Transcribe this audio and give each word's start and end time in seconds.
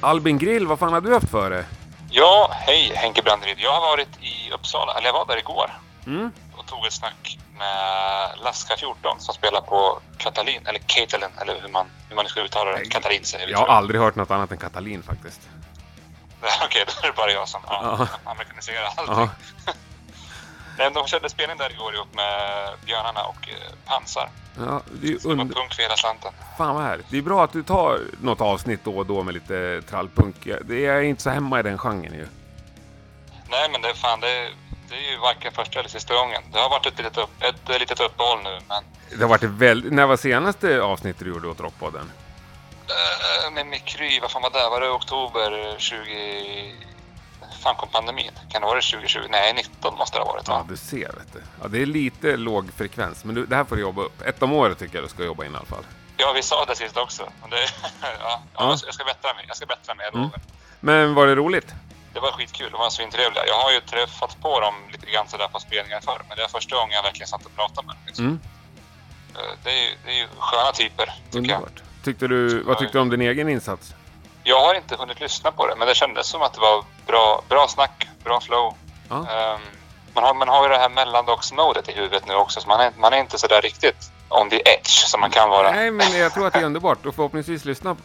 Albin 0.00 0.38
Grill, 0.38 0.66
vad 0.66 0.78
fan 0.78 0.92
har 0.92 1.00
du 1.00 1.14
haft 1.14 1.30
för 1.30 1.50
det? 1.50 1.64
Ja, 2.10 2.50
hej 2.52 2.92
Henke 2.94 3.22
Branderyd. 3.22 3.56
Jag 3.60 3.72
har 3.72 3.80
varit 3.80 4.08
i 4.20 4.50
Uppsala, 4.52 4.92
eller 4.98 5.06
jag 5.08 5.12
var 5.12 5.26
där 5.26 5.38
igår. 5.38 5.70
Mm. 6.06 6.30
Och 6.56 6.66
tog 6.66 6.86
ett 6.86 6.92
snack 6.92 7.38
med 7.58 8.30
Laska 8.44 8.76
14 8.76 9.20
som 9.20 9.34
spelar 9.34 9.60
på 9.60 10.00
Katalin, 10.16 10.66
eller 10.66 10.78
Katalin, 10.78 11.28
eller 11.40 11.60
hur 11.60 11.68
man, 11.68 11.86
hur 12.08 12.16
man 12.16 12.26
ska 12.26 12.40
uttala 12.40 12.70
det. 12.72 12.84
Katalin 12.84 13.24
säger 13.24 13.46
vi 13.46 13.52
Jag 13.52 13.58
har 13.58 13.66
aldrig 13.66 14.00
hört 14.00 14.14
något 14.14 14.30
annat 14.30 14.52
än 14.52 14.58
Katalin 14.58 15.02
faktiskt. 15.02 15.40
Okej, 16.64 16.84
då 16.86 17.02
är 17.02 17.10
det 17.10 17.16
bara 17.16 17.30
jag 17.32 17.48
som 17.48 17.60
ja, 17.66 17.96
Ja. 17.98 18.30
amerikaniserar 18.30 18.88
allting. 18.96 19.30
Ja. 19.66 19.72
Nej, 20.78 20.90
De 20.94 21.06
körde 21.06 21.28
spelning 21.28 21.56
där 21.58 21.70
igår 21.72 21.94
ihop 21.94 22.14
med 22.14 22.40
Björnarna 22.86 23.22
och 23.22 23.48
eh, 23.48 23.72
Pansar. 23.86 24.30
Ja, 24.58 24.82
det 25.02 25.08
är 25.08 25.26
under... 25.26 25.44
punk 25.54 25.74
för 25.74 25.82
hela 25.82 25.96
slanten. 25.96 26.32
Fan 26.58 26.74
vad 26.74 26.84
härligt. 26.84 27.06
Det 27.10 27.18
är 27.18 27.22
bra 27.22 27.44
att 27.44 27.52
du 27.52 27.62
tar 27.62 28.00
något 28.22 28.40
avsnitt 28.40 28.80
då 28.84 28.96
och 28.98 29.06
då 29.06 29.22
med 29.22 29.34
lite 29.34 29.82
trallpunk. 29.90 30.36
Jag- 30.44 30.64
Det 30.64 30.86
är 30.86 31.00
inte 31.00 31.22
så 31.22 31.30
hemma 31.30 31.60
i 31.60 31.62
den 31.62 31.78
genren 31.78 32.14
ju. 32.14 32.28
Nej, 33.50 33.68
men 33.72 33.82
det 33.82 33.88
är 33.88 33.94
fan, 33.94 34.20
det, 34.20 34.50
det 34.88 34.94
är 34.94 35.10
ju 35.10 35.16
varken 35.18 35.52
första 35.52 35.78
eller 35.80 35.88
sista 35.88 36.14
gången. 36.14 36.42
Det 36.52 36.58
har 36.58 36.70
varit 36.70 36.86
ett 36.86 36.98
litet, 36.98 37.16
upp, 37.18 37.42
ett 37.42 37.80
litet 37.80 38.00
uppehåll 38.00 38.42
nu, 38.42 38.58
men 38.68 38.84
Det 39.10 39.22
har 39.22 39.28
varit 39.28 39.42
väldigt... 39.42 39.92
När 39.92 40.06
var 40.06 40.16
senaste 40.16 40.80
avsnittet 40.82 41.24
du 41.24 41.30
gjorde 41.30 41.48
åt 41.48 41.60
Rockpodden? 41.60 42.12
eh, 42.88 43.50
med 43.52 43.66
Mikry, 43.66 44.20
vad 44.20 44.30
fan 44.30 44.42
var 44.42 44.50
det? 44.50 44.68
Var 44.70 44.80
det 44.80 44.90
oktober 44.90 45.74
20... 45.78 46.74
fan 47.58 47.74
kom 47.74 47.88
pandemin? 47.88 48.30
Kan 48.50 48.60
det 48.60 48.66
vara 48.66 48.76
det 48.80 48.82
2020? 48.86 49.18
Nej, 49.30 49.52
19 49.54 49.94
måste 49.98 50.16
det 50.18 50.20
ha 50.24 50.32
varit 50.32 50.48
Ja, 50.48 50.54
va? 50.58 50.66
du 50.68 50.76
ser 50.76 50.98
vet 51.18 51.32
du. 51.32 51.42
Ja, 51.62 51.68
det 51.68 51.82
är 51.82 51.86
lite 51.86 52.36
låg 52.36 52.72
frekvens, 52.76 53.24
men 53.24 53.34
du, 53.34 53.46
det 53.46 53.56
här 53.56 53.64
får 53.64 53.76
du 53.76 53.82
jobba 53.82 54.02
upp. 54.02 54.22
Ett 54.22 54.42
om 54.42 54.52
året 54.52 54.78
tycker 54.78 54.94
jag 54.94 55.04
du 55.04 55.08
ska 55.08 55.24
jobba 55.24 55.44
in 55.44 55.52
i 55.52 55.56
alla 55.56 55.66
fall. 55.66 55.84
Ja, 56.16 56.32
vi 56.34 56.42
sa 56.42 56.64
det 56.64 56.76
sist 56.76 56.96
också. 56.96 57.22
Det, 57.50 57.56
ja, 58.02 58.08
ja. 58.20 58.42
Ja. 58.58 58.76
Jag 58.86 58.94
ska 58.94 59.04
bättra 59.04 59.34
mig. 59.34 59.44
Jag 59.48 59.56
ska 59.56 59.66
bättra 59.66 59.94
mig, 59.94 60.06
jag 60.12 60.14
Mm. 60.14 60.30
Men 60.80 61.14
var 61.14 61.26
det 61.26 61.34
roligt? 61.34 61.74
Det 62.14 62.20
var 62.20 62.32
skitkul. 62.32 62.70
De 62.72 62.78
var 62.78 62.90
svintrevliga. 62.90 63.46
Jag 63.46 63.54
har 63.60 63.72
ju 63.72 63.80
träffat 63.80 64.40
på 64.40 64.60
dem 64.60 64.74
lite 64.92 65.06
grann 65.10 65.28
sådär 65.28 65.48
på 65.48 65.60
spelningar 65.60 66.00
förr. 66.00 66.22
Men 66.28 66.36
det 66.36 66.44
är 66.44 66.48
första 66.48 66.76
gången 66.76 66.90
jag 66.92 67.02
verkligen 67.02 67.28
satt 67.28 67.46
och 67.46 67.54
pratade 67.56 67.86
med 67.86 67.96
dem. 67.96 68.02
Liksom. 68.06 68.24
Mm, 68.24 68.40
Eh, 69.34 69.40
Det, 69.64 69.70
är, 69.70 69.94
det 70.04 70.10
är 70.10 70.14
ju 70.16 70.28
sköna 70.38 70.72
typer, 70.72 71.04
tycker 71.06 71.14
jag. 71.32 71.36
underbart. 71.36 71.82
Tyckte 72.04 72.26
du, 72.28 72.62
vad 72.62 72.78
tyckte 72.78 72.98
du 72.98 73.02
om 73.02 73.10
din 73.10 73.20
egen 73.20 73.48
insats? 73.48 73.94
Jag 74.44 74.60
har 74.60 74.74
inte 74.74 74.96
hunnit 74.96 75.20
lyssna 75.20 75.50
på 75.52 75.66
det, 75.66 75.74
men 75.76 75.88
det 75.88 75.94
kändes 75.94 76.26
som 76.26 76.42
att 76.42 76.52
det 76.54 76.60
var 76.60 76.84
bra, 77.06 77.42
bra 77.48 77.68
snack, 77.68 78.08
bra 78.24 78.40
flow. 78.40 78.74
Ja. 79.08 79.16
Ehm, 79.16 79.60
man, 80.14 80.24
har, 80.24 80.34
man 80.34 80.48
har 80.48 80.62
ju 80.62 80.68
det 80.68 80.78
här 80.78 80.88
mellandagsmodet 80.88 81.88
i 81.88 81.92
huvudet 81.92 82.26
nu 82.26 82.34
också, 82.34 82.60
så 82.60 82.68
man 82.68 82.80
är, 82.80 82.92
man 82.96 83.12
är 83.12 83.18
inte 83.18 83.38
sådär 83.38 83.60
riktigt 83.62 84.10
on 84.28 84.50
the 84.50 84.56
edge 84.56 84.88
som 84.88 85.20
man 85.20 85.30
kan 85.30 85.48
vara. 85.50 85.70
Nej, 85.70 85.90
men 85.90 86.18
jag 86.18 86.34
tror 86.34 86.46
att 86.46 86.52
det 86.52 86.58
är 86.58 86.64
underbart. 86.72 87.06
Och 87.06 87.14
förhoppningsvis 87.14 87.64
lyssnar 87.64 87.96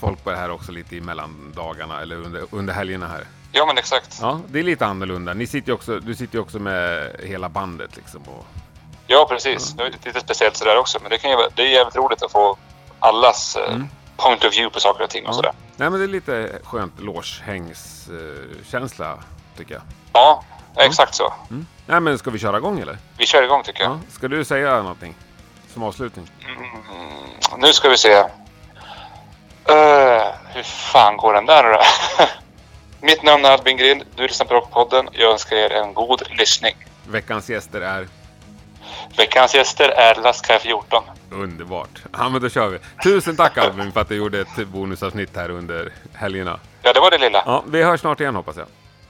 folk 0.00 0.24
på 0.24 0.30
det 0.30 0.36
här 0.36 0.50
också 0.50 0.72
lite 0.72 0.96
i 0.96 1.00
mellandagarna 1.00 2.00
eller 2.02 2.16
under, 2.16 2.44
under 2.50 2.74
helgerna 2.74 3.06
här. 3.08 3.24
Ja, 3.52 3.66
men 3.66 3.78
exakt. 3.78 4.18
Ja, 4.20 4.40
det 4.48 4.58
är 4.58 4.62
lite 4.62 4.86
annorlunda. 4.86 5.34
Ni 5.34 5.46
sitter 5.46 5.72
också, 5.72 6.00
du 6.00 6.14
sitter 6.14 6.34
ju 6.34 6.40
också 6.40 6.58
med 6.58 7.10
hela 7.22 7.48
bandet 7.48 7.96
liksom. 7.96 8.22
Och, 8.22 8.46
Ja, 9.06 9.26
precis. 9.30 9.72
Det 9.72 9.82
är 9.86 9.90
lite, 9.90 10.20
speciellt 10.20 10.56
sådär 10.56 10.78
också, 10.78 10.98
men 11.02 11.10
det, 11.10 11.18
kan 11.18 11.30
ju, 11.30 11.36
det 11.54 11.62
är 11.62 11.66
jävligt 11.66 11.96
roligt 11.96 12.22
att 12.22 12.32
få 12.32 12.56
allas 13.00 13.56
eh, 13.56 13.68
Mm. 13.74 13.88
point 14.16 14.44
of 14.44 14.52
view 14.52 14.70
på 14.74 14.80
saker 14.80 15.04
och 15.04 15.10
ting 15.10 15.24
och 15.26 15.30
Ja. 15.30 15.34
sådär. 15.36 15.52
Nej, 15.76 15.90
men 15.90 16.00
det 16.00 16.04
är 16.04 16.08
lite 16.08 16.58
skönt 16.64 17.00
lårshängskänsla 17.00 19.18
tycker 19.56 19.74
jag. 19.74 19.82
Ja, 20.12 20.44
exakt 20.76 21.14
så. 21.14 21.32
Mm. 21.50 21.66
Nej, 21.86 22.00
men 22.00 22.18
ska 22.18 22.30
vi 22.30 22.38
köra 22.38 22.56
igång 22.56 22.80
eller? 22.80 22.98
Vi 23.18 23.26
kör 23.26 23.42
igång 23.42 23.62
tycker 23.62 23.82
jag. 23.82 23.92
Ja. 23.92 24.00
Ska 24.10 24.28
du 24.28 24.44
säga 24.44 24.82
någonting 24.82 25.14
som 25.72 25.82
avslutning? 25.82 26.30
Mm, 26.46 26.58
nu 27.58 27.72
ska 27.72 27.88
vi 27.88 27.96
se. 27.96 28.24
Uh, 29.70 30.24
hur 30.48 30.62
fan 30.62 31.16
går 31.16 31.34
den 31.34 31.46
där 31.46 31.72
då? 31.72 31.80
Mitt 33.06 33.22
namn 33.22 33.44
är 33.44 33.50
Albin 33.50 33.76
Grill. 33.76 34.04
Du 34.16 34.22
lyssnar 34.22 34.46
på 34.46 34.54
Rockpodden. 34.54 35.08
Jag 35.12 35.32
önskar 35.32 35.56
er 35.56 35.70
en 35.70 35.94
god 35.94 36.22
lyssning. 36.38 36.74
Veckans 37.06 37.50
gäster 37.50 37.80
är 37.80 38.08
Veckans 39.16 39.54
gäster 39.54 39.88
är 39.88 40.22
Laska 40.22 40.58
14. 40.58 41.04
underbart. 41.30 42.02
Ja, 42.12 42.28
men 42.28 42.42
då 42.42 42.48
kör 42.48 42.68
vi. 42.68 42.78
Tusen 43.04 43.36
tack 43.36 43.58
Albin 43.58 43.92
för 43.92 44.00
att 44.00 44.08
du 44.08 44.16
gjorde 44.16 44.40
ett 44.40 44.68
bonusavsnitt 44.68 45.36
här 45.36 45.50
under 45.50 45.92
helgerna. 46.12 46.60
Ja, 46.82 46.92
det 46.92 47.00
var 47.00 47.10
det 47.10 47.18
lilla. 47.18 47.42
Ja, 47.46 47.64
vi 47.66 47.82
hörs 47.82 48.00
snart 48.00 48.20
igen 48.20 48.34
hoppas 48.34 48.56
jag. 48.56 48.66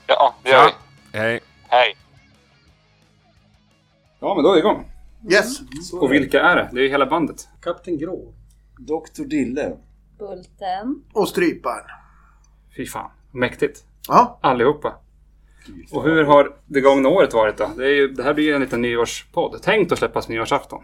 Ja, 0.06 0.34
det 0.42 0.50
gör 0.50 0.64
vi. 0.64 1.18
Hej. 1.18 1.40
Hej. 1.68 1.96
Ja, 4.20 4.34
men 4.34 4.44
då 4.44 4.50
är 4.50 4.54
vi 4.54 4.60
igång. 4.60 4.90
Yes. 5.30 5.60
Och 5.92 6.12
vilka 6.12 6.42
är 6.42 6.56
det? 6.56 6.68
Det 6.72 6.80
är 6.80 6.82
ju 6.82 6.88
hela 6.88 7.06
bandet. 7.06 7.48
Kapten 7.62 7.98
Grå. 7.98 8.32
Dr. 8.78 9.24
Dille. 9.24 9.76
Bulten. 10.18 11.04
Och 11.12 11.28
stryparen. 11.28 11.86
Fy 12.76 12.86
fan, 12.86 13.10
mäktigt. 13.30 13.84
Ja. 14.08 14.38
Allihopa. 14.42 14.94
Och 15.92 16.02
hur 16.04 16.24
har 16.24 16.56
det 16.66 16.80
gångna 16.80 17.08
året 17.08 17.34
varit 17.34 17.56
då? 17.56 17.70
Det, 17.76 17.84
är 17.84 17.94
ju, 17.94 18.08
det 18.08 18.22
här 18.22 18.34
blir 18.34 18.44
ju 18.44 18.54
en 18.54 18.60
liten 18.60 18.82
nyårspodd. 18.82 19.62
Tänkt 19.62 19.92
att 19.92 19.98
släppas 19.98 20.28
nyårsafton. 20.28 20.82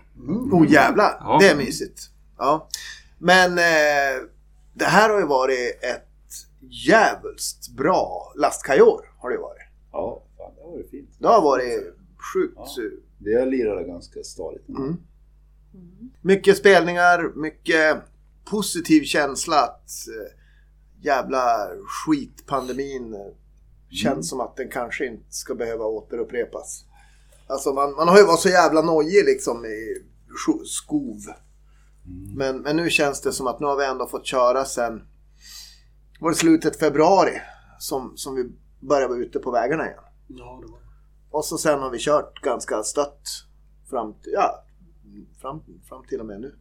Oh 0.52 0.72
jävlar. 0.72 1.16
Ja. 1.20 1.38
Det 1.40 1.48
är 1.48 1.56
mysigt. 1.56 2.10
Ja. 2.38 2.68
Men 3.18 3.58
eh, 3.58 4.24
det 4.74 4.84
här 4.84 5.10
har 5.10 5.20
ju 5.20 5.26
varit 5.26 5.78
ett 5.82 6.06
jävligt 6.60 7.68
bra 7.76 8.32
lastkajor. 8.36 9.14
Har 9.18 9.30
det 9.30 9.38
varit. 9.38 9.62
Ja, 9.92 10.22
fan, 10.36 10.52
det 10.56 10.62
var 10.62 10.78
det 10.78 10.88
fint. 10.90 11.10
Det 11.18 11.28
har 11.28 11.42
varit 11.42 11.94
sjukt. 12.34 12.54
Ja. 12.56 12.68
Vi 13.18 13.34
har 13.38 13.46
lirat 13.46 13.86
ganska 13.86 14.22
stadigt. 14.22 14.68
Mm. 14.68 14.96
Mycket 16.20 16.56
spelningar, 16.56 17.32
mycket 17.34 17.96
positiv 18.44 19.02
känsla 19.02 19.56
att 19.56 19.90
eh, 20.08 20.36
jävla 21.02 21.68
skitpandemin 21.86 23.16
känns 23.90 24.28
som 24.30 24.40
att 24.40 24.56
den 24.56 24.70
kanske 24.70 25.06
inte 25.06 25.24
ska 25.34 25.54
behöva 25.54 25.84
återupprepas. 25.84 26.84
Alltså 27.46 27.72
man, 27.72 27.94
man 27.94 28.08
har 28.08 28.18
ju 28.18 28.24
varit 28.26 28.40
så 28.40 28.48
jävla 28.48 28.82
nojig 28.82 29.24
liksom 29.24 29.64
i 29.64 30.04
skov. 30.64 31.18
Men, 32.36 32.60
men 32.60 32.76
nu 32.76 32.90
känns 32.90 33.20
det 33.20 33.32
som 33.32 33.46
att 33.46 33.60
nu 33.60 33.66
har 33.66 33.76
vi 33.76 33.84
ändå 33.84 34.06
fått 34.06 34.26
köra 34.26 34.64
sen 34.64 35.02
var 36.20 36.30
det 36.30 36.36
slutet 36.36 36.78
februari 36.78 37.40
som, 37.78 38.12
som 38.16 38.34
vi 38.34 38.52
började 38.80 39.08
vara 39.08 39.18
ute 39.18 39.38
på 39.38 39.50
vägarna 39.50 39.86
igen. 39.86 39.98
Ja, 40.26 40.60
det 40.66 40.72
var 40.72 40.78
Och 41.30 41.44
så 41.44 41.58
sen 41.58 41.78
har 41.80 41.90
vi 41.90 41.98
kört 41.98 42.40
ganska 42.42 42.82
stött 42.82 43.22
fram 43.90 44.14
till, 44.14 44.32
ja, 44.32 44.64
fram, 45.40 45.62
fram 45.88 46.04
till 46.08 46.20
och 46.20 46.26
med 46.26 46.40
nu. 46.40 46.54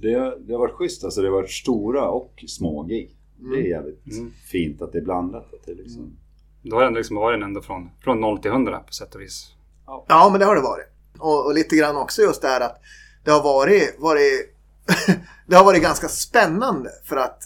Det, 0.00 0.14
har- 0.14 0.36
det 0.38 0.52
har 0.52 0.58
varit 0.60 0.74
schysst 0.74 1.04
alltså. 1.04 1.20
Det 1.20 1.28
har 1.28 1.34
varit 1.36 1.50
stora 1.50 2.08
och 2.10 2.44
små 2.48 2.82
gig. 2.82 3.17
Det 3.38 3.56
är 3.56 3.68
jävligt 3.68 4.06
Mm. 4.12 4.32
fint 4.52 4.82
att 4.82 4.92
det 4.92 4.98
är 4.98 5.02
blandat. 5.02 5.54
Att 5.54 5.66
det 5.66 5.74
liksom... 5.74 6.16
Då 6.62 6.76
har 6.76 6.84
det 6.84 6.90
liksom 6.90 7.16
varit 7.16 7.42
ändå 7.44 7.62
från, 7.62 7.90
från 8.04 8.20
0 8.20 8.38
till 8.38 8.50
100 8.50 8.78
på 8.86 8.92
sätt 8.92 9.14
och 9.14 9.20
vis. 9.20 9.54
Ja, 9.86 10.28
men 10.30 10.40
det 10.40 10.46
har 10.46 10.54
det 10.54 10.62
varit. 10.62 10.86
Och, 11.18 11.46
och 11.46 11.54
lite 11.54 11.76
grann 11.76 11.96
också 11.96 12.22
just 12.22 12.42
det 12.42 12.48
här 12.48 12.60
att 12.60 12.80
det 13.24 13.30
har 13.30 13.42
varit, 13.42 13.96
varit 13.98 14.54
det 15.46 15.56
har 15.56 15.64
varit 15.64 15.82
ganska 15.82 16.08
spännande 16.08 16.90
för 17.04 17.16
att 17.16 17.42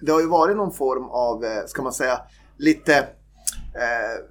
det 0.00 0.12
har 0.12 0.20
ju 0.20 0.26
varit 0.26 0.56
någon 0.56 0.72
form 0.72 1.04
av, 1.04 1.44
eh, 1.44 1.64
ska 1.66 1.82
man 1.82 1.92
säga, 1.92 2.20
lite 2.56 2.98
eh, 3.74 4.24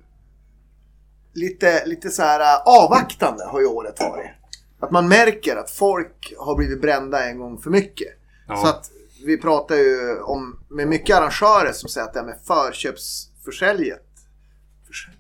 lite, 1.34 1.86
lite 1.86 2.09
så 2.09 2.22
här 2.22 2.40
eh, 2.40 2.62
avvaktande 2.84 3.46
har 3.46 3.59
ju 3.59 3.66
året 3.68 4.00
varit. 4.00 4.32
Att 4.80 4.92
man 4.92 5.08
märker 5.08 5.56
att 5.56 5.72
folk 5.72 6.34
har 6.38 6.56
blivit 6.56 6.82
brända 6.82 7.30
en 7.30 7.40
gång 7.40 7.58
för 7.58 7.70
mycket. 7.70 8.08
Ja. 8.48 8.56
Så 8.56 8.68
att 8.68 8.92
vi 9.25 9.38
pratar 9.38 9.75
ju 9.75 10.22
om 10.22 10.59
med 10.69 10.88
mycket 10.88 11.17
arrangörer 11.17 11.72
som 11.72 11.89
säger 11.89 12.07
att 12.07 12.13
det 12.13 12.19
här 12.19 12.28
med 12.28 12.39
förköpsförsäljet. 12.47 14.06
Försäljet? 14.88 15.19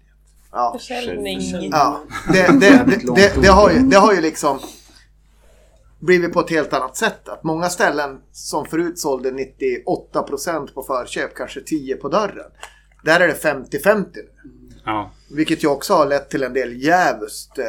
Ja. 0.51 0.75
Försäljning. 0.79 1.69
Ja, 1.71 2.03
det, 2.33 2.47
det, 2.59 2.83
det, 2.87 3.15
det, 3.15 3.41
det, 3.41 3.47
har 3.47 3.71
ju, 3.71 3.79
det 3.79 3.97
har 3.97 4.13
ju 4.13 4.21
liksom 4.21 4.59
blivit 5.99 6.33
på 6.33 6.39
ett 6.39 6.49
helt 6.49 6.73
annat 6.73 6.97
sätt. 6.97 7.29
Att 7.29 7.43
många 7.43 7.69
ställen 7.69 8.21
som 8.31 8.65
förut 8.65 8.99
sålde 8.99 9.31
98% 9.31 10.73
på 10.73 10.83
förköp, 10.83 11.35
kanske 11.35 11.59
10% 11.59 11.95
på 11.95 12.09
dörren. 12.09 12.51
Där 13.03 13.19
är 13.19 13.27
det 13.27 13.43
50-50 13.43 14.05
nu. 14.13 14.29
Ja. 14.85 15.11
Vilket 15.31 15.63
ju 15.63 15.67
också 15.67 15.93
har 15.93 16.05
lett 16.05 16.29
till 16.29 16.43
en 16.43 16.53
del 16.53 16.83
jävligt 16.83 17.57
eh, 17.57 17.65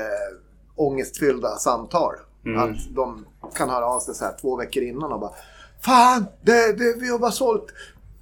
ångestfyllda 0.74 1.56
samtal. 1.56 2.14
Mm. 2.46 2.60
Att 2.60 2.94
de 2.94 3.26
kan 3.56 3.70
höra 3.70 3.86
av 3.86 4.00
sig 4.00 4.14
så 4.14 4.24
här 4.24 4.34
två 4.40 4.56
veckor 4.56 4.82
innan 4.82 5.12
och 5.12 5.20
bara 5.20 5.32
Fan, 5.84 6.26
det, 6.42 6.78
det, 6.78 6.94
vi 7.00 7.10
har 7.10 7.18
bara 7.18 7.30
sålt 7.30 7.66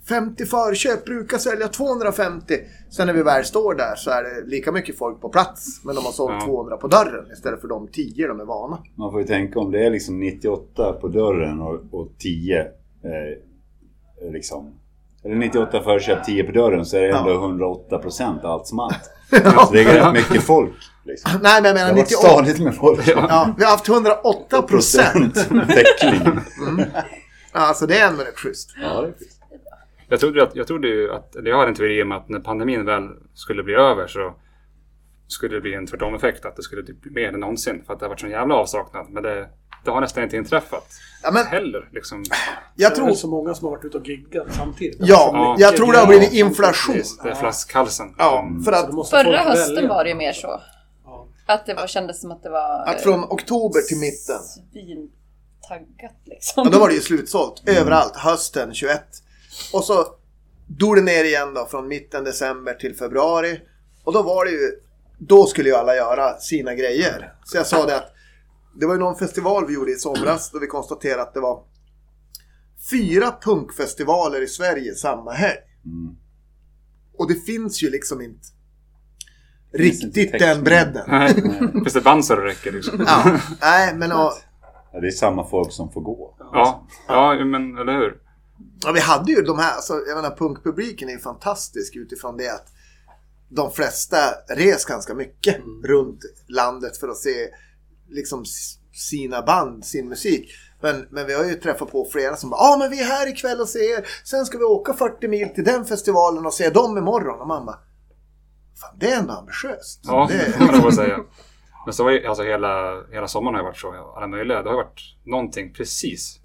50 0.09 0.47
förköp, 0.47 1.05
brukar 1.05 1.39
sälja 1.39 1.69
250. 1.69 2.55
Sen 2.91 3.07
när 3.07 3.15
vi 3.15 3.23
väl 3.23 3.45
står 3.45 3.75
där 3.75 3.95
så 3.97 4.11
är 4.11 4.23
det 4.23 4.51
lika 4.51 4.73
mycket 4.73 4.99
folk 4.99 5.21
på 5.21 5.29
plats. 5.29 5.81
Men 5.85 5.95
de 5.95 6.05
har 6.05 6.13
sålt 6.13 6.33
Ja. 6.41 6.47
200 6.47 6.77
på 6.77 6.87
dörren 6.89 7.33
istället 7.33 7.61
för 7.61 7.69
de 7.69 7.89
10 7.89 8.29
de 8.29 8.41
är 8.41 8.45
vana. 8.45 8.79
Man 8.99 9.11
får 9.11 9.21
ju 9.21 9.27
tänka 9.27 9.59
om 9.61 9.71
det 9.71 9.87
är 9.87 9.91
liksom 9.91 10.21
98 10.21 10.93
på 10.93 11.09
dörren 11.09 11.61
och, 11.61 12.01
och 12.01 12.09
10 12.19 12.61
eh, 12.61 14.33
liksom 14.33 14.75
Eller 15.25 15.37
98 15.37 15.83
förköp, 15.83 16.25
10 16.25 16.45
på 16.45 16.53
dörren 16.53 16.85
så 16.85 16.97
är 16.97 17.01
det 17.01 17.09
ändå 17.19 17.31
Ja. 17.31 17.35
108 17.45 17.99
procent 17.99 18.45
allt 18.45 18.67
som 18.67 18.79
allt. 18.79 19.11
Så 19.31 19.73
det 19.73 19.81
är 19.83 20.05
rätt 20.05 20.13
mycket 20.13 20.43
folk. 20.43 20.73
Liksom. 21.05 21.31
Nej, 21.43 21.63
men 21.63 21.65
jag 21.65 21.75
Det 21.75 21.81
menar 21.81 21.87
har 21.89 21.95
varit 21.95 22.11
98. 22.11 22.29
stadigt 22.29 22.61
med 22.61 22.75
folk. 22.75 23.09
Ja, 23.09 23.55
vi 23.59 23.65
har 23.65 23.71
haft 23.71 23.89
108 23.89 24.63
procent. 24.63 25.35
täckning. 25.51 26.39
Alltså 27.53 27.87
det 27.87 27.99
är 27.99 28.09
ändå 28.09 28.23
rätt 28.25 28.39
schysst. 28.39 28.71
Ja, 28.83 29.01
det 29.01 29.07
är. 29.09 29.15
Jag 30.09 30.21
trodde, 30.21 30.43
att, 30.43 30.57
jag 30.57 30.67
trodde 30.67 30.89
ju 30.89 31.13
att, 31.13 31.37
eller 31.37 31.51
jag 31.51 31.57
har 31.57 31.67
en 31.67 31.75
teori 31.75 32.03
om 32.03 32.13
att 32.13 32.29
när 32.29 32.41
pandemin 32.41 32.85
väl 32.85 33.09
skulle 33.35 33.63
bli 33.63 33.75
över 33.75 34.07
så 34.07 34.35
skulle 35.29 35.55
det 35.55 35.61
bli 35.61 35.75
en 35.75 35.87
tvärtom-effekt. 35.87 36.45
Att 36.45 36.57
det 36.57 36.63
skulle 36.63 36.83
typ 36.83 37.01
bli 37.03 37.11
mer 37.11 37.29
än 37.29 37.41
någonsin. 37.41 37.83
För 37.87 37.93
att 37.93 37.99
det 38.01 38.05
har 38.05 38.09
varit 38.11 38.21
sån 38.21 38.31
jävla 38.31 38.55
avsaknad. 38.55 39.07
Men 39.11 39.23
det, 39.23 39.49
det 39.85 39.91
har 39.91 40.01
nästan 40.01 40.23
inte 40.23 40.37
inträffat 40.37 40.89
Ja, 41.23 41.31
men 41.33 41.47
heller. 41.47 41.89
Liksom. 41.93 42.25
jag 42.77 42.91
Det 42.93 42.95
är 42.95 42.97
tror... 42.97 43.15
så 43.15 43.29
många 43.29 43.55
som 43.55 43.65
har 43.65 43.71
varit 43.77 43.85
ute 43.85 43.99
och 43.99 44.09
giggat 44.09 44.47
samtidigt. 44.55 44.97
Ja, 45.01 45.31
Ja. 45.33 45.57
jag 45.59 45.77
tror 45.77 45.93
det 45.93 45.99
har 45.99 46.07
blivit 46.07 46.33
inflation. 46.33 47.03
Det 47.23 47.31
är 47.31 47.35
flaskhalsen. 47.35 48.15
Ja, 48.19 48.49
för 48.65 48.73
Så 48.73 49.01
att, 49.03 49.11
Förra 49.11 49.39
hösten 49.39 49.75
välja. 49.75 49.89
var 49.91 50.05
det 50.05 50.11
ju 50.11 50.17
mer 50.17 50.33
så. 50.33 50.61
Ja. 51.05 51.27
Att 51.47 51.67
det 51.67 51.75
var, 51.75 51.87
kändes 51.87 52.21
som 52.21 52.31
att 52.31 52.43
det 52.43 52.51
var... 52.51 52.85
att 52.87 53.01
från 53.01 53.25
oktober 53.25 53.81
till 53.81 53.99
mitten. 53.99 54.41
Svintaggat 55.69 56.17
liksom. 56.25 56.65
Ja, 56.65 56.71
då 56.71 56.79
var 56.79 56.89
det 56.89 56.95
ju 56.95 57.01
slutsålt 57.01 57.63
överallt 57.67 58.17
hösten 58.17 58.75
21. 58.75 59.03
Och 59.73 59.85
så 59.85 60.07
dog 60.67 60.97
det 60.97 61.03
ner 61.03 61.25
igen 61.25 61.55
då 61.55 61.67
från 61.67 61.89
mitten 61.89 62.25
december 62.25 62.75
till 62.75 62.97
februari. 62.97 63.61
Och 64.05 64.13
då 64.13 64.23
var 64.23 64.45
det 64.45 64.51
ju, 64.51 64.71
då 65.19 65.47
skulle 65.47 65.69
ju 65.69 65.75
alla 65.75 65.97
göra 65.97 66.39
sina 66.39 66.75
grejer. 66.75 67.35
Så 67.45 67.57
jag 67.57 67.67
sa 67.67 67.87
det 67.87 67.97
att 67.97 68.13
det 68.81 68.87
var 68.87 68.95
ju 68.95 69.01
någon 69.01 69.19
festival 69.19 69.67
vi 69.67 69.75
gjorde 69.75 69.93
i 69.93 69.97
somras 69.97 70.51
då 70.51 70.59
vi 70.59 70.67
konstaterade 70.67 71.23
att 71.23 71.35
det 71.35 71.41
var 71.41 71.65
fyra 72.91 73.35
punkfestivaler 73.43 74.41
i 74.41 74.49
Sverige 74.49 74.95
samma 74.95 75.33
helg. 75.33 75.61
Mm. 75.85 76.17
Och 77.19 77.29
det 77.29 77.35
finns 77.35 77.83
ju 77.83 77.91
liksom 77.91 78.21
inte 78.21 78.49
inte 79.73 79.85
riktigt 79.85 80.15
täckning. 80.15 80.41
den 80.41 80.65
bredden. 80.65 81.05
Nej, 81.09 81.35
finns 81.73 81.93
det 81.93 82.01
band 82.01 82.25
så 82.25 82.35
det 82.35 82.45
räcker 82.45 82.73
liksom. 82.73 83.05
Ja, 83.07 83.41
nej 83.61 83.95
men 83.95 84.13
och, 84.13 84.33
Ja, 84.93 85.01
det 85.01 85.07
är 85.07 85.11
samma 85.11 85.49
folk 85.49 85.73
som 85.73 85.93
får 85.93 86.01
gå. 86.01 86.37
Ja, 86.39 86.87
ja 87.09 87.45
men 87.45 87.79
eller 87.79 87.93
hur? 87.93 88.19
Ja, 88.85 88.93
vi 88.93 89.01
hade 89.01 89.33
ju 89.33 89.43
de 89.43 89.59
här, 89.59 89.75
alltså, 89.75 89.95
jag 90.09 90.17
menar 90.17 90.37
punkpubliken 90.37 91.09
är 91.09 91.13
ju 91.13 91.19
fantastisk 91.19 91.97
utifrån 91.97 92.37
det 92.37 92.49
att 92.49 92.69
de 93.49 93.71
flesta 93.71 94.17
res 94.49 94.85
ganska 94.85 95.15
mycket 95.15 95.57
runt 95.85 96.21
landet 96.49 96.97
för 96.97 97.09
att 97.09 97.17
se 97.17 97.49
liksom 98.09 98.45
sina 98.93 99.43
band, 99.43 99.85
sin 99.85 100.09
musik. 100.09 100.51
Men, 100.81 101.07
men 101.11 101.27
vi 101.27 101.35
har 101.35 101.45
ju 101.45 101.55
träffat 101.55 101.93
på 101.93 102.09
flera 102.13 102.37
som 102.37 102.51
bara 102.51 102.61
ah, 102.61 102.77
men 102.79 102.91
vi 102.91 103.01
är 103.01 103.05
här 103.05 103.29
ikväll 103.29 103.61
och 103.61 103.69
ser 103.69 103.99
er. 103.99 104.07
Sen 104.25 104.47
ska 104.47 104.59
vi 104.59 104.65
åka 104.65 104.93
40 104.93 105.29
mil 105.29 105.49
till 105.49 105.65
den 105.65 105.85
festivalen 105.85 106.47
och 106.47 106.55
se 106.55 106.71
dem 106.71 106.99
imorgon. 106.99 107.41
Och 107.41 107.47
man 107.47 107.67
bara 107.67 107.79
Fan 108.81 108.97
det 109.01 109.13
är 109.13 109.19
ändå 109.19 109.33
ambitiöst. 109.35 110.01
Ja, 110.03 110.29
det, 110.31 110.39
det 110.39 110.53
kan 110.53 110.67
man 110.67 110.81
nog 110.81 110.95
säga. 110.95 111.19
Men 111.85 111.95
så 111.95 112.05
var 112.05 112.11
ju, 112.11 112.27
alltså 112.27 112.43
hela, 112.43 113.03
hela 113.11 113.29
sommaren 113.29 113.55
har 113.55 113.63
ju 113.63 113.67
varit 113.67 113.77
så. 113.79 114.13
Alla 114.17 114.27
möjliga. 114.27 114.63
Det 114.63 114.69
har 114.69 114.77
ju 114.77 114.83
varit 114.85 115.17
någonting 115.25 115.73
precis 115.73 116.41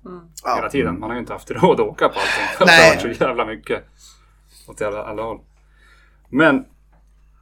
hela 0.45 0.63
ja. 0.63 0.69
tiden. 0.69 0.99
Man 0.99 1.09
har 1.09 1.15
ju 1.15 1.19
inte 1.19 1.33
haft 1.33 1.51
råd 1.51 1.79
att 1.79 1.87
åka 1.87 2.09
på 2.09 2.19
allting. 2.19 2.45
Det 2.59 2.65
Nej. 2.65 2.89
har 2.89 2.95
varit 3.05 3.17
så 3.17 3.23
jävla 3.23 3.45
mycket. 3.45 3.83
Åt 4.67 4.81
alla, 4.81 5.03
alla 5.03 5.23
håll. 5.23 5.39
Men 6.29 6.65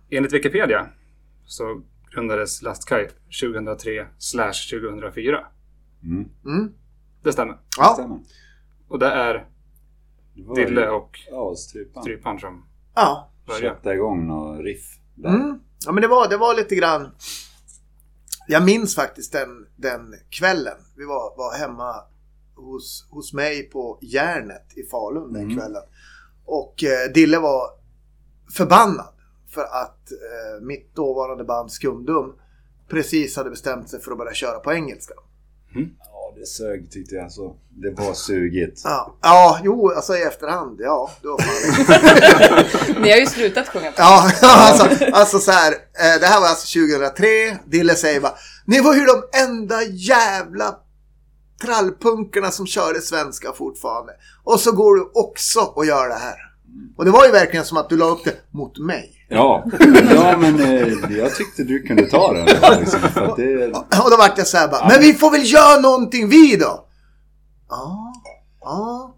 enligt 0.10 0.34
Wikipedia 0.34 0.88
så 1.46 1.82
grundades 2.12 2.62
Lastkaj 2.62 3.10
2003 3.42 4.08
slash 4.18 4.80
2004. 4.82 5.46
Mm. 6.04 6.30
Mm. 6.46 6.74
Det 7.24 7.32
stämmer. 7.34 7.58
ja. 7.78 7.94
Stämmer. 7.94 8.20
Och 8.88 9.00
det 9.00 9.10
är 9.12 9.48
Det 10.34 10.66
Dille 10.66 10.90
och 10.90 11.20
Ja, 11.32 11.56
Strypan. 11.56 12.04
Strypan 12.04 12.40
som 12.40 12.66
ja. 12.96 13.32
började. 13.48 13.76
Sätta 13.76 13.94
igång 13.94 14.28
några 14.28 14.62
riff. 14.62 15.00
Där. 15.16 15.30
Mm. 15.30 15.60
Ja 15.86 15.92
men 15.92 16.02
det 16.02 16.08
var, 16.08 16.30
det 16.30 16.38
var 16.38 16.56
lite 16.56 16.76
grann. 16.76 17.12
Jag 18.48 18.66
minns 18.66 18.96
faktiskt 18.96 19.32
den, 19.32 19.68
den 19.76 20.16
kvällen. 20.30 20.78
Vi 20.98 21.06
var, 21.06 21.38
var 21.38 21.58
hemma 21.58 21.96
hos, 22.56 23.08
hos 23.10 23.34
mig 23.34 23.64
på 23.64 24.00
Järnet 24.02 24.66
i 24.76 24.84
Falun 24.84 25.34
den 25.34 25.44
Mm. 25.44 25.58
kvällen. 25.58 25.84
Och 26.46 26.84
eh, 26.84 27.12
Dille 27.14 27.40
var 27.40 27.70
förbannad 28.58 29.14
för 29.50 29.62
att 29.64 30.12
eh, 30.12 30.62
mitt 30.62 30.96
dåvarande 30.96 31.44
band 31.44 31.72
Skumdum 31.72 32.34
precis 32.88 33.38
hade 33.38 33.50
bestämt 33.50 33.90
sig 33.90 34.02
för 34.02 34.12
att 34.12 34.18
börja 34.18 34.34
köra 34.34 34.60
på 34.60 34.74
engelska. 34.74 35.14
Det 35.74 35.80
sög 36.46 36.92
tyckte 36.92 37.16
jag. 37.16 37.32
Så 37.32 37.56
det 37.70 37.92
var 37.92 38.14
sugigt. 38.14 38.82
Ja, 38.84 39.18
ja 39.22 39.60
jo, 39.64 39.90
alltså 39.90 40.18
i 40.18 40.22
efterhand. 40.22 40.80
Ja, 40.80 41.12
det 41.22 41.28
var 41.28 41.38
fan 41.38 43.02
Ni 43.02 43.12
har 43.12 43.18
ju 43.18 43.26
slutat 43.26 43.68
sjunga 43.68 43.92
på 43.92 44.02
Ja, 44.02 44.32
alltså, 44.42 45.06
alltså 45.14 45.40
så 45.40 45.52
här. 45.52 45.72
Eh, 45.72 46.20
det 46.20 46.26
här 46.26 46.40
var 46.40 46.48
alltså 46.48 46.80
2003. 46.80 47.28
Dille 47.66 47.96
säger 47.96 48.20
bara. 48.20 48.34
Ni 48.66 48.82
var 48.82 48.94
ju 48.96 49.06
de 49.06 49.24
enda 49.44 49.84
jävla 49.84 50.76
trallpunkerna 51.62 52.52
som 52.52 52.68
körde 52.68 53.02
svenska 53.02 53.52
fortfarande. 53.52 54.14
Och 54.44 54.60
så 54.60 54.72
går 54.72 54.96
du 54.96 55.12
också 55.14 55.60
och 55.60 55.86
gör 55.86 56.10
det 56.10 56.16
här. 56.16 56.36
Och 56.98 57.06
det 57.06 57.12
var 57.12 57.26
ju 57.26 57.32
verkligen 57.32 57.66
som 57.66 57.78
att 57.78 57.90
du 57.90 57.98
la 57.98 58.06
upp 58.06 58.24
det 58.24 58.36
mot 58.52 58.78
mig. 58.78 59.15
Ja, 59.28 59.66
ja 60.10 60.38
men 60.38 60.60
eh, 60.60 61.18
jag 61.18 61.36
tyckte 61.36 61.64
du 61.64 61.82
kunde 61.82 62.06
ta 62.06 62.34
den. 62.34 62.46
Liksom, 62.80 63.00
för 63.00 63.22
att 63.22 63.36
det, 63.36 63.68
Och 64.04 64.12
då 64.12 64.18
vart 64.18 64.38
jag 64.38 64.48
så 64.48 64.58
här 64.58 64.68
bara. 64.68 64.88
Men 64.88 65.02
vi 65.02 65.14
får 65.14 65.32
väl 65.32 65.54
göra 65.54 65.82
någonting 65.82 66.30
vi 66.30 66.56
då? 66.56 66.88
Ja, 67.70 68.14
ja. 68.62 69.16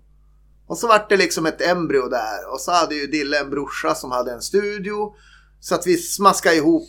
Och 0.67 0.77
så 0.77 0.87
vart 0.87 1.09
det 1.09 1.17
liksom 1.17 1.45
ett 1.45 1.61
embryo 1.61 2.09
där. 2.09 2.53
Och 2.53 2.61
så 2.61 2.71
hade 2.71 2.95
ju 2.95 3.07
Dille 3.07 3.39
en 3.39 3.49
brorsa 3.49 3.95
som 3.95 4.11
hade 4.11 4.31
en 4.31 4.41
studio. 4.41 5.13
Så 5.59 5.75
att 5.75 5.87
vi 5.87 5.97
smaskade 5.97 6.55
ihop 6.55 6.87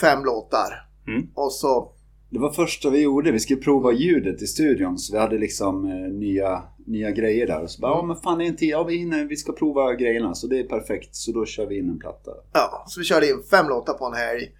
fem 0.00 0.24
låtar. 0.24 0.86
Mm. 1.06 1.26
Och 1.34 1.52
så 1.52 1.92
det 2.30 2.38
var 2.38 2.50
första 2.52 2.90
vi 2.90 3.00
gjorde. 3.02 3.32
Vi 3.32 3.40
skulle 3.40 3.60
prova 3.60 3.92
ljudet 3.92 4.42
i 4.42 4.46
studion. 4.46 4.98
Så 4.98 5.12
vi 5.12 5.18
hade 5.18 5.38
liksom 5.38 5.84
eh, 5.84 6.12
nya, 6.12 6.62
nya 6.86 7.10
grejer 7.10 7.46
där. 7.46 7.62
Och 7.62 7.70
så 7.70 7.80
bara, 7.80 7.92
ja 7.92 8.02
men 8.02 8.16
fan 8.16 8.38
det 8.38 8.44
är 8.44 8.48
en 8.48 8.56
tid. 8.56 8.68
Ja 8.68 8.84
vi 8.84 8.96
hinner, 8.96 9.24
vi 9.24 9.36
ska 9.36 9.52
prova 9.52 9.94
grejerna. 9.94 10.34
Så 10.34 10.46
det 10.46 10.58
är 10.60 10.64
perfekt. 10.64 11.14
Så 11.16 11.32
då 11.32 11.44
kör 11.46 11.66
vi 11.66 11.78
in 11.78 11.88
en 11.88 11.98
platta. 11.98 12.30
Ja, 12.52 12.84
så 12.88 13.00
vi 13.00 13.04
körde 13.04 13.30
in 13.30 13.42
fem 13.50 13.68
låtar 13.68 13.92
på 13.94 14.06
en 14.06 14.14
helg. 14.14 14.50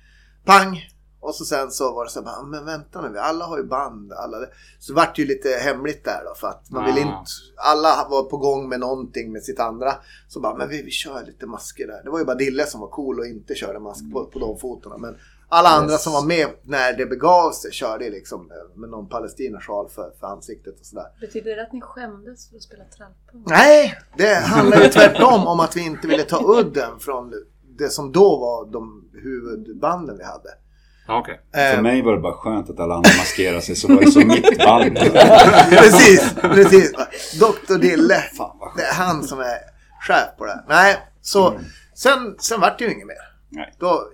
Pang! 0.44 0.80
Och 1.20 1.34
så 1.34 1.44
sen 1.44 1.70
så 1.70 1.92
var 1.94 2.04
det 2.04 2.10
så 2.10 2.18
här, 2.20 2.24
bara, 2.24 2.42
men 2.42 2.64
vänta 2.64 3.02
nu, 3.02 3.08
vi 3.12 3.18
alla 3.18 3.44
har 3.44 3.58
ju 3.58 3.64
band. 3.64 4.12
Alla 4.12 4.38
det. 4.38 4.48
Så 4.78 4.94
vart 4.94 5.16
det 5.16 5.22
ju 5.22 5.28
lite 5.28 5.48
hemligt 5.48 6.04
där 6.04 6.20
då 6.24 6.34
för 6.34 6.48
att 6.48 6.70
man 6.70 6.84
vill 6.84 6.94
Ah. 6.94 7.00
inte, 7.00 7.30
alla 7.56 8.06
var 8.10 8.22
på 8.22 8.36
gång 8.36 8.68
med 8.68 8.80
någonting 8.80 9.32
med 9.32 9.42
sitt 9.42 9.60
andra. 9.60 9.94
Så 10.28 10.40
bara, 10.40 10.56
men 10.56 10.68
vi, 10.68 10.82
vi 10.82 10.90
kör 10.90 11.26
lite 11.26 11.46
masker 11.46 11.86
där. 11.86 12.00
Det 12.04 12.10
var 12.10 12.18
ju 12.18 12.24
bara 12.24 12.36
Dille 12.36 12.66
som 12.66 12.80
var 12.80 12.88
cool 12.88 13.18
och 13.18 13.26
inte 13.26 13.54
körde 13.54 13.78
mask 13.80 14.12
på, 14.12 14.24
på 14.24 14.38
de 14.38 14.58
fotona. 14.58 14.98
Men 14.98 15.16
alla 15.48 15.68
andra 15.68 15.92
Yes. 15.92 16.02
som 16.02 16.12
var 16.12 16.22
med 16.26 16.48
när 16.62 16.92
det 16.92 17.06
begav 17.06 17.52
sig 17.52 17.72
körde 17.72 18.10
liksom 18.10 18.40
eh, 18.50 18.78
med 18.80 18.90
någon 18.90 19.08
palestinasjal 19.08 19.88
för, 19.88 20.10
för 20.20 20.26
ansiktet 20.26 20.80
och 20.80 20.86
sådär. 20.86 21.06
Betyder 21.20 21.56
det 21.56 21.62
att 21.62 21.72
ni 21.72 21.80
skämdes 21.80 22.50
för 22.50 22.56
att 22.56 22.62
spela 22.62 22.84
trallpunk? 22.84 23.46
Nej, 23.48 23.98
det 24.16 24.34
handlar 24.34 24.80
ju 24.82 24.88
tvärtom 24.88 25.46
om 25.46 25.60
att 25.60 25.76
vi 25.76 25.80
inte 25.86 26.08
ville 26.08 26.22
ta 26.24 26.58
udden 26.58 26.98
från 27.00 27.32
det 27.78 27.88
som 27.88 28.12
då 28.12 28.38
var 28.38 28.72
de 28.72 29.04
huvudbanden 29.22 30.18
vi 30.18 30.24
hade. 30.24 30.48
Ja, 31.06 31.18
okej. 31.20 31.40
För 31.54 31.76
Eh, 31.76 31.82
mig 31.82 32.02
var 32.02 32.12
det 32.12 32.20
bara 32.20 32.32
skönt 32.36 32.70
att 32.70 32.80
alla 32.80 32.94
andra 32.94 33.10
maskerade 33.18 33.60
sig. 33.60 33.76
Så 33.76 33.88
var 33.88 34.00
det 34.00 34.10
som 34.10 34.28
mitt 34.28 34.58
band. 34.58 34.94
precis, 35.70 36.34
precis. 36.42 36.92
Dr. 37.40 37.74
Dille, 37.78 38.22
det 38.76 38.82
är 38.82 38.94
han 38.94 39.22
som 39.24 39.40
är 39.40 39.58
chef 40.00 40.36
på 40.38 40.44
det 40.44 40.50
här. 40.50 40.64
Nej, 40.68 40.96
så 41.22 41.60
sen, 41.94 42.36
sen 42.38 42.60
vart 42.60 42.78
det 42.78 42.84
ju 42.84 42.92
inget 42.92 43.06
mer. 43.06 43.16
Nej. 43.48 43.74
Då, 43.78 44.08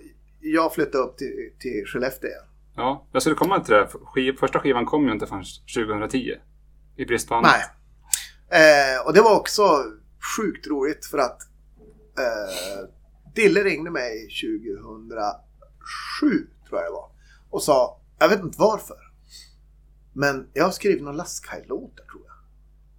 jag 0.53 0.73
flyttade 0.73 1.03
upp 1.03 1.17
till, 1.17 1.51
till 1.59 1.83
Skellefteå. 1.85 2.29
Ja, 2.75 3.07
jag 3.11 3.21
skulle 3.21 3.35
komma 3.35 3.59
till 3.59 3.73
det. 3.73 3.89
Skiv, 4.03 4.37
första 4.39 4.59
skivan 4.59 4.85
kom 4.85 5.05
ju 5.05 5.11
inte 5.11 5.27
förrän 5.27 5.43
2010. 5.75 6.35
I 6.95 7.05
brist 7.05 7.29
på 7.29 7.35
annat. 7.35 7.51
Nej. 7.51 7.63
Eh, 8.95 9.07
och 9.07 9.13
det 9.13 9.21
var 9.21 9.35
också 9.35 9.83
sjukt 10.37 10.67
roligt 10.67 11.05
för 11.05 11.17
att 11.17 11.41
eh, 12.17 12.89
Dille 13.35 13.63
ringde 13.63 13.91
mig 13.91 14.27
2007 14.27 15.27
tror 16.69 16.81
jag 16.81 16.89
det 16.89 16.91
var. 16.91 17.11
Och 17.49 17.63
sa, 17.63 18.01
jag 18.19 18.29
vet 18.29 18.39
inte 18.39 18.59
varför. 18.59 18.97
Men 20.13 20.49
jag 20.53 20.63
har 20.63 20.71
skrivit 20.71 21.03
några 21.03 21.17
Lastkaj-låtar 21.17 22.03
tror 22.03 22.23
jag. 22.25 22.35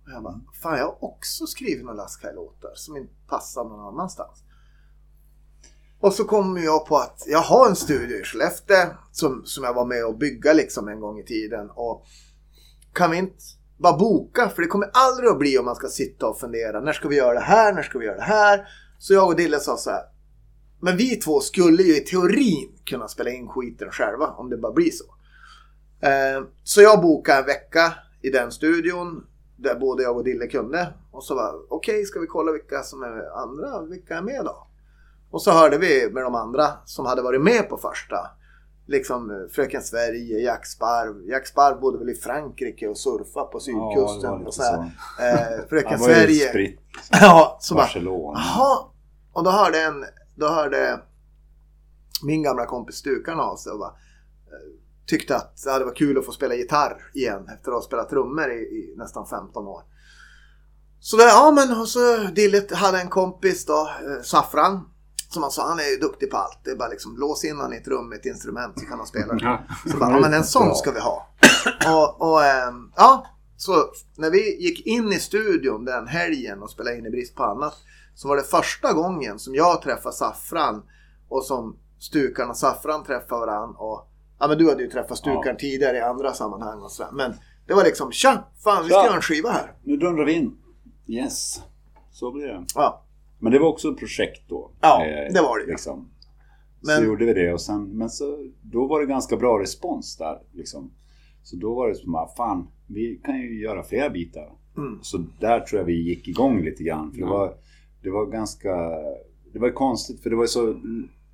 Och 0.04 0.10
jag 0.12 0.22
bara, 0.22 0.40
fan 0.62 0.78
jag 0.78 0.84
har 0.84 1.04
också 1.04 1.46
skrivit 1.46 1.84
några 1.84 1.96
Lastkaj-låtar 1.96 2.72
som 2.74 2.96
inte 2.96 3.14
passar 3.28 3.64
någon 3.64 3.94
annanstans. 3.94 4.42
Och 6.00 6.12
så 6.12 6.24
kom 6.24 6.56
jag 6.56 6.86
på 6.86 6.96
att 6.96 7.24
jag 7.26 7.38
har 7.38 7.68
en 7.68 7.76
studio 7.76 8.16
i 8.16 8.22
Skellefteå 8.22 8.86
som, 9.12 9.42
som 9.44 9.64
jag 9.64 9.74
var 9.74 9.86
med 9.86 10.06
och 10.06 10.18
bygga 10.18 10.52
liksom 10.52 10.88
en 10.88 11.00
gång 11.00 11.18
i 11.18 11.24
tiden. 11.24 11.70
Och 11.70 12.04
kan 12.92 13.10
vi 13.10 13.16
inte 13.16 13.36
bara 13.78 13.96
boka? 13.96 14.48
För 14.48 14.62
det 14.62 14.68
kommer 14.68 14.90
aldrig 14.92 15.30
att 15.30 15.38
bli 15.38 15.58
om 15.58 15.64
man 15.64 15.76
ska 15.76 15.88
sitta 15.88 16.26
och 16.26 16.38
fundera. 16.38 16.80
När 16.80 16.92
ska 16.92 17.08
vi 17.08 17.16
göra 17.16 17.34
det 17.34 17.40
här? 17.40 17.72
När 17.72 17.82
ska 17.82 17.98
vi 17.98 18.06
göra 18.06 18.16
det 18.16 18.22
här? 18.22 18.68
Så 18.98 19.14
jag 19.14 19.28
och 19.28 19.36
Dille 19.36 19.60
sa 19.60 19.76
så 19.76 19.90
här. 19.90 20.02
Men 20.80 20.96
vi 20.96 21.16
två 21.16 21.40
skulle 21.40 21.82
ju 21.82 21.96
i 21.96 22.00
teorin 22.00 22.78
kunna 22.84 23.08
spela 23.08 23.30
in 23.30 23.48
skiten 23.48 23.90
själva 23.90 24.26
om 24.26 24.50
det 24.50 24.56
bara 24.56 24.72
blir 24.72 24.90
så. 24.90 25.04
Eh, 26.06 26.44
så 26.62 26.82
jag 26.82 27.02
bokade 27.02 27.38
en 27.38 27.46
vecka 27.46 27.94
i 28.22 28.30
den 28.30 28.52
studion. 28.52 29.26
Där 29.56 29.74
både 29.74 30.02
jag 30.02 30.16
och 30.16 30.24
Dille 30.24 30.46
kunde. 30.46 30.94
Och 31.10 31.24
så 31.24 31.34
var 31.34 31.54
okej, 31.68 32.04
ska 32.04 32.20
vi 32.20 32.26
kolla 32.26 32.52
vilka 32.52 32.82
som 32.82 33.02
är 33.02 33.42
andra, 33.42 33.82
vilka 33.82 34.16
är 34.16 34.22
med 34.22 34.44
då? 34.44 34.66
Och 35.36 35.42
så 35.42 35.50
hörde 35.50 35.78
vi 35.78 36.10
med 36.10 36.22
de 36.22 36.34
andra 36.34 36.68
som 36.84 37.06
hade 37.06 37.22
varit 37.22 37.40
med 37.40 37.68
på 37.68 37.76
första. 37.76 38.16
Liksom 38.86 39.30
eh, 39.30 39.36
Fröken 39.52 39.82
Sverige, 39.82 40.38
Jack 40.38 40.66
Sparv. 40.66 41.28
Jack 41.28 41.46
Sparv 41.46 41.80
bodde 41.80 41.98
väl 41.98 42.10
i 42.10 42.14
Frankrike 42.14 42.88
och 42.88 42.98
surfade 42.98 43.46
på 43.46 43.60
sydkusten. 43.60 44.20
Ja, 44.22 44.36
det 44.36 44.38
var 44.38 44.46
och 44.46 44.54
så 44.54 44.62
här. 44.62 44.78
Eh, 45.20 45.68
Fröken 45.68 45.90
Han 45.90 46.00
var 46.00 46.06
Sverige. 46.06 46.48
spritt. 46.48 46.80
Ja, 47.10 47.56
så 47.60 47.74
bara, 47.74 47.84
Barcelona. 47.84 48.38
Jaha. 48.38 48.78
Och 49.32 49.44
då 49.44 49.50
hörde 49.50 49.82
en, 49.82 50.04
då 50.34 50.48
hörde 50.48 51.00
min 52.22 52.42
gamla 52.42 52.66
kompis 52.66 52.96
Stukan 52.96 53.40
av 53.40 53.56
sig 53.56 53.72
och 53.72 53.78
bara, 53.78 53.90
eh, 53.90 54.72
tyckte 55.06 55.36
att 55.36 55.62
det 55.64 55.70
hade 55.70 55.84
varit 55.84 55.98
kul 55.98 56.18
att 56.18 56.26
få 56.26 56.32
spela 56.32 56.54
gitarr 56.54 57.10
igen 57.14 57.48
efter 57.54 57.70
att 57.70 57.76
ha 57.76 57.82
spelat 57.82 58.10
trummor 58.10 58.50
i, 58.52 58.56
i 58.58 58.94
nästan 58.96 59.26
15 59.26 59.66
år. 59.66 59.82
Så 61.00 61.16
där, 61.16 61.26
ja 61.26 61.50
men 61.50 61.80
och 61.80 61.88
så 61.88 62.16
Dillet 62.16 62.72
hade 62.72 63.00
en 63.00 63.08
kompis 63.08 63.66
då, 63.66 63.80
eh, 63.80 64.22
Saffran. 64.22 64.92
Som 65.28 65.42
han 65.42 65.50
sa, 65.52 65.68
han 65.68 65.78
är 65.78 65.90
ju 65.90 65.96
duktig 65.96 66.30
på 66.30 66.36
allt. 66.36 66.58
Det 66.64 66.70
är 66.70 66.76
bara 66.76 66.88
liksom 66.88 67.16
lås 67.16 67.44
in 67.44 67.56
han 67.58 67.72
i 67.72 67.76
ett 67.76 67.88
rum 67.88 68.08
med 68.08 68.18
ett 68.18 68.26
instrument 68.26 68.80
så 68.80 68.86
kan 68.86 68.98
han 68.98 69.06
spela. 69.06 69.34
Ja. 69.40 69.60
Så 69.90 69.98
bara, 69.98 70.10
ja 70.10 70.20
men 70.20 70.34
en 70.34 70.44
sån 70.44 70.74
ska 70.74 70.90
vi 70.92 71.00
ha. 71.00 71.28
Och, 71.86 72.30
och 72.30 72.44
ehm, 72.44 72.92
ja, 72.96 73.26
så 73.56 73.72
när 74.16 74.30
vi 74.30 74.62
gick 74.62 74.86
in 74.86 75.12
i 75.12 75.18
studion 75.20 75.84
den 75.84 76.06
helgen 76.06 76.62
och 76.62 76.70
spelade 76.70 76.98
in 76.98 77.06
i 77.06 77.10
brist 77.10 77.34
på 77.34 77.44
annat. 77.44 77.74
Så 78.14 78.28
var 78.28 78.36
det 78.36 78.42
första 78.42 78.92
gången 78.92 79.38
som 79.38 79.54
jag 79.54 79.82
träffade 79.82 80.14
Saffran 80.14 80.82
och 81.28 81.44
som 81.44 81.76
Stukan 81.98 82.50
och 82.50 82.56
Saffran 82.56 83.04
träffade 83.04 83.40
varandra. 83.46 83.78
Och, 83.78 84.08
ja 84.38 84.48
men 84.48 84.58
du 84.58 84.68
hade 84.68 84.82
ju 84.82 84.90
träffat 84.90 85.18
Stukan 85.18 85.42
Ja. 85.44 85.54
tidigare 85.58 85.96
i 85.96 86.00
andra 86.00 86.32
sammanhang 86.34 86.82
och 86.82 86.90
sådär. 86.92 87.10
Men 87.12 87.34
det 87.66 87.74
var 87.74 87.84
liksom, 87.84 88.12
tja, 88.12 88.44
fan 88.64 88.82
vi 88.82 88.88
ska 88.90 89.04
göra 89.04 89.14
en 89.16 89.22
skiva 89.22 89.50
här. 89.50 89.72
Nu 89.84 89.96
dundrar 89.96 90.24
vi 90.24 90.32
in. 90.32 90.56
Yes. 91.06 91.60
Så 92.12 92.32
blir 92.32 92.46
det. 92.46 92.64
Ja, 92.74 93.02
Men 93.38 93.52
det 93.52 93.58
var 93.58 93.68
också 93.68 93.88
ett 93.88 93.98
projekt 93.98 94.42
då. 94.48 94.70
Ja, 94.80 95.04
Eh, 95.06 95.32
det 95.32 95.40
var 95.40 95.58
det. 95.58 95.66
Liksom. 95.66 96.08
Men- 96.80 96.96
Så 96.96 97.04
gjorde 97.04 97.24
vi 97.24 97.32
det 97.32 97.52
och 97.52 97.60
sen, 97.60 97.84
men 97.98 98.10
så, 98.10 98.24
då 98.62 98.86
var 98.86 99.00
det 99.00 99.06
ganska 99.06 99.36
bra 99.36 99.60
respons 99.60 100.16
där. 100.16 100.38
Liksom. 100.52 100.90
Så 101.42 101.56
då 101.56 101.74
var 101.74 101.88
det 101.88 101.94
som 101.94 102.14
att 102.14 102.36
fan, 102.36 102.68
vi 102.86 103.20
kan 103.24 103.36
ju 103.40 103.62
göra 103.62 103.82
flera 103.82 104.10
bitar. 104.10 104.52
Mm. 104.76 104.98
Så 105.02 105.24
där 105.40 105.60
tror 105.60 105.78
jag 105.80 105.86
vi 105.86 106.02
gick 106.08 106.28
igång 106.28 106.62
lite 106.62 106.82
grann. 106.82 107.12
För 107.12 107.18
det, 107.18 107.24
var, 107.26 107.54
det 108.02 108.10
var 108.10 108.26
ganska, 108.26 108.74
det 109.52 109.58
var 109.58 109.70
konstigt 109.70 110.22
för 110.22 110.30
det 110.30 110.36
var 110.36 110.46
så 110.46 110.74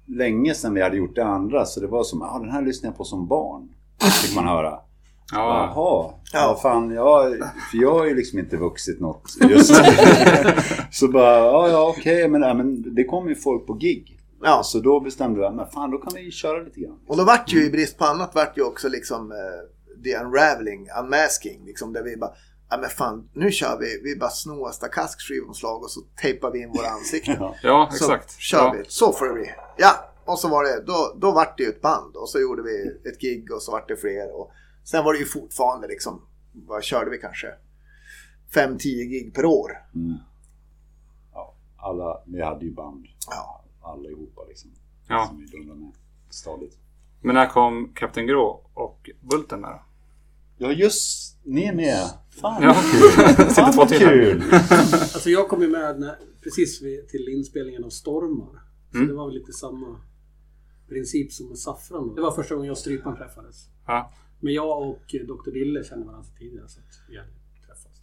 länge 0.07 0.55
sedan 0.55 0.75
vi 0.75 0.83
hade 0.83 0.97
gjort 0.97 1.15
det 1.15 1.25
andra. 1.25 1.65
Så 1.65 1.81
det 1.81 1.87
var 1.87 2.03
som, 2.05 2.23
ah, 2.23 2.39
den 2.39 2.51
här 2.51 2.63
lyssnade 2.63 2.91
jag 2.93 2.97
på 2.97 3.05
som 3.05 3.29
barn. 3.29 3.69
Fick 4.27 4.37
man 4.37 4.45
höra. 4.49 4.79
Ja. 5.33 5.39
Jaha, 5.39 6.15
Ja. 6.33 6.39
ja. 6.39 6.59
fan, 6.63 6.91
ja, 6.91 7.31
för 7.71 7.79
jag 7.79 7.93
har 7.93 8.05
ju 8.07 8.15
liksom 8.15 8.39
inte 8.39 8.57
vuxit 8.57 9.01
något 9.01 9.23
just 9.51 9.75
Så 10.91 11.09
bara, 11.09 11.39
ja, 11.39 11.69
ja 11.69 11.95
okej, 11.99 12.29
men, 12.29 12.43
ja, 12.43 12.55
men 12.55 12.95
det 12.95 13.05
kommer 13.05 13.29
ju 13.29 13.35
folk 13.37 13.67
på 13.67 13.75
gig. 13.75 14.19
ja. 14.43 14.63
Så 14.65 14.79
då 14.79 15.01
bestämde 15.01 15.41
vi, 15.41 15.57
men 15.57 15.67
fan 15.67 15.91
då 15.91 15.99
kan 15.99 16.13
vi 16.15 16.31
köra 16.31 16.59
lite 16.63 16.81
grann. 16.81 16.99
Och 17.07 17.17
då 17.17 17.25
vart 17.25 17.53
ju 17.53 17.65
i 17.67 17.71
brist 17.71 17.99
på 17.99 18.05
annat 18.05 18.35
vart 18.35 18.59
ju 18.59 18.63
också 18.63 18.89
liksom 18.89 19.31
eh, 19.33 20.03
the 20.05 20.17
unraveling, 20.25 20.89
unmasking. 21.03 21.65
Liksom 21.67 21.93
där 21.93 22.03
vi 22.03 22.17
bara, 22.17 22.31
ja 22.71 22.77
men 22.79 22.91
fan 22.91 23.29
nu 23.35 23.51
kör 23.51 23.79
vi, 23.81 24.01
vi 24.05 24.17
bara 24.19 24.31
snor 24.31 24.71
Stakask 24.71 25.21
skivomslag 25.21 25.83
och 25.83 25.91
så 25.91 26.01
tejpar 26.23 26.51
vi 26.51 26.63
in 26.63 26.69
våra 26.73 26.89
ansikten. 26.89 27.37
Ja. 27.41 27.55
Ja, 27.63 27.89
Så 27.93 28.05
exakt. 28.05 28.39
kör 28.39 28.59
ja. 28.59 28.75
vi, 28.79 28.85
så 28.89 29.13
får 29.13 29.27
det 29.27 29.35
bli. 29.35 29.51
Ja, 29.77 29.91
och 30.25 30.39
så 30.39 30.49
var 30.49 30.65
det, 30.65 30.83
då, 30.87 31.13
då 31.21 31.33
vart 31.33 31.57
det 31.59 31.63
ju 31.63 31.69
ett 31.69 31.81
band 31.83 32.17
och 32.17 32.29
så 32.29 32.41
gjorde 32.41 32.63
vi 32.63 33.09
ett 33.11 33.21
gig 33.21 33.53
och 33.53 33.63
så 33.63 33.73
vart 33.73 33.89
det 33.89 33.97
fler. 33.97 34.41
Och 34.41 34.51
sen 34.85 35.05
var 35.05 35.13
det 35.13 35.19
ju 35.19 35.25
fortfarande 35.25 35.89
liksom, 35.89 36.23
vad 36.53 36.83
körde 36.85 37.11
vi 37.11 37.19
kanske? 37.19 37.47
5-10 38.55 38.79
gig 38.83 39.35
per 39.35 39.45
år. 39.45 39.71
Mm. 39.95 40.15
ja. 41.33 41.55
Alla, 41.77 42.23
vi 42.27 42.43
hade 42.43 42.65
ju 42.65 42.73
band. 42.75 43.07
Ja. 43.31 43.65
Allihopa 43.83 44.45
liksom. 44.49 44.71
Ja. 45.09 45.27
Som 45.29 45.39
vi 45.41 45.47
dundrade 45.47 45.81
med 45.81 45.93
stadigt. 46.31 46.79
Men 47.21 47.35
när 47.35 47.47
kom 47.47 47.93
Kapten 47.95 48.27
Grå 48.27 48.67
och 48.75 49.11
Bulten 49.21 49.61
med 49.61 49.71
då? 49.71 49.83
Ja 50.59 50.73
just, 50.73 51.37
ni 51.45 51.65
är 51.65 51.75
med. 51.75 52.11
Fan 52.41 52.63
Ja. 52.63 52.75
kul. 52.93 53.47
Fan 53.47 53.73
två 53.73 53.79
vad 53.79 53.89
kul. 53.89 54.43
Alltså 54.93 55.31
jag 55.31 55.49
kom 55.49 55.63
ju 55.63 55.69
med 55.69 56.01
när, 56.01 56.19
precis 56.43 56.83
vid, 56.83 57.09
till 57.09 57.29
inspelningen 57.29 57.85
av 57.85 57.89
Stormar. 57.91 58.63
Så 58.91 58.97
Mm. 58.97 59.09
det 59.09 59.15
var 59.15 59.27
väl 59.27 59.35
lite 59.35 59.53
samma 59.53 60.01
princip 60.89 61.33
som 61.33 61.49
med 61.49 61.59
Saffran. 61.59 62.15
Det 62.15 62.21
var 62.23 62.31
första 62.33 62.55
gången 62.55 62.67
jag 62.67 62.73
och 62.73 62.79
Strypan 62.79 63.17
träffades. 63.17 63.69
Ja. 63.87 64.13
Men 64.45 64.53
jag 64.55 64.79
och 64.89 64.99
Dr. 65.27 65.51
Dille 65.51 65.85
kände 65.85 66.07
varandra 66.07 66.25
sedan 66.25 66.37
tidigare 66.39 66.69
så 66.69 66.81
att 66.81 66.87
vi 67.11 67.17
hade 67.19 67.31
träffats. 67.67 67.99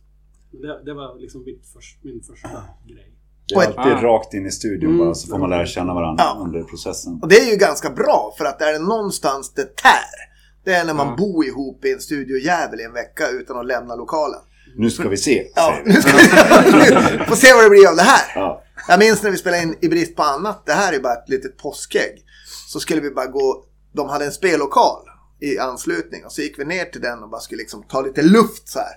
Men 0.51 0.61
det, 0.61 0.83
det 0.85 0.93
var 0.93 1.19
liksom 1.19 1.43
mitt 1.43 1.65
först, 1.73 2.03
min 2.03 2.21
första 2.23 2.49
grej. 2.87 3.15
Det 3.47 3.55
är 3.55 3.65
alltid 3.67 3.93
Ah. 3.93 4.01
rakt 4.01 4.33
in 4.33 4.45
i 4.45 4.51
studion 4.51 4.89
Mm. 4.93 5.05
bara 5.05 5.13
så 5.15 5.27
får 5.27 5.37
man 5.37 5.49
lära 5.49 5.65
känna 5.65 5.93
varandra 5.93 6.23
Ja. 6.23 6.41
under 6.45 6.63
processen. 6.63 7.19
Och 7.21 7.27
det 7.27 7.35
är 7.39 7.51
ju 7.51 7.57
ganska 7.57 7.89
bra 7.89 8.33
för 8.37 8.45
att 8.45 8.61
är 8.61 8.73
det 8.73 8.79
någonstans 8.79 9.53
det 9.53 9.75
tär. 9.75 10.15
Det 10.63 10.73
är 10.73 10.85
när 10.85 10.93
man 10.93 11.07
Ja. 11.07 11.15
bor 11.17 11.45
ihop 11.45 11.85
i 11.85 11.91
en 11.93 11.99
studiojävel 11.99 12.79
i 12.79 12.83
en 12.83 12.93
vecka 12.93 13.29
utan 13.29 13.57
att 13.57 13.65
lämna 13.65 13.95
lokalen. 13.95 14.39
Nu 14.77 14.89
ska 14.89 15.09
vi 15.09 15.17
se, 15.17 15.47
Ja, 15.55 15.79
vi. 15.85 15.93
nu 15.93 16.01
ska 16.01 16.11
vi 16.17 16.23
få 17.27 17.35
se 17.35 17.53
vad 17.53 17.63
det 17.63 17.69
blir 17.69 17.89
av 17.89 17.95
det 17.95 18.01
här. 18.01 18.31
Ja. 18.35 18.63
Jag 18.87 18.99
minns 18.99 19.23
när 19.23 19.31
vi 19.31 19.37
spelade 19.37 19.63
in 19.63 19.75
I 19.81 19.87
brist 19.89 20.15
på 20.15 20.23
annat. 20.23 20.65
Det 20.65 20.71
här 20.73 20.93
är 20.93 20.99
bara 20.99 21.13
ett 21.13 21.29
litet 21.29 21.57
påskägg. 21.57 22.23
Så 22.67 22.79
skulle 22.79 23.01
vi 23.01 23.11
bara 23.11 23.25
gå. 23.27 23.65
De 23.91 24.09
hade 24.09 24.25
en 24.25 24.31
spellokal 24.31 25.01
i 25.41 25.59
anslutning. 25.59 26.25
Och 26.25 26.31
så 26.31 26.41
gick 26.41 26.59
vi 26.59 26.65
ner 26.65 26.85
till 26.85 27.01
den 27.01 27.23
och 27.23 27.29
bara 27.29 27.41
skulle 27.41 27.59
liksom 27.61 27.83
ta 27.83 28.01
lite 28.01 28.21
luft 28.21 28.67
så 28.69 28.79
här. 28.79 28.93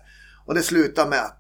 Och 0.47 0.55
det 0.55 0.63
slutade 0.63 1.11
med 1.11 1.19
att 1.19 1.39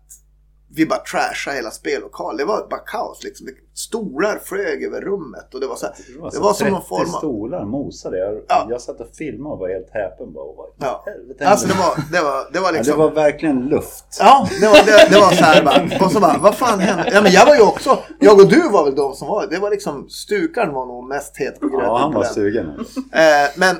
vi 0.75 0.87
bara 0.87 0.99
trashade 0.99 1.56
hela 1.56 1.71
spellokalen. 1.71 2.37
Det 2.37 2.44
var 2.44 2.66
bara 2.71 2.80
kaos 2.80 3.25
liksom. 3.25 3.47
Det- 3.47 3.52
Stolar 3.75 4.38
flög 4.44 4.85
över 4.85 5.00
rummet. 5.00 5.54
Och 5.54 5.61
det 5.61 5.66
var 5.66 5.76
så 5.76 5.87
här. 5.87 5.94
Det 6.32 6.38
var 6.38 6.52
som 6.52 6.68
någon 6.68 6.82
form 6.85 7.00
av... 7.14 7.18
stolar 7.18 7.64
mosade. 7.64 8.18
Jag, 8.18 8.40
Ja. 8.49 8.66
jag 8.71 8.80
satt 8.80 9.00
och 9.00 9.09
filmade 9.14 9.52
och 9.54 9.59
var 9.59 9.68
helt 9.68 9.90
häpen. 9.90 10.32
Bara, 10.32 10.44
vad 10.56 10.66
Ja. 10.78 11.02
helvete 11.06 11.49
Alltså 11.49 11.66
det 11.68 11.75
var, 11.75 11.97
det 12.12 12.21
var, 12.25 12.52
det 12.52 12.61
var 12.61 12.68
ja, 12.68 12.73
liksom... 12.73 12.99
det 12.99 13.04
var 13.04 13.11
verkligen 13.11 13.61
luft. 13.61 14.04
Ja, 14.21 14.49
det 14.61 14.66
var, 14.66 14.75
det, 14.75 15.09
det 15.11 15.21
var 15.21 15.30
så 15.30 15.44
här 15.44 15.64
bara. 15.64 16.04
Och 16.06 16.12
så 16.12 16.21
bara, 16.21 16.38
vad 16.38 16.54
fan 16.54 16.78
hände? 16.80 17.11
Ja, 17.14 17.23
men 17.23 17.32
jag 17.32 17.47
var 17.47 17.54
ju 17.54 17.62
också, 17.62 17.99
jag 18.21 18.40
och 18.40 18.49
du 18.49 18.68
var 18.68 18.85
väl 18.85 18.94
de 18.94 19.14
som 19.14 19.28
var, 19.28 19.47
det 19.47 19.59
var 19.59 19.71
liksom, 19.71 20.09
Stukan 20.09 20.73
var 20.73 20.87
nog 20.87 21.09
mest 21.09 21.37
het 21.37 21.61
på 21.61 21.68
gröten 21.68 21.87
Ja, 21.87 21.99
han 21.99 22.12
var 22.12 22.25
sugen. 22.25 22.66
Eh, 23.12 23.50
men, 23.56 23.76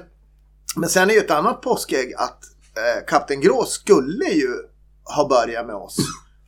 men 0.76 0.88
sen 0.88 1.10
är 1.10 1.14
ju 1.14 1.20
ett 1.20 1.30
annat 1.30 1.60
påskägg 1.60 2.14
att 2.14 2.38
eh, 2.76 3.06
Kapten 3.06 3.40
Grå 3.40 3.64
skulle 3.64 4.24
ju 4.24 4.50
ha 5.16 5.28
börjat 5.28 5.66
med 5.66 5.74
oss 5.76 5.96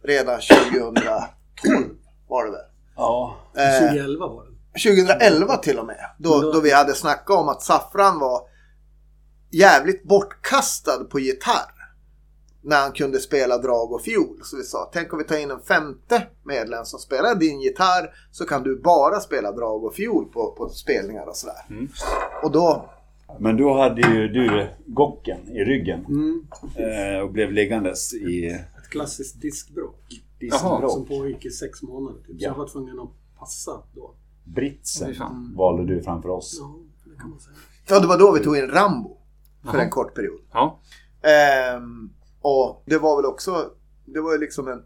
redan 0.05 0.41
2012 0.41 1.15
var 2.29 2.45
det 2.45 2.51
väl. 2.51 2.61
Ja. 2.97 3.37
Eh, 3.57 3.79
2011 3.89 4.27
var 4.27 4.45
det. 4.45 4.51
2011 4.91 5.57
till 5.57 5.79
och 5.79 5.87
med. 5.87 6.11
Då, 6.19 6.41
Då- 6.41 6.53
då 6.53 6.61
vi 6.61 6.71
hade 6.73 6.95
snackat 6.95 7.39
om 7.39 7.49
att 7.49 7.63
Saffran 7.63 8.19
var 8.19 8.41
jävligt 9.51 10.05
bortkastad 10.09 11.05
på 11.11 11.19
gitarr. 11.21 11.71
När 12.67 12.81
han 12.81 12.93
kunde 12.93 13.21
spela 13.21 13.59
drag 13.59 13.93
och 13.93 14.03
fiol. 14.03 14.41
Så 14.43 14.57
vi 14.57 14.63
sa, 14.65 14.91
tänk 14.93 15.13
om 15.13 15.19
vi 15.19 15.25
tar 15.25 15.37
in 15.37 15.51
en 15.51 15.61
femte 15.63 16.23
medlem 16.45 16.85
som 16.85 16.99
spelar 16.99 17.35
din 17.35 17.61
gitarr. 17.61 18.11
Så 18.33 18.45
kan 18.45 18.63
du 18.63 18.81
bara 18.83 19.21
spela 19.21 19.53
drag 19.53 19.85
och 19.85 19.95
fiol 19.95 20.33
på, 20.33 20.55
på 20.59 20.69
spelningar 20.69 21.27
och 21.27 21.37
sådär. 21.37 21.67
Mm. 21.71 21.89
Och 22.43 22.51
då, 22.53 22.91
Men 23.39 23.57
då 23.57 23.75
hade 23.79 24.01
ju 24.01 24.29
du 24.29 24.69
gocken 24.87 25.49
i 25.49 25.65
ryggen. 25.65 26.05
Mm. 26.07 26.47
Eh, 26.77 27.21
och 27.21 27.31
blev 27.33 27.53
liggandes 27.53 28.15
i 28.15 28.47
Ett 28.47 28.89
klassiskt 28.91 29.41
diskbråck. 29.41 30.05
diskbråck. 30.41 30.93
Som 30.93 31.07
pågick 31.07 31.45
i 31.45 31.51
sex 31.51 31.83
månader. 31.83 32.19
Typ. 32.19 32.27
Så 32.27 32.33
Ja. 32.45 32.49
jag 32.49 32.55
var 32.55 32.69
tvungen 32.69 33.01
att 33.01 33.11
passa 33.39 33.83
då. 33.95 34.15
Britsen 34.45 35.15
fan. 35.15 35.55
valde 35.57 35.95
du 35.95 36.03
framför 36.03 36.29
oss. 36.29 36.57
Ja, 36.61 36.75
det 37.11 37.21
kan 37.21 37.31
man 37.31 37.41
säga. 37.41 37.57
ja, 37.89 38.01
det 38.01 38.07
var 38.07 38.19
då 38.19 38.33
vi 38.33 38.41
tog 38.41 38.57
in 38.57 38.69
Rambo. 38.71 39.17
För 39.63 39.73
Jaha. 39.75 39.83
en 39.85 39.91
kort 39.91 40.15
period. 40.15 40.41
Ja. 40.53 40.81
Ehm, 41.23 42.11
och 42.41 42.83
det 42.87 42.99
var 42.99 43.17
väl 43.17 43.25
också, 43.27 43.71
det 44.05 44.21
var 44.21 44.33
ju 44.33 44.39
liksom 44.39 44.69
en... 44.69 44.83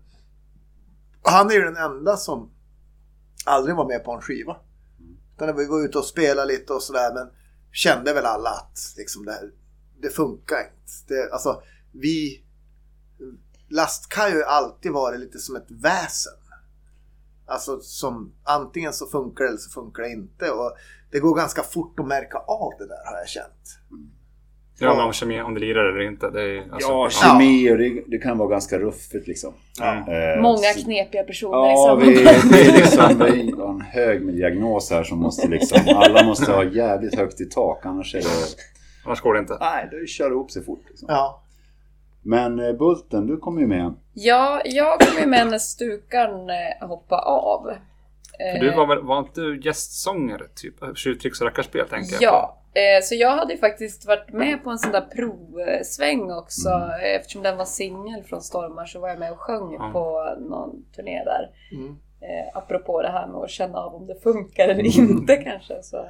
Han 1.23 1.51
är 1.51 1.55
ju 1.55 1.61
den 1.61 1.77
enda 1.77 2.17
som 2.17 2.51
aldrig 3.47 3.77
var 3.77 3.87
med 3.89 4.05
på 4.05 4.13
en 4.13 4.21
skiva. 4.21 4.57
Utan 5.35 5.47
när 5.49 5.55
vi 5.55 5.67
var 5.67 5.85
ute 5.85 5.99
och 5.99 6.05
spelade 6.05 6.47
lite 6.53 6.73
och 6.73 6.83
sådär 6.83 7.15
men 7.15 7.29
kände 7.73 8.13
väl 8.13 8.25
alla 8.27 8.51
att 8.51 8.95
liksom 8.97 9.25
det, 9.25 9.33
här, 9.33 9.51
det 10.01 10.11
funkar 10.11 10.59
inte. 10.59 11.15
Det, 11.15 11.33
alltså 11.33 11.63
vi... 11.93 12.45
Lastkaj 13.71 14.31
har 14.31 14.39
ju 14.39 14.45
alltid 14.45 14.93
varit 14.93 15.21
lite 15.21 15.39
som 15.39 15.57
ett 15.57 15.71
väsen. 15.71 16.33
Alltså 17.47 17.81
som 17.81 18.33
antingen 18.45 18.93
så 18.93 19.07
funkar 19.07 19.45
det 19.45 19.49
eller 19.49 19.59
så 19.59 19.71
funkar 19.71 20.03
det 20.03 20.11
inte. 20.11 20.51
Och 20.51 20.77
det 21.11 21.21
går 21.21 21.37
ganska 21.37 21.63
fort 21.63 22.01
att 22.01 22.07
märka 22.07 22.39
av 22.39 22.73
det 22.79 22.87
där 22.87 23.05
har 23.11 23.19
jag 23.19 23.29
känt. 23.29 23.79
Mm 23.91 24.11
men 24.81 25.01
om 25.01 25.13
kemi, 25.13 25.41
om 25.43 25.55
det 25.55 25.61
lirar 25.61 25.85
eller 25.93 26.01
inte. 26.01 26.31
Det 26.31 26.43
är, 26.43 26.73
alltså, 26.73 26.89
Ja, 26.91 27.09
kemi 27.11 27.73
och 27.73 27.79
det, 27.79 28.03
det 28.07 28.19
kan 28.19 28.39
vara 28.39 28.49
ganska 28.49 28.79
ruffigt 28.79 29.27
liksom. 29.29 29.55
Ja. 29.81 29.95
Eh, 29.95 30.43
Många 30.43 30.57
så- 30.59 30.85
knepiga 30.85 31.23
personer 31.23 31.59
Ja, 31.59 32.03
i 32.03 32.07
vi, 32.07 32.17
sammanhanget. 32.17 32.53
det 32.53 32.61
är 32.61 32.73
liksom 32.77 33.19
vi 33.19 33.63
har 33.63 33.71
en 33.71 33.81
hög 33.81 34.23
med 34.23 34.35
diagnos 34.35 34.91
här 34.91 35.03
som 35.05 35.19
måste 35.19 35.49
liksom, 35.49 35.81
alla 35.97 36.23
måste 36.27 36.53
ha 36.53 36.65
jävligt 36.65 37.15
högt 37.19 37.41
i 37.41 37.45
tak 37.45 37.87
annars 37.87 38.15
är 38.15 38.19
det, 38.19 38.25
Annars 39.05 39.21
går 39.21 39.35
det 39.35 39.41
inte. 39.41 39.57
nej 39.61 39.89
det 39.91 40.07
kör 40.09 40.31
ihop 40.31 40.51
sig 40.51 40.65
fort 40.65 40.83
liksom. 40.89 41.07
Ja. 41.11 41.43
Men 42.23 42.59
eh, 42.61 42.73
Bulten, 42.73 43.27
du 43.27 43.37
kommer 43.37 43.61
ju 43.61 43.67
med. 43.67 43.95
Ja, 44.13 44.63
jag 44.65 45.01
kom 45.01 45.21
ju 45.21 45.27
med 45.27 45.47
när 45.47 45.59
Stukan 45.59 46.31
eh, 46.51 46.89
hoppade 46.89 47.23
av. 47.23 47.71
För 48.55 48.61
du 48.61 48.71
var 48.71 48.87
väl, 48.87 49.03
var 49.03 49.19
inte 49.19 49.41
du 49.41 49.61
gästsångare 49.61 50.43
typ? 50.55 50.75
Tjuvtricks 50.99 51.41
och 51.41 51.47
rackarspel 51.47 51.89
tänker 51.89 52.13
jag 52.13 52.23
Ja, 52.23 52.57
eh, 52.57 52.58
så 53.03 53.15
jag 53.15 53.31
hade 53.37 53.57
faktiskt 53.57 54.07
varit 54.07 54.33
med 54.33 54.65
på 54.65 54.71
en 54.71 54.79
sån 54.79 54.93
där 54.93 55.01
provsväng 55.01 56.31
också. 56.33 56.69
Mm. 56.69 57.17
Eftersom 57.21 57.43
den 57.43 57.57
var 57.57 57.65
singel 57.65 58.23
från 58.25 58.41
Stormar 58.43 58.85
så 58.87 59.01
var 59.01 59.09
jag 59.09 59.19
med 59.19 59.33
och 59.33 59.41
sjöng 59.41 59.73
Ja. 59.73 59.91
på 59.93 60.35
någon 60.41 60.85
turné 60.97 61.25
där. 61.25 61.51
Mm. 61.73 61.97
Eh, 62.21 62.57
apropå 62.59 63.03
det 63.03 63.09
här 63.09 63.27
med 63.27 63.37
att 63.37 63.51
känna 63.51 63.79
av 63.79 63.95
om 63.95 64.07
det 64.07 64.21
funkar 64.23 64.69
eller 64.69 64.99
inte 65.01 65.37
kanske. 65.37 65.83
Så. 65.83 65.97
på. 65.97 66.09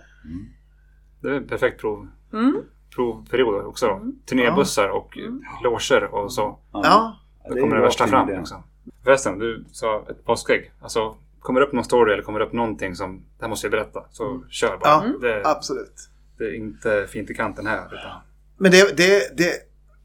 Det 1.23 1.29
är 1.29 1.33
en 1.33 1.47
perfekt 1.49 1.81
prov, 1.81 2.09
Mm. 2.33 2.63
provperiod 2.97 3.65
också. 3.65 3.87
då. 3.87 4.01
Turnébussar 4.29 4.89
och 4.89 5.19
loger 5.65 6.05
och 6.15 6.33
så. 6.33 6.59
Ja, 6.73 7.17
Då 7.49 7.57
är 7.57 7.61
kommer 7.61 7.75
det 7.77 7.81
ju 7.81 7.85
värsta 7.85 8.07
fram 8.07 8.27
det. 8.27 8.41
också. 8.41 8.63
Förresten, 9.05 9.39
du 9.39 9.65
sa 9.73 10.05
ett 10.11 10.25
påskägg. 10.25 10.73
Alltså, 10.83 11.15
kommer 11.41 11.61
det 11.61 11.67
upp 11.67 11.73
någon 11.73 11.85
story 11.85 12.13
eller 12.13 12.23
kommer 12.23 12.39
det 12.39 12.45
upp 12.47 12.53
någonting 12.53 12.95
som 12.95 13.17
det 13.39 13.45
här 13.45 13.49
måste 13.49 13.67
jag 13.67 13.73
berätta, 13.73 14.05
så 14.11 14.43
kör 14.51 14.77
bara. 14.77 14.89
Ja, 14.91 15.05
Det, 15.29 15.43
absolut. 15.45 16.11
Det 16.39 16.45
är 16.45 16.55
inte 16.55 17.07
fint 17.07 17.31
i 17.31 17.35
kanten 17.35 17.67
här. 17.67 17.87
Utan, 17.87 18.21
Men 18.59 18.71
det, 18.71 18.97
det, 18.97 19.37
det, 19.37 19.53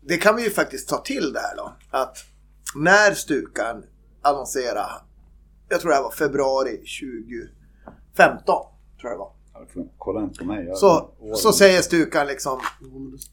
det 0.02 0.18
kan 0.18 0.36
vi 0.36 0.44
ju 0.44 0.50
faktiskt 0.50 0.90
ta 0.90 0.98
till 0.98 1.34
där 1.34 1.56
då. 1.58 1.74
Att 1.90 2.18
när 2.76 3.14
Stukan 3.14 3.84
annonserade, 4.22 4.92
jag 5.70 5.82
tror 5.82 5.90
det 5.90 5.96
här 5.96 6.04
var 6.04 6.12
februari 6.12 6.78
2015, 8.16 8.66
tror 9.02 9.12
jag 9.12 9.12
det 9.12 9.18
var. 9.18 9.34
Kolla 9.98 10.22
inte 10.22 10.40
på 10.40 10.46
mig. 10.46 10.66
Jag 10.66 10.78
Så, 10.78 11.14
så 11.36 11.54
säger 11.54 11.82
Stukan 11.82 12.28
liksom, 12.28 12.60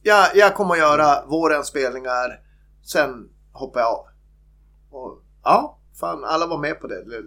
ja, 0.02 0.26
jag 0.34 0.54
kommer 0.54 0.74
att 0.74 0.80
göra 0.80 1.26
vårens 1.26 1.66
spelningar, 1.66 2.40
sen 2.82 3.28
hoppar 3.52 3.80
jag 3.80 3.88
av. 3.88 4.06
Och, 4.90 5.22
ja, 5.42 5.78
fan 6.00 6.24
alla 6.24 6.46
var 6.46 6.58
med 6.58 6.80
på 6.80 6.86
det. 6.86 7.04
Det, 7.04 7.22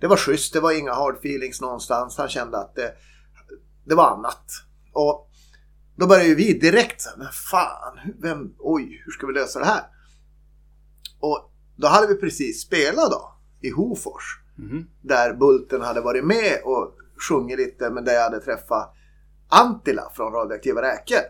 det 0.00 0.06
var 0.06 0.16
schysst, 0.16 0.52
det 0.52 0.60
var 0.60 0.78
inga 0.78 0.92
hard 0.92 1.16
feelings 1.16 1.60
någonstans. 1.60 2.18
Han 2.18 2.28
kände 2.28 2.58
att 2.58 2.74
det, 2.74 2.94
det 3.84 3.94
var 3.94 4.10
annat. 4.10 4.44
Och 4.98 5.30
då 5.96 6.06
började 6.06 6.28
ju 6.28 6.34
vi 6.34 6.58
direkt 6.58 7.00
så 7.00 7.10
här, 7.10 7.16
men 7.16 7.28
fan, 7.32 7.98
vem, 8.18 8.54
oj, 8.58 9.02
hur 9.04 9.12
ska 9.12 9.26
vi 9.26 9.32
lösa 9.32 9.58
det 9.58 9.64
här? 9.64 9.84
Och 11.20 11.52
då 11.76 11.86
hade 11.86 12.06
vi 12.06 12.14
precis 12.14 12.62
spelat 12.62 13.10
då, 13.10 13.38
i 13.60 13.70
Hofors. 13.70 14.40
Mhm. 14.56 14.86
Där 15.02 15.34
Bulten 15.34 15.80
hade 15.80 16.00
varit 16.00 16.24
med 16.24 16.60
och 16.64 16.94
sjungit 17.28 17.58
lite, 17.58 17.90
men 17.90 18.04
där 18.04 18.12
jag 18.12 18.22
hade 18.22 18.40
träffat 18.40 18.94
Antila 19.48 20.10
från 20.14 20.32
Radioaktiva 20.32 20.82
Räkor. 20.82 21.24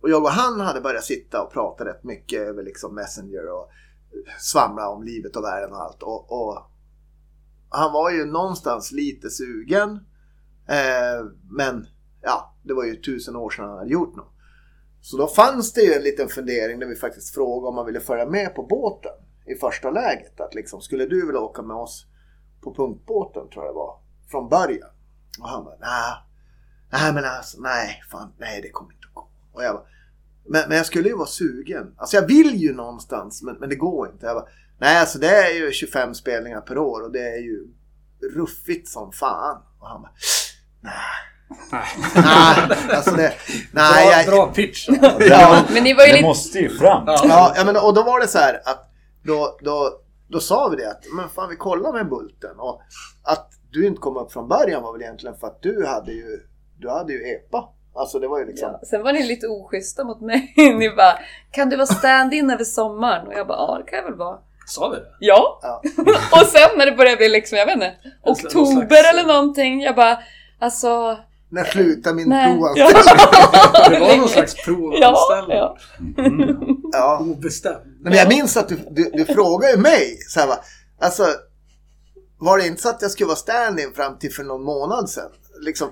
Och 0.00 0.10
jag 0.10 0.22
och 0.22 0.30
han 0.30 0.60
hade 0.60 0.80
börjat 0.80 1.04
sitta 1.04 1.42
och 1.42 1.52
prata 1.52 1.84
rätt 1.84 2.04
mycket 2.04 2.40
över 2.40 2.62
liksom 2.62 2.94
Messenger 2.94 3.52
och 3.52 3.70
svamla 4.38 4.88
om 4.88 5.02
livet 5.02 5.36
och 5.36 5.44
världen 5.44 5.72
och 5.72 5.82
allt. 5.82 6.02
Och, 6.02 6.32
och 6.32 6.70
han 7.68 7.92
var 7.92 8.10
ju 8.10 8.24
någonstans 8.24 8.92
lite 8.92 9.30
sugen. 9.30 9.90
Eh, 10.68 11.26
men 11.50 11.86
ja, 12.22 12.56
det 12.62 12.74
var 12.74 12.84
ju 12.84 12.96
tusen 12.96 13.36
år 13.36 13.50
sedan 13.50 13.68
han 13.68 13.78
hade 13.78 13.90
gjort 13.90 14.16
något. 14.16 14.32
Så 15.00 15.16
då 15.16 15.26
fanns 15.26 15.72
det 15.72 15.80
ju 15.80 15.92
en 15.92 16.02
liten 16.02 16.28
fundering 16.28 16.78
där 16.78 16.86
vi 16.86 16.96
faktiskt 16.96 17.34
frågade 17.34 17.68
om 17.68 17.76
han 17.76 17.86
ville 17.86 18.00
följa 18.00 18.26
med 18.26 18.54
på 18.54 18.62
båten 18.62 19.12
i 19.46 19.54
första 19.54 19.90
läget. 19.90 20.40
Att 20.40 20.54
liksom, 20.54 20.80
skulle 20.80 21.06
du 21.06 21.26
vilja 21.26 21.40
åka 21.40 21.62
med 21.62 21.76
oss 21.76 22.06
på 22.60 22.74
punkbåten 22.74 23.50
tror 23.50 23.64
jag 23.64 23.74
det 23.74 23.78
var. 23.78 24.00
Från 24.30 24.48
början. 24.48 24.90
Och 25.40 25.48
han 25.48 25.64
bara, 25.64 25.76
nej. 25.80 26.14
Nej 26.92 27.14
men 27.14 27.24
alltså, 27.24 27.60
nej, 27.60 28.02
fan, 28.10 28.32
nej 28.38 28.62
det 28.62 28.70
kommer 28.70 28.92
inte 28.92 29.06
att 29.08 29.14
gå. 29.14 29.28
Och 29.52 29.64
jag 29.64 29.74
bara, 29.74 29.86
men, 30.44 30.68
men 30.68 30.76
jag 30.76 30.86
skulle 30.86 31.08
ju 31.08 31.16
vara 31.16 31.26
sugen. 31.26 31.94
Alltså 31.96 32.16
jag 32.16 32.26
vill 32.26 32.54
ju 32.54 32.74
någonstans 32.74 33.42
men, 33.42 33.56
men 33.56 33.68
det 33.68 33.76
går 33.76 34.10
inte. 34.12 34.26
Jag 34.26 34.36
bara, 34.36 34.48
nej 34.78 35.00
alltså 35.00 35.18
det 35.18 35.30
är 35.30 35.54
ju 35.54 35.72
25 35.72 36.14
spelningar 36.14 36.60
per 36.60 36.78
år 36.78 37.02
och 37.02 37.12
det 37.12 37.28
är 37.28 37.38
ju 37.38 37.68
ruffigt 38.34 38.88
som 38.88 39.12
fan. 39.12 39.62
Och 39.78 39.88
han 39.88 40.02
bara, 40.02 40.12
nej. 40.80 40.92
Nej, 41.70 42.78
alltså 42.90 43.10
det, 43.10 43.32
nej, 43.72 44.06
Bra, 44.06 44.12
jag, 44.12 44.26
bra 44.26 44.46
pitch. 44.46 44.88
ja, 45.20 45.62
Men 45.72 45.84
ni 45.84 45.94
var 45.94 46.02
ju 46.02 46.08
Det 46.08 46.12
lite... 46.12 46.26
måste 46.26 46.58
ju 46.58 46.68
fram. 46.68 47.02
Ja, 47.06 47.52
ja 47.56 47.64
men, 47.64 47.76
och 47.76 47.94
då 47.94 48.02
var 48.02 48.20
det 48.20 48.28
så 48.28 48.38
här 48.38 48.54
att 48.64 48.90
då, 49.24 49.58
då, 49.62 49.90
då 50.28 50.40
sa 50.40 50.68
vi 50.68 50.76
det 50.76 50.90
att 50.90 51.04
men 51.16 51.28
fan 51.28 51.48
vi 51.48 51.56
kollar 51.56 51.92
med 51.92 52.08
Bulten 52.08 52.58
och 52.58 52.82
att 53.22 53.50
du 53.70 53.86
inte 53.86 54.00
kom 54.00 54.16
upp 54.16 54.32
från 54.32 54.48
början 54.48 54.82
var 54.82 54.92
väl 54.92 55.02
egentligen 55.02 55.36
för 55.36 55.46
att 55.46 55.62
du 55.62 55.86
hade 55.86 56.12
ju, 56.12 56.40
du 56.78 56.90
hade 56.90 57.12
ju 57.12 57.18
EPA. 57.34 57.68
Alltså 57.94 58.18
det 58.18 58.28
var 58.28 58.38
ju 58.38 58.46
liksom, 58.46 58.68
Ja, 58.72 58.80
sen 58.86 59.02
var 59.02 59.12
ni 59.12 59.22
lite 59.26 59.46
oschyssta 59.48 60.04
mot 60.04 60.20
mig. 60.20 60.54
Ni 60.56 60.90
bara, 60.90 61.18
kan 61.50 61.70
du 61.70 61.76
vara 61.76 61.86
stand-in 61.86 62.50
över 62.50 62.64
sommaren? 62.64 63.26
Och 63.26 63.32
jag 63.34 63.46
bara, 63.46 63.58
ja 63.58 63.78
det 63.84 63.90
kan 63.90 63.98
jag 63.98 64.04
väl 64.04 64.14
vara. 64.14 64.38
Sa 64.66 64.88
vi 64.88 64.96
det? 64.96 65.06
Ja. 65.20 65.60
Ja. 65.62 65.82
och 66.40 66.46
sen 66.46 66.68
när 66.78 66.86
det 66.86 66.92
började 66.92 67.16
bli 67.16 67.28
liksom, 67.28 67.58
jag 67.58 67.66
vet 67.66 67.74
inte, 67.74 67.96
oktober 68.22 68.86
slags- 68.96 69.08
eller 69.08 69.24
någonting. 69.26 69.80
Jag 69.82 69.94
bara, 69.96 70.18
alltså... 70.58 71.18
när 71.50 71.64
slutar 71.64 72.14
min 72.14 72.28
Nej. 72.28 72.52
provanställning? 72.52 73.02
Ja. 73.72 73.88
Det 73.90 74.00
var 74.00 74.16
någon 74.16 74.28
slags 74.28 74.54
ja, 74.56 74.62
provanställning. 74.64 75.56
ja. 75.58 75.76
Ja. 76.92 77.18
Obestämd. 77.20 77.76
Men 78.00 78.12
jag 78.12 78.28
minns 78.28 78.56
att 78.56 78.68
du, 78.68 78.78
du, 78.90 79.10
du 79.14 79.24
frågade 79.24 79.72
ju 79.72 79.78
mig 79.78 80.18
så 80.28 80.40
här, 80.40 80.46
va, 80.46 80.58
alltså 81.00 81.26
var 82.40 82.58
det 82.58 82.66
inte 82.66 82.82
så 82.82 82.88
att 82.88 83.02
jag 83.02 83.10
skulle 83.10 83.26
vara 83.26 83.36
stand-in 83.36 83.92
fram 83.96 84.18
till 84.18 84.32
för 84.32 84.44
någon 84.44 84.62
månad 84.64 85.10
sedan? 85.10 85.30
Liksom, 85.60 85.88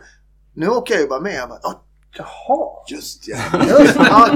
nu 0.55 0.69
åker 0.69 0.95
jag 0.95 1.01
ju 1.03 1.09
bara 1.09 1.21
med. 1.21 1.35
Jag 1.35 1.49
bara, 1.49 1.61
"Ja, 1.63 1.83
jaha. 2.17 2.69
Just 2.89 3.29
ja. 3.29 3.37
Just, 3.81 3.95
ja. 3.97 4.31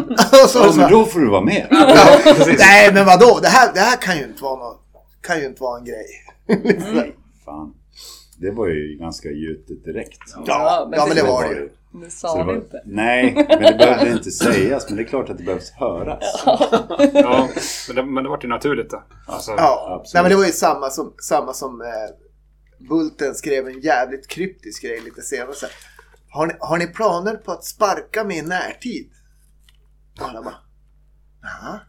Och 0.44 0.50
så, 0.50 0.58
ja. 0.58 0.72
Men 0.76 0.90
då 0.90 1.04
får 1.04 1.20
du 1.20 1.30
vara 1.30 1.40
med. 1.40 1.66
ja, 1.70 2.18
nej 2.58 2.92
men 2.94 3.06
vadå, 3.06 3.38
det 3.42 3.48
här, 3.48 3.72
det 3.74 3.80
här 3.80 3.96
kan 3.96 4.16
ju 4.18 4.24
inte 4.24 4.42
vara 4.42 4.56
något, 4.56 4.80
kan 5.22 5.38
ju 5.38 5.46
inte 5.46 5.62
vara 5.62 5.78
en 5.78 5.84
grej. 5.84 6.06
Nej, 6.94 7.16
fan. 7.44 7.74
Det 8.40 8.50
var 8.50 8.66
ju 8.68 8.96
ganska 8.98 9.28
gjutet 9.30 9.84
direkt. 9.84 10.18
Ja, 10.46 10.86
men 10.90 10.98
ja 10.98 11.06
men 11.06 11.16
det 11.16 11.22
var 11.22 11.42
det 11.48 11.54
ju. 11.54 11.68
Det 12.04 12.10
sa 12.10 12.38
det 12.38 12.44
var, 12.44 12.54
inte. 12.54 12.82
nej, 12.84 13.32
men 13.34 13.62
det 13.62 13.74
behövde 13.78 14.12
inte 14.12 14.30
sägas. 14.30 14.88
Men 14.88 14.96
det 14.96 15.02
är 15.02 15.06
klart 15.06 15.30
att 15.30 15.38
det 15.38 15.44
behövs 15.44 15.70
höras. 15.70 16.42
ja, 17.14 17.48
men 17.86 17.96
det, 17.96 18.02
men 18.04 18.24
det 18.24 18.30
var 18.30 18.38
ju 18.42 18.48
naturligt 18.48 18.90
då. 18.90 19.02
Alltså, 19.26 19.50
Ja, 19.56 19.96
absolut. 20.00 20.14
nej 20.14 20.22
men 20.22 20.30
det 20.30 20.36
var 20.36 20.46
ju 20.46 20.52
samma 20.52 20.90
som, 20.90 21.14
samma 21.22 21.52
som 21.52 21.80
eh, 21.80 22.86
Bulten 22.88 23.34
skrev 23.34 23.68
en 23.68 23.80
jävligt 23.80 24.28
kryptisk 24.28 24.82
grej 24.82 25.00
lite 25.04 25.22
senare. 25.22 25.54
Så 25.54 25.66
här, 25.66 25.74
har, 26.30 26.46
ni, 26.46 26.52
har 26.58 26.78
ni 26.78 26.86
planer 26.86 27.34
på 27.34 27.52
att 27.52 27.64
sparka 27.64 28.24
mig 28.24 28.38
i 28.38 28.42
närtid? 28.42 29.10
Och 30.20 30.28
alla 30.28 30.42
bara, 30.42 30.54
"Nja." 31.42 31.80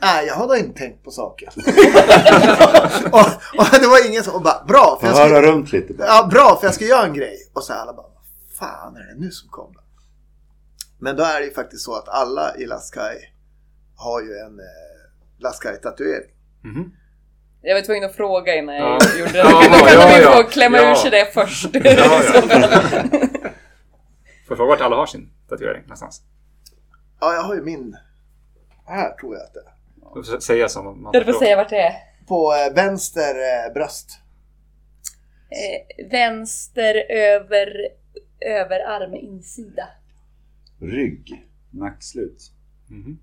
Nej, 0.00 0.26
jag 0.26 0.34
har 0.34 0.48
då 0.48 0.56
inte 0.56 0.78
tänkt 0.78 1.04
på 1.04 1.10
saken. 1.10 1.48
och, 3.12 3.26
och 3.58 3.66
det 3.80 3.86
var 3.86 4.08
ingen 4.08 4.24
som, 4.24 4.34
och 4.34 4.42
bara, 4.42 4.64
bra, 4.68 4.98
för 5.00 5.06
jag 5.08 5.14
höra 5.14 5.28
ska, 5.28 5.42
runt 5.42 5.72
lite 5.72 5.94
bara. 5.94 6.06
ja, 6.06 6.28
bra, 6.30 6.56
för 6.60 6.66
jag 6.66 6.74
ska 6.74 6.84
göra 6.84 7.06
en 7.06 7.14
grej. 7.14 7.36
Och 7.52 7.64
så 7.64 7.72
alla 7.72 7.92
bara, 7.92 8.06
vad 8.06 8.58
fan 8.58 8.96
är 8.96 9.14
det 9.14 9.20
nu 9.20 9.30
som 9.30 9.48
kommer? 9.48 9.80
Men 10.98 11.16
då 11.16 11.22
är 11.24 11.40
det 11.40 11.46
ju 11.46 11.52
faktiskt 11.54 11.84
så 11.84 11.94
att 11.94 12.08
alla 12.08 12.56
i 12.56 12.66
Laskaj 12.66 13.34
har 13.96 14.20
ju 14.22 14.28
en 14.38 14.58
eh, 14.58 15.42
Laskaj-tatuering. 15.42 16.30
Mhm. 16.64 16.92
Jag 17.62 17.74
var 17.74 17.82
tvungen 17.82 18.04
att 18.04 18.16
fråga 18.16 18.54
innan 18.54 18.74
jag 18.74 18.84
Ja. 19.02 19.18
gjorde 19.18 19.32
det. 19.32 19.38
Ja, 19.38 19.44
Då 19.44 19.60
kan 19.86 20.00
ja, 20.00 20.18
ja. 20.18 20.42
få 20.42 20.48
klämma 20.48 20.76
Ja. 20.78 20.90
ur 20.90 20.94
sig 20.94 21.10
det 21.10 21.30
först. 21.34 21.68
Ja, 21.72 21.80
ja. 21.84 22.22
Får 24.46 24.56
jag 24.56 24.56
fråga 24.56 24.68
vart 24.68 24.80
alla 24.80 24.96
har 24.96 25.06
sin 25.06 25.30
tatuering 25.48 25.82
någonstans? 25.82 26.22
Ja, 27.20 27.34
jag 27.34 27.42
har 27.42 27.54
ju 27.54 27.62
min. 27.62 27.96
Här 28.88 29.10
tror 29.10 29.34
jag 29.34 29.44
att 29.44 29.54
det 29.54 29.60
är. 29.60 29.74
Du 30.14 30.24
får 30.24 30.40
säga 30.40 30.68
som 30.68 31.02
man 31.02 31.12
Du 31.12 31.24
får 31.24 31.32
säga 31.32 31.56
vart 31.56 31.68
det 31.70 31.80
är. 31.80 31.92
På 32.26 32.52
eh, 32.54 32.74
vänster 32.74 33.34
eh, 33.34 33.72
bröst. 33.72 34.20
Eh, 35.50 36.06
vänster 36.10 36.94
över 37.10 37.68
överarm 38.40 39.14
insida. 39.14 39.88
Rygg. 40.80 41.48
Nackslut. 41.70 42.52
Mhm. 42.88 43.18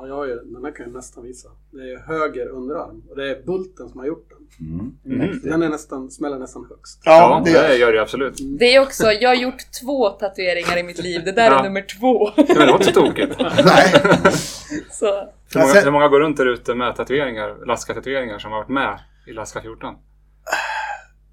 Ja, 0.00 0.06
jag 0.08 0.14
har 0.14 0.26
ju, 0.26 0.34
den 0.44 0.64
här 0.64 0.72
kan 0.72 0.86
jag 0.86 0.94
nästan 0.94 1.24
visa. 1.24 1.48
Det 1.70 1.78
är 1.92 1.98
höger 2.06 2.48
underarm 2.48 3.02
och 3.10 3.16
det 3.16 3.30
är 3.30 3.42
Bulten 3.42 3.88
som 3.88 3.98
har 4.00 4.06
gjort 4.06 4.28
den. 4.30 4.68
Mm. 4.68 4.96
Mm. 5.04 5.18
Mäktigt. 5.18 5.44
Den 5.44 5.62
är 5.62 5.68
nästan, 5.68 6.10
smäller 6.10 6.38
nästan 6.38 6.66
högst. 6.70 7.00
Ja, 7.04 7.42
det 7.44 7.52
det, 7.52 7.76
gör 7.76 7.92
det 7.92 8.02
absolut. 8.02 8.38
Det 8.58 8.74
är 8.74 8.82
också, 8.82 9.12
jag 9.12 9.28
har 9.30 9.34
gjort 9.34 9.72
två 9.82 10.08
tatueringar 10.10 10.78
i 10.78 10.82
mitt 10.82 10.98
liv. 11.02 11.22
Det 11.24 11.32
där 11.32 11.46
är 11.50 11.54
Ja. 11.54 11.62
nummer 11.62 11.82
två. 12.00 12.30
Det 12.36 12.84
så 12.84 12.92
tokigt. 12.92 13.36
Nej. 13.64 13.92
Så, 14.90 15.06
Hur 15.54 15.60
många, 15.60 15.72
sen- 15.72 15.84
hur 15.84 15.90
många 15.90 16.08
går 16.08 16.20
runt 16.20 16.36
där 16.36 16.46
ute 16.46 16.74
med 16.74 16.96
tatueringar, 16.96 17.66
Laska-tatueringar 17.66 18.38
som 18.38 18.52
har 18.52 18.58
varit 18.58 18.68
med 18.68 19.00
i 19.26 19.32
Laska 19.32 19.60
14? 19.62 19.94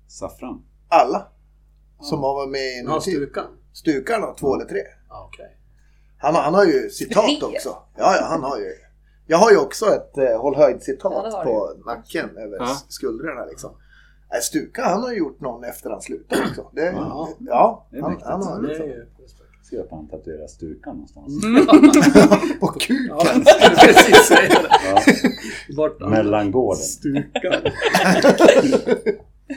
Saffran. 0.07 0.61
Alla. 0.87 1.27
Som 2.01 2.19
har 2.23 2.33
varit 2.33 2.49
med 2.51 2.61
i 2.61 2.83
Ja, 2.85 2.99
typ. 2.99 3.13
stukan. 3.15 3.45
Stukan 3.73 4.21
har 4.21 4.33
två 4.39 4.55
eller 4.55 4.65
tre. 4.65 4.79
Okej. 5.09 5.57
Han, 6.19 6.35
har- 6.35 6.41
han 6.41 6.53
har 6.53 6.65
ju 6.65 6.89
citat 6.89 7.43
också. 7.43 7.69
Ja, 7.97 8.15
ja, 8.19 8.25
han 8.29 8.43
har 8.43 8.57
ju. 8.57 8.71
Jag 9.27 9.37
har 9.37 9.51
ju 9.51 9.57
också 9.57 9.85
ett 9.85 10.17
eh, 10.17 10.41
håll 10.41 10.55
höjd 10.55 10.81
Ja, 11.03 11.41
på 11.43 11.73
nacken 11.85 12.29
över 12.37 12.57
Ja. 12.59 12.75
skuldrorna 12.89 13.45
liksom. 13.45 13.71
Stuka 14.41 14.83
han 14.85 15.01
har 15.03 15.11
ju 15.11 15.17
gjort 15.17 15.41
någon 15.41 15.63
efter 15.63 15.89
han 15.89 16.01
slutade 16.01 16.41
också. 16.49 16.69
Det, 16.73 16.81
Ja. 16.85 17.29
ja, 17.39 17.87
Det 17.91 17.97
är 17.97 18.01
han, 18.01 18.21
han 18.25 18.43
har 18.43 18.61
liksom. 18.61 18.87
Ser 19.69 19.79
att 19.81 19.91
han 19.91 20.07
tatuerar 20.07 20.47
stukan 20.47 20.93
någonstans. 20.95 21.41
På 22.59 22.67
kuken. 22.67 23.07
Ja, 23.09 23.23
precis 23.81 24.15
säga 24.27 24.49
det. 24.49 24.69
Ja, 25.99 26.07
mellangården. 26.09 26.81
Stukar. 26.83 27.73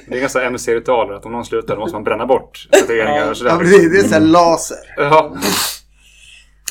Det 0.08 0.16
är 0.16 0.20
ganska 0.20 0.42
MC-ritualer 0.42 1.14
att 1.14 1.26
om 1.26 1.32
någon 1.32 1.44
slutar 1.44 1.74
då 1.74 1.80
måste 1.80 1.94
man 1.96 2.04
bränna 2.04 2.26
bort 2.26 2.68
tatueringar 2.72 3.30
och 3.30 3.36
sådär. 3.36 3.50
Ja, 3.50 3.58
det, 3.58 3.88
det 3.88 3.98
är 3.98 4.08
såhär 4.08 4.20
laser. 4.20 4.76
Ja. 4.96 5.36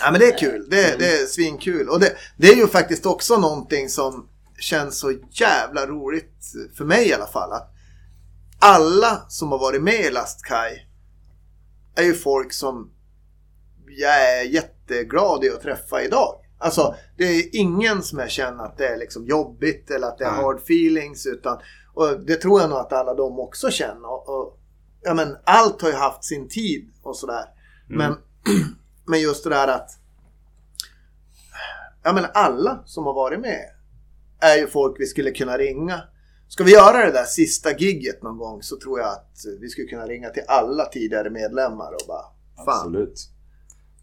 Ja 0.01 0.11
men 0.11 0.19
det 0.19 0.27
är 0.27 0.37
kul. 0.37 0.67
Det, 0.69 0.99
det 0.99 1.21
är 1.21 1.25
svinkul. 1.25 1.89
Och 1.89 1.99
det, 1.99 2.15
det 2.37 2.47
är 2.47 2.55
ju 2.55 2.67
faktiskt 2.67 3.05
också 3.05 3.37
någonting 3.37 3.89
som 3.89 4.29
känns 4.59 4.99
så 4.99 5.13
jävla 5.31 5.85
roligt 5.87 6.53
för 6.77 6.85
mig 6.85 7.09
i 7.09 7.13
alla 7.13 7.27
fall. 7.27 7.51
Att 7.51 7.73
alla 8.59 9.25
som 9.27 9.51
har 9.51 9.59
varit 9.59 9.81
med 9.81 9.99
i 10.05 10.11
Lastkaj 10.11 10.87
är 11.95 12.03
ju 12.03 12.13
folk 12.13 12.53
som 12.53 12.91
jag 13.87 14.39
är 14.39 14.43
jätteglad 14.43 15.43
i 15.43 15.49
att 15.49 15.61
träffa 15.61 16.03
idag. 16.03 16.35
Alltså 16.57 16.95
det 17.17 17.23
är 17.23 17.55
ingen 17.55 18.03
som 18.03 18.19
jag 18.19 18.29
känner 18.29 18.63
att 18.63 18.77
det 18.77 18.87
är 18.87 18.97
liksom 18.97 19.25
jobbigt 19.25 19.91
eller 19.91 20.07
att 20.07 20.17
det 20.17 20.25
är 20.25 20.29
hard 20.29 20.57
feelings. 20.57 21.25
Utan, 21.25 21.59
och 21.93 22.19
det 22.19 22.35
tror 22.35 22.61
jag 22.61 22.69
nog 22.69 22.79
att 22.79 22.93
alla 22.93 23.13
de 23.13 23.39
också 23.39 23.71
känner. 23.71 24.11
Och, 24.11 24.29
och, 24.29 24.59
ja, 25.01 25.13
men 25.13 25.37
allt 25.43 25.81
har 25.81 25.89
ju 25.89 25.95
haft 25.95 26.23
sin 26.23 26.49
tid 26.49 26.89
och 27.01 27.17
sådär. 27.17 27.45
Men, 27.87 28.15
men 29.09 29.21
just 29.21 29.43
det 29.43 29.49
där 29.49 29.67
att 29.67 29.89
ja, 32.03 32.13
men 32.13 32.25
alla 32.33 32.83
som 32.85 33.05
har 33.05 33.13
varit 33.13 33.39
med 33.39 33.65
är 34.39 34.57
ju 34.57 34.67
folk 34.67 34.95
vi 34.99 35.05
skulle 35.05 35.31
kunna 35.31 35.57
ringa. 35.57 36.01
Ska 36.47 36.63
vi 36.63 36.71
göra 36.71 37.05
det 37.05 37.11
där 37.11 37.23
sista 37.23 37.77
gigget 37.77 38.23
någon 38.23 38.37
gång 38.37 38.63
så 38.63 38.79
tror 38.79 38.99
jag 38.99 39.09
att 39.09 39.45
vi 39.59 39.69
skulle 39.69 39.87
kunna 39.87 40.05
ringa 40.05 40.29
till 40.29 40.43
alla 40.47 40.85
tidigare 40.85 41.29
medlemmar 41.29 41.91
och 41.91 42.07
bara 42.07 42.23
fan. 42.65 42.87
Absolut. 42.87 43.29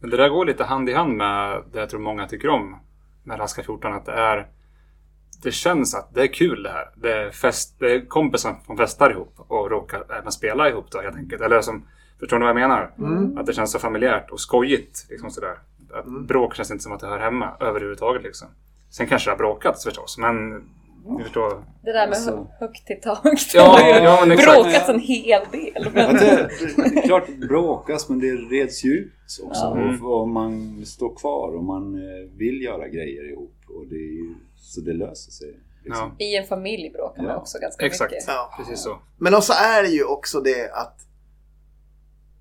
Men 0.00 0.10
det 0.10 0.16
där 0.16 0.28
går 0.28 0.44
lite 0.44 0.64
hand 0.64 0.88
i 0.88 0.92
hand 0.92 1.16
med 1.16 1.62
det 1.72 1.78
jag 1.78 1.90
tror 1.90 2.00
många 2.00 2.28
tycker 2.28 2.48
om 2.48 2.80
med 3.22 3.40
Raska 3.40 3.62
14. 3.62 3.92
Att 3.92 4.06
det 4.06 4.12
är... 4.12 4.48
Det 5.42 5.52
känns 5.52 5.94
att 5.94 6.14
det 6.14 6.22
är 6.22 6.32
kul 6.32 6.62
det 6.62 6.70
här. 6.70 6.90
Det 6.96 7.12
är, 7.12 7.30
fest, 7.30 7.76
det 7.78 7.94
är 7.94 8.06
kompisar 8.06 8.56
som 8.66 8.76
festar 8.76 9.10
ihop 9.10 9.34
och 9.36 9.70
råkar 9.70 10.18
även 10.18 10.32
spela 10.32 10.68
ihop 10.68 10.90
då 10.90 11.00
helt 11.00 11.16
enkelt. 11.16 11.42
Eller 11.42 11.60
som... 11.60 11.88
Förstår 12.20 12.38
ni 12.38 12.42
vad 12.42 12.48
jag 12.50 12.68
menar? 12.68 12.94
Mm. 12.98 13.38
Att 13.38 13.46
det 13.46 13.52
känns 13.52 13.72
så 13.72 13.78
familjärt 13.78 14.30
och 14.30 14.40
skojigt. 14.40 15.06
Liksom 15.10 15.30
sådär. 15.30 15.58
Att 15.94 16.06
Mm. 16.06 16.26
Bråk 16.26 16.54
känns 16.54 16.70
inte 16.70 16.82
som 16.82 16.92
att 16.92 17.00
det 17.00 17.06
hör 17.06 17.18
hemma 17.18 17.56
överhuvudtaget 17.60 18.22
liksom. 18.22 18.48
Sen 18.90 19.06
kanske 19.06 19.28
det 19.30 19.32
har 19.32 19.38
bråkats 19.38 19.84
förstås, 19.84 20.18
men... 20.18 20.64
Ni 21.08 21.22
förstår. 21.22 21.50
Det 21.82 21.92
där 21.92 22.06
med 22.08 22.16
Alltså. 22.16 22.30
hö- 22.36 22.46
högt 22.60 22.90
i 22.90 22.94
tak. 22.94 23.22
Det 23.22 23.38
Ja, 23.54 23.62
har 23.62 23.80
ju 23.80 24.04
ja, 24.04 24.18
men 24.20 24.30
exakt. 24.30 24.62
bråkats 24.62 24.88
en 24.88 25.00
hel 25.00 25.42
del. 25.52 25.72
Ja, 25.74 25.90
Men... 25.94 26.14
det, 26.14 26.50
det, 26.76 26.90
det 26.90 26.98
är 26.98 27.06
klart 27.06 27.28
bråkas 27.48 28.08
men 28.08 28.18
det 28.20 28.32
reds 28.32 28.84
ju 28.84 28.90
ut 28.92 29.12
också. 29.44 29.60
Ja. 29.62 29.96
Och, 30.02 30.20
och 30.20 30.28
man 30.28 30.82
står 30.86 31.16
kvar 31.16 31.56
och 31.56 31.64
man 31.64 31.94
eh, 31.94 32.30
vill 32.38 32.62
göra 32.62 32.88
grejer 32.88 33.32
ihop. 33.32 33.54
Och 33.68 33.86
det 33.86 33.94
är 33.96 34.12
ju, 34.12 34.34
så 34.56 34.80
det 34.80 34.92
löser 34.92 35.30
sig. 35.32 35.60
Liksom. 35.84 36.14
Ja, 36.18 36.24
I 36.26 36.36
en 36.36 36.46
familj 36.46 36.90
bråkar 36.90 37.22
man 37.22 37.32
Ja, 37.32 37.36
också 37.38 37.58
ganska 37.58 37.86
exakt. 37.86 38.12
mycket. 38.12 38.24
Ja. 38.28 38.54
precis 38.56 38.80
så. 38.82 38.98
Men 39.18 39.34
också 39.34 39.52
är 39.52 39.82
det 39.82 39.88
ju 39.88 40.04
också 40.04 40.40
det 40.40 40.70
att 40.72 41.05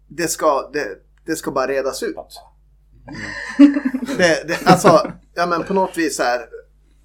det 0.07 0.27
ska, 0.27 0.69
det, 0.73 0.87
det 1.25 1.35
ska 1.35 1.51
bara 1.51 1.67
redas 1.67 2.03
ut. 2.03 2.15
Det, 4.17 4.47
det, 4.47 4.59
alltså, 4.65 5.11
ja 5.33 5.45
men 5.45 5.63
på 5.63 5.73
något 5.73 5.97
vis 5.97 6.19
här. 6.19 6.49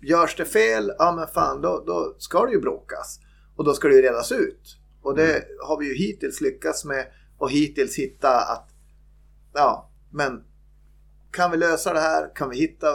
Görs 0.02 0.36
det 0.36 0.44
fel, 0.44 0.92
ja 0.98 1.12
men 1.12 1.26
fan 1.26 1.60
då, 1.60 1.84
då 1.86 2.14
ska 2.18 2.46
det 2.46 2.52
ju 2.52 2.60
bråkas. 2.60 3.20
Och 3.56 3.64
då 3.64 3.74
ska 3.74 3.88
det 3.88 3.94
ju 3.94 4.02
redas 4.02 4.32
ut. 4.32 4.76
Och 5.02 5.16
det 5.16 5.44
har 5.66 5.78
vi 5.78 5.86
ju 5.86 5.94
hittills 5.94 6.40
lyckats 6.40 6.84
med. 6.84 7.06
Och 7.38 7.50
hittills 7.50 7.96
hitta 7.96 8.40
att, 8.40 8.68
ja 9.54 9.90
men 10.12 10.44
kan 11.32 11.50
vi 11.50 11.56
lösa 11.56 11.92
det 11.92 12.00
här? 12.00 12.34
Kan 12.34 12.50
vi 12.50 12.56
hitta 12.56 12.86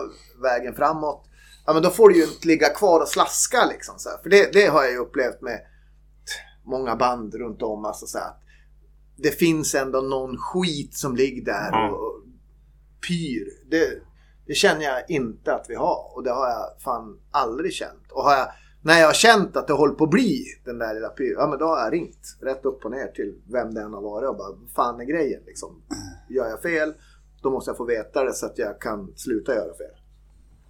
vägen 0.41 0.75
framåt? 0.75 1.25
Ja 1.65 1.73
men 1.73 1.83
då 1.83 1.89
får 1.89 2.09
du 2.09 2.15
ju 2.15 2.23
inte 2.23 2.47
ligga 2.47 2.69
kvar 2.69 2.99
och 2.99 3.07
slaska 3.07 3.65
liksom. 3.65 3.99
Så 3.99 4.09
här. 4.09 4.17
För 4.17 4.29
det, 4.29 4.53
det 4.53 4.65
har 4.65 4.83
jag 4.83 4.91
ju 4.91 4.97
upplevt 4.97 5.41
med 5.41 5.59
många 6.65 6.95
band 6.95 7.35
runt 7.35 7.61
om. 7.61 7.85
Alltså 7.85 8.05
så 8.05 8.17
här, 8.17 8.27
att 8.27 8.41
det 9.17 9.32
finns 9.32 9.75
ändå 9.75 10.01
någon 10.01 10.38
skit 10.38 10.93
som 10.93 11.15
ligger 11.15 11.45
där 11.45 11.69
Ja. 11.71 11.89
och, 11.89 12.08
och 12.08 12.21
pyr. 13.08 13.47
Det, 13.71 14.01
det 14.47 14.54
känner 14.54 14.82
jag 14.82 15.10
inte 15.10 15.54
att 15.56 15.65
vi 15.69 15.75
har. 15.75 16.12
Och 16.15 16.23
det 16.23 16.32
har 16.32 16.47
jag 16.47 16.82
fan 16.84 17.19
aldrig 17.32 17.73
känt. 17.73 18.12
Och 18.12 18.23
har 18.23 18.32
jag, 18.34 18.47
när 18.82 18.99
jag 18.99 19.08
har 19.08 19.13
känt 19.13 19.58
att 19.58 19.67
det 19.67 19.73
håller 19.73 19.93
på 19.93 20.04
att 20.04 20.10
bli 20.10 20.45
den 20.65 20.78
där 20.80 20.93
lilla 20.93 21.10
pyr, 21.10 21.34
ja 21.38 21.47
men 21.47 21.60
då 21.60 21.65
har 21.65 21.78
jag 21.80 21.93
ringt 21.93 22.38
rätt 22.41 22.65
upp 22.65 22.86
och 22.86 22.91
ner 22.91 23.08
till 23.08 23.36
vem 23.51 23.73
det 23.73 23.82
än 23.82 23.93
har 23.93 24.01
varit 24.01 24.30
och 24.30 24.38
bara, 24.38 24.49
vad 24.49 24.69
fan 24.75 24.99
är 25.01 25.06
grejen 25.06 25.41
liksom? 25.45 25.82
Gör 26.30 26.47
jag 26.49 26.62
fel, 26.62 26.93
då 27.41 27.51
måste 27.51 27.69
jag 27.69 27.78
få 27.78 27.86
veta 27.86 28.23
det 28.23 28.34
så 28.34 28.45
att 28.45 28.58
jag 28.58 28.82
kan 28.82 29.13
sluta 29.15 29.56
göra 29.56 29.73
fel. 29.78 30.01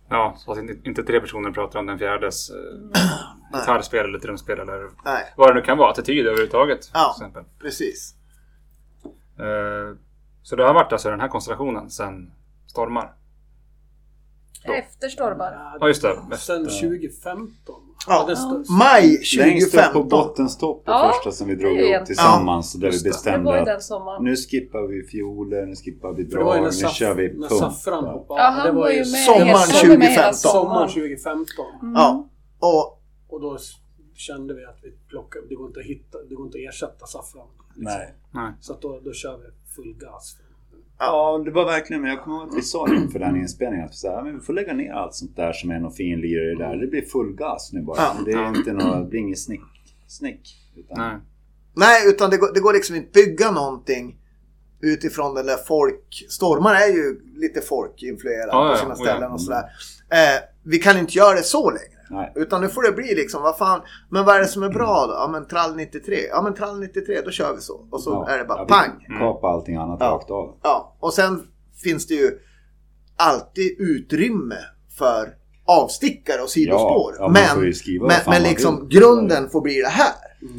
Ja, 0.10 0.36
så 0.38 0.52
att 0.52 0.58
inte, 0.58 1.04
tre 1.04 1.20
personer 1.22 1.52
pratar 1.52 1.80
om 1.80 1.86
den 1.86 1.98
fjärdes 1.98 2.50
eh, 2.50 2.56
gitarrspel 3.60 4.06
eller 4.06 4.20
trumspel 4.20 4.60
eller 4.60 4.90
Nej, 5.06 5.24
vad 5.38 5.50
det 5.50 5.54
nu 5.54 5.62
kan 5.62 5.78
vara. 5.78 5.92
Attityd 5.92 6.26
överhuvudtaget. 6.28 6.80
Ja. 6.94 7.16
Precis. 7.60 8.16
Eh, 9.40 9.98
så 10.44 10.56
det 10.56 10.64
har 10.64 10.74
varit 10.74 10.92
alltså 10.92 11.10
den 11.10 11.20
här 11.20 11.28
konstellationen 11.28 11.90
sen 11.90 12.32
Stormar. 12.68 13.16
Efter 14.64 15.10
stormar. 15.10 15.78
Ja, 15.80 15.88
just 15.88 16.02
det. 16.02 16.38
Sen 16.38 16.64
2015. 16.66 17.76
Ja. 18.08 18.36
stod- 18.36 18.70
Maj 18.70 19.20
Längst 19.38 19.68
upp 19.68 19.82
på 19.82 19.88
2015. 19.88 20.10
bottenstopp 20.10 20.86
det 20.86 20.92
Ja, 20.92 21.12
första 21.14 21.32
som 21.32 21.48
vi 21.48 21.56
drog 21.56 21.78
en- 21.80 22.06
tillsammans. 22.06 22.74
där 22.74 22.80
vi 22.80 22.86
Just 22.94 23.04
det. 23.04 23.10
Det 23.10 23.14
bestämde 23.14 23.52
var 23.52 23.58
att 24.16 24.22
nu 24.22 24.36
skippar 24.36 24.88
vi 24.88 25.04
fioler, 25.08 25.66
nu 25.66 25.76
skippar 25.76 26.14
vi 26.14 26.24
var 26.24 26.32
drag, 26.32 26.56
när, 26.56 26.66
nu 26.66 26.72
kör 26.72 27.16
vi 27.16 27.34
när 27.34 27.48
pump. 27.48 27.62
Saffran 27.62 28.04
hoppade 28.06 28.42
Ja, 28.42 28.50
han 28.50 28.66
Det 28.66 28.72
var 28.72 28.90
ju 28.90 28.98
med 28.98 29.06
Sommaren 29.08 29.48
hela- 29.48 29.58
han 29.60 29.90
var 29.90 29.98
med 29.98 30.08
hela 30.08 30.24
2015. 30.34 30.34
Sommaren 30.34 30.90
sommaren. 30.90 30.90
2015. 30.90 31.66
Ja. 31.96 32.30
Och 32.60 33.02
Och 33.30 33.42
då 33.42 33.58
kände 34.14 34.54
vi 34.54 34.66
att 34.66 34.80
vi 34.84 34.92
plockar, 35.10 35.40
det 35.50 35.56
går 35.56 35.68
inte 35.68 35.80
att 35.80 35.86
hitta, 35.86 36.18
det 36.30 36.36
går 36.36 36.46
inte 36.46 36.58
att 36.58 36.70
ersätta 36.74 37.06
saffran. 37.06 37.48
Nej. 37.76 38.14
Nej. 38.32 38.54
Så 38.60 38.74
att 38.74 38.82
då, 38.82 39.00
då 39.06 39.14
kör 39.14 39.38
vi 39.38 39.74
full 39.76 39.96
gas. 40.00 40.38
Ja, 41.00 41.42
det 41.46 41.52
var 41.52 41.66
verkligen, 41.66 42.02
men 42.02 42.12
jag 42.12 42.24
kommer 42.24 42.38
ihåg 42.38 42.50
att 42.50 42.58
vi 42.58 42.62
sa 42.62 42.86
det 42.86 42.96
inför 42.96 43.20
den 43.20 43.36
inspelningen. 43.36 43.86
Att 43.86 43.92
vi, 43.92 43.96
sa, 43.96 44.08
ja, 44.08 44.24
men 44.24 44.40
vi 44.40 44.46
får 44.46 44.54
lägga 44.54 44.74
ner 44.74 44.92
allt 44.92 45.14
sånt 45.14 45.36
där 45.36 45.54
som 45.54 45.72
är 45.72 45.80
någon 45.80 45.94
fin 45.94 46.22
lirare 46.22 46.56
där. 46.56 46.78
Det 46.78 46.88
blir 46.88 47.02
full 47.02 47.34
gas 47.36 47.74
nu 47.74 47.82
bara. 47.82 47.98
Ja. 47.98 48.16
Det 48.26 48.32
är 48.32 48.48
inte 48.58 48.74
något, 48.74 49.04
det 49.04 49.10
blir 49.10 49.20
inget 49.20 49.40
snick. 49.40 49.62
snick 50.08 50.56
utan, 50.76 50.98
Nej. 50.98 51.18
Nej, 51.74 52.10
utan 52.10 52.30
det 52.30 52.38
går, 52.38 52.54
det 52.54 52.60
går 52.60 52.74
liksom 52.74 52.96
inte 52.96 53.10
bygga 53.14 53.52
någonting 53.52 54.18
utifrån 54.82 55.36
den 55.36 55.46
där 55.46 55.58
folk... 55.58 56.26
Stormar 56.30 56.76
är 56.76 56.88
ju 56.88 57.22
lite 57.36 57.62
folkinfluerad 57.62 58.50
Ja, 58.52 58.72
på 58.72 58.78
sina 58.78 58.96
ja. 58.98 59.06
ställen 59.06 59.32
och 59.32 59.42
sådär. 59.42 59.64
Eh, 60.10 60.44
vi 60.64 60.78
kan 60.78 60.98
inte 60.98 61.14
göra 61.14 61.36
det 61.36 61.44
så 61.44 61.70
längre. 61.70 61.95
Nej. 62.10 62.32
Utan 62.36 62.62
nu 62.62 62.68
får 62.70 62.84
det 62.84 62.92
bli 62.92 63.16
liksom, 63.16 63.42
vad 63.44 63.58
fan, 63.58 63.82
men 64.10 64.26
vad 64.26 64.36
är 64.36 64.40
det 64.40 64.48
som 64.48 64.64
är 64.64 64.70
bra 64.70 65.06
då? 65.08 65.14
Ja 65.14 65.30
men 65.32 65.48
trall 65.48 65.76
93. 65.76 66.18
Ja 66.30 66.42
men 66.42 66.54
trall 66.54 66.80
93, 66.80 67.22
då 67.26 67.32
kör 67.32 67.56
vi 67.56 67.62
så. 67.62 67.88
Och 67.92 68.02
så 68.02 68.10
Ja, 68.28 68.34
är 68.34 68.38
det 68.38 68.44
bara 68.46 68.66
pang. 68.66 69.06
Kapa 69.20 69.48
allting 69.48 69.76
annat 69.76 69.98
Ja. 70.00 70.06
rakt 70.06 70.32
av. 70.32 70.58
Ja, 70.64 70.98
och 71.00 71.14
sen 71.14 71.44
finns 71.84 72.08
det 72.08 72.14
ju 72.14 72.32
alltid 73.18 73.76
utrymme 73.80 74.56
för 74.98 75.34
avstickare 75.68 76.42
och 76.42 76.50
sidospår. 76.50 77.16
Ja, 77.20 77.28
men 77.30 77.74
men, 78.02 78.12
men 78.28 78.44
liksom 78.44 78.88
vill. 78.88 79.00
grunden 79.00 79.50
får 79.50 79.62
bli 79.62 79.82
det 79.82 79.88
här. 79.88 80.14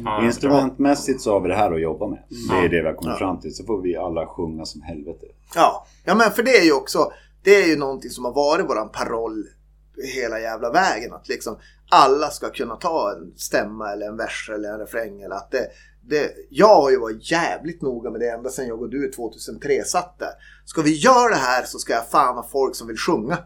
Ja, 0.05 0.23
Instrumentmässigt 0.25 1.21
så 1.21 1.31
har 1.31 1.39
vi 1.41 1.47
det 1.49 1.55
här 1.55 1.71
att 1.71 1.81
jobba 1.81 2.07
med. 2.07 2.19
Det 2.49 2.55
är 2.65 2.69
det 2.69 2.81
vi 2.81 2.87
har 2.87 2.93
kommit 2.93 3.13
Ja. 3.13 3.17
fram 3.17 3.39
till. 3.39 3.55
Så 3.55 3.63
får 3.63 3.81
vi 3.81 3.95
alla 3.97 4.25
sjunga 4.27 4.65
som 4.65 4.81
helvete. 4.81 5.25
Ja, 5.55 5.85
ja 6.05 6.15
men 6.15 6.31
för 6.31 6.43
det 6.43 6.57
är 6.57 6.63
ju 6.65 6.73
också, 6.73 7.11
det 7.43 7.55
är 7.63 7.67
ju 7.67 7.75
någonting 7.77 8.09
som 8.11 8.25
har 8.25 8.33
varit 8.33 8.69
våran 8.69 8.89
paroll 8.89 9.43
hela 10.03 10.39
jävla 10.39 10.71
vägen. 10.71 11.13
Att 11.13 11.27
liksom 11.27 11.57
alla 11.89 12.29
ska 12.29 12.49
kunna 12.49 12.75
ta 12.75 13.11
en 13.11 13.33
stämma 13.37 13.91
eller 13.91 14.07
en 14.07 14.17
vers 14.17 14.49
eller 14.53 14.73
en 14.73 14.79
refräng. 14.79 15.21
Eller 15.21 15.35
att 15.35 15.51
det, 15.51 15.67
det, 16.01 16.31
jag 16.49 16.75
har 16.81 16.89
ju 16.89 16.99
varit 16.99 17.31
jävligt 17.31 17.81
noga 17.81 18.09
med 18.09 18.19
det 18.21 18.29
ända 18.29 18.49
sedan 18.49 18.67
jag 18.67 18.81
och 18.81 18.89
du 18.89 19.11
2003 19.11 19.83
satt 19.83 20.19
där. 20.19 20.31
Ska 20.65 20.81
vi 20.81 20.95
göra 20.95 21.29
det 21.29 21.35
här 21.35 21.63
så 21.63 21.79
ska 21.79 21.93
jag 21.93 22.09
fan 22.09 22.35
ha 22.35 22.47
folk 22.51 22.75
som 22.75 22.87
vill 22.87 22.97
sjunga. 22.97 23.37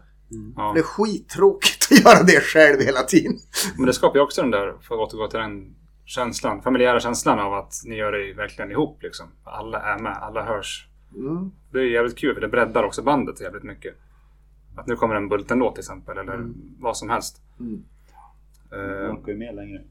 ja. 0.56 0.72
Det 0.74 0.80
är 0.80 0.84
skittråkigt 0.84 1.88
att 1.90 2.04
göra 2.04 2.22
det 2.22 2.40
själv 2.40 2.80
hela 2.80 3.02
tiden. 3.02 3.38
Men 3.76 3.86
det 3.86 3.92
skapar 3.92 4.16
ju 4.16 4.22
också 4.22 4.42
den 4.42 4.50
där, 4.50 4.78
för 4.80 4.94
att 4.94 5.00
återgå 5.00 5.28
till 5.28 5.40
den 5.40 5.74
känslan, 6.04 6.62
familjära 6.62 7.00
känslan 7.00 7.38
av 7.38 7.54
att 7.54 7.74
ni 7.84 7.96
gör 7.96 8.12
det 8.12 8.34
verkligen 8.34 8.70
ihop 8.70 9.02
liksom. 9.02 9.26
Alla 9.44 9.80
är 9.80 9.98
med, 9.98 10.18
alla 10.22 10.44
hörs. 10.44 10.88
Mm. 11.14 11.50
Det 11.72 11.78
är 11.78 11.82
jävligt 11.82 12.18
kul 12.18 12.34
för 12.34 12.40
det 12.40 12.48
breddar 12.48 12.82
också 12.84 13.02
bandet 13.02 13.40
jävligt 13.40 13.62
mycket. 13.62 13.94
Att 14.76 14.86
nu 14.86 14.96
kommer 14.96 15.14
en 15.14 15.28
Bulten-låt 15.28 15.74
till 15.74 15.80
exempel, 15.80 16.18
eller 16.18 16.48
vad 16.78 16.96
som 16.96 17.10
helst. 17.10 17.42
Mm. 17.60 17.84
Man 18.70 18.80
Eh, 18.80 19.12
orkar 19.14 19.32
ju 19.32 19.38
med 19.38 19.54
längre. 19.54 19.82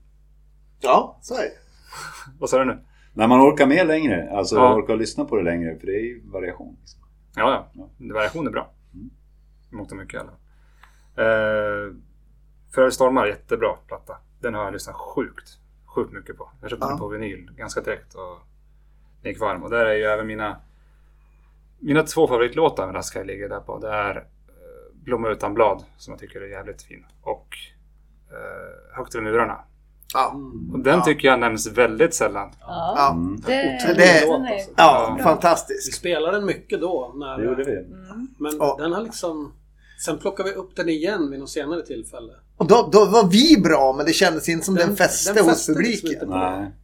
Ja, 0.80 1.17
så 1.22 1.34
är 1.36 1.41
det. 1.41 1.52
vad 2.39 2.50
sa 2.50 2.60
du 2.60 2.65
nu? 2.65 2.80
När 3.13 3.28
man 3.28 3.41
orkar 3.41 3.67
med 3.67 3.88
längre. 3.88 4.32
Alltså 4.32 4.56
Ja. 4.56 4.76
orkar 4.76 4.96
lyssna 4.96 5.26
på 5.26 5.36
det 5.38 5.44
längre. 5.44 5.80
För 5.80 5.88
det 5.88 5.94
är 5.96 6.00
ju 6.04 6.22
variation. 6.30 6.78
Liksom. 6.80 7.02
Ja, 7.36 7.67
ja. 7.74 7.89
Variation 8.13 8.48
är 8.48 8.52
bra. 8.52 8.72
Mångt 9.70 9.91
och 9.91 9.98
mycket 9.98 10.13
i 10.13 10.17
alla 10.17 10.30
fall. 10.30 10.38
Eh, 11.15 11.96
för 12.74 12.89
Stormar, 12.89 13.26
jättebra 13.28 13.74
platta. 13.88 14.17
Den 14.39 14.54
har 14.54 14.63
jag 14.63 14.74
lyssnat 14.74 14.96
sjukt, 14.96 15.58
sjukt 15.86 16.13
mycket 16.13 16.38
på. 16.38 16.50
Jag 16.62 16.70
köpte 16.70 16.86
Ja. 16.86 16.89
den 16.89 17.00
på 17.00 17.08
vinyl 17.08 17.52
ganska 17.56 17.82
direkt 17.82 18.13
och 18.13 18.39
den 19.22 19.32
gick 19.32 19.41
varm. 19.41 19.63
Och 19.63 19.70
där 19.70 19.86
är 19.86 19.94
ju 19.96 20.04
även 20.04 20.28
mina 20.28 20.58
mina 21.80 22.04
två 22.04 22.28
favoritlåtar 22.28 22.86
med 22.86 22.96
Raskaj 22.96 23.26
ligger 23.26 23.50
där 23.50 23.60
på. 23.60 23.80
Det 23.80 23.89
är 23.94 24.26
Blomma 25.06 25.30
utan 25.30 25.54
blad 25.54 25.84
som 25.98 26.12
jag 26.12 26.20
tycker 26.20 26.42
är 26.42 26.48
jävligt 26.48 26.82
fin. 26.82 27.06
Och 27.22 27.48
eh, 28.32 28.96
Högt 28.98 29.16
över 29.16 29.26
murarna. 29.26 29.58
Ja. 30.14 30.36
Och 30.74 30.80
den 30.80 30.98
Ja. 31.00 31.06
tycker 31.06 31.28
jag 31.28 31.40
nämns 31.40 31.68
väldigt 31.68 32.14
sällan. 32.14 32.50
Ja, 32.60 32.94
Ja. 32.98 33.12
Mm. 33.12 33.36
det, 33.48 33.52
Det- 33.54 33.88
den 33.88 34.00
är- 34.46 34.52
Ja, 34.58 34.66
Ja. 34.78 35.14
Vi 35.18 35.24
fantastisk. 35.24 35.94
spelade 35.96 36.38
den 36.38 36.46
mycket 36.46 36.82
då. 36.82 37.12
När, 37.16 37.38
Det 37.38 37.46
gjorde 37.46 37.64
vi. 37.64 37.78
Mm. 37.78 38.28
Men 38.40 38.58
Ja. 38.60 38.76
den 38.80 38.92
har 38.94 39.02
liksom... 39.02 39.54
Sen 40.06 40.18
plockade 40.18 40.50
vi 40.50 40.56
upp 40.56 40.76
den 40.76 40.90
igen 40.90 41.32
vid 41.32 41.40
något 41.40 41.50
senare 41.50 41.82
tillfälle. 41.86 42.34
Och 42.62 42.67
då, 42.67 42.89
då 42.91 43.06
var 43.06 43.24
vi 43.24 43.58
bra, 43.62 43.93
men 43.97 44.06
det 44.06 44.13
kändes 44.13 44.50
inte 44.50 44.65
som 44.65 44.76
den, 44.76 44.95
fäste 44.95 45.34
den 45.34 45.43
hos 45.45 45.54
fäste 45.54 45.71
liksom 45.71 46.10
publiken. 46.10 46.30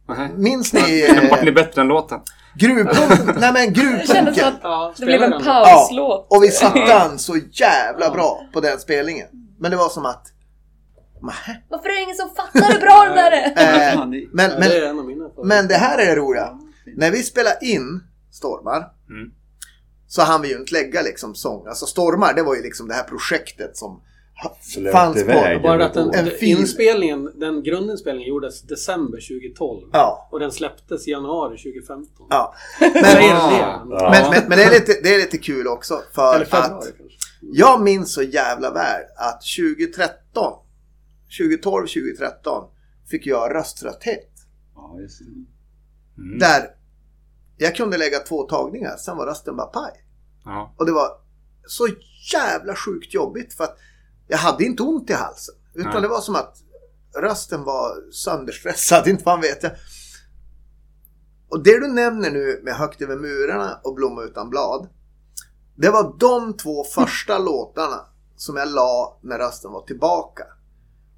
Nej. 0.08 0.30
Minns 0.36 0.72
ni 0.72 0.80
Vart 1.30 1.42
ni 1.42 1.48
eh, 1.48 1.54
bättre 1.54 1.80
än 1.80 1.88
låten? 1.88 2.20
gruvpunken? 2.56 3.34
Nej 3.40 3.52
men 3.52 3.72
Det 3.72 3.80
kändes 3.80 4.06
som 4.08 4.14
gruvpunken. 4.24 4.44
att 4.48 4.60
Ja, 4.62 4.94
det 4.98 5.04
blev 5.04 5.22
en 5.22 5.30
den. 5.30 5.44
pauslåt. 5.44 6.26
Och 6.30 6.42
vi 6.44 6.48
satte 6.50 6.78
den 6.86 7.18
så 7.18 7.36
jävla 7.52 8.06
Ja. 8.06 8.10
bra 8.12 8.40
på 8.52 8.60
den 8.60 8.78
spelningen. 8.78 9.26
Men 9.58 9.70
det 9.70 9.76
var 9.76 9.88
som 9.88 10.06
att... 10.06 10.26
Nähä. 11.22 11.56
Varför 11.68 11.88
är 11.88 11.94
det 11.94 12.02
ingen 12.02 12.16
som 12.16 12.28
fattar 12.36 12.72
hur 12.72 12.80
bra 12.80 13.04
den 13.04 13.16
där 13.16 13.30
är? 13.32 13.92
Eh, 13.92 13.98
men, 14.32 14.50
Ja, 14.50 14.56
men, 14.58 14.68
det 14.68 14.76
är 14.78 14.86
en 14.90 14.98
av 14.98 15.04
mina 15.06 15.24
favoriter. 15.24 15.44
men 15.44 15.68
det 15.68 15.74
här 15.74 15.98
är 15.98 16.06
det 16.06 16.16
roliga. 16.16 16.48
När 16.96 17.10
vi 17.10 17.22
spelade 17.22 17.58
in 17.62 18.00
Stormar 18.32 18.78
Mm. 19.10 19.30
så 20.08 20.22
hann 20.22 20.42
vi 20.42 20.48
ju 20.48 20.56
inte 20.56 20.72
lägga 20.72 21.02
liksom 21.02 21.34
sång. 21.34 21.66
Alltså 21.66 21.86
Stormar 21.86 22.34
det 22.34 22.42
var 22.42 22.54
ju 22.54 22.62
liksom 22.62 22.88
det 22.88 22.94
här 22.94 23.02
projektet 23.02 23.76
som 23.76 24.02
iväg. 25.16 25.56
på. 25.56 25.62
Bara 25.62 25.86
att 25.86 25.94
den, 25.94 26.14
En 26.14 26.30
inspelningen, 26.40 27.32
den 27.34 27.62
grundinspelningen 27.62 28.28
gjordes 28.28 28.62
december 28.62 29.18
2012. 29.18 29.90
Ja, 29.92 30.28
Och 30.32 30.40
den 30.40 30.52
släpptes 30.52 31.08
i 31.08 31.10
januari 31.10 31.58
2015. 31.58 32.26
ja. 32.30 32.54
Men, 32.80 32.92
det? 32.92 33.26
Ja. 33.26 33.84
men, 33.86 34.30
men, 34.30 34.48
men 34.48 34.58
det, 34.58 34.64
är 34.64 34.70
lite, 34.70 35.00
det 35.02 35.14
är 35.14 35.18
lite 35.18 35.38
kul 35.38 35.66
också 35.66 36.02
för 36.14 36.46
att 36.50 36.84
jag 37.40 37.82
minns 37.82 38.12
så 38.12 38.22
jävla 38.22 38.72
väl 38.72 39.02
att 39.16 39.42
2013, 39.58 40.52
2012, 41.38 41.86
2013 41.86 42.64
fick 43.10 43.26
jag 43.26 43.54
rösttrötthet. 43.54 44.32
Ja. 44.74 44.98
Mm. 46.18 46.38
Där 46.38 46.70
jag 47.58 47.76
kunde 47.76 47.98
lägga 47.98 48.18
två 48.18 48.42
tagningar, 48.42 48.96
sen 48.96 49.16
var 49.16 49.26
rösten 49.26 49.56
bara 49.56 49.66
paj. 49.66 49.92
Ja. 50.44 50.74
Och 50.76 50.86
det 50.86 50.92
var 50.92 51.08
så 51.66 51.88
jävla 52.32 52.74
sjukt 52.74 53.14
jobbigt 53.14 53.54
för 53.54 53.64
att 53.64 53.78
jag 54.28 54.38
hade 54.38 54.64
inte 54.64 54.82
ont 54.82 55.10
i 55.10 55.12
halsen. 55.12 55.54
Utan 55.74 55.92
Nej. 55.92 56.02
det 56.02 56.08
var 56.08 56.20
som 56.20 56.34
att 56.34 56.56
rösten 57.16 57.64
var 57.64 58.12
sönderstressad, 58.12 59.08
inte 59.08 59.24
fan 59.24 59.40
vet 59.40 59.62
jag. 59.62 59.72
Och 61.50 61.62
det 61.62 61.80
du 61.80 61.88
nämner 61.88 62.30
nu 62.30 62.60
med 62.64 62.74
Högt 62.74 63.02
över 63.02 63.16
murarna 63.16 63.80
och 63.84 63.94
Blomma 63.94 64.22
utan 64.22 64.50
blad. 64.50 64.88
Det 65.76 65.90
var 65.90 66.18
de 66.18 66.56
två 66.56 66.84
första 66.84 67.38
låtarna 67.38 68.00
som 68.36 68.56
jag 68.56 68.68
la 68.68 69.18
när 69.22 69.38
rösten 69.38 69.72
var 69.72 69.82
tillbaka. 69.82 70.44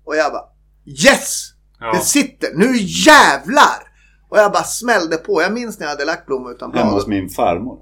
Och 0.05 0.17
jag 0.17 0.33
bara 0.33 0.45
Yes! 0.85 1.53
Ja. 1.79 1.93
Det 1.93 2.01
sitter! 2.01 2.55
Nu 2.55 2.77
jävlar! 2.77 3.91
Och 4.29 4.39
jag 4.39 4.53
bara 4.53 4.63
smällde 4.63 5.17
på. 5.17 5.43
Jag 5.43 5.53
minns 5.53 5.79
när 5.79 5.87
jag 5.87 5.91
hade 5.91 6.05
lagt 6.05 6.27
Blomma 6.27 6.51
utan 6.51 6.71
blad. 6.71 6.85
Hemma 6.85 6.97
hos 6.97 7.07
min 7.07 7.29
farmor. 7.29 7.79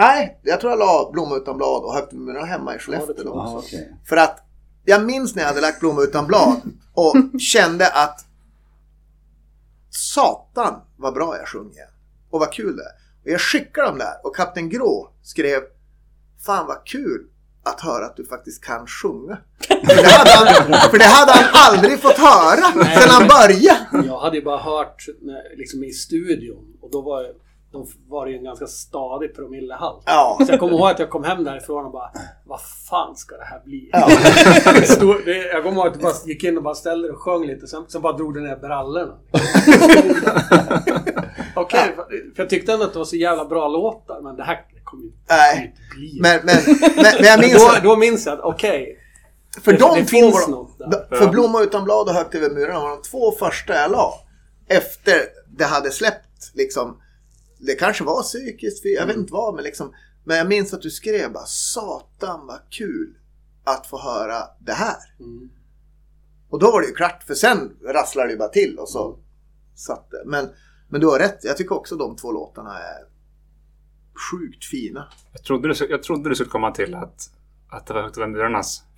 Nej, 0.00 0.40
jag 0.42 0.60
tror 0.60 0.72
jag 0.72 0.78
la 0.78 1.10
Blomma 1.12 1.36
utan 1.36 1.56
blad 1.56 1.84
och 1.84 1.94
Högt 1.94 2.12
murarna 2.12 2.46
hemma 2.46 2.74
i 2.74 2.78
Skellefteå. 2.78 3.24
Ja, 3.24 3.54
okej. 3.58 3.96
För 4.08 4.16
att 4.16 4.38
jag 4.84 5.04
minns 5.04 5.34
när 5.34 5.42
jag 5.42 5.48
hade 5.48 5.60
lagt 5.60 5.80
Blomma 5.80 6.02
utan 6.02 6.26
blad 6.26 6.60
och 6.94 7.14
kände 7.40 7.88
att 7.88 8.24
Satan 9.90 10.80
vad 10.96 11.14
bra 11.14 11.36
jag 11.38 11.48
sjunger. 11.48 11.86
Och 12.30 12.40
vad 12.40 12.52
kul 12.52 12.76
det 12.76 12.82
är. 12.82 12.92
Och 13.24 13.30
jag 13.30 13.40
skickade 13.40 13.86
dem 13.88 13.98
där 13.98 14.14
och 14.24 14.36
Kapten 14.36 14.68
Grå 14.68 15.10
skrev 15.22 15.60
Fan 16.46 16.66
vad 16.66 16.86
kul 16.86 17.26
att 17.62 17.80
höra 17.80 18.06
att 18.06 18.16
du 18.16 18.24
faktiskt 18.26 18.64
kan 18.64 18.86
sjunga. 18.86 19.38
För 19.68 19.96
det 20.02 20.08
hade 20.08 20.30
han, 20.30 20.46
för 20.90 20.98
det 20.98 21.04
hade 21.04 21.32
han 21.32 21.44
aldrig 21.52 22.00
fått 22.00 22.18
höra 22.18 22.72
sedan 22.72 23.10
han 23.10 23.28
började. 23.28 24.06
Jag 24.06 24.18
hade 24.20 24.36
ju 24.36 24.44
bara 24.44 24.58
hört 24.58 25.06
liksom 25.56 25.84
i 25.84 25.92
studion 25.92 26.76
och 26.80 26.90
då 26.90 27.00
var, 27.00 27.32
då 27.72 27.86
var 28.08 28.26
det 28.26 28.32
ju 28.32 28.38
en 28.38 28.44
ganska 28.44 28.66
stadig 28.66 29.34
promillehalt. 29.36 30.02
Ja. 30.06 30.38
Så 30.46 30.52
jag 30.52 30.60
kommer 30.60 30.72
ihåg 30.72 30.90
att 30.90 30.98
jag 30.98 31.10
kom 31.10 31.24
hem 31.24 31.44
därifrån 31.44 31.84
och 31.86 31.92
bara 31.92 32.10
Vad 32.46 32.60
fan 32.88 33.16
ska 33.16 33.36
det 33.36 33.44
här 33.44 33.60
bli? 33.64 33.90
Ja. 33.92 34.08
Det 34.80 34.86
stod, 34.86 35.24
det, 35.24 35.36
jag 35.36 35.62
kommer 35.62 35.76
ihåg 35.76 35.86
att 35.86 35.94
jag 35.94 36.02
bara 36.02 36.14
gick 36.26 36.44
in 36.44 36.56
och 36.56 36.62
bara 36.62 36.74
ställde 36.74 37.10
och 37.10 37.18
sjöng 37.18 37.46
lite. 37.46 37.66
Sen, 37.66 37.84
sen 37.88 38.02
bara 38.02 38.12
drog 38.12 38.34
det 38.34 38.40
ner 38.40 38.56
brallorna. 38.56 39.14
Okej, 41.56 41.92
för, 41.96 42.04
för 42.34 42.42
jag 42.42 42.50
tyckte 42.50 42.72
ändå 42.72 42.84
att 42.84 42.92
det 42.92 42.98
var 42.98 43.06
så 43.06 43.16
jävla 43.16 43.44
bra 43.44 43.68
låtar. 43.68 44.20
Men 44.22 44.36
det 44.36 44.44
här 44.44 44.58
kommer 44.84 45.02
ju 45.04 45.08
inte 45.08 45.72
bli. 45.96 46.18
Men, 46.22 46.40
men, 46.44 46.56
men, 46.96 47.04
men 47.16 47.24
jag 47.24 47.40
minns 47.40 47.64
då, 47.82 47.88
då 47.90 47.96
minns 47.96 48.26
jag 48.26 48.32
att 48.34 48.40
okej. 48.44 48.98
För 49.64 49.72
det- 49.72 49.78
de 49.78 49.94
det 49.94 50.00
två 50.04 50.08
finns 50.08 50.34
var, 50.34 50.48
något 50.48 50.78
där. 50.78 51.16
För 51.18 51.28
Blomma 51.28 51.62
utan 51.62 51.84
blad 51.84 52.08
och 52.08 52.14
Högt 52.14 52.34
över 52.34 52.50
murarna 52.50 52.80
var 52.80 52.88
de 52.90 53.02
två 53.02 53.32
första 53.32 53.74
jag 53.74 53.90
la. 53.90 54.14
Efter 54.68 55.14
det 55.58 55.64
hade 55.64 55.90
släppt 55.90 56.54
liksom. 56.54 56.96
Det 57.58 57.74
kanske 57.74 58.04
var 58.04 58.22
psykiskt, 58.22 58.84
jag 58.84 59.06
vet 59.06 59.16
inte 59.16 59.32
vad. 59.32 59.54
Men, 59.54 59.64
liksom, 59.64 59.94
men 60.24 60.36
jag 60.36 60.48
minns 60.48 60.74
att 60.74 60.82
du 60.82 60.90
skrev 60.90 61.32
bara 61.32 61.46
Satan 61.46 62.46
vad 62.46 62.60
kul 62.70 63.14
att 63.64 63.86
få 63.86 63.98
höra 63.98 64.42
det 64.58 64.72
här. 64.72 64.96
Mm. 65.20 65.50
Och 66.48 66.58
då 66.58 66.70
var 66.70 66.80
det 66.80 66.86
ju 66.86 66.94
klart. 66.94 67.22
För 67.22 67.34
sen 67.34 67.76
rasslade 67.84 68.32
det 68.32 68.36
bara 68.36 68.48
till 68.48 68.78
och 68.78 68.88
så 68.88 69.18
satt 69.74 70.10
det. 70.10 70.22
Men, 70.26 70.48
men 70.88 71.00
du 71.00 71.06
har 71.06 71.18
rätt. 71.18 71.44
Jag 71.44 71.56
tycker 71.56 71.74
också 71.74 71.96
de 71.96 72.16
två 72.16 72.32
låtarna 72.32 72.78
är 72.78 73.04
sjukt 74.30 74.64
fina. 74.64 75.08
Jag, 75.32 75.42
trodde 75.42 75.68
du, 75.68 75.86
jag 75.90 76.02
trodde 76.02 76.28
du 76.28 76.34
skulle 76.34 76.50
komma 76.50 76.70
till 76.70 76.94
att, 76.94 77.30
att 77.68 77.86
det 77.86 77.94
var 77.94 78.02
Högt 78.02 78.16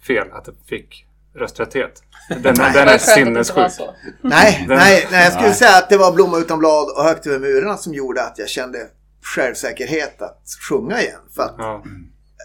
fel 0.07 0.31
att 0.33 0.45
det 0.45 0.55
fick 0.65 1.08
rösträtthet. 1.39 2.03
Den, 2.29 2.55
den 2.55 2.89
är 2.89 2.99
sinnessjuk. 2.99 3.57
Nej, 4.23 4.65
Den- 4.69 4.77
nej, 4.79 5.07
nej, 5.11 5.23
jag 5.25 5.33
skulle 5.33 5.49
Nej. 5.49 5.57
säga 5.57 5.79
att 5.79 5.89
det 5.91 5.97
var 5.97 6.13
Blomma 6.13 6.39
utan 6.39 6.59
blad 6.59 6.87
och 6.97 7.03
Högt 7.05 7.27
över 7.27 7.39
murarna 7.39 7.77
som 7.77 7.95
gjorde 7.95 8.23
att 8.23 8.39
jag 8.39 8.49
kände 8.49 8.79
självsäkerhet 9.37 10.23
att 10.23 10.43
sjunga 10.71 11.01
igen. 11.03 11.21
För 11.37 11.43
att 11.43 11.55
Ja. 11.59 11.83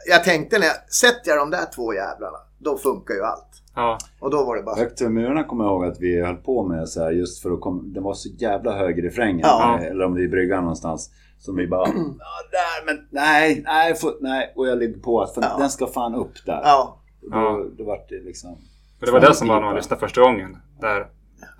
jag 0.09 0.23
tänkte 0.23 0.59
när 0.59 0.65
jag 0.67 0.93
sätter 0.93 1.31
jag 1.31 1.37
de 1.37 1.49
där 1.49 1.65
två 1.75 1.93
jävlarna, 1.93 2.37
då 2.59 2.77
funkar 2.77 3.13
ju 3.13 3.23
allt. 3.23 3.47
Ja. 3.75 3.97
Och 4.19 4.31
då 4.31 4.45
var 4.45 4.55
det 4.55 4.63
bara... 4.63 4.75
Högt 4.75 5.01
över 5.01 5.11
murarna 5.11 5.43
kommer 5.43 5.63
jag 5.63 5.71
ihåg 5.73 5.85
att 5.85 5.99
vi 5.99 6.21
höll 6.21 6.35
på 6.35 6.63
med 6.67 6.89
så 6.89 7.03
här 7.03 7.11
just 7.11 7.41
för 7.41 7.51
att 7.51 7.61
komma... 7.61 7.81
Den 7.85 8.03
var 8.03 8.13
så 8.13 8.29
jävla 8.29 8.77
hög 8.77 8.99
i 8.99 9.01
refrängen. 9.01 9.39
Ja. 9.43 9.79
Eller 9.81 10.05
om 10.05 10.15
det 10.15 10.21
är 10.21 10.25
i 10.25 10.27
bryggan 10.27 10.61
någonstans. 10.61 11.09
Som 11.39 11.55
vi 11.55 11.67
bara... 11.67 11.87
Ja, 12.19 12.35
där 12.51 12.85
men 12.85 13.07
nej, 13.11 13.63
nej, 13.65 13.95
nej. 14.21 14.53
Och 14.55 14.67
jag 14.67 14.77
ligger 14.77 14.99
på 14.99 15.21
att 15.21 15.33
Ja. 15.35 15.55
den 15.59 15.69
ska 15.69 15.87
fan 15.87 16.15
upp 16.15 16.45
där. 16.45 16.61
Ja. 16.63 16.99
Då, 17.31 17.65
då 17.77 17.83
vart 17.83 18.09
det 18.09 18.19
liksom... 18.25 18.57
Men 19.03 19.13
det 19.13 19.19
var 19.19 19.27
det 19.27 19.35
som 19.35 19.47
var 19.47 19.55
när 19.59 19.65
man 19.67 19.75
lyssnade 19.75 19.99
första 19.99 20.21
gången. 20.21 20.57
Där 20.81 21.07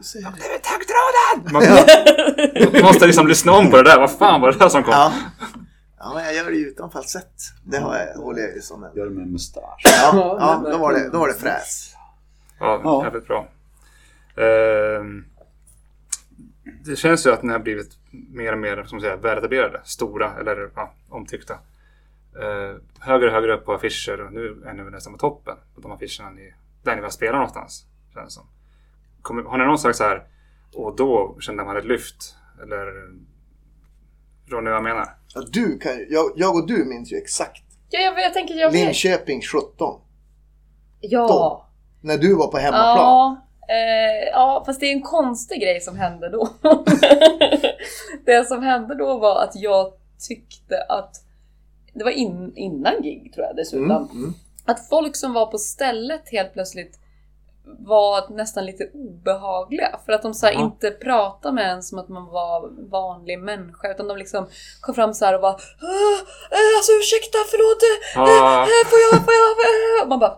Så- 0.01 0.19
man, 1.51 1.63
man 2.73 2.81
måste 2.81 3.05
liksom 3.05 3.27
lyssna 3.27 3.51
om 3.51 3.71
på 3.71 3.77
det 3.77 3.83
där. 3.83 3.99
Vad 3.99 4.11
fan 4.11 4.41
var 4.41 4.51
det 4.51 4.57
där 4.57 4.69
som 4.69 4.83
kom? 4.83 4.93
Ja. 4.93 5.13
ja, 5.99 6.11
men 6.15 6.23
jag 6.25 6.35
gör 6.35 6.49
det 6.51 6.57
ju 6.57 6.67
utan 6.67 6.91
falsett. 6.91 7.33
Det 7.63 7.77
har 7.77 7.97
jag, 7.97 8.21
håller 8.21 8.41
jag 8.41 8.55
ju 8.55 8.61
som 8.61 8.83
en... 8.83 8.91
Gör 8.95 9.05
det 9.05 9.11
med 9.11 9.27
mustasch. 9.27 9.81
Ja, 9.83 10.11
ja 10.65 10.71
då, 10.71 10.77
var 10.77 10.93
det, 10.93 11.09
då 11.09 11.19
var 11.19 11.27
det 11.27 11.33
fräs. 11.33 11.93
Ja, 12.59 12.81
Ja. 12.83 13.03
jävligt 13.03 13.27
bra. 13.27 13.47
Ehm, 14.37 15.25
det 16.85 16.95
känns 16.95 17.25
ju 17.25 17.31
att 17.31 17.43
ni 17.43 17.51
har 17.51 17.59
blivit 17.59 17.97
mer 18.11 18.51
och 18.53 18.59
mer 18.59 18.83
som 18.83 19.01
säger, 19.01 19.15
väletablerade, 19.17 19.81
stora 19.83 20.31
eller 20.39 20.69
ja, 20.75 20.93
omtyckta. 21.09 21.53
Uh, 22.35 22.75
högre 22.99 23.27
och 23.27 23.33
högre 23.33 23.53
upp 23.53 23.65
på 23.65 23.73
affischer 23.73 24.21
och 24.21 24.33
nu 24.33 24.63
är 24.65 24.73
ni 24.73 24.83
nästan 24.83 25.13
på 25.13 25.19
toppen 25.19 25.55
på 25.75 25.81
de 25.81 25.91
affischerna 25.91 26.29
ni, 26.29 26.53
där 26.83 26.95
ni 26.95 27.01
var 27.01 27.09
spela 27.09 27.31
någonstans. 27.31 27.85
Känns 28.13 28.33
som. 28.33 28.43
Kommer, 29.21 29.43
har 29.43 29.57
ni 29.57 29.65
någon 29.65 29.77
sagt 29.77 29.97
så 29.97 30.03
här 30.03 30.23
och 30.75 30.95
då 30.95 31.37
kände 31.39 31.63
man 31.63 31.77
ett 31.77 31.85
lyft? 31.85 32.35
Eller 32.63 32.85
förstår 34.41 34.61
ni 34.61 34.69
vad 34.69 34.77
jag 34.77 34.83
menar? 34.83 35.09
Ja, 35.35 35.41
du 35.51 35.79
kan 35.79 35.97
ju, 35.97 36.07
jag, 36.09 36.31
jag 36.35 36.55
och 36.55 36.67
du 36.67 36.85
minns 36.85 37.11
ju 37.11 37.17
exakt. 37.17 37.63
Ja, 37.89 37.99
jag, 37.99 38.19
jag 38.19 38.33
tänker 38.33 38.55
jag 38.55 38.71
vet. 38.71 38.85
Linköping 38.85 39.41
17. 39.41 40.01
Ja. 41.01 41.69
När 42.01 42.17
du 42.17 42.35
var 42.35 42.47
på 42.47 42.57
hemmaplan. 42.57 42.97
Ja, 42.97 43.47
eh, 43.69 44.29
ja, 44.31 44.63
fast 44.65 44.79
det 44.79 44.85
är 44.85 44.93
en 44.93 45.01
konstig 45.01 45.61
grej 45.61 45.81
som 45.81 45.97
hände 45.97 46.29
då. 46.29 46.49
det 48.25 48.47
som 48.47 48.63
hände 48.63 48.95
då 48.95 49.17
var 49.17 49.43
att 49.43 49.55
jag 49.55 49.93
tyckte 50.27 50.81
att 50.89 51.15
det 51.93 52.03
var 52.03 52.11
in, 52.11 52.53
innan 52.55 53.01
gig 53.01 53.31
tror 53.33 53.45
jag 53.45 53.55
dessutom. 53.55 53.91
Mm, 53.91 54.09
mm. 54.11 54.33
Att 54.65 54.89
folk 54.89 55.15
som 55.15 55.33
var 55.33 55.45
på 55.45 55.57
stället 55.57 56.29
helt 56.29 56.53
plötsligt 56.53 56.99
var 57.79 58.29
nästan 58.29 58.65
lite 58.65 58.89
obehagliga. 58.93 59.99
För 60.05 60.13
att 60.13 60.21
de 60.21 60.33
så 60.33 60.45
Ja. 60.45 60.51
inte 60.51 60.91
pratade 60.91 61.55
med 61.55 61.71
en 61.71 61.83
som 61.83 61.99
att 61.99 62.09
man 62.09 62.25
var 62.25 62.69
vanlig 62.89 63.39
människa. 63.39 63.91
Utan 63.91 64.07
de 64.07 64.17
liksom 64.17 64.47
kom 64.81 64.95
fram 64.95 65.13
så 65.13 65.25
här 65.25 65.35
och 65.35 65.41
var 65.41 65.49
"Ah, 65.51 65.55
eh, 66.51 66.77
Alltså 66.77 66.91
ursäkta, 66.99 67.37
förlåt, 67.51 67.81
eh, 67.83 68.89
får 68.89 68.99
jag, 68.99 69.25
får 69.25 69.33
jag? 69.33 70.03
Och 70.03 70.09
Man 70.09 70.19
bara, 70.19 70.37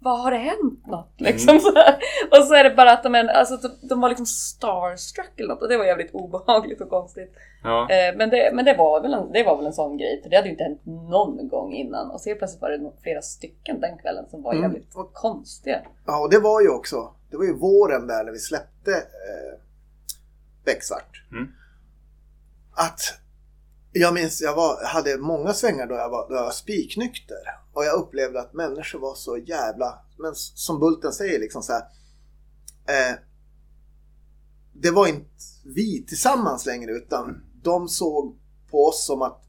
vad 0.00 0.20
har 0.20 0.30
det 0.30 0.36
hänt 0.36 0.86
något? 0.86 1.14
Liksom 1.16 1.60
så 1.60 1.74
här. 1.74 1.96
Och 2.30 2.44
så 2.46 2.54
är 2.54 2.64
det 2.64 2.70
bara 2.70 2.92
att 2.92 3.02
de, 3.02 3.14
är, 3.14 3.24
alltså, 3.28 3.56
de, 3.56 3.88
de 3.88 4.00
var 4.00 4.08
liksom 4.08 4.26
starstruck 4.26 5.32
eller 5.40 5.48
något 5.48 5.62
och 5.62 5.68
det 5.68 5.76
var 5.76 5.84
jävligt 5.84 6.14
obehagligt 6.14 6.80
och 6.80 6.90
konstigt. 6.90 7.34
Ja. 7.62 7.90
Eh, 7.90 8.16
men 8.16 8.30
det, 8.30 8.50
men 8.54 8.64
det, 8.64 8.74
var 8.74 9.00
väl 9.02 9.14
en, 9.14 9.32
det 9.32 9.42
var 9.44 9.56
väl 9.56 9.66
en 9.66 9.72
sån 9.72 9.96
grej, 9.96 10.22
för 10.22 10.30
det 10.30 10.36
hade 10.36 10.48
ju 10.48 10.52
inte 10.52 10.64
hänt 10.64 10.86
någon 10.86 11.48
gång 11.48 11.72
innan. 11.72 12.10
Och 12.10 12.20
så 12.20 12.28
helt 12.30 12.38
plötsligt 12.38 12.62
var 12.62 12.70
det 12.70 12.92
flera 13.02 13.22
stycken 13.22 13.80
den 13.80 13.98
kvällen 13.98 14.24
som 14.30 14.42
var 14.42 14.52
Mm. 14.52 14.62
jävligt 14.62 14.94
konstiga. 15.12 15.82
Ja, 16.06 16.20
och 16.20 16.30
det 16.30 16.38
var 16.38 16.60
ju 16.60 16.68
också, 16.68 17.14
det 17.30 17.36
var 17.36 17.44
ju 17.44 17.54
våren 17.58 18.06
där 18.06 18.24
när 18.24 18.32
vi 18.32 18.38
släppte 18.38 18.92
eh, 18.92 19.60
Becksvart. 20.64 21.22
Mm. 21.32 21.48
Att 22.72 23.00
jag 23.92 24.14
minns, 24.14 24.40
jag 24.42 24.54
var, 24.54 24.84
hade 24.84 25.16
många 25.18 25.52
svängar 25.52 25.86
då 25.86 25.94
jag 25.94 26.10
var, 26.10 26.28
då 26.28 26.34
jag 26.34 26.42
var 26.42 26.50
spiknykter. 26.50 27.36
Och 27.72 27.84
jag 27.84 27.94
upplevde 28.00 28.40
att 28.40 28.52
människor 28.54 28.98
var 28.98 29.14
så 29.14 29.36
jävla, 29.36 29.98
men 30.18 30.34
som 30.34 30.80
Bulten 30.80 31.12
säger 31.12 31.38
liksom 31.40 31.62
så 31.62 31.72
här. 31.72 31.82
Eh, 32.88 33.16
det 34.72 34.90
var 34.90 35.06
inte 35.06 35.28
vi 35.64 36.04
tillsammans 36.06 36.66
längre 36.66 36.92
utan 36.92 37.42
de 37.62 37.88
såg 37.88 38.36
på 38.70 38.84
oss 38.86 39.06
som 39.06 39.22
att 39.22 39.42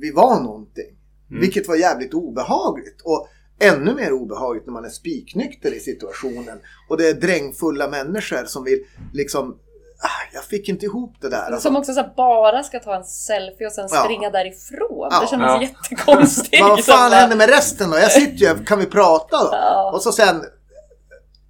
vi 0.00 0.10
var 0.12 0.40
någonting. 0.40 0.96
Mm. 1.30 1.40
Vilket 1.40 1.68
var 1.68 1.76
jävligt 1.76 2.14
obehagligt. 2.14 3.00
Och 3.04 3.28
ännu 3.60 3.94
mer 3.94 4.12
obehagligt 4.12 4.66
när 4.66 4.72
man 4.72 4.84
är 4.84 4.88
spiknykter 4.88 5.74
i 5.74 5.80
situationen. 5.80 6.58
Och 6.88 6.96
det 6.96 7.08
är 7.08 7.14
drängfulla 7.14 7.88
människor 7.88 8.44
som 8.44 8.64
vill 8.64 8.84
liksom... 9.12 9.58
Ah, 10.02 10.34
jag 10.34 10.44
fick 10.44 10.68
inte 10.68 10.86
ihop 10.86 11.14
det 11.20 11.28
där. 11.28 11.46
Alltså, 11.50 11.60
Som 11.60 11.76
också 11.76 11.92
så 11.92 12.04
bara 12.16 12.62
ska 12.62 12.78
ta 12.80 12.96
en 12.96 13.04
selfie 13.04 13.66
och 13.66 13.72
sen 13.72 13.88
Ja. 13.90 14.02
springa 14.04 14.30
därifrån. 14.30 15.08
Ja. 15.10 15.20
Det 15.20 15.26
kändes 15.26 15.48
Ja. 15.48 15.62
jättekonstigt. 15.62 16.62
vad 16.62 16.84
fan 16.84 17.10
Så 17.10 17.16
händer 17.16 17.36
med 17.36 17.48
resten 17.48 17.90
då? 17.90 17.96
Jag 17.96 18.12
sitter 18.12 18.36
ju 18.56 18.64
kan 18.64 18.78
vi 18.78 18.86
prata 18.86 19.36
då? 19.36 19.48
Ja. 19.52 19.90
Och 19.94 20.02
så 20.02 20.12
sen... 20.12 20.44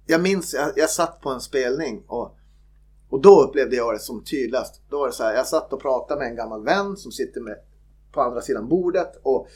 Jag 0.07 0.21
minns, 0.21 0.53
jag, 0.53 0.71
jag 0.75 0.89
satt 0.89 1.21
på 1.21 1.29
en 1.29 1.41
spelning 1.41 2.03
och, 2.07 2.37
och 3.11 3.21
då 3.21 3.41
upplevde 3.41 3.75
jag 3.75 3.93
det 3.93 3.99
som 3.99 4.23
tydligast. 4.23 4.81
Då 4.89 4.99
var 4.99 5.07
det 5.07 5.13
så 5.13 5.23
här, 5.23 5.33
jag 5.33 5.47
satt 5.47 5.73
och 5.73 5.81
pratade 5.81 6.19
med 6.19 6.29
en 6.29 6.35
gammal 6.35 6.63
vän 6.63 6.97
som 6.97 7.11
sitter 7.11 7.41
med, 7.41 7.57
på 8.11 8.21
andra 8.21 8.41
sidan 8.41 8.69
bordet 8.69 9.19
och 9.23 9.47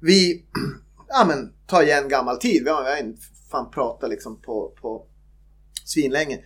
vi 0.00 0.44
ja, 1.08 1.24
men, 1.28 1.52
tar 1.66 1.82
igen 1.82 2.08
gammal 2.08 2.38
tid. 2.38 2.64
Vi 2.64 2.70
har, 2.70 2.82
vi 2.82 2.90
har 2.90 2.96
inte 2.96 3.22
fan 3.50 3.70
pratat 3.70 4.10
liksom 4.10 4.40
på, 4.40 4.72
på 4.80 5.06
svinlänge. 5.84 6.44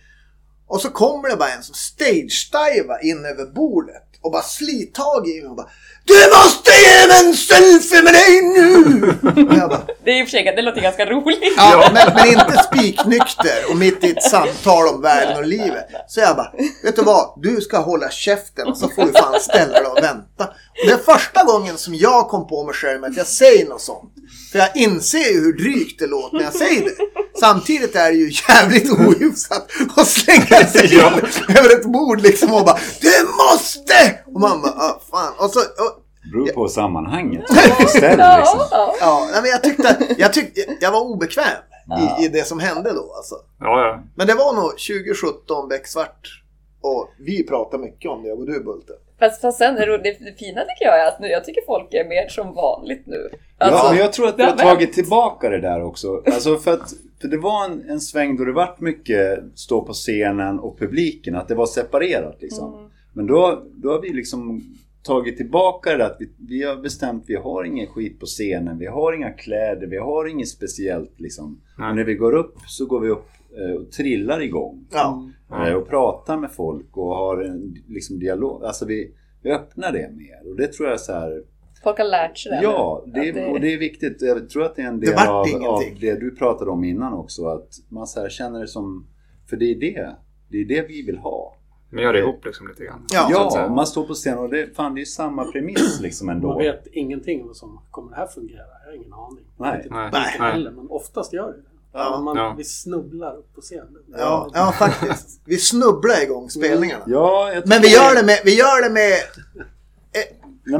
Och 0.67 0.81
så 0.81 0.89
kommer 0.89 1.29
det 1.29 1.35
bara 1.35 1.49
en 1.49 1.63
som 1.63 1.75
stage-divar 1.75 3.05
in 3.05 3.25
över 3.25 3.45
bordet 3.45 4.07
och 4.21 4.31
bara 4.31 4.41
sliter 4.41 4.93
tag 4.93 5.27
i 5.27 5.41
mig 5.41 5.49
och 5.49 5.55
bara 5.55 5.69
du 6.07 6.13
måste 6.37 6.71
ge 6.71 7.07
mig 7.07 7.25
en 7.25 7.33
selfie 7.35 8.01
med 8.03 8.13
dig 8.13 8.41
nu! 8.41 8.99
Bara, 9.45 9.81
Det 10.05 10.11
är 10.11 10.19
i 10.19 10.23
och 10.23 10.27
för 10.27 10.31
sig, 10.31 10.53
det 10.55 10.61
låter 10.61 10.81
ganska 10.81 11.05
roligt. 11.05 11.53
Ja, 11.57 11.89
men, 11.93 12.13
men 12.15 12.27
inte 12.27 12.63
spiknykter 12.63 13.69
och 13.69 13.75
mitt 13.77 14.03
i 14.03 14.09
ett 14.11 14.23
samtal 14.23 14.87
om 14.87 15.01
världen 15.01 15.37
och 15.37 15.45
livet. 15.45 15.85
Så 16.07 16.19
jag 16.19 16.35
bara, 16.35 16.51
vet 16.83 16.95
du 16.95 17.01
vad? 17.01 17.33
Du 17.41 17.61
ska 17.61 17.77
hålla 17.77 18.09
käften 18.09 18.67
och 18.67 18.77
så 18.77 18.87
får 18.89 19.05
du 19.05 19.11
fan 19.11 19.39
ställa 19.39 19.73
dig 19.73 19.85
och 19.85 19.97
vänta. 20.03 20.43
Och 20.81 20.87
det 20.87 20.91
är 20.91 20.97
första 21.13 21.43
gången 21.43 21.77
som 21.77 21.95
jag 21.95 22.27
kom 22.29 22.47
på 22.47 22.63
mig 22.63 22.73
själv 22.75 23.01
med 23.01 23.09
att 23.09 23.17
jag 23.17 23.27
säger 23.27 23.65
något 23.69 23.81
sånt. 23.81 24.11
För 24.51 24.59
jag 24.59 24.75
inser 24.77 25.31
ju 25.33 25.39
hur 25.43 25.53
drygt 25.53 25.99
det 25.99 26.07
låter 26.07 26.37
när 26.37 26.43
jag 26.43 26.53
säger 26.53 26.81
det. 26.81 26.95
Samtidigt 27.39 27.95
är 27.95 28.11
det 28.11 28.17
ju 28.17 28.31
jävligt 28.49 28.91
ohyfsat 28.91 29.67
att 29.95 30.07
slänga 30.07 30.67
sig 30.67 30.95
Ja. 30.95 31.11
in 31.17 31.55
över 31.57 31.69
ett 31.79 31.85
bord 31.85 32.21
liksom 32.21 32.53
och 32.53 32.65
bara 32.65 32.79
Du 33.01 33.27
måste! 33.37 34.15
Och 34.35 34.41
man 34.41 34.61
bara, 34.61 34.71
ah, 34.71 35.01
fan. 35.11 35.33
Och 35.39 35.49
så, 35.49 35.59
och, 35.59 35.93
beror 36.31 36.47
på 36.47 36.67
sammanhanget. 36.67 37.43
Vilket 37.49 37.89
ställ 37.89 38.09
liksom. 38.11 38.59
Ja, 38.59 38.67
ja. 38.71 38.95
ja, 38.99 39.27
nej, 39.31 39.41
men 39.41 39.51
jag 39.51 39.63
tyckte, 39.63 40.15
jag 40.17 40.33
tyckte, 40.33 40.61
jag 40.81 40.91
var 40.91 41.01
obekväm 41.01 41.45
Ja. 41.87 42.17
i, 42.19 42.25
i 42.25 42.27
det 42.27 42.43
som 42.47 42.59
hände 42.59 42.93
då 42.93 43.13
alltså. 43.15 43.35
Ja, 43.59 43.87
ja. 43.87 44.03
Men 44.15 44.27
det 44.27 44.33
var 44.33 44.53
nog 44.53 44.69
2017 44.71 45.69
becksvart. 45.69 46.41
Och 46.81 47.09
vi 47.19 47.47
pratar 47.47 47.77
mycket 47.77 48.11
om 48.11 48.23
det, 48.23 48.29
jag 48.29 48.39
och 48.39 48.45
du 48.45 48.63
Bulten. 48.63 48.95
Fast, 49.19 49.41
fast 49.41 49.57
sen, 49.57 49.77
är 49.77 49.87
det, 49.87 49.97
det, 49.97 50.17
det 50.19 50.39
fina 50.39 50.61
tycker 50.61 50.85
jag 50.85 50.99
är 50.99 51.07
att 51.07 51.19
nu, 51.19 51.27
jag 51.27 51.45
tycker 51.45 51.61
folk 51.65 51.93
är 51.93 52.05
mer 52.09 52.27
som 52.27 52.53
vanligt 52.53 53.03
nu. 53.05 53.29
Ja, 53.31 53.65
Alltså, 53.65 53.89
men 53.89 53.97
jag 53.97 54.13
tror 54.13 54.27
att 54.27 54.39
vi 54.39 54.43
har 54.43 54.51
tagit 54.51 54.93
tillbaka 54.93 55.49
det 55.49 55.61
där 55.61 55.83
också. 55.83 56.21
Alltså 56.25 56.57
för 56.57 56.73
att 56.73 56.93
för 57.21 57.27
det 57.27 57.37
var 57.37 57.65
en, 57.65 57.89
en 57.89 57.99
sväng 57.99 58.37
då 58.37 58.45
det 58.45 58.51
vart 58.53 58.79
mycket 58.79 59.39
stå 59.55 59.81
på 59.81 59.93
scenen 59.93 60.59
och 60.59 60.79
publiken, 60.79 61.35
att 61.35 61.47
det 61.47 61.55
var 61.55 61.65
separerat 61.65 62.37
liksom. 62.41 62.73
Mm. 62.73 62.84
Men 63.15 63.27
då, 63.27 63.63
då 63.75 63.89
har 63.91 64.01
vi 64.01 64.13
liksom 64.13 64.61
tagit 65.03 65.37
tillbaka 65.37 65.89
det 65.91 65.97
där 65.97 66.05
att 66.05 66.17
vi, 66.19 66.29
vi 66.47 66.63
har 66.63 66.75
bestämt 66.75 67.23
vi 67.27 67.35
har 67.35 67.63
ingen 67.63 67.87
skit 67.87 68.19
på 68.19 68.25
scenen, 68.25 68.77
vi 68.79 68.85
har 68.85 69.13
inga 69.13 69.31
kläder, 69.31 69.87
vi 69.87 69.97
har 69.97 70.27
inget 70.27 70.47
speciellt 70.47 71.19
liksom. 71.19 71.61
Nej. 71.77 71.89
Och 71.89 71.95
när 71.95 72.03
vi 72.03 72.15
går 72.15 72.35
upp 72.35 72.55
så 72.67 72.85
går 72.85 72.99
vi 72.99 73.09
upp 73.09 73.27
eh, 73.57 73.75
och 73.81 73.91
trillar 73.91 74.41
igång. 74.41 74.85
Ja. 74.91 75.29
Eh, 75.51 75.73
Och 75.73 75.87
pratar 75.89 76.37
med 76.37 76.51
folk 76.51 76.97
och 76.97 77.15
har 77.15 77.41
en 77.41 77.75
liksom, 77.87 78.19
dialog. 78.19 78.63
Alltså 78.65 78.85
vi, 78.85 79.11
vi 79.41 79.51
öppnar 79.51 79.91
det 79.91 80.09
mer. 80.11 80.49
Och 80.51 80.55
det 80.55 80.67
tror 80.67 80.87
jag 80.87 80.93
är 80.93 80.97
så 80.97 81.13
här 81.13 81.43
Folk 81.83 81.97
har 81.97 82.05
lärt 82.05 82.37
sig 82.37 82.51
det. 82.51 82.59
Ja, 82.63 83.03
det, 83.13 83.29
Att 83.29 83.35
är- 83.35 83.51
och 83.51 83.59
det 83.59 83.73
är 83.73 83.77
viktigt. 83.77 84.17
Jag 84.21 84.49
tror 84.49 84.63
att 84.63 84.75
det 84.75 84.81
är 84.81 84.87
en 84.87 84.99
Det 84.99 85.05
del 85.05 85.15
vart 85.15 85.53
av, 85.53 85.63
av 85.63 85.81
det 85.99 86.15
du 86.19 86.35
pratade 86.35 86.71
om 86.71 86.83
innan 86.83 87.13
också. 87.13 87.45
Att 87.45 87.69
man 87.89 88.07
så 88.07 88.21
här 88.21 88.29
känner 88.29 88.59
det 88.61 88.67
som... 88.67 89.07
För 89.49 89.57
det 89.57 89.65
är 89.65 89.75
det. 89.79 90.15
Det 90.49 90.57
är 90.57 90.65
det 90.65 90.87
vi 90.87 91.01
vill 91.01 91.17
ha. 91.17 91.55
Men 91.89 92.03
gör 92.03 92.13
det 92.13 92.19
ihop 92.19 92.45
liksom 92.45 92.67
lite 92.67 92.83
grann. 92.85 93.05
Ja. 93.13 93.27
Ja, 93.31 93.67
man 93.69 93.87
står 93.87 94.05
på 94.07 94.13
scen 94.13 94.37
och 94.37 94.49
det, 94.49 94.75
fan, 94.75 94.95
det 94.95 95.01
är 95.01 95.05
samma 95.05 95.45
premiss 95.51 95.99
liksom 96.01 96.25
Man 96.27 96.35
ändå. 96.35 96.57
vet 96.57 96.87
ingenting 96.91 97.43
om 97.43 97.53
som 97.55 97.79
kommer 97.91 98.09
det 98.11 98.15
här 98.17 98.27
fungera. 98.27 98.61
Jag 98.85 98.91
har 98.91 98.95
ingen 98.97 99.13
aning. 99.13 99.45
Nej. 99.57 99.81
Inte 99.83 99.95
Nej. 99.95 100.09
Nej. 100.39 100.51
heller, 100.51 100.71
men 100.71 100.87
oftast 100.89 101.33
gör 101.33 101.47
det. 101.47 101.57
Ja. 101.93 102.21
man, 102.21 102.37
Ja. 102.37 102.53
Vi 102.57 102.63
snubblar 102.63 103.35
upp 103.37 103.55
på 103.55 103.61
scenen. 103.61 103.97
Ja, 104.17 104.49
ja, 104.53 104.71
faktiskt. 104.79 105.41
Vi 105.45 105.57
snubblar 105.57 106.23
igång 106.23 106.49
spelningarna. 106.49 107.03
Ja, 107.07 107.51
jag 107.53 107.67
Men 107.67 107.81
vi 107.81 107.87
gör 107.87 108.15
det 108.15 108.25
med, 108.25 108.39
vi 108.45 108.57
gör 108.57 108.83
det 108.83 108.93
med 108.93 109.13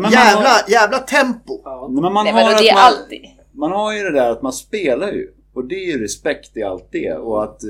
man 0.01 0.11
jävla, 0.11 0.49
har- 0.49 0.69
jävla 0.71 0.99
tempo. 0.99 1.61
Ja. 1.63 1.87
Men 1.91 2.13
man 2.13 2.25
Nej, 2.25 2.33
har 2.33 2.41
men 2.51 2.57
det 2.57 2.69
är 2.69 2.73
man, 2.73 2.83
alltid. 2.83 3.25
man 3.51 3.71
har 3.71 3.93
ju 3.93 4.03
det 4.03 4.11
där 4.11 4.29
att 4.31 4.41
man 4.41 4.53
spelar 4.53 5.11
ju. 5.11 5.31
Och 5.53 5.65
det 5.65 5.75
är 5.75 5.85
ju 5.85 6.03
respekt 6.03 6.57
i 6.57 6.63
allt 6.63 6.87
det. 6.91 7.13
Och 7.13 7.43
att, 7.43 7.63
eh, 7.63 7.69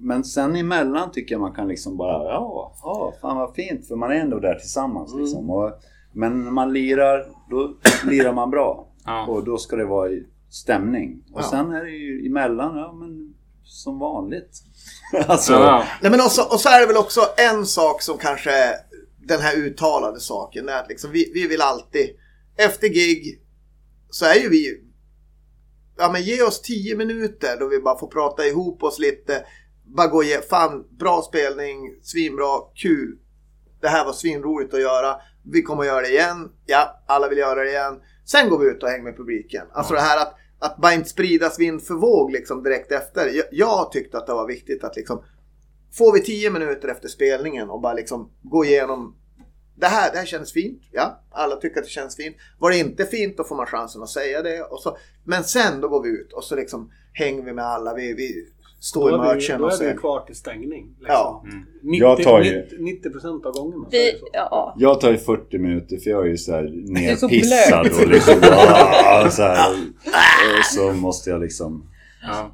men 0.00 0.24
sen 0.24 0.56
emellan 0.56 1.12
tycker 1.12 1.34
jag 1.34 1.40
man 1.40 1.52
kan 1.54 1.68
liksom 1.68 1.96
bara, 1.96 2.12
ja, 2.24 2.72
ja 2.82 3.14
fan 3.20 3.36
vad 3.36 3.54
fint. 3.54 3.88
För 3.88 3.96
man 3.96 4.10
är 4.10 4.14
ändå 4.14 4.38
där 4.38 4.54
tillsammans 4.54 5.14
liksom. 5.14 5.50
Och, 5.50 5.72
men 6.12 6.44
när 6.44 6.50
man 6.50 6.72
lirar, 6.72 7.26
då 7.50 7.74
lirar 8.10 8.32
man 8.32 8.50
bra. 8.50 8.86
Ja. 9.04 9.26
Och 9.26 9.44
då 9.44 9.58
ska 9.58 9.76
det 9.76 9.84
vara 9.84 10.10
i 10.10 10.26
stämning. 10.50 11.22
Och 11.32 11.40
Ja. 11.40 11.48
sen 11.50 11.72
är 11.72 11.84
det 11.84 11.90
ju 11.90 12.26
emellan, 12.26 12.76
ja 12.76 12.92
men 12.92 13.34
som 13.64 13.98
vanligt. 13.98 14.62
alltså, 15.26 15.52
Ja. 15.52 15.84
Nej, 16.02 16.10
men 16.10 16.20
också, 16.20 16.42
och 16.42 16.60
så 16.60 16.68
är 16.68 16.80
det 16.80 16.86
väl 16.86 16.96
också 16.96 17.20
en 17.50 17.66
sak 17.66 18.02
som 18.02 18.18
kanske 18.18 18.50
är 18.50 18.74
den 19.26 19.40
här 19.40 19.56
uttalade 19.56 20.20
saken. 20.20 20.68
Är 20.68 20.72
att 20.82 20.88
liksom 20.88 21.10
vi, 21.12 21.30
vi 21.34 21.46
vill 21.46 21.60
alltid, 21.62 22.08
efter 22.56 22.88
gig 22.88 23.40
så 24.10 24.24
är 24.24 24.34
ju 24.34 24.48
vi, 24.48 24.80
ja 25.98 26.10
men 26.12 26.22
ge 26.22 26.42
oss 26.42 26.62
tio 26.62 26.96
minuter 26.96 27.56
då 27.60 27.68
vi 27.68 27.80
bara 27.80 27.98
får 27.98 28.06
prata 28.08 28.46
ihop 28.46 28.82
oss 28.82 28.98
lite. 28.98 29.44
Ge, 30.24 30.40
fan 30.40 30.84
bra 30.98 31.22
spelning, 31.22 31.94
svinbra, 32.02 32.60
kul. 32.74 33.18
Det 33.80 33.88
här 33.88 34.04
var 34.04 34.12
svinroligt 34.12 34.74
att 34.74 34.80
göra. 34.80 35.16
Vi 35.44 35.62
kommer 35.62 35.82
att 35.82 35.88
göra 35.88 36.00
det 36.00 36.08
igen. 36.08 36.50
Ja, 36.66 37.02
alla 37.06 37.28
vill 37.28 37.38
göra 37.38 37.64
det 37.64 37.70
igen. 37.70 38.00
Sen 38.24 38.50
går 38.50 38.58
vi 38.58 38.66
ut 38.66 38.82
och 38.82 38.88
hänger 38.88 39.04
med 39.04 39.16
publiken. 39.16 39.66
Alltså 39.72 39.94
det 39.94 40.00
här 40.00 40.18
att, 40.18 40.34
att 40.58 40.76
bara 40.76 40.94
inte 40.94 41.08
spridas 41.08 41.58
vind 41.58 41.82
för 41.82 41.94
våg 41.94 42.32
liksom 42.32 42.62
direkt 42.62 42.92
efter. 42.92 43.26
Jag, 43.26 43.44
jag 43.50 43.92
tyckte 43.92 44.18
att 44.18 44.26
det 44.26 44.32
var 44.32 44.46
viktigt 44.46 44.84
att 44.84 44.96
liksom 44.96 45.22
Får 45.92 46.12
vi 46.12 46.20
tio 46.20 46.50
minuter 46.50 46.88
efter 46.88 47.08
spelningen 47.08 47.70
och 47.70 47.80
bara 47.80 47.94
liksom 47.94 48.30
gå 48.42 48.64
igenom 48.64 49.16
det 49.74 49.86
här, 49.86 50.12
det 50.12 50.18
här 50.18 50.26
känns 50.26 50.52
fint. 50.52 50.82
Ja, 50.92 51.22
alla 51.30 51.56
tycker 51.56 51.78
att 51.78 51.84
det 51.84 51.90
känns 51.90 52.16
fint. 52.16 52.36
Var 52.58 52.70
det 52.70 52.78
inte 52.78 53.04
fint 53.04 53.36
då 53.36 53.44
får 53.44 53.56
man 53.56 53.66
chansen 53.66 54.02
att 54.02 54.08
säga 54.08 54.42
det. 54.42 54.62
Och 54.62 54.80
så, 54.80 54.96
men 55.24 55.44
sen 55.44 55.80
då 55.80 55.88
går 55.88 56.02
vi 56.02 56.08
ut 56.08 56.32
och 56.32 56.44
så 56.44 56.56
liksom 56.56 56.92
hänger 57.12 57.42
vi 57.42 57.52
med 57.52 57.64
alla. 57.64 57.94
Vi, 57.94 58.14
vi 58.14 58.46
står 58.80 59.10
i 59.10 59.14
är 59.14 59.18
vi, 59.18 59.24
merchen 59.24 59.60
då 59.60 59.66
och 59.66 59.72
är 59.72 59.92
vi 59.92 59.98
kvar 59.98 60.20
till 60.20 60.34
stängning. 60.34 60.86
Liksom. 60.98 61.06
Ja. 61.08 61.44
90, 61.82 62.00
Jag 62.00 62.22
tar 62.22 62.40
ju- 62.40 62.62
90, 62.78 63.10
90% 63.10 63.46
av 63.46 63.52
gångerna 63.52 63.86
Vi, 63.90 64.10
så. 64.20 64.26
ja. 64.32 64.74
Jag 64.78 65.00
tar 65.00 65.10
ju 65.10 65.18
40 65.18 65.58
minuter 65.58 65.96
för 65.96 66.10
jag 66.10 66.26
är 66.26 66.30
ju 66.30 66.36
så 66.38 66.52
här 66.52 66.62
är 66.62 67.16
så 67.16 67.26
nerpissad 67.26 67.86
och 68.02 68.08
liksom 68.08 68.34
så 69.30 69.42
här, 69.42 69.70
och 70.58 70.64
så 70.74 70.92
måste 70.92 71.30
jag 71.30 71.40
liksom 71.40 71.84
Ja. 72.22 72.50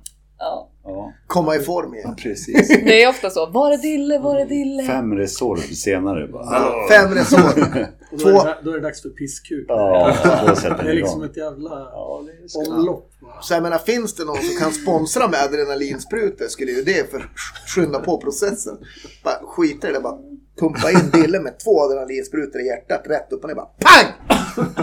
Ja. 0.86 0.92
ja, 0.92 1.12
Komma 1.26 1.56
i 1.56 1.58
form 1.60 1.94
igen. 1.94 2.16
precis. 2.22 2.68
Det 2.84 3.02
är 3.02 3.08
ofta 3.08 3.30
så. 3.30 3.46
Var 3.46 3.72
är 3.72 3.78
Dille? 3.78 4.18
Var 4.18 4.36
är 4.36 4.46
Dille? 4.46 4.82
Fem 4.82 5.14
Resorb 5.14 5.58
senare 5.60 6.26
bara. 6.28 6.42
ah. 6.42 6.88
Fem 6.90 7.14
resor. 7.14 7.38
Då, 8.10 8.28
är 8.28 8.32
Två- 8.32 8.44
det, 8.44 8.56
då 8.64 8.70
är 8.70 8.74
det 8.74 8.80
dags 8.80 9.02
för 9.02 9.08
pisskuk. 9.08 9.64
Ja, 9.68 10.14
då 10.48 10.56
sätter 10.56 10.84
Det 10.84 10.90
är 10.90 10.94
liksom 10.94 11.18
igång. 11.20 11.30
ett 11.30 11.36
jävla 11.36 11.70
Ja, 11.70 12.22
omlopp. 12.68 13.10
Så 13.42 13.54
jag 13.54 13.62
menar, 13.62 13.78
finns 13.78 14.14
det 14.14 14.24
någon 14.24 14.36
som 14.36 14.56
kan 14.58 14.72
sponsra 14.72 15.28
med 15.28 15.40
adrenalinsprutor 15.42 16.46
skulle 16.46 16.70
ju 16.72 16.82
det 16.82 17.10
för 17.10 17.30
skynda 17.66 17.98
på 17.98 18.18
processen. 18.20 18.76
Bara 19.24 19.34
skita 19.46 19.90
i 19.90 19.92
det, 19.92 20.00
bara 20.00 20.18
pumpa 20.60 20.90
in 20.90 21.10
Dille 21.12 21.40
med 21.40 21.58
två 21.64 21.82
adrenalinsprutor 21.82 22.60
i 22.60 22.66
hjärtat 22.66 23.02
rätt 23.06 23.32
upp 23.32 23.42
och 23.44 23.48
ner 23.48 23.54
bara 23.54 23.66
PANG! 23.66 24.12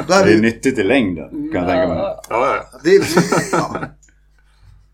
Det 0.07 0.13
är 0.13 0.25
vi, 0.25 0.41
nyttigt 0.41 0.79
i 0.79 0.83
längden 0.83 1.29
kan 1.29 1.39
jag 1.61 1.67
tänka 1.69 1.87
mig. 1.87 1.97
Ja, 1.97 2.23
Ja, 2.29 2.55
ja. 2.71 2.79
det 2.83 3.01
ja. 3.51 3.75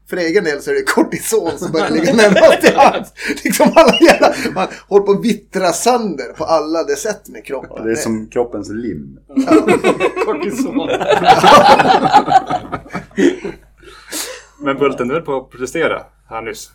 För 0.09 0.17
egen 0.17 0.43
del 0.43 0.61
så 0.61 0.71
är 0.71 0.75
det 0.75 0.83
kortison 0.83 1.57
som 1.57 1.71
börjar 1.71 1.89
ligga 1.89 2.13
närmast 2.13 2.63
i 2.63 2.75
hands. 2.75 3.13
Liksom 3.43 3.71
alla 3.75 3.97
jävla, 4.01 4.33
man 4.53 4.67
håller 4.87 5.05
på 5.05 5.11
att 5.11 5.25
vittra 5.25 5.73
sönder 5.73 6.33
på 6.37 6.45
alla 6.45 6.83
det 6.83 6.95
sätt 6.95 7.29
med 7.29 7.45
kroppen. 7.45 7.85
Det 7.85 7.91
är 7.91 7.95
som 7.95 8.27
kroppens 8.27 8.69
lim. 8.69 9.19
Kortison. 10.25 10.89
Men 14.61 14.77
Bulten, 14.77 15.07
du 15.07 15.13
höll 15.13 15.23
på 15.23 15.37
att 15.37 15.49
protestera 15.49 16.01
här 16.29 16.41
nyss. 16.41 16.71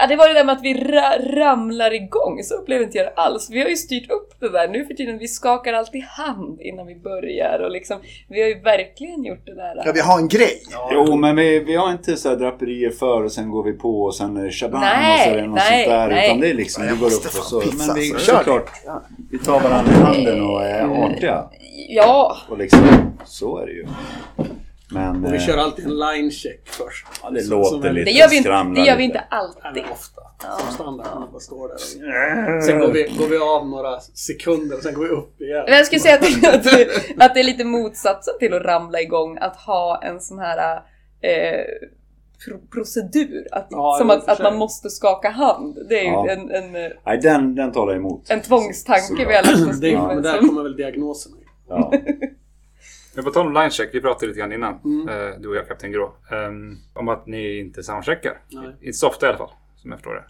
Ja, 0.00 0.06
det 0.06 0.16
var 0.16 0.28
det 0.28 0.34
där 0.34 0.44
med 0.44 0.52
att 0.52 0.62
vi 0.62 0.74
ra- 0.74 1.34
ramlar 1.36 1.94
igång, 1.94 2.42
så 2.42 2.54
upplever 2.54 2.84
inte 2.84 2.98
jag 2.98 3.06
det 3.06 3.12
alls. 3.16 3.48
Vi 3.50 3.62
har 3.62 3.68
ju 3.68 3.76
styrt 3.76 4.10
upp 4.10 4.40
det 4.40 4.48
där 4.48 4.68
nu 4.68 4.84
för 4.84 4.94
tiden. 4.94 5.18
Vi 5.18 5.28
skakar 5.28 5.72
alltid 5.72 6.02
hand 6.04 6.60
innan 6.60 6.86
vi 6.86 6.94
börjar 6.94 7.58
och 7.64 7.70
liksom, 7.70 7.96
vi 8.28 8.40
har 8.42 8.48
ju 8.48 8.60
verkligen 8.60 9.24
gjort 9.24 9.46
det 9.46 9.54
där. 9.54 9.82
Ja, 9.86 9.92
vi 9.94 10.00
har 10.00 10.18
en 10.18 10.28
grej. 10.28 10.62
Jo, 10.92 11.16
men 11.16 11.36
vi, 11.36 11.58
vi 11.60 11.76
har 11.76 11.90
inte 11.92 12.16
så 12.16 12.28
här 12.28 12.36
draperier 12.36 12.90
för 12.90 13.22
och 13.24 13.32
sen 13.32 13.50
går 13.50 13.62
vi 13.64 13.72
på 13.72 14.02
och 14.02 14.14
sen 14.14 14.36
är 14.36 14.44
det 14.44 14.50
shabam 14.50 14.80
Nej, 14.80 15.14
och 15.14 15.24
så 15.24 15.30
är 15.30 15.36
det 15.42 15.46
något 15.48 15.54
nej, 15.70 15.84
sånt 15.84 15.92
där. 15.94 16.08
nej. 16.08 16.26
Utan 16.26 16.40
det 16.40 16.48
är 16.50 16.54
liksom, 16.54 16.82
vi 16.86 16.88
går 16.96 17.06
upp 17.06 17.24
och 17.26 17.32
så. 17.32 17.60
pissa, 17.60 17.86
Men 17.86 17.96
vi. 18.02 18.08
Kör. 18.10 18.18
såklart, 18.18 18.70
vi 19.30 19.38
tar 19.38 19.60
varandra 19.60 19.92
i 19.92 20.02
handen 20.02 20.42
och 20.46 20.62
är 20.64 21.04
artiga. 21.04 21.44
Ja, 21.88 22.36
Och 22.48 22.58
liksom, 22.58 22.80
så 23.24 23.58
är 23.58 23.66
det 23.66 23.72
ju. 23.72 23.86
Men 24.90 25.24
Och 25.24 25.32
vi 25.32 25.36
eh, 25.36 25.42
kör 25.42 25.56
alltid 25.58 25.84
en 25.84 25.98
line 25.98 26.30
check 26.30 26.68
först. 26.68 27.06
ja, 27.22 27.30
det 27.30 27.40
Som- 27.40 27.58
låter 27.58 27.70
som 27.70 27.94
lite, 27.94 28.04
det 28.04 28.10
gör 28.10 28.28
vi 28.28 28.36
inte, 28.36 28.48
det 28.74 28.80
gör 28.86 28.96
vi 28.96 29.04
inte 29.04 29.20
alltid. 29.20 29.82
men 29.82 29.92
ofta. 29.92 30.20
Som 30.60 30.72
standard. 30.74 31.06
Man 31.14 31.28
bara 31.32 31.40
står 31.40 31.68
där. 31.68 32.56
Och... 32.56 32.64
Sen 32.64 32.78
går 32.78 32.88
vi, 32.92 33.02
går 33.18 33.26
vi 33.28 33.36
av 33.38 33.68
några 33.68 34.00
sekunder 34.00 34.76
och 34.76 34.82
sen 34.82 34.94
går 34.94 35.02
vi 35.04 35.10
upp 35.10 35.40
igen. 35.40 35.64
Men 35.66 35.74
jag 35.76 35.86
skulle 35.86 36.00
säga 36.00 36.14
att, 36.14 36.54
att, 36.54 36.64
det- 36.64 37.24
att 37.24 37.34
det 37.34 37.40
är 37.40 37.44
lite 37.44 37.64
motsatsen 37.64 38.34
till 38.38 38.54
att 38.54 38.62
ramla 38.62 39.00
igång, 39.00 39.38
att 39.40 39.56
ha 39.56 40.02
en 40.02 40.20
sån 40.20 40.38
här 40.38 40.76
eh, 41.20 41.64
pro 42.46 42.58
procedur. 42.72 43.46
Att, 43.52 43.66
Ja, 43.70 43.96
som 43.98 44.10
att, 44.10 44.28
att 44.28 44.42
man 44.42 44.56
måste 44.56 44.90
skaka 44.90 45.30
hand. 45.30 45.78
Det 45.88 45.98
är 45.98 46.04
ju 46.04 46.10
Ja. 46.10 46.28
en, 46.30 46.50
en, 46.50 46.76
eh, 46.76 46.90
Nej, 47.06 47.18
den, 47.22 47.54
den 47.54 47.72
talar 47.72 47.96
emot. 47.96 48.30
en 48.30 48.40
tvångstanke 48.40 49.14
vi 49.28 49.34
har 49.34 49.42
lärt 49.42 49.68
oss 49.70 49.80
Det, 49.80 49.98
men 49.98 50.22
där 50.22 50.38
kommer 50.38 50.62
väl 50.62 50.76
diagnosen. 50.76 51.32
Ja. 51.68 51.92
Men 53.16 53.24
på 53.24 53.30
tal 53.30 53.46
om 53.46 53.52
linecheck, 53.52 53.90
vi 53.94 54.00
pratade 54.00 54.26
lite 54.26 54.38
grann 54.40 54.52
innan, 54.52 54.78
Mm. 54.84 55.08
eh, 55.08 55.40
du 55.40 55.48
och 55.48 55.56
jag 55.56 55.68
Kapten 55.68 55.92
Grå, 55.92 56.14
ehm, 56.30 56.76
om 56.94 57.08
att 57.08 57.26
ni 57.26 57.58
inte 57.58 57.82
soundcheckar. 57.82 58.40
Nej. 58.48 58.76
Inte 58.80 58.92
så 58.98 59.08
ofta 59.08 59.26
i 59.26 59.28
alla 59.28 59.38
fall, 59.38 59.50
som 59.76 59.90
jag 59.90 60.00
förstår 60.00 60.14
det. 60.14 60.24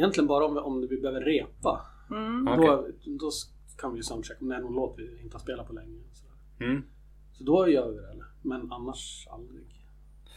Egentligen 0.00 0.26
bara 0.26 0.44
om, 0.46 0.56
om 0.56 0.80
vi 0.88 1.00
behöver 1.00 1.20
repa. 1.20 1.86
Mm. 2.10 2.44
Då, 2.44 2.88
då 3.04 3.30
kan 3.80 3.90
vi 3.92 3.96
ju 3.96 4.02
soundchecka 4.02 4.40
om 4.40 4.48
det 4.48 4.54
är 4.56 4.60
någon 4.60 4.74
låt 4.74 4.94
vi 4.98 5.22
inte 5.22 5.34
har 5.34 5.40
spelat 5.40 5.66
på 5.66 5.72
länge. 5.72 5.98
sådär. 6.12 6.66
Mm. 6.70 6.82
Så 7.32 7.44
då 7.44 7.68
gör 7.68 7.90
vi 7.90 7.96
det. 7.96 8.10
eller? 8.10 8.24
Men 8.42 8.72
annars 8.72 9.28
aldrig. 9.30 9.64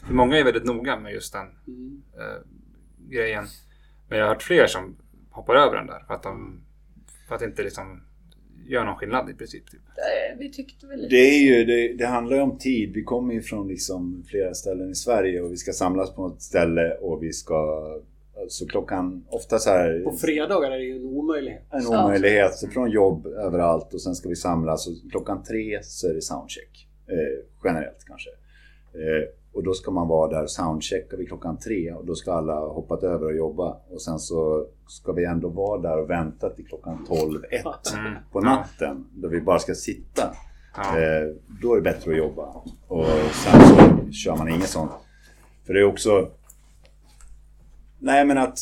För 0.07 0.13
många 0.13 0.37
är 0.37 0.43
väldigt 0.43 0.65
noga 0.65 0.99
med 0.99 1.13
just 1.13 1.33
den 1.33 1.47
Mm. 1.67 2.01
eh, 2.13 2.41
grejen. 3.09 3.45
Men 4.09 4.17
jag 4.17 4.25
har 4.25 4.33
hört 4.33 4.43
fler 4.43 4.67
som 4.67 4.95
hoppar 5.31 5.55
över 5.55 5.75
den 5.77 5.87
där 5.87 6.03
för 6.07 6.13
att 6.13 6.23
de 6.23 6.61
för 7.27 7.35
att 7.35 7.41
inte 7.41 7.63
liksom 7.63 8.03
gör 8.71 8.85
någon 8.85 8.95
skillnad 8.95 9.29
i 9.29 9.33
princip. 9.33 9.71
Typ. 9.71 9.79
Eh, 9.97 10.39
Vi 10.39 10.51
tyckte 10.51 10.87
väl 10.87 10.97
lite 11.01 11.15
Det, 11.15 11.21
är 11.21 11.43
ju, 11.43 11.65
det, 11.65 11.93
det 11.93 12.05
handlar 12.05 12.35
ju 12.37 12.41
om 12.43 12.57
tid. 12.57 12.93
Vi 12.93 13.03
kommer 13.03 13.33
ju 13.33 13.41
från 13.41 13.67
liksom 13.67 14.23
flera 14.27 14.53
ställen 14.53 14.91
i 14.91 14.95
Sverige 14.95 15.41
och 15.41 15.51
vi 15.51 15.57
ska 15.57 15.71
samlas 15.71 16.15
på 16.15 16.27
ett 16.27 16.41
ställe 16.41 16.97
och 17.01 17.23
vi 17.23 17.33
ska... 17.33 17.87
Så 18.47 18.67
klockan, 18.67 19.25
ofta 19.29 19.59
så 19.59 19.69
här... 19.69 20.03
På 20.03 20.11
fredagar 20.11 20.71
är 20.71 20.77
det 20.77 20.83
ju 20.83 20.95
en 20.95 21.05
omöjlighet. 21.05 21.61
En 21.71 21.87
omöjlighet. 21.87 22.55
Så 22.55 22.67
från 22.67 22.91
jobb 22.91 23.27
överallt 23.27 23.93
och 23.93 24.01
sen 24.01 24.15
ska 24.15 24.29
vi 24.29 24.35
samlas 24.35 24.87
och 24.87 24.93
klockan 25.11 25.43
tre 25.43 25.79
så 25.83 26.09
är 26.09 26.13
det 26.13 26.21
soundcheck. 26.21 26.87
Eh, 27.07 27.45
generellt 27.63 28.05
kanske. 28.07 28.29
Eh, 28.93 29.23
och 29.53 29.63
då 29.63 29.73
ska 29.73 29.91
man 29.91 30.07
vara 30.07 30.29
där 30.31 30.43
och 30.43 30.51
soundchecka 30.51 31.17
vid 31.17 31.27
klockan 31.27 31.57
tre 31.57 31.91
och 31.91 32.05
då 32.05 32.15
ska 32.15 32.33
alla 32.33 32.53
ha 32.53 32.73
hoppat 32.73 33.03
över 33.03 33.25
och 33.25 33.35
jobba. 33.35 33.77
Och 33.89 34.01
sen 34.01 34.19
så 34.19 34.65
ska 34.87 35.11
vi 35.11 35.25
ändå 35.25 35.49
vara 35.49 35.81
där 35.81 36.01
och 36.01 36.09
vänta 36.09 36.49
till 36.49 36.65
klockan 36.67 37.05
12, 37.07 37.43
1 37.51 37.63
Mm. 37.97 38.13
på 38.31 38.41
natten. 38.41 39.05
Då 39.13 39.27
vi 39.27 39.41
bara 39.41 39.59
ska 39.59 39.73
sitta. 39.75 40.35
Ja. 40.75 40.99
Eh, 40.99 41.27
då 41.61 41.71
är 41.73 41.75
det 41.75 41.81
bättre 41.81 42.11
att 42.11 42.17
jobba. 42.17 42.45
Och 42.87 43.05
sen 43.33 43.61
så 43.61 44.11
kör 44.11 44.35
man 44.37 44.49
inget 44.49 44.69
sånt. 44.69 44.91
För 45.65 45.73
det 45.73 45.79
är 45.79 45.85
också... 45.85 46.29
Nej 47.99 48.25
men 48.25 48.37
att... 48.37 48.59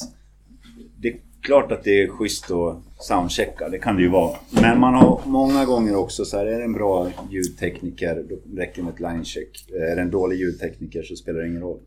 Det 0.98 1.08
är 1.08 1.20
klart 1.42 1.72
att 1.72 1.84
det 1.84 2.04
är 2.04 2.08
schysst 2.08 2.52
att 2.52 2.76
soundchecka, 3.00 3.70
det 3.70 3.80
kan 3.80 3.96
det 3.96 4.02
ju 4.02 4.10
vara. 4.10 4.38
Men 4.62 4.80
man 4.80 4.94
har 4.94 5.22
många 5.26 5.66
gånger 5.66 5.96
också 5.96 6.26
så 6.26 6.38
här, 6.38 6.46
är 6.46 6.58
det 6.58 6.64
en 6.64 6.74
bra 6.74 7.08
ljudtekniker, 7.30 8.26
då 8.30 8.58
räcker 8.58 8.76
det 8.76 8.84
med 8.84 8.94
ett 8.94 9.00
linecheck. 9.00 9.70
Är 9.70 9.96
det 9.96 10.02
en 10.02 10.12
dålig 10.12 10.38
ljudtekniker 10.38 11.04
så 11.04 11.16
spelar 11.16 11.40
det 11.40 11.48
ingen 11.48 11.62
roll. 11.62 11.80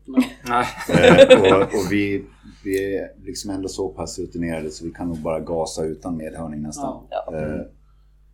Nej. 0.47 0.65
Eh, 0.89 1.57
och 1.57 1.61
och 1.61 1.91
vi, 1.91 2.25
vi 2.63 2.97
är 2.97 3.11
liksom 3.23 3.51
ändå 3.51 3.67
så 3.67 3.89
pass 3.89 4.19
rutinerade 4.19 4.71
så 4.71 4.85
vi 4.85 4.91
kan 4.91 5.07
nog 5.07 5.17
bara 5.17 5.39
gasa 5.39 5.83
utan 5.83 6.17
medhörning 6.17 6.61
nästan. 6.61 7.07
Ja. 7.09 7.35
Eh, 7.37 7.61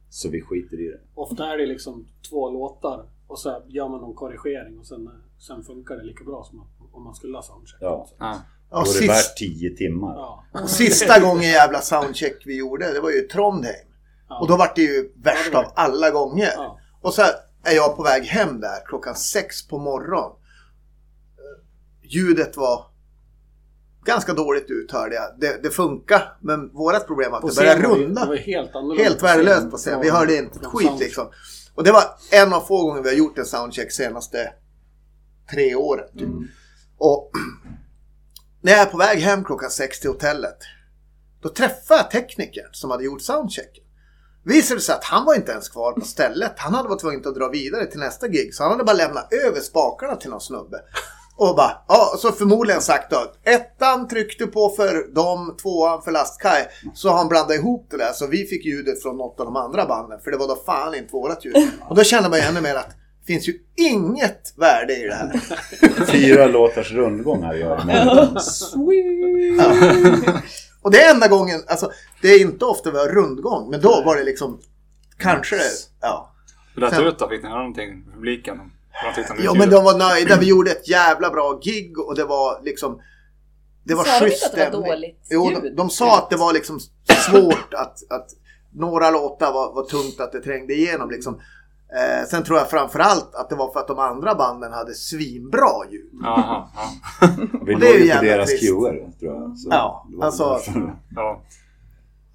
så 0.10 0.30
vi 0.30 0.42
skiter 0.42 0.80
i 0.80 0.88
det. 0.88 1.00
Ofta 1.14 1.54
är 1.54 1.58
det 1.58 1.66
liksom 1.66 2.08
två 2.30 2.50
låtar 2.50 3.06
och 3.28 3.40
så 3.40 3.62
gör 3.68 3.90
man 3.90 4.02
någon 4.02 4.16
korrigering 4.16 4.80
och 4.80 4.86
sen, 4.86 5.10
sen 5.38 5.64
funkar 5.64 5.96
det 5.96 6.04
lika 6.04 6.24
bra 6.24 6.44
som 6.44 6.68
om 6.92 7.04
man 7.04 7.16
skulle 7.16 7.38
ha 7.38 7.42
soundcheck. 7.42 7.82
Ja. 7.82 8.08
Ja. 8.72 8.84
Då 8.86 8.92
är 8.92 9.02
det 9.02 9.08
värt 9.08 9.38
10 9.38 9.76
timmar. 9.76 10.14
Ja. 10.16 10.46
och 10.64 10.70
sista 10.70 11.20
gången 11.20 11.50
jävla 11.50 11.82
soundcheck 11.82 12.44
vi 12.46 12.58
gjorde, 12.58 12.94
det 12.94 13.00
var 13.00 13.10
ju 13.10 13.18
i 13.18 13.28
Trondheim. 13.28 13.88
Ja. 14.30 14.40
Och 14.40 14.48
då 14.48 14.58
var 14.58 14.72
det 14.76 14.82
ju 14.82 15.12
värst 15.24 15.54
var 15.54 15.64
av 15.64 15.72
alla 15.76 16.12
gånger. 16.12 16.54
Ja. 16.56 16.80
Och 17.02 17.14
så 17.14 17.22
är 17.64 17.76
jag 17.76 17.98
på 17.98 18.04
väg 18.04 18.24
hem 18.24 18.62
där 18.62 18.86
klockan 18.86 19.16
sex 19.16 19.68
på 19.68 19.78
morgonen. 19.78 20.32
Ljudet 22.04 22.58
var 22.58 22.86
ganska 24.06 24.34
dåligt 24.34 24.70
ut 24.70 24.92
hörde 24.92 25.16
jag. 25.16 25.40
Det, 25.40 25.64
det 25.64 25.70
funkar, 25.70 26.38
men 26.42 26.70
vårat 26.74 27.08
problem 27.08 27.32
var 27.32 27.38
att 27.38 27.42
På 27.42 27.50
det 27.50 27.56
började 27.56 27.88
var 27.88 27.96
runda. 27.96 28.22
Det 28.22 28.28
var 28.28 28.36
helt. 28.36 28.72
Helt 29.00 29.24
värdelöst 29.24 29.72
på 29.72 29.78
scen. 29.78 30.02
Vi 30.02 30.10
hörde 30.10 30.36
inte 30.36 30.60
ett 30.60 30.66
skit 30.66 31.00
liksom. 31.00 31.28
Och 31.76 31.84
det 31.84 31.92
var 31.92 32.04
en 32.32 32.54
av 32.54 32.62
få 32.62 32.84
gånger 32.84 33.02
vi 33.02 33.10
har 33.10 33.16
gjort 33.16 33.38
en 33.38 33.46
soundcheck 33.46 33.92
senaste 33.92 34.54
tre 35.52 35.76
åren. 35.76 36.06
Typ. 36.14 36.22
Mm. 36.22 36.48
Och 36.98 37.32
när 38.62 38.72
jag 38.72 38.82
är 38.82 38.86
på 38.86 38.98
väg 38.98 39.20
hem 39.20 39.44
klockan 39.44 39.70
sex 39.70 40.00
till 40.00 40.10
hotellet. 40.10 40.58
Då 41.42 41.50
träffar 41.50 41.96
jag 41.96 42.12
teknikern 42.12 42.70
som 42.72 42.92
hade 42.92 43.04
gjort 43.04 43.22
soundchecken. 43.22 43.84
Visade 44.44 44.80
det 44.80 44.84
sig 44.84 44.96
att 44.96 45.04
han 45.04 45.26
var 45.26 45.36
inte 45.36 45.52
ens 45.52 45.70
kvar 45.70 45.92
på 45.92 46.02
stället. 46.02 46.54
Han 46.58 46.74
hade 46.74 46.90
varit 46.90 47.02
tvungen 47.02 47.28
att 47.28 47.36
dra 47.36 47.50
vidare 47.50 47.86
till 47.86 48.00
nästa 48.00 48.28
gig. 48.28 48.54
Så 48.54 48.64
han 48.64 48.72
hade 48.72 48.84
bara 48.84 48.98
lämnat 48.98 49.34
över 49.34 49.60
spakarna 49.60 50.16
till 50.16 50.30
någon 50.30 50.42
snubbe. 50.42 50.78
Och 51.36 51.56
bara, 51.56 51.72
ja, 51.88 52.16
så 52.18 52.32
förmodligen 52.32 52.82
sagt 52.82 53.12
då. 53.12 53.34
Ettan 53.44 54.08
tryckte 54.08 54.48
på 54.48 54.70
för 54.70 55.14
dem, 55.16 55.58
tvåan 55.62 56.02
för 56.02 56.12
lastkaj. 56.12 56.68
Så 56.94 57.10
han 57.10 57.28
blandade 57.28 57.56
ihop 57.56 57.88
det 57.92 57.98
där. 57.98 58.14
Så 58.14 58.28
vi 58.28 58.46
fick 58.46 58.66
ljudet 58.66 59.02
från 59.02 59.18
något 59.18 59.40
av 59.40 59.46
de 59.46 59.56
andra 59.56 59.86
banden. 59.86 60.20
För 60.20 60.32
det 60.32 60.38
var 60.38 60.48
då 60.48 60.56
fan 60.56 60.96
inte 60.96 61.14
vårat 61.14 61.46
ljud. 61.46 61.56
Och 61.82 61.96
då 61.96 62.04
kände 62.04 62.30
man 62.30 62.40
ju 62.40 62.46
ännu 62.46 62.62
mer 62.62 62.76
att 62.76 62.96
finns 63.34 63.48
ju 63.50 63.54
inget 63.76 64.54
värde 64.58 64.96
i 64.96 65.08
det 65.08 65.16
här. 65.16 65.40
Fyra 66.12 66.48
låtars 66.48 66.92
rundgång 66.92 67.44
jag 67.44 67.56
imorgon. 67.56 68.38
Ja. 69.58 70.42
Och 70.82 70.92
det 70.92 71.02
är 71.02 71.14
enda 71.14 71.28
gången, 71.28 71.64
alltså 71.68 71.92
det 72.22 72.28
är 72.28 72.42
inte 72.42 72.66
ofta 72.66 72.92
vi 72.92 72.98
har 72.98 73.08
rundgång. 73.08 73.70
Men 73.70 73.82
då 73.82 74.04
var 74.06 74.16
det 74.18 74.24
liksom, 74.24 74.60
kanske 75.18 75.56
det, 75.56 75.64
ja. 76.02 76.34
Hur 76.74 76.82
lät 76.82 76.98
det 76.98 77.04
ut 77.04 77.20
då? 77.20 77.30
Fick 77.30 77.44
ni 77.44 77.50
höra 77.50 77.60
någonting 77.60 78.04
från 78.04 78.14
publiken? 78.14 78.58
de 78.58 79.24
Jo 79.28 79.36
ljudet? 79.38 79.58
men 79.58 79.70
de 79.70 79.84
var 79.84 79.98
nöjda, 79.98 80.38
vi 80.40 80.48
gjorde 80.48 80.72
ett 80.72 80.90
jävla 80.90 81.30
bra 81.30 81.60
gig 81.64 82.00
och 82.00 82.16
det 82.16 82.24
var 82.26 82.62
liksom 82.64 83.02
Det 83.84 83.96
var 83.96 84.04
Sa 84.04 84.20
de 84.20 84.26
schysst 84.26 84.46
inte 84.46 84.66
att 84.66 84.72
det 84.72 84.78
var 84.78 84.88
dåligt 84.88 85.28
Jo, 85.30 85.52
ljud? 85.52 85.64
de, 85.64 85.70
de 85.76 85.90
sa 85.90 86.18
att 86.18 86.30
det 86.30 86.36
var 86.36 86.54
liksom 86.54 86.80
svårt 87.30 87.74
att, 87.74 88.12
att 88.12 88.30
några 88.74 89.12
låtar 89.12 89.54
var, 89.54 89.74
var 89.74 89.84
tungt 89.84 90.20
att 90.20 90.32
det 90.32 90.42
trängde 90.42 90.74
igenom 90.74 91.10
liksom. 91.12 91.42
Eh, 91.96 92.28
sen 92.28 92.44
tror 92.44 92.58
jag 92.58 92.70
framförallt 92.70 93.36
att 93.36 93.50
det 93.50 93.56
var 93.56 93.72
för 93.74 93.80
att 93.80 93.88
de 93.88 94.00
andra 94.00 94.36
banden 94.36 94.74
hade 94.74 94.94
svinbra 94.94 95.68
ljud. 95.92 96.10
Jaha, 96.24 96.68
ja. 96.76 97.28
Vi 97.66 97.76
Och 97.76 97.80
det 97.80 97.88
är 97.88 98.00
låg 98.00 98.08
ju 98.08 98.16
på 98.16 98.24
deras 98.24 98.50
cuer 98.60 99.12
tror 99.20 99.34
jag. 99.36 99.58
Så 99.58 99.70
Ja, 99.72 100.08
alltså- 100.22 100.60
ja. 101.16 101.42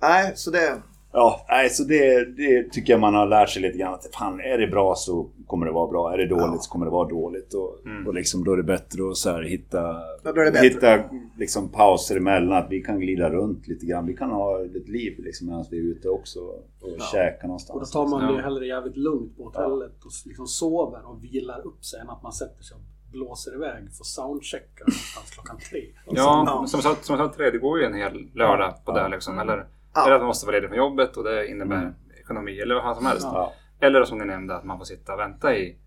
Nej, 0.01 0.33
så 0.37 0.51
det... 0.51 0.83
Ja, 1.17 1.47
nej, 1.49 1.71
så 1.71 1.85
det, 1.85 2.25
det 2.37 2.73
tycker 2.73 2.93
jag 2.93 3.01
man 3.01 3.15
har 3.15 3.27
lärt 3.27 3.49
sig 3.51 3.63
lite 3.63 3.79
grann. 3.79 3.95
Att 3.95 4.15
fan, 4.15 4.41
är 4.41 4.59
det 4.59 4.67
bra 4.67 4.95
så 4.97 5.29
kommer 5.47 5.67
det 5.67 5.73
vara 5.73 5.91
bra. 5.91 6.13
Är 6.13 6.19
det 6.19 6.27
dåligt 6.27 6.47
Ja. 6.47 6.59
så 6.61 6.71
kommer 6.71 6.87
det 6.87 6.93
vara 6.93 7.09
dåligt. 7.09 7.55
Och, 7.55 7.79
Mm. 7.87 8.07
och 8.07 8.15
liksom, 8.15 8.45
då 8.45 8.53
är 8.53 8.57
det 8.57 8.63
bättre 8.63 9.09
att 9.11 9.17
så 9.17 9.31
här, 9.31 9.43
hitta, 9.43 9.97
Ja, 10.25 10.61
hitta 10.63 10.99
liksom, 11.39 11.69
pauser 11.69 12.17
emellan. 12.17 12.53
Att 12.65 12.71
vi 12.71 12.81
kan 12.83 13.01
glida 13.01 13.31
runt 13.31 13.69
lite 13.69 13.87
grann. 13.87 14.07
Vi 14.07 14.15
kan 14.17 14.31
ha 14.31 14.65
ett 14.65 14.89
liv 14.89 15.15
liksom, 15.19 15.47
medan 15.47 15.65
vi 15.71 15.79
är 15.79 15.83
ute 15.83 16.09
också 16.09 16.41
och 16.41 17.01
käka 17.13 17.35
Och 17.35 17.41
då 17.43 17.47
någonstans. 17.47 17.91
tar 17.91 18.07
man 18.07 18.25
Ja. 18.25 18.33
det 18.37 18.43
hellre 18.43 18.67
jävligt 18.67 18.97
lugnt 18.97 19.37
på 19.37 19.45
hotellet 19.45 20.05
och 20.05 20.11
liksom 20.27 20.47
sover 20.47 21.01
och 21.11 21.25
vilar 21.25 21.67
upp 21.67 21.85
sig 21.85 22.01
än 22.01 22.11
att 22.11 22.23
man 22.23 22.33
sätter 22.33 22.63
sig 22.63 22.75
och 22.77 22.83
blåser 23.13 23.55
iväg 23.55 23.83
för 23.97 24.05
soundchecka 24.05 24.85
någonstans 24.87 25.31
klockan 25.31 25.57
tre. 25.71 25.81
Ja, 26.07 26.13
Ja. 26.17 26.59
men 26.61 26.69
som 26.69 26.81
jag 26.85 26.97
sa- 26.97 27.03
som 27.03 27.19
jag 27.19 27.35
sa 27.35 27.51
det 27.51 27.59
går 27.59 27.79
ju 27.79 27.85
en 27.85 27.95
hel 27.95 28.29
lördag 28.35 28.75
på 28.85 28.93
det 28.93 29.09
liksom. 29.09 29.39
Eller, 29.39 29.67
Ja. 29.95 30.05
eller 30.07 30.15
att 30.15 30.21
man 30.21 30.27
måste 30.27 30.47
vara 30.47 30.57
ledig 30.57 30.69
från 30.69 30.79
jobbet 30.79 31.17
och 31.17 31.25
det 31.25 31.47
innebär 31.47 31.77
Mm. 31.83 31.95
ekonomi 32.21 32.61
eller 32.61 32.75
vad 32.75 32.97
som 32.97 33.07
helst. 33.07 33.27
Ja. 33.33 33.53
Eller 33.81 34.05
som 34.05 34.19
ni 34.19 34.25
nämnde, 34.25 34.57
att 34.57 34.65
man 34.65 34.79
får 34.79 34.85
sitta 34.85 35.13
och 35.13 35.19
vänta 35.19 35.57
i 35.57 35.79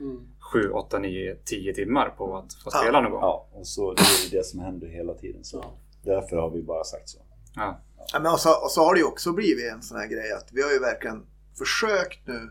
Mm. 0.00 0.28
7, 0.52 0.70
8, 0.70 0.98
9, 0.98 1.36
10 1.44 1.74
timmar 1.74 2.08
på 2.10 2.36
att 2.36 2.54
få 2.54 2.70
Ja. 2.72 2.78
spela 2.78 3.00
någon 3.00 3.10
gång. 3.10 3.20
Ja, 3.20 3.48
och 3.52 3.66
så 3.66 3.94
det 3.94 4.02
är 4.02 4.24
ju 4.32 4.38
det 4.38 4.44
som 4.44 4.60
händer 4.60 4.86
hela 4.88 5.14
tiden. 5.14 5.44
Så 5.44 5.60
Ja. 5.62 5.78
därför 6.14 6.36
har 6.36 6.50
vi 6.50 6.62
bara 6.62 6.84
sagt 6.84 7.08
så. 7.08 7.18
Ja. 7.54 7.80
Ja, 8.12 8.18
men 8.20 8.32
och, 8.32 8.40
så, 8.40 8.50
och 8.64 8.70
så 8.70 8.84
har 8.84 8.94
det 8.94 9.00
ju 9.00 9.06
också 9.06 9.32
blivit 9.32 9.72
en 9.72 9.82
sån 9.82 9.98
här 9.98 10.06
grej 10.06 10.32
att 10.32 10.48
vi 10.52 10.62
har 10.62 10.70
ju 10.70 10.78
verkligen 10.78 11.26
försökt 11.58 12.26
nu 12.26 12.50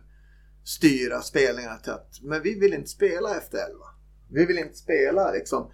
styra 0.63 1.21
spelningarna 1.21 1.75
till 1.77 1.91
att 1.91 2.19
men 2.21 2.41
vi 2.41 2.59
vill 2.59 2.73
inte 2.73 2.89
spela 2.89 3.37
efter 3.37 3.57
11. 3.57 3.85
Vi 4.29 4.45
vill 4.45 4.57
inte 4.57 4.75
spela 4.77 5.31
liksom. 5.31 5.71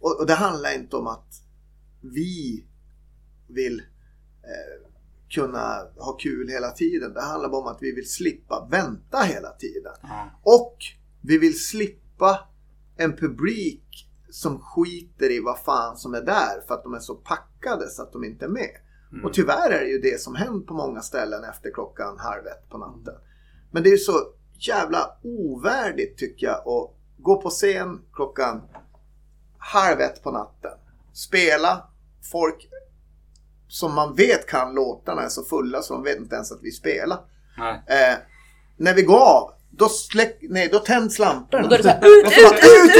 Och, 0.00 0.20
och 0.20 0.26
det 0.26 0.34
handlar 0.34 0.74
inte 0.74 0.96
om 0.96 1.06
att 1.06 1.28
vi 2.14 2.66
vill 3.48 3.82
eh, 4.42 4.90
kunna 5.28 5.86
ha 5.96 6.12
kul 6.12 6.48
hela 6.48 6.70
tiden. 6.70 7.14
Det 7.14 7.20
handlar 7.20 7.48
bara 7.48 7.60
om 7.60 7.66
att 7.66 7.82
vi 7.82 7.92
vill 7.92 8.10
slippa 8.10 8.68
vänta 8.70 9.18
hela 9.18 9.50
tiden. 9.50 9.92
Ja. 10.02 10.30
Och 10.42 10.76
vi 11.20 11.38
vill 11.38 11.64
slippa 11.64 12.48
en 12.96 13.16
publik 13.16 14.08
som 14.30 14.60
skiter 14.60 15.30
i 15.30 15.40
vad 15.40 15.58
fan 15.58 15.96
som 15.96 16.14
är 16.14 16.20
där 16.22 16.66
för 16.66 16.74
att 16.74 16.82
de 16.82 16.94
är 16.94 16.98
så 16.98 17.14
packade 17.14 17.88
så 17.88 18.02
att 18.02 18.12
de 18.12 18.24
inte 18.24 18.44
är 18.44 18.48
med. 18.48 18.76
Mm. 19.12 19.24
Och 19.24 19.34
tyvärr 19.34 19.70
är 19.70 19.80
det 19.80 19.90
ju 19.90 19.98
det 19.98 20.20
som 20.20 20.34
hänt 20.34 20.66
på 20.66 20.74
många 20.74 21.00
ställen 21.00 21.44
efter 21.44 21.70
klockan 21.70 22.18
halv 22.18 22.46
ett 22.46 22.68
på 22.70 22.78
natten. 22.78 23.14
Men 23.70 23.82
det 23.82 23.88
är 23.88 23.92
ju 23.92 23.98
så 23.98 24.32
jävla 24.58 25.18
ovärdigt 25.22 26.18
tycker 26.18 26.46
jag 26.46 26.68
att 26.68 26.96
gå 27.18 27.42
på 27.42 27.50
scen 27.50 28.00
klockan 28.12 28.62
halv 29.58 30.00
ett 30.00 30.22
på 30.22 30.30
natten. 30.30 30.78
Spela. 31.12 31.86
Folk 32.32 32.68
som 33.70 33.94
man 33.94 34.14
vet 34.14 34.46
kan 34.46 34.74
låtarna 34.74 35.22
är 35.22 35.28
så 35.28 35.44
fulla 35.44 35.82
så 35.82 35.94
de 35.94 36.02
vet 36.02 36.18
inte 36.18 36.34
ens 36.34 36.52
att 36.52 36.58
vi 36.62 36.70
spelar. 36.70 37.18
Nej. 37.58 37.82
Eh, 37.86 38.16
när 38.76 38.94
vi 38.94 39.02
går 39.02 39.20
av, 39.20 39.50
då, 39.70 39.88
släck, 39.88 40.38
nej, 40.40 40.68
då 40.72 40.78
tänds 40.78 41.18
lamporna. 41.18 41.62
Och 41.62 41.68
då 41.68 41.74
är 41.74 41.78
det 41.78 41.84
så 41.84 41.88
här, 41.88 41.98
ut, 41.98 42.26
ut, 42.26 42.32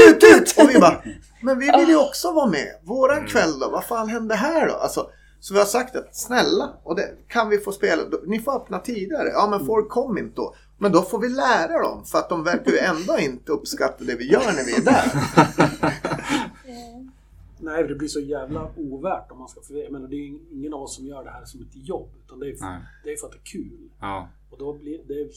ut, 0.07 0.23
ut, 0.23 0.41
ut! 0.41 0.53
Och 0.57 0.69
vi 0.69 0.79
bara, 0.79 1.01
men 1.41 1.59
vi 1.59 1.71
vill 1.77 1.89
ju 1.89 1.97
också 1.97 2.31
vara 2.31 2.47
med. 2.47 2.75
Våran 2.83 3.27
kväll 3.27 3.59
då, 3.59 3.69
vad 3.69 3.85
fan 3.85 4.09
hände 4.09 4.35
här 4.35 4.67
då? 4.67 4.73
Alltså, 4.73 5.09
så 5.39 5.53
vi 5.53 5.59
har 5.59 5.67
sagt 5.67 5.95
att 5.95 6.15
snälla, 6.15 6.69
och 6.83 6.95
det, 6.95 7.09
kan 7.27 7.49
vi 7.49 7.57
få 7.57 7.71
spela? 7.71 8.03
Ni 8.25 8.39
får 8.39 8.55
öppna 8.55 8.79
tidigare. 8.79 9.29
Ja 9.33 9.47
men 9.47 9.65
folk 9.65 9.89
kom 9.89 10.17
inte 10.17 10.35
då. 10.35 10.55
Men 10.77 10.91
då 10.91 11.01
får 11.01 11.19
vi 11.19 11.29
lära 11.29 11.81
dem 11.81 12.05
för 12.05 12.17
att 12.17 12.29
de 12.29 12.43
verkar 12.43 12.71
ju 12.71 12.77
ändå 12.77 13.19
inte 13.19 13.51
uppskatta 13.51 14.03
det 14.03 14.15
vi 14.15 14.31
gör 14.31 14.51
när 14.55 14.63
vi 14.63 14.75
är 14.75 14.81
där. 14.81 15.11
Nej, 17.61 17.87
det 17.87 17.95
blir 17.95 18.07
så 18.07 18.19
jävla 18.19 18.71
ovärt 18.75 19.31
om 19.31 19.37
man 19.37 19.47
ska... 19.47 19.61
För 19.61 19.73
jag 19.73 19.91
menar, 19.91 20.07
det 20.07 20.15
är 20.15 20.53
ingen 20.53 20.73
av 20.73 20.81
oss 20.81 20.95
som 20.95 21.05
gör 21.05 21.23
det 21.23 21.29
här 21.31 21.45
som 21.45 21.61
ett 21.61 21.75
jobb. 21.75 22.09
Utan 22.25 22.39
det 22.39 22.49
är, 22.49 22.55
för, 22.55 22.65
Nej. 22.65 22.81
det 23.03 23.11
är 23.13 23.17
för 23.17 23.27
att 23.27 23.33
det 23.33 23.37
är 23.37 23.51
kul. 23.51 23.89
Ja. 23.99 24.29
Och 24.49 24.57
då 24.57 24.73
blir 24.73 25.01
det... 25.07 25.31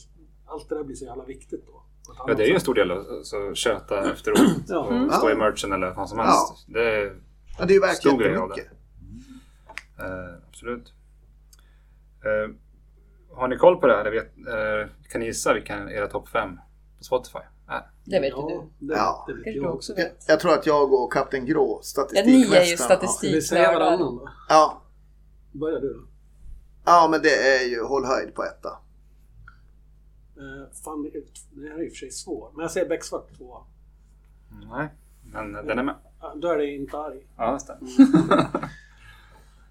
Allt 0.45 0.69
det 0.69 0.75
där 0.75 0.83
blir 0.83 0.95
så 0.95 1.05
jävla 1.05 1.23
viktigt 1.25 1.67
då. 1.67 1.81
Ja, 2.27 2.33
det 2.33 2.43
är 2.43 2.47
ju 2.47 2.53
en 2.53 2.59
stor 2.59 2.73
del 2.73 2.91
att 2.91 3.25
så, 3.25 3.53
köta 3.53 4.11
efteråt 4.11 4.39
Ja. 4.67 5.05
och 5.05 5.13
stå 5.13 5.29
i 5.29 5.35
merchen 5.35 5.71
eller 5.71 5.93
vad 5.93 6.09
som 6.09 6.19
helst. 6.19 6.65
Det 6.67 6.83
är 6.83 7.15
Ja, 7.57 7.65
det 7.65 7.71
är 7.71 7.75
ju 7.75 7.79
verkligen 7.81 8.17
Stor 8.17 8.23
grej 8.23 8.35
av 8.35 8.49
mycket. 8.49 8.67
Eh, 9.99 10.47
absolut. 10.49 10.93
Eh, 12.23 12.55
har 13.37 13.47
ni 13.47 13.57
koll 13.57 13.77
på 13.77 13.87
det 13.87 13.93
här? 13.93 14.11
Vet, 14.11 14.37
eh, 14.37 14.91
kan 15.09 15.21
ni 15.21 15.27
gissa 15.27 15.53
vilken 15.53 15.89
era 15.89 16.07
topp 16.07 16.29
5 16.29 16.59
på 16.97 17.03
Spotify? 17.03 17.39
Det 18.03 18.19
vet 18.19 18.33
ju 18.33 18.35
Ja, 18.37 18.47
du. 18.79 18.87
det, 18.87 18.93
Ja. 18.93 19.23
det 19.27 19.33
vet 19.33 19.43
Kanske 19.43 19.59
jag 19.61 19.73
också. 19.75 19.93
Jag, 19.97 20.07
jag 20.27 20.39
tror 20.39 20.53
att 20.53 20.65
jag 20.65 20.93
och 20.93 21.13
Kapten 21.13 21.45
Grå, 21.45 21.81
Ja, 21.95 22.07
ni 22.25 22.31
är 22.31 22.35
ju 22.35 22.43
statistikmästaren. 22.77 22.77
statistik. 22.99 23.35
Vi 23.35 23.41
då? 23.97 24.29
Ja, 24.49 24.81
Börjar 25.51 25.79
du 25.79 25.93
då? 25.93 25.99
ja, 26.85 27.07
men 27.11 27.21
det 27.21 27.57
är 27.59 27.63
ju 27.69 27.83
håll 27.83 28.05
höjd 28.05 28.35
på 28.35 28.43
etta. 28.43 28.69
Eh, 30.37 30.73
fan, 30.83 31.03
det, 31.03 31.09
är- 31.09 31.23
det 31.61 31.69
här 31.69 31.75
är 31.79 31.83
i 31.83 31.87
och 31.87 31.91
för 31.91 31.97
sig 31.97 32.11
svårt. 32.11 32.53
Men 32.55 32.61
jag 32.61 32.71
säger 32.71 32.89
becksvart 32.89 33.37
tvåa. 33.37 33.57
Nej, 34.71 34.87
men 35.33 35.51
den 35.53 35.79
är 35.79 35.83
med. 35.83 35.95
Ja, 36.21 36.33
Då 36.35 36.47
är 36.47 36.57
det 36.57 36.67
inte 36.75 36.97
arg. 36.97 37.27
Ja, 37.37 37.53
just 37.53 37.67
det. 37.67 37.77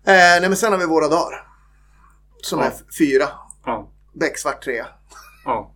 Eh, 0.07 0.13
nej 0.41 0.49
men 0.49 0.57
sen 0.57 0.73
har 0.73 0.79
vi 0.79 0.87
Våra 0.87 1.09
dagar. 1.09 1.47
Som 2.43 2.59
Ja. 2.59 2.65
är 2.65 2.73
fyra. 2.99 3.25
Ja. 3.65 3.89
Becksvart 4.13 4.65
trea. 4.65 4.87
Ja. 5.45 5.74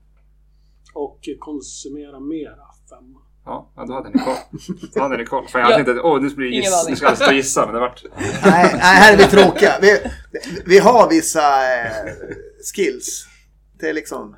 Och 0.95 1.20
konsumera 1.39 2.20
mera 2.20 2.64
femma. 2.91 3.18
Ja, 3.45 3.72
då 3.86 3.93
hade 3.93 4.09
ni 4.11 4.18
koll. 4.18 4.34
Då 4.95 5.01
hade 5.01 5.16
ni 5.16 5.24
koll. 5.24 5.49
För 5.49 5.59
jag 5.59 5.70
Ja. 5.70 5.74
tänkte 5.74 5.93
att 5.93 5.99
åh, 6.05 6.20
nu 6.22 6.30
blir 6.30 6.47
giss. 6.49 6.86
Nu 6.89 6.97
ska 6.97 7.07
jag 7.07 7.16
stå 7.16 7.26
och 7.26 7.32
gissa, 7.32 7.64
men 7.64 7.74
det 7.74 7.80
vart... 7.80 8.05
Nej, 8.16 8.32
nej, 8.43 8.80
här 8.80 9.12
är 9.12 9.16
vi 9.16 9.24
tråkiga. 9.24 9.72
Vi, 9.82 9.99
vi 10.66 10.78
har 10.78 11.09
vissa 11.11 11.41
eh, 11.78 11.93
skills. 12.74 13.26
Det 13.80 13.89
är 13.89 13.93
liksom 13.93 14.36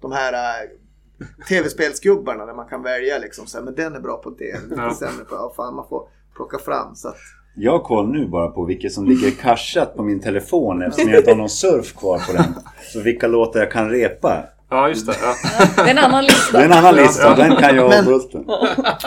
de 0.00 0.12
här 0.12 0.32
eh, 0.32 0.68
tv-spelsgubbarna 1.48 2.46
där 2.46 2.54
man 2.54 2.68
kan 2.68 2.82
välja 2.82 3.18
liksom 3.18 3.46
så 3.46 3.58
här, 3.58 3.64
men 3.64 3.74
den 3.74 3.94
är 3.94 4.00
bra 4.00 4.16
på 4.16 4.30
det, 4.30 4.68
den 4.70 4.78
är 4.78 4.82
Ja. 4.84 4.94
sämre 4.94 5.24
på, 5.24 5.34
ja, 5.34 5.52
fan 5.56 5.74
man 5.74 5.88
får 5.88 6.08
plocka 6.36 6.58
fram 6.58 6.94
så 6.94 7.08
att, 7.08 7.16
Jag 7.56 7.72
har 7.72 7.78
koll 7.84 8.08
nu 8.12 8.26
bara 8.28 8.48
på 8.48 8.64
vilket 8.64 8.92
som 8.92 9.04
ligger 9.04 9.30
cachat 9.30 9.96
på 9.96 10.02
min 10.02 10.20
telefon 10.20 10.82
eftersom 10.82 11.10
jag 11.10 11.18
inte 11.20 11.30
har 11.30 11.36
någon 11.36 11.50
surf 11.50 11.94
kvar 11.96 12.18
på 12.26 12.32
den. 12.32 12.54
Så 12.92 13.00
vilka 13.00 13.26
låtar 13.26 13.60
jag 13.60 13.70
kan 13.70 13.90
repa. 13.90 14.44
Ja, 14.70 14.88
just 14.88 15.06
det. 15.06 15.14
Ja. 15.22 15.34
Det 15.76 15.82
är 15.82 15.88
en 15.90 15.98
annan 15.98 16.24
lista. 16.24 16.58
Det 16.58 16.64
är 16.64 16.68
en 16.68 16.72
annan 16.72 16.94
lista, 16.96 17.34
den 17.34 17.56
kan 17.56 17.76
jag 17.76 17.88
Men-. 17.88 18.20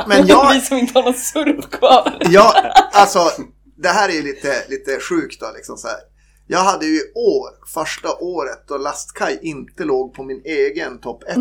Men 0.08 0.28
jag, 0.28 0.50
Vi 0.54 0.62
som 0.62 0.78
inte 0.78 0.94
har 1.00 1.04
någon 1.04 1.14
surf 1.14 1.70
kvar. 1.70 2.18
jag, 2.20 2.54
alltså 2.94 3.20
det 3.78 3.88
här 3.90 4.10
är 4.10 4.14
ju 4.14 4.22
lite, 4.24 4.54
lite 4.70 5.00
sjukt 5.00 5.40
då 5.42 5.48
liksom 5.56 5.78
så 5.78 5.88
här. 5.88 5.98
Jag 6.50 6.60
hade 6.60 6.86
ju 6.86 6.96
i 6.96 7.12
år, 7.16 7.50
första 7.74 8.10
året 8.20 8.64
då 8.68 8.78
Lastkaj 8.78 9.40
inte 9.42 9.84
låg 9.84 10.14
på 10.14 10.24
min 10.24 10.42
egen 10.46 11.00
topp 11.02 11.24
1. 11.28 11.38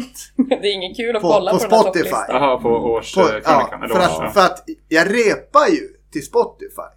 Det 0.49 0.55
är 0.55 0.75
inget 0.75 0.97
kul 0.97 1.17
att 1.17 1.23
På- 1.23 1.29
kolla 1.29 1.51
på 1.53 1.59
på, 1.59 1.65
Spotify. 1.65 2.11
Jaha, 2.29 2.57
på 2.57 2.63
På, 2.63 2.69
årskrönikan. 2.69 3.41
ja, 3.81 3.89
för, 3.89 4.01
att, 4.01 4.35
för 4.35 4.41
att 4.41 4.65
jag 4.89 5.07
repar 5.15 5.67
ju 5.69 5.89
till 6.13 6.27
Spotify. 6.27 6.91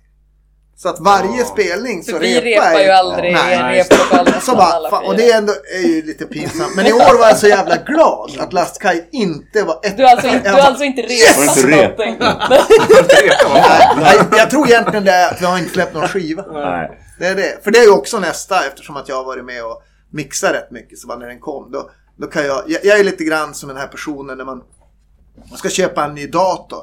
Så 0.81 0.89
att 0.89 0.99
varje 0.99 1.39
Ja. 1.39 1.45
spelning 1.45 2.03
så 2.03 2.19
vi 2.19 2.41
repar 2.41 2.65
repar 2.65 2.71
jag 2.71 2.83
ju 2.83 2.89
aldrig 2.89 3.33
Nej. 3.33 3.79
replokal 3.79 4.41
Så 4.41 4.55
bara, 4.55 4.89
fan, 4.89 5.05
och 5.05 5.15
det 5.15 5.31
är 5.31 5.37
ändå 5.37 5.53
är 5.53 5.87
ju 5.87 6.01
lite 6.01 6.25
pinsamt. 6.25 6.75
Men 6.75 6.87
i 6.87 6.93
år 6.93 7.19
var 7.19 7.27
jag 7.27 7.37
så 7.37 7.47
jävla 7.47 7.75
glad 7.75 8.31
att 8.39 8.53
Lastkaj 8.53 9.09
inte 9.11 9.63
var 9.63 9.79
ett. 9.83 9.97
Du 9.97 10.03
har 10.03 10.11
alltså 10.11 10.27
inte, 10.27 10.51
du 10.51 10.61
alltså 10.61 10.83
inte 10.83 11.01
repat 11.01 11.57
inte 11.57 11.67
rep? 11.67 11.97
någonting? 11.97 12.17
Nej, 14.01 14.17
jag 14.31 14.49
tror 14.49 14.67
egentligen 14.67 15.05
det 15.05 15.11
är 15.11 15.31
att 15.33 15.41
vi 15.41 15.45
har 15.45 15.57
inte 15.57 15.69
släppt 15.69 15.93
någon 15.93 16.07
skiva. 16.07 16.45
Nej. 16.51 16.99
Det 17.19 17.27
är 17.27 17.35
det. 17.35 17.63
För 17.63 17.71
det 17.71 17.79
är 17.79 17.83
ju 17.83 17.91
också 17.91 18.19
nästa 18.19 18.65
eftersom 18.65 18.95
att 18.97 19.09
jag 19.09 19.15
har 19.15 19.23
varit 19.23 19.45
med 19.45 19.63
och 19.63 19.81
mixat 20.11 20.51
rätt 20.51 20.71
mycket. 20.71 20.99
Så 20.99 21.07
bara 21.07 21.17
när 21.17 21.27
den 21.27 21.39
kom 21.39 21.71
då, 21.71 21.89
då 22.17 22.27
kan 22.27 22.45
jag, 22.45 22.63
jag, 22.67 22.85
jag 22.85 22.99
är 22.99 23.03
lite 23.03 23.23
grann 23.23 23.53
som 23.53 23.69
den 23.69 23.77
här 23.77 23.87
personen 23.87 24.37
när 24.37 24.45
man, 24.45 24.61
man 25.49 25.57
ska 25.57 25.69
köpa 25.69 26.05
en 26.05 26.15
ny 26.15 26.27
dator. 26.27 26.81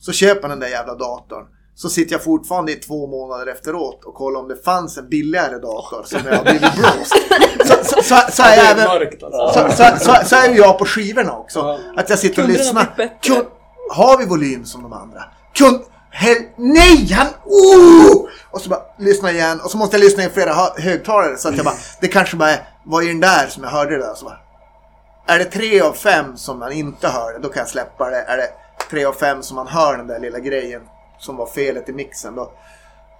Så 0.00 0.12
köper 0.12 0.40
man 0.40 0.50
den 0.50 0.60
där 0.60 0.68
jävla 0.68 0.94
datorn. 0.94 1.44
Så 1.76 1.88
sitter 1.88 2.12
jag 2.12 2.24
fortfarande 2.24 2.72
i 2.72 2.74
två 2.74 3.06
månader 3.06 3.46
efteråt 3.46 4.04
och 4.04 4.14
kollar 4.14 4.40
om 4.40 4.48
det 4.48 4.64
fanns 4.64 4.98
en 4.98 5.08
billigare 5.08 5.58
dator 5.58 6.02
som 6.04 6.20
jag 6.26 6.36
har 6.36 6.44
blivit 6.44 6.74
blåst. 6.74 7.14
Så, 7.64 7.84
så, 7.84 8.02
så, 8.02 8.16
så, 8.32 8.42
är 8.42 8.56
jag 8.56 8.70
även, 8.70 8.88
alltså. 9.32 10.24
så, 10.24 10.36
är 10.36 10.56
jag 10.56 10.78
på 10.78 10.84
skivorna 10.84 11.36
också. 11.36 11.58
Ja. 11.58 11.78
Att 11.96 12.10
jag 12.10 12.18
sitter 12.18 12.42
och 12.42 12.48
lyssnar. 12.48 13.18
Kun, 13.22 13.44
har 13.90 14.18
vi 14.18 14.26
volym 14.26 14.64
som 14.64 14.82
de 14.82 14.92
andra? 14.92 15.24
Kun, 15.54 15.80
hel, 16.10 16.36
nej, 16.56 17.12
han... 17.12 17.26
Oh! 17.44 18.28
Och 18.50 18.60
så 18.60 18.68
bara 18.68 18.80
lyssna 18.98 19.30
igen. 19.32 19.60
Och 19.60 19.70
så 19.70 19.76
måste 19.76 19.96
jag 19.96 20.04
lyssna 20.04 20.24
i 20.24 20.28
flera 20.28 20.52
hö- 20.52 20.74
högtalare. 20.76 21.36
Så 21.36 21.48
att 21.48 21.56
jag 21.56 21.64
bara, 21.64 21.74
det 22.00 22.08
kanske 22.08 22.36
bara 22.36 22.54
var 22.84 23.02
i 23.02 23.06
den 23.06 23.20
där 23.20 23.46
som 23.46 23.62
jag 23.62 23.70
hörde 23.70 23.90
det 23.90 24.06
där. 24.06 24.14
Så 24.14 24.24
bara, 24.24 24.38
är 25.26 25.38
det 25.38 25.44
tre 25.44 25.80
av 25.80 25.92
fem 25.92 26.36
som 26.36 26.58
man 26.58 26.72
inte 26.72 27.08
hör, 27.08 27.38
då 27.42 27.48
kan 27.48 27.60
jag 27.60 27.68
släppa 27.68 28.10
det. 28.10 28.20
Är 28.20 28.36
det 28.36 28.48
tre 28.90 29.04
av 29.04 29.12
fem 29.12 29.42
som 29.42 29.56
man 29.56 29.66
hör 29.68 29.96
den 29.96 30.06
där 30.06 30.20
lilla 30.20 30.38
grejen 30.38 30.80
som 31.24 31.36
var 31.36 31.46
felet 31.46 31.88
i 31.88 31.92
mixen, 31.92 32.34
då... 32.34 32.50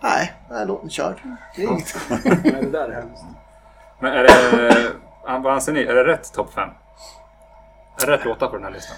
Nej, 0.03 0.33
nej 0.51 0.67
låt 0.67 0.81
den 0.81 0.91
körd. 0.91 1.15
Det 1.57 1.63
är 1.63 1.67
inget. 1.67 1.97
Nej, 2.25 2.43
det 2.63 2.71
där 2.71 2.89
är 2.89 2.95
hemskt. 2.95 3.25
Men 4.01 4.13
är 4.13 4.23
det... 4.23 4.91
ah, 5.27 5.39
Vad 5.39 5.53
anser 5.53 5.73
ni? 5.73 5.83
Är 5.83 5.95
det 5.95 6.05
rätt 6.05 6.33
topp 6.33 6.55
5? 6.55 6.69
Är 8.03 8.07
det 8.07 8.13
rätt 8.13 8.25
låtar 8.25 8.47
på 8.47 8.57
den 8.57 8.65
här 8.65 8.71
listan? 8.73 8.97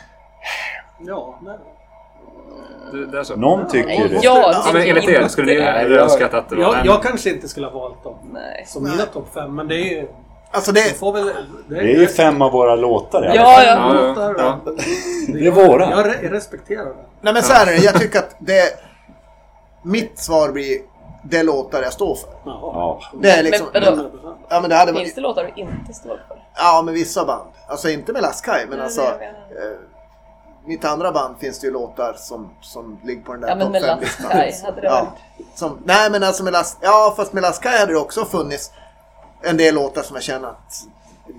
Ja, 1.00 1.38
nej. 1.42 1.56
Det, 2.92 3.06
det 3.06 3.18
är 3.18 3.22
så? 3.24 3.36
Någon 3.36 3.68
tycker 3.68 3.88
Nej, 3.88 4.08
det. 4.08 4.14
jag 4.22 4.36
Ja, 4.52 4.70
men 4.72 4.82
enligt 4.82 5.08
er, 5.08 5.16
inte 5.18 5.28
skulle 5.32 5.52
ni 5.52 5.58
det. 5.88 6.00
Önskat 6.02 6.34
att 6.34 6.48
det 6.48 6.56
var 6.56 6.62
Jag, 6.62 6.78
en... 6.80 6.86
jag 6.86 7.02
kanske 7.02 7.30
inte 7.30 7.48
skulle 7.48 7.66
ha 7.66 7.78
valt 7.80 8.02
dem 8.04 8.14
Nej. 8.32 8.64
som 8.66 8.84
mina 8.84 9.02
topp 9.02 9.28
fem, 9.34 9.54
men 9.54 9.68
det 9.68 9.74
är 9.74 10.00
ju... 10.00 10.08
Alltså 10.50 10.72
Det 10.72 10.80
det... 10.80 10.98
får 10.98 11.12
väl... 11.12 11.32
Det 11.68 11.76
är 11.78 11.82
ju 11.82 12.06
fem 12.06 12.42
av 12.42 12.52
våra 12.52 12.74
låtar 12.76 13.24
i 13.24 13.28
alla 13.28 13.34
Ja, 13.36 13.44
fall. 13.56 13.66
ja. 13.66 14.14
Ja, 14.16 14.34
ja, 14.38 14.60
ja. 14.66 14.72
Det 15.28 15.46
är 15.46 15.50
våra. 15.50 15.90
Jag 15.90 16.06
re- 16.06 16.30
respekterar 16.30 16.84
det. 16.84 16.94
Nej 17.20 17.32
men 17.34 17.42
så 17.42 17.52
här 17.52 17.66
är 17.66 17.70
det, 17.70 17.76
jag 17.84 17.94
tycker 18.00 18.18
att 18.18 18.36
det... 18.38 18.62
Mitt 19.86 20.18
svar 20.18 20.48
blir 20.52 20.78
det 21.22 21.42
låtar 21.42 21.82
jag 21.82 21.92
står 21.92 22.14
för. 22.14 22.28
Ja. 22.44 23.00
Det 23.22 23.30
är 23.30 23.42
liksom... 23.42 23.66
Men? 23.72 23.82
100%. 23.82 24.10
Ja 24.48 24.60
men 24.60 24.70
det 24.70 24.76
hade 24.76 24.92
Finns 24.92 25.02
varit... 25.04 25.14
det 25.14 25.20
låtar 25.20 25.44
du 25.56 25.62
inte 25.62 25.92
står 25.94 26.20
för? 26.28 26.42
Ja 26.56 26.82
med 26.84 26.94
vissa 26.94 27.24
band. 27.24 27.48
Alltså 27.68 27.88
inte 27.88 28.12
med 28.12 28.22
Lastkaj 28.22 28.66
men 28.68 28.78
Nej, 28.78 28.84
alltså... 28.84 29.02
Eh, 29.02 29.78
mitt 30.64 30.84
andra 30.84 31.12
band 31.12 31.34
finns 31.38 31.58
det 31.60 31.66
ju 31.66 31.72
låtar 31.72 32.12
som, 32.18 32.50
som 32.60 32.98
ligger 33.04 33.22
på 33.22 33.32
den 33.32 33.40
där 33.40 33.48
Ja 33.48 33.54
men 33.54 33.64
topp 33.66 33.72
med 33.72 33.82
fem-listan. 33.82 34.26
Lastkaj 34.26 34.62
hade 34.64 34.80
det 34.80 34.86
Ja. 34.86 34.94
varit... 35.38 35.46
Som, 35.58 35.78
nej 35.84 36.10
men 36.10 36.22
alltså 36.22 36.44
med 36.44 36.52
Las, 36.52 36.76
Ja 36.80 37.14
fast 37.16 37.32
med 37.32 37.42
Lastkaj 37.42 37.78
hade 37.78 37.92
det 37.92 37.98
också 37.98 38.24
funnits 38.24 38.72
en 39.42 39.56
del 39.56 39.74
låtar 39.74 40.02
som 40.02 40.16
jag 40.16 40.22
känner 40.22 40.48
att 40.48 40.74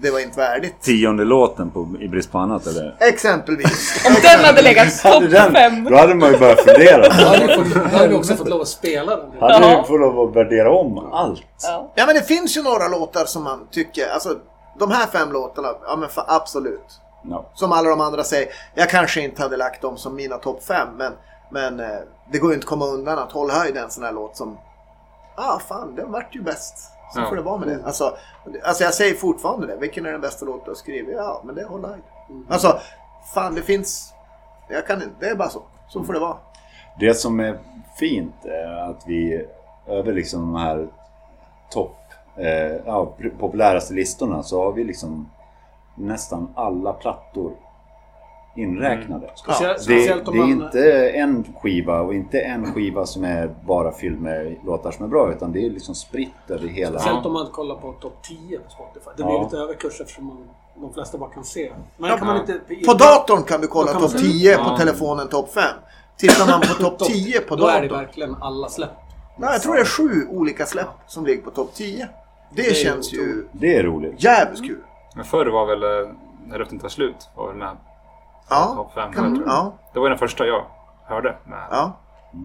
det 0.01 0.11
var 0.11 0.19
inte 0.19 0.37
värdigt. 0.39 0.81
Tionde 0.81 1.23
låten 1.25 1.69
på, 1.71 1.87
i 1.99 2.07
brist 2.07 2.31
på 2.31 2.37
annat 2.37 2.67
eller? 2.67 2.95
Exempelvis. 2.99 4.05
Om 4.07 4.13
den 4.21 4.45
hade 4.45 4.61
legat 4.61 5.01
Hade 5.03 5.31
topp 5.31 5.53
fem. 5.55 5.83
då 5.83 5.95
hade 5.97 6.15
man 6.15 6.31
ju 6.31 6.37
börjat 6.37 6.59
fundera. 6.59 7.01
Då 7.01 7.25
hade 7.25 7.47
vi 7.47 7.73
då 7.73 7.97
hade 7.97 8.07
vi 8.07 8.15
också 8.15 8.35
fått 8.35 8.49
lov 8.49 8.61
att 8.61 8.67
spela 8.67 9.15
den. 9.15 9.31
hade 9.39 9.53
Ja. 9.67 9.77
ju 9.77 9.83
fått 9.83 9.99
lov 9.99 10.19
att 10.29 10.35
värdera 10.35 10.71
om 10.71 10.97
allt. 11.13 11.43
Ja. 11.63 11.91
Ja 11.95 12.05
men 12.05 12.15
det 12.15 12.21
finns 12.21 12.57
ju 12.57 12.63
några 12.63 12.87
låtar 12.87 13.25
som 13.25 13.43
man 13.43 13.67
tycker, 13.71 14.09
alltså 14.13 14.35
de 14.79 14.91
här 14.91 15.07
fem 15.07 15.31
låtarna, 15.31 15.67
ja 15.87 15.95
men 15.95 16.09
fa- 16.09 16.23
absolut. 16.27 17.01
No. 17.23 17.45
Som 17.53 17.71
alla 17.71 17.89
de 17.89 18.01
andra 18.01 18.23
säger, 18.23 18.47
jag 18.75 18.89
kanske 18.89 19.21
inte 19.21 19.41
hade 19.41 19.57
lagt 19.57 19.81
dem 19.81 19.97
som 19.97 20.15
mina 20.15 20.37
topp 20.37 20.63
fem 20.63 20.87
men, 20.97 21.13
men 21.51 21.79
eh, 21.79 21.85
det 22.31 22.37
går 22.37 22.49
ju 22.51 22.55
inte 22.55 22.65
att 22.65 22.69
komma 22.69 22.85
undan 22.85 23.19
att 23.19 23.31
Håll 23.31 23.51
höjd 23.51 23.77
är 23.77 23.81
en 23.83 23.89
sån 23.91 24.03
här 24.03 24.11
låt 24.11 24.37
som, 24.37 24.57
ah 25.35 25.59
fan 25.69 25.95
den 25.95 26.11
vart 26.11 26.35
ju 26.35 26.41
bäst. 26.41 26.75
Så 27.13 27.19
Ja. 27.19 27.29
får 27.29 27.35
det 27.35 27.41
vara 27.41 27.57
med 27.57 27.67
det. 27.67 27.85
Alltså, 27.85 28.17
alltså 28.63 28.83
jag 28.83 28.93
säger 28.93 29.15
fortfarande 29.15 29.67
det, 29.67 29.75
vilken 29.75 30.05
är 30.05 30.11
den 30.11 30.21
bästa 30.21 30.45
låt 30.45 30.65
du 30.65 30.71
har 30.71 30.75
skrivit? 30.75 31.15
Ja 31.17 31.41
men 31.45 31.55
det 31.55 31.61
är 31.61 31.65
Håll 31.65 31.85
höjd. 31.85 32.01
Alltså, 32.49 32.79
fan 33.33 33.55
det 33.55 33.61
finns, 33.61 34.13
jag 34.69 34.87
kan 34.87 34.95
inte, 34.95 35.15
det 35.19 35.25
är 35.29 35.35
bara 35.35 35.49
så. 35.49 35.61
Så 35.89 36.03
får 36.03 36.13
det 36.13 36.19
vara. 36.19 36.37
Det 36.99 37.13
som 37.13 37.39
är 37.39 37.59
fint 37.99 38.45
är 38.45 38.89
att 38.89 39.03
vi 39.07 39.45
över 39.87 40.13
liksom 40.13 40.41
de 40.41 40.55
här 40.61 40.87
topp, 41.69 41.97
eh, 42.35 42.75
ja, 42.85 43.13
populäraste 43.39 43.93
listorna 43.93 44.43
så 44.43 44.63
har 44.63 44.71
vi 44.71 44.83
liksom 44.83 45.29
nästan 45.95 46.53
alla 46.55 46.93
plattor 46.93 47.51
inräknade. 48.57 49.29
Speciellt, 49.35 49.77
Det, 49.77 49.83
speciellt 49.83 50.27
om 50.27 50.37
det 50.37 50.43
är 50.43 50.47
inte 50.47 51.09
en 51.09 51.45
skiva 51.61 52.01
och 52.01 52.13
inte 52.13 52.39
en 52.39 52.73
skiva 52.73 53.05
som 53.05 53.23
är 53.23 53.55
bara 53.67 53.91
fylld 53.91 54.21
med 54.21 54.55
låtar 54.65 54.91
som 54.91 55.05
är 55.05 55.09
bra 55.09 55.31
utan 55.31 55.51
det 55.51 55.65
är 55.65 55.69
liksom 55.69 55.95
spritt 55.95 56.29
över 56.49 56.67
hela. 56.67 56.99
Speciellt 56.99 57.25
om 57.25 57.33
man 57.33 57.47
kollar 57.51 57.75
på 57.75 57.91
topp 57.93 58.17
10 58.23 58.59
på 58.59 58.69
Spotify. 58.69 59.09
Det 59.17 59.23
blir 59.23 59.33
Ja. 59.35 59.43
lite 59.43 59.57
överkurs 59.57 60.01
eftersom 60.01 60.25
man, 60.25 60.37
de 60.75 60.93
flesta 60.93 61.17
bara 61.17 61.29
kan 61.29 61.43
se. 61.43 61.71
Men 61.97 62.09
Ja, 62.09 62.17
kan 62.17 62.27
man 62.27 62.35
ja. 62.47 62.53
inte... 62.53 62.85
På 62.85 62.93
datorn 62.93 63.43
kan 63.43 63.61
du 63.61 63.67
kolla 63.67 63.91
topp 63.93 64.11
se- 64.11 64.17
10, 64.17 64.55
på 64.57 64.63
Ja. 64.63 64.77
telefonen 64.77 65.27
topp 65.27 65.53
5. 65.53 65.63
Tittar 66.17 66.47
man 66.51 66.59
på 66.61 66.83
topp 66.83 66.99
10 67.09 67.39
på 67.39 67.55
Då 67.55 67.67
är 67.67 67.81
det 67.81 67.87
datorn. 67.87 67.99
verkligen 68.05 68.35
alla 68.41 68.69
släpp. 68.69 68.89
Nej, 69.37 69.49
jag 69.51 69.61
tror 69.61 69.73
det 69.75 69.81
är 69.81 69.85
sju 69.85 70.27
olika 70.29 70.65
släpp 70.65 70.87
som 71.07 71.25
ligger 71.25 71.41
på 71.43 71.51
topp 71.51 71.69
10. 71.73 72.07
Det, 72.55 72.61
är 72.67 72.73
känns 72.73 73.13
ju 73.13 73.47
Det 73.51 73.75
är 73.75 73.83
roligt. 73.83 74.23
jävligt 74.23 74.63
kul. 74.67 74.81
Men 75.15 75.25
förr 75.25 75.45
var 75.45 75.65
väl 75.65 75.83
eh, 75.83 76.11
När 76.47 76.59
luften 76.59 76.79
tar 76.79 76.89
slut 76.89 77.29
var 77.35 77.47
väl 77.47 77.55
med 77.55 77.67
Ja, 78.49 78.73
topp 78.75 78.93
fem. 78.93 79.13
kan, 79.13 79.35
jag. 79.35 79.47
ja, 79.47 79.73
Det 79.93 79.99
var 79.99 80.09
den 80.09 80.17
första 80.17 80.45
jag 80.45 80.65
hörde. 81.05 81.35
Med, 81.43 81.59
ja. 81.71 81.99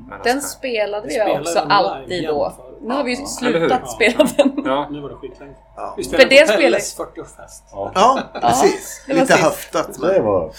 med 0.08 0.18
Den 0.24 0.42
spelade 0.42 1.06
vi 1.06 1.14
Spelade 1.14 1.40
också 1.40 1.58
alltid 1.58 2.28
då. 2.28 2.52
Nu 2.80 2.94
har 2.94 3.04
vi 3.04 3.10
ju 3.10 3.26
slutat 3.26 3.90
spela 3.90 4.24
den. 4.36 4.52
Ja, 4.64 4.88
Nu 4.90 5.00
var 5.00 5.08
det 5.08 5.16
skitlänge. 5.16 5.54
Ja. 5.76 5.94
Vi 5.96 6.04
spelade 6.04 6.28
För 6.28 6.36
det 6.36 6.52
på 6.52 6.60
Pelles 6.60 6.98
40-årsfest. 6.98 7.62
ja 7.94 8.18
precis. 8.40 9.04
det 9.06 9.14
var 9.14 9.20
Lite 9.20 9.34
höftat. 9.36 10.00
Det 10.00 10.06
Men... 10.06 10.24
var... 10.24 10.52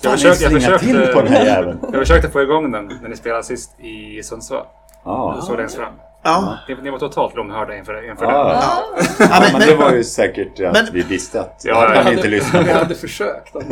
jag 0.00 0.12
försökte, 0.12 0.44
jag, 0.44 0.52
försökte, 0.52 1.12
på 1.14 1.22
den 1.22 1.32
här 1.32 1.44
jäveln. 1.44 1.78
jag 1.82 1.94
försökte 1.94 2.30
få 2.30 2.42
igång 2.42 2.72
den 2.72 2.86
när 3.02 3.08
ni 3.08 3.16
spelade 3.16 3.42
sist 3.42 3.80
i 3.80 4.22
Sundsvall. 4.22 4.66
Ja. 5.04 5.40
Så 5.42 5.56
längst 5.56 5.76
fram. 5.76 5.92
Ja. 6.24 6.58
Ni, 6.68 6.74
ni 6.74 6.90
var 6.90 6.98
totalt 6.98 7.34
lomhörda 7.36 7.76
inför, 7.76 8.10
inför 8.10 8.24
Ja. 8.24 8.44
den. 8.48 8.56
Ja, 8.62 8.84
Ja, 9.18 9.40
men, 9.40 9.52
men 9.58 9.68
det 9.68 9.74
var 9.76 9.92
ju 9.92 10.04
säkert 10.04 10.60
att 10.60 10.72
Men- 10.72 10.86
vi 10.92 11.02
visste 11.02 11.40
att 11.40 11.60
Ja, 11.64 11.92
han 12.04 12.12
inte 12.12 12.28
lyssnat 12.28 12.66
Vi 12.66 12.72
hade 12.72 12.94
försökt. 12.94 13.54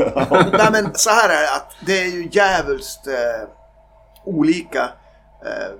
nej, 0.52 0.68
men 0.72 0.90
så 0.94 1.10
här 1.10 1.28
är 1.28 1.40
det 1.42 1.54
att 1.56 1.72
det 1.86 1.98
är 2.02 2.06
ju 2.06 2.28
djävulskt 2.32 3.06
eh, 3.06 3.14
olika. 4.24 4.82
Eh, 5.44 5.72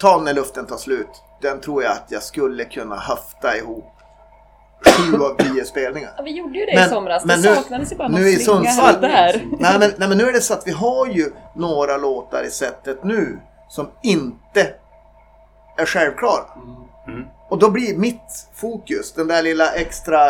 ta 0.00 0.18
när 0.20 0.32
luften 0.34 0.66
tar 0.66 0.76
slut. 0.76 1.22
Den 1.42 1.60
tror 1.60 1.82
jag 1.82 1.92
att 1.92 2.06
jag 2.08 2.22
skulle 2.22 2.64
kunna 2.64 2.96
höfta 2.96 3.56
ihop 3.56 3.94
sju 4.86 5.16
av 5.22 5.36
tio 5.36 5.64
spelningar. 5.64 6.10
Ja, 6.16 6.22
vi 6.22 6.30
gjorde 6.38 6.58
ju 6.58 6.64
det 6.66 6.74
Men- 6.74 6.86
i 6.86 6.88
somras. 6.88 7.22
det 7.24 7.36
nu- 7.36 7.42
saknades 7.42 7.92
ju 7.92 7.96
bara 7.96 8.08
nu 8.08 8.14
någon 8.18 8.28
i 8.28 8.36
slinga 8.36 8.58
här 8.70 8.92
Sundsvall- 8.92 8.94
och 8.94 9.00
där. 9.00 9.42
Nej 9.58 9.78
men, 9.78 9.90
nej 9.96 10.08
men 10.08 10.18
nu 10.18 10.24
är 10.28 10.32
det 10.32 10.40
så 10.40 10.54
att 10.54 10.66
vi 10.66 10.70
har 10.72 11.06
ju 11.06 11.30
några 11.56 11.96
låtar 11.96 12.42
i 12.46 12.50
sättet 12.50 13.04
nu 13.04 13.38
som 13.68 13.88
inte 14.02 14.66
är 15.78 15.86
självklara. 15.86 16.44
Mm. 17.06 17.24
Och 17.48 17.58
då 17.58 17.70
blir 17.70 17.96
mitt 17.96 18.48
fokus, 18.54 19.12
den 19.12 19.28
där 19.28 19.42
lilla 19.42 19.74
extra 19.74 20.20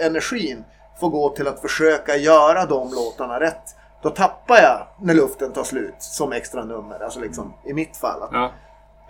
energin, 0.00 0.64
får 1.00 1.10
gå 1.10 1.28
till 1.28 1.48
att 1.48 1.60
försöka 1.60 2.16
göra 2.16 2.66
de 2.66 2.92
låtarna 2.94 3.40
rätt. 3.40 3.76
Då 4.02 4.10
tappar 4.10 4.56
jag 4.56 4.86
när 5.00 5.14
luften 5.14 5.52
tar 5.52 5.64
slut 5.64 5.94
som 5.98 6.32
extra 6.32 6.64
nummer, 6.64 7.00
alltså 7.00 7.20
liksom 7.20 7.54
i 7.64 7.72
mitt 7.72 7.96
fall. 7.96 8.28
Ja. 8.32 8.52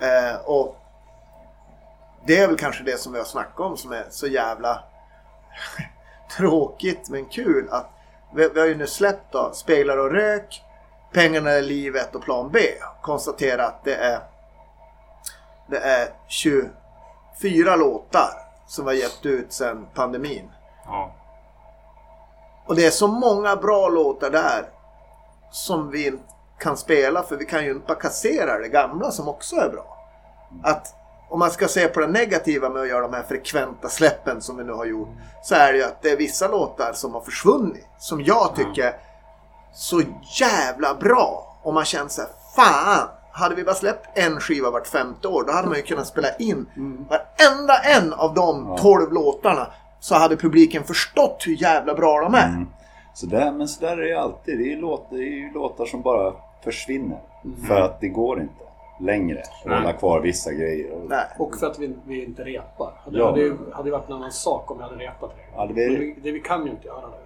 eh, 0.01 0.37
och 0.45 0.77
det 2.27 2.41
är 2.41 2.47
väl 2.47 2.57
kanske 2.57 2.85
det 2.85 3.01
som 3.01 3.13
vi 3.13 3.19
har 3.19 3.27
snackat 3.27 3.61
om 3.61 3.77
som 3.77 3.93
är 3.93 4.05
så 4.11 4.27
jävla 4.27 4.83
tråkigt 6.37 7.09
men 7.09 7.25
kul. 7.25 7.69
att 7.71 7.91
vi, 8.35 8.49
vi 8.49 8.61
har 8.61 8.67
ju 8.67 8.75
nu 8.75 8.87
släppt 8.87 9.33
då, 9.33 9.51
Speglar 9.55 9.99
och 9.99 10.11
rök, 10.11 10.63
Pengarna 11.13 11.51
är 11.51 11.63
livet 11.63 12.15
och 12.15 12.23
Plan 12.23 12.51
B. 12.53 12.61
Konstatera 13.03 13.67
att 13.67 13.85
det 13.85 13.95
är 13.95 14.21
det 15.67 15.79
är 15.79 16.09
24 16.29 17.77
låtar 17.77 18.31
som 18.67 18.85
vi 18.85 18.91
har 18.91 18.97
gett 18.97 19.27
ut 19.27 19.53
sedan 19.53 19.87
pandemin. 19.95 20.51
Ja. 20.85 21.15
Och 22.67 22.77
det 22.77 22.87
är 22.87 22.91
så 22.91 23.09
många 23.09 23.57
bra 23.57 23.89
låtar 23.89 24.31
där 24.31 24.69
som 25.51 25.91
vi 25.91 26.07
inte 26.07 26.23
kan 26.59 26.77
spela 26.77 27.23
för 27.23 27.37
vi 27.37 27.45
kan 27.45 27.65
ju 27.65 27.71
inte 27.71 27.87
bara 27.87 27.99
kassera 27.99 28.59
det 28.59 28.69
gamla 28.69 29.11
som 29.11 29.29
också 29.29 29.57
är 29.57 29.69
bra. 29.69 29.99
Att 30.63 30.95
om 31.29 31.39
man 31.39 31.51
ska 31.51 31.69
se 31.69 31.89
på 31.89 32.01
det 32.01 32.07
negativa 32.07 32.69
med 32.69 32.83
att 32.83 32.89
göra 32.89 33.01
de 33.01 33.15
här 33.15 33.23
frekventa 33.23 33.89
släppen 33.89 34.43
som 34.43 34.57
vi 34.57 34.65
nu 34.65 34.73
har 34.73 34.85
gjort 34.85 35.09
så 35.43 35.55
är 35.55 35.73
det 35.73 35.79
ju 35.79 35.85
att 35.85 36.03
det 36.03 36.11
är 36.11 36.17
vissa 36.17 36.49
låtar 36.49 36.93
som 36.93 37.15
har 37.15 37.21
försvunnit 37.21 37.87
som 37.99 38.23
jag 38.23 38.57
tycker 38.57 38.83
är 38.83 39.01
så 39.75 40.03
jävla 40.41 40.95
bra. 40.95 41.59
Och 41.63 41.75
man 41.75 41.85
känner 41.85 42.09
så 42.09 42.23
här, 42.23 42.31
fan! 42.57 43.09
Hade 43.37 43.55
vi 43.55 43.65
bara 43.65 43.75
släppt 43.75 44.19
en 44.19 44.41
skiva 44.41 44.71
vart 44.71 44.87
femte 44.87 45.29
år 45.29 45.45
då 45.47 45.53
hade 45.53 45.69
man 45.69 45.77
ju 45.77 45.83
kunnat 45.83 46.07
spela 46.07 46.29
in 46.39 46.67
varenda 47.09 47.75
en 47.97 48.13
av 48.13 48.35
de 48.35 48.77
12 48.81 49.13
låtarna 49.13 49.67
så 50.01 50.15
hade 50.15 50.37
publiken 50.37 50.85
förstått 50.85 51.43
hur 51.47 51.63
jävla 51.63 51.95
bra 51.95 52.21
de 52.21 52.35
är. 52.35 52.49
Mm. 52.49 52.67
Så 53.15 53.27
där, 53.27 53.53
men 53.53 53.69
så 53.69 53.81
där 53.85 53.93
är 53.93 53.97
det 53.97 54.09
ju 54.09 54.15
alltid. 54.17 54.59
Det 54.59 54.65
är 54.65 54.69
ju 54.69 54.81
låtar, 54.81 55.17
det 55.17 55.23
är 55.23 55.39
ju 55.39 55.53
låtar 55.53 55.85
som 55.87 56.03
bara 56.03 56.33
försvinner. 56.65 57.19
För 57.69 57.81
att 57.81 58.01
det 58.01 58.09
går 58.09 58.41
inte 58.41 58.55
längre 59.01 59.41
att 59.65 59.73
hålla 59.73 59.93
kvar 59.93 60.21
vissa 60.21 60.53
grejer. 60.53 60.93
Och- 60.93 61.09
Nej. 61.09 61.25
Och 61.39 61.57
för 61.57 61.67
att 61.67 61.79
vi, 61.79 61.97
vi 62.07 62.25
inte 62.25 62.45
repar. 62.45 62.93
Det 63.11 63.19
Ja. 63.19 63.27
hade 63.31 63.41
ju 63.41 63.57
hade 63.73 63.91
varit 63.91 64.09
en 64.09 64.15
annan 64.15 64.33
sak 64.33 64.71
om 64.71 64.77
vi 64.79 64.83
hade 64.85 64.97
repat 64.97 65.31
det. 65.37 65.43
Ja, 65.57 65.67
det 65.67 65.73
vi, 65.75 66.17
det, 66.23 66.31
vi 66.33 66.41
kan 66.41 66.65
ju 66.65 66.71
inte 66.71 66.87
göra 66.87 67.01
det. 67.01 67.26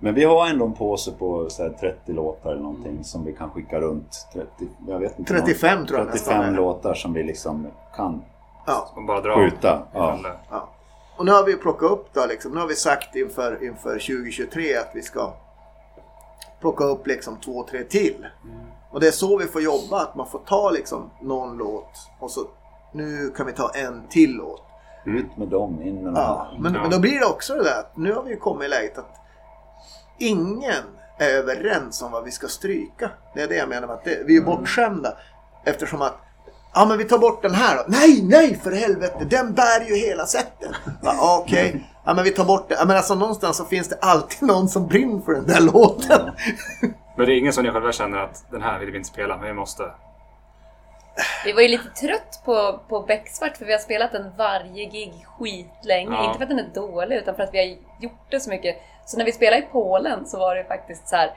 Men 0.00 0.14
vi 0.14 0.24
har 0.24 0.46
ändå 0.46 0.64
en 0.64 0.72
påse 0.74 1.12
på 1.12 1.50
så 1.50 1.62
här 1.62 1.70
30 1.70 2.12
låtar 2.12 2.50
eller 2.52 2.62
någonting 2.62 3.04
som 3.04 3.24
vi 3.24 3.32
kan 3.32 3.50
skicka 3.50 3.80
runt. 3.80 4.26
30, 4.32 4.48
jag 4.88 4.98
vet 4.98 5.18
inte, 5.18 5.32
35 5.34 5.86
tror 5.86 5.98
jag 5.98 6.08
nästan 6.08 6.34
35 6.34 6.54
är. 6.54 6.56
låtar 6.56 6.94
som 6.94 7.12
vi 7.12 7.22
liksom 7.22 7.66
kan 7.96 8.22
Ja. 8.66 8.90
Och 8.96 9.04
bara 9.06 9.20
dra. 9.20 9.34
skjuta. 9.34 9.82
Ja. 9.92 10.18
Ja. 10.50 10.68
Och 11.16 11.24
nu 11.26 11.32
har 11.32 11.44
vi 11.44 11.56
plockat 11.56 11.90
upp 11.90 12.08
då 12.14 12.26
liksom. 12.26 12.52
Nu 12.52 12.60
har 12.60 12.66
vi 12.66 12.74
sagt 12.76 13.16
inför, 13.16 13.64
inför 13.64 13.90
2023 13.92 14.76
att 14.76 14.90
vi 14.94 15.02
ska 15.02 15.32
plocka 16.60 16.84
upp 16.84 17.06
liksom 17.06 17.36
två, 17.44 17.62
tre 17.70 17.84
till. 17.84 18.26
Och 18.90 19.00
det 19.00 19.06
är 19.06 19.10
så 19.12 19.36
vi 19.38 19.46
får 19.46 19.62
jobba. 19.62 20.00
Att 20.02 20.14
man 20.14 20.26
får 20.26 20.38
ta 20.38 20.70
liksom 20.70 21.10
någon 21.20 21.56
låt 21.58 22.08
och 22.20 22.30
så 22.30 22.40
nu 22.92 23.30
kan 23.36 23.46
vi 23.46 23.52
ta 23.52 23.68
en 23.74 24.02
till 24.10 24.32
låt. 24.36 24.62
Ut 25.04 25.36
med 25.36 25.48
dem, 25.48 25.82
in 25.82 25.94
med 25.94 26.04
de 26.04 26.14
Ja, 26.20 26.46
men, 26.58 26.74
Ja. 26.74 26.80
men 26.82 26.90
då 26.90 26.98
blir 27.00 27.18
det 27.20 27.26
också 27.26 27.54
det 27.54 27.64
där 27.64 27.78
att 27.80 27.96
nu 27.96 28.12
har 28.12 28.22
vi 28.22 28.30
ju 28.30 28.36
kommit 28.36 28.66
i 28.66 28.68
läget 28.68 28.98
att 28.98 29.19
ingen 30.20 30.84
är 31.18 31.28
överens 31.28 32.02
om 32.02 32.12
vad 32.12 32.24
vi 32.24 32.30
ska 32.30 32.48
stryka. 32.48 33.10
Det 33.34 33.42
är 33.42 33.48
det 33.48 33.56
jag 33.56 33.68
menar 33.68 33.86
med 33.86 33.96
att 33.96 34.04
det, 34.04 34.22
vi 34.26 34.36
är 34.36 34.40
bortskämda. 34.40 35.16
Eftersom 35.64 36.02
att 36.02 36.16
Ja 36.74 36.86
men 36.86 36.98
vi 36.98 37.04
tar 37.04 37.18
bort 37.18 37.42
den 37.42 37.54
här 37.54 37.76
då. 37.76 37.84
Nej, 37.86 38.22
nej 38.22 38.60
för 38.62 38.72
helvete. 38.72 39.26
Den 39.30 39.52
bär 39.52 39.80
ju 39.88 39.94
hela 39.94 40.26
sättet. 40.26 40.70
Ja, 41.02 41.40
Okej. 41.42 41.86
Ja 42.04 42.14
men 42.14 42.24
vi 42.24 42.30
tar 42.30 42.44
bort 42.44 42.68
det. 42.68 42.74
Ja, 42.74 42.84
men 42.84 42.96
alltså 42.96 43.14
någonstans 43.14 43.56
så 43.56 43.64
finns 43.64 43.88
det 43.88 43.98
alltid 44.00 44.48
någon 44.48 44.68
som 44.68 44.86
brinner 44.86 45.20
för 45.20 45.32
den 45.32 45.46
där 45.46 45.60
låten. 45.60 46.30
Men 47.16 47.26
det 47.26 47.34
är 47.34 47.38
ingen 47.38 47.52
som 47.52 47.64
ni 47.64 47.70
själva 47.70 47.92
känner 47.92 48.18
att 48.18 48.44
den 48.50 48.62
här 48.62 48.78
vill 48.78 48.90
vi 48.90 48.96
inte 48.96 49.08
spela, 49.08 49.36
men 49.36 49.46
vi 49.46 49.52
måste. 49.52 49.82
Vi 51.44 51.52
var 51.52 51.62
ju 51.62 51.68
lite 51.68 51.88
trött 51.88 52.40
på, 52.44 52.80
på 52.88 53.00
Becksvart 53.00 53.56
för 53.56 53.64
vi 53.64 53.72
har 53.72 53.78
spelat 53.78 54.12
den 54.12 54.30
varje 54.38 54.84
gig 54.84 55.26
skitlänge. 55.38 56.10
Ja. 56.10 56.24
Inte 56.24 56.38
för 56.38 56.42
att 56.42 56.50
den 56.50 56.58
är 56.58 56.70
dålig 56.74 57.16
utan 57.16 57.36
för 57.36 57.42
att 57.42 57.54
vi 57.54 57.58
har 57.58 57.76
gjort 58.00 58.30
det 58.30 58.40
så 58.40 58.50
mycket. 58.50 58.76
Så 59.06 59.18
när 59.18 59.24
vi 59.24 59.32
spelade 59.32 59.62
i 59.62 59.66
Polen 59.72 60.26
så 60.26 60.38
var 60.38 60.54
det 60.54 60.64
faktiskt 60.64 61.08
så 61.08 61.16
här. 61.16 61.30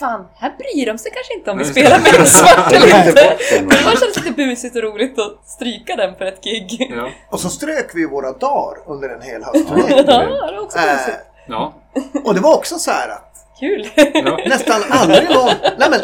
Fan, 0.00 0.28
här 0.34 0.54
bryr 0.58 0.86
de 0.86 0.98
sig 0.98 1.12
kanske 1.12 1.34
inte 1.34 1.50
om 1.50 1.58
vi 1.58 1.64
spelar 1.64 1.98
Becksvart 1.98 2.72
eller 2.72 3.08
Inte. 3.08 3.36
Det 3.50 3.84
var 3.84 3.96
kändes 3.96 4.16
lite 4.16 4.30
busigt 4.30 4.76
och 4.76 4.82
roligt 4.82 5.18
att 5.18 5.48
stryka 5.48 5.96
den 5.96 6.14
för 6.16 6.24
ett 6.24 6.44
gig. 6.44 6.92
Ja. 6.96 7.10
Och 7.30 7.40
så 7.40 7.48
strök 7.48 7.90
vi 7.94 8.06
våra 8.06 8.32
dagar 8.32 8.78
under 8.86 9.08
en 9.08 9.22
hel 9.22 9.44
höstturné. 9.44 9.82
Ja, 9.88 10.02
det 10.02 10.26
var 10.28 10.62
också 10.62 10.78
busigt. 10.78 11.18
Ja. 11.46 11.74
och 12.24 12.34
det 12.34 12.40
var 12.40 12.54
också 12.54 12.78
så 12.78 12.90
här 12.90 13.08
att 13.08 13.34
Kul! 13.60 13.88
nästan 14.48 14.82
aldrig 14.90 15.30
någon... 15.30 15.50
Nej 15.78 15.90
men, 15.90 16.00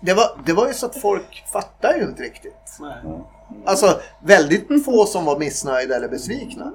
det 0.00 0.14
var, 0.14 0.24
det 0.46 0.52
var 0.52 0.66
ju 0.68 0.74
så 0.74 0.86
att 0.86 0.96
folk 1.00 1.44
fattar 1.52 1.94
ju 1.94 2.02
inte 2.02 2.22
riktigt. 2.22 2.76
nej. 2.80 3.24
Alltså 3.66 4.00
väldigt 4.22 4.84
få 4.84 5.06
som 5.06 5.24
var 5.24 5.38
missnöjda 5.38 5.96
eller 5.96 6.08
besvikna. 6.08 6.72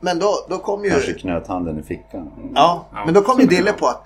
Men 0.00 0.18
då, 0.18 0.34
då 0.48 0.58
kom 0.58 0.84
ju... 0.84 0.90
Kanske 0.90 1.12
knöt 1.12 1.46
handen 1.46 1.78
i 1.78 1.82
fickan. 1.82 2.32
Ja, 2.54 2.86
Ja. 2.92 3.04
men 3.04 3.14
då 3.14 3.22
kom 3.22 3.40
ju 3.40 3.46
Dille 3.46 3.72
på 3.72 3.86
att 3.86 4.02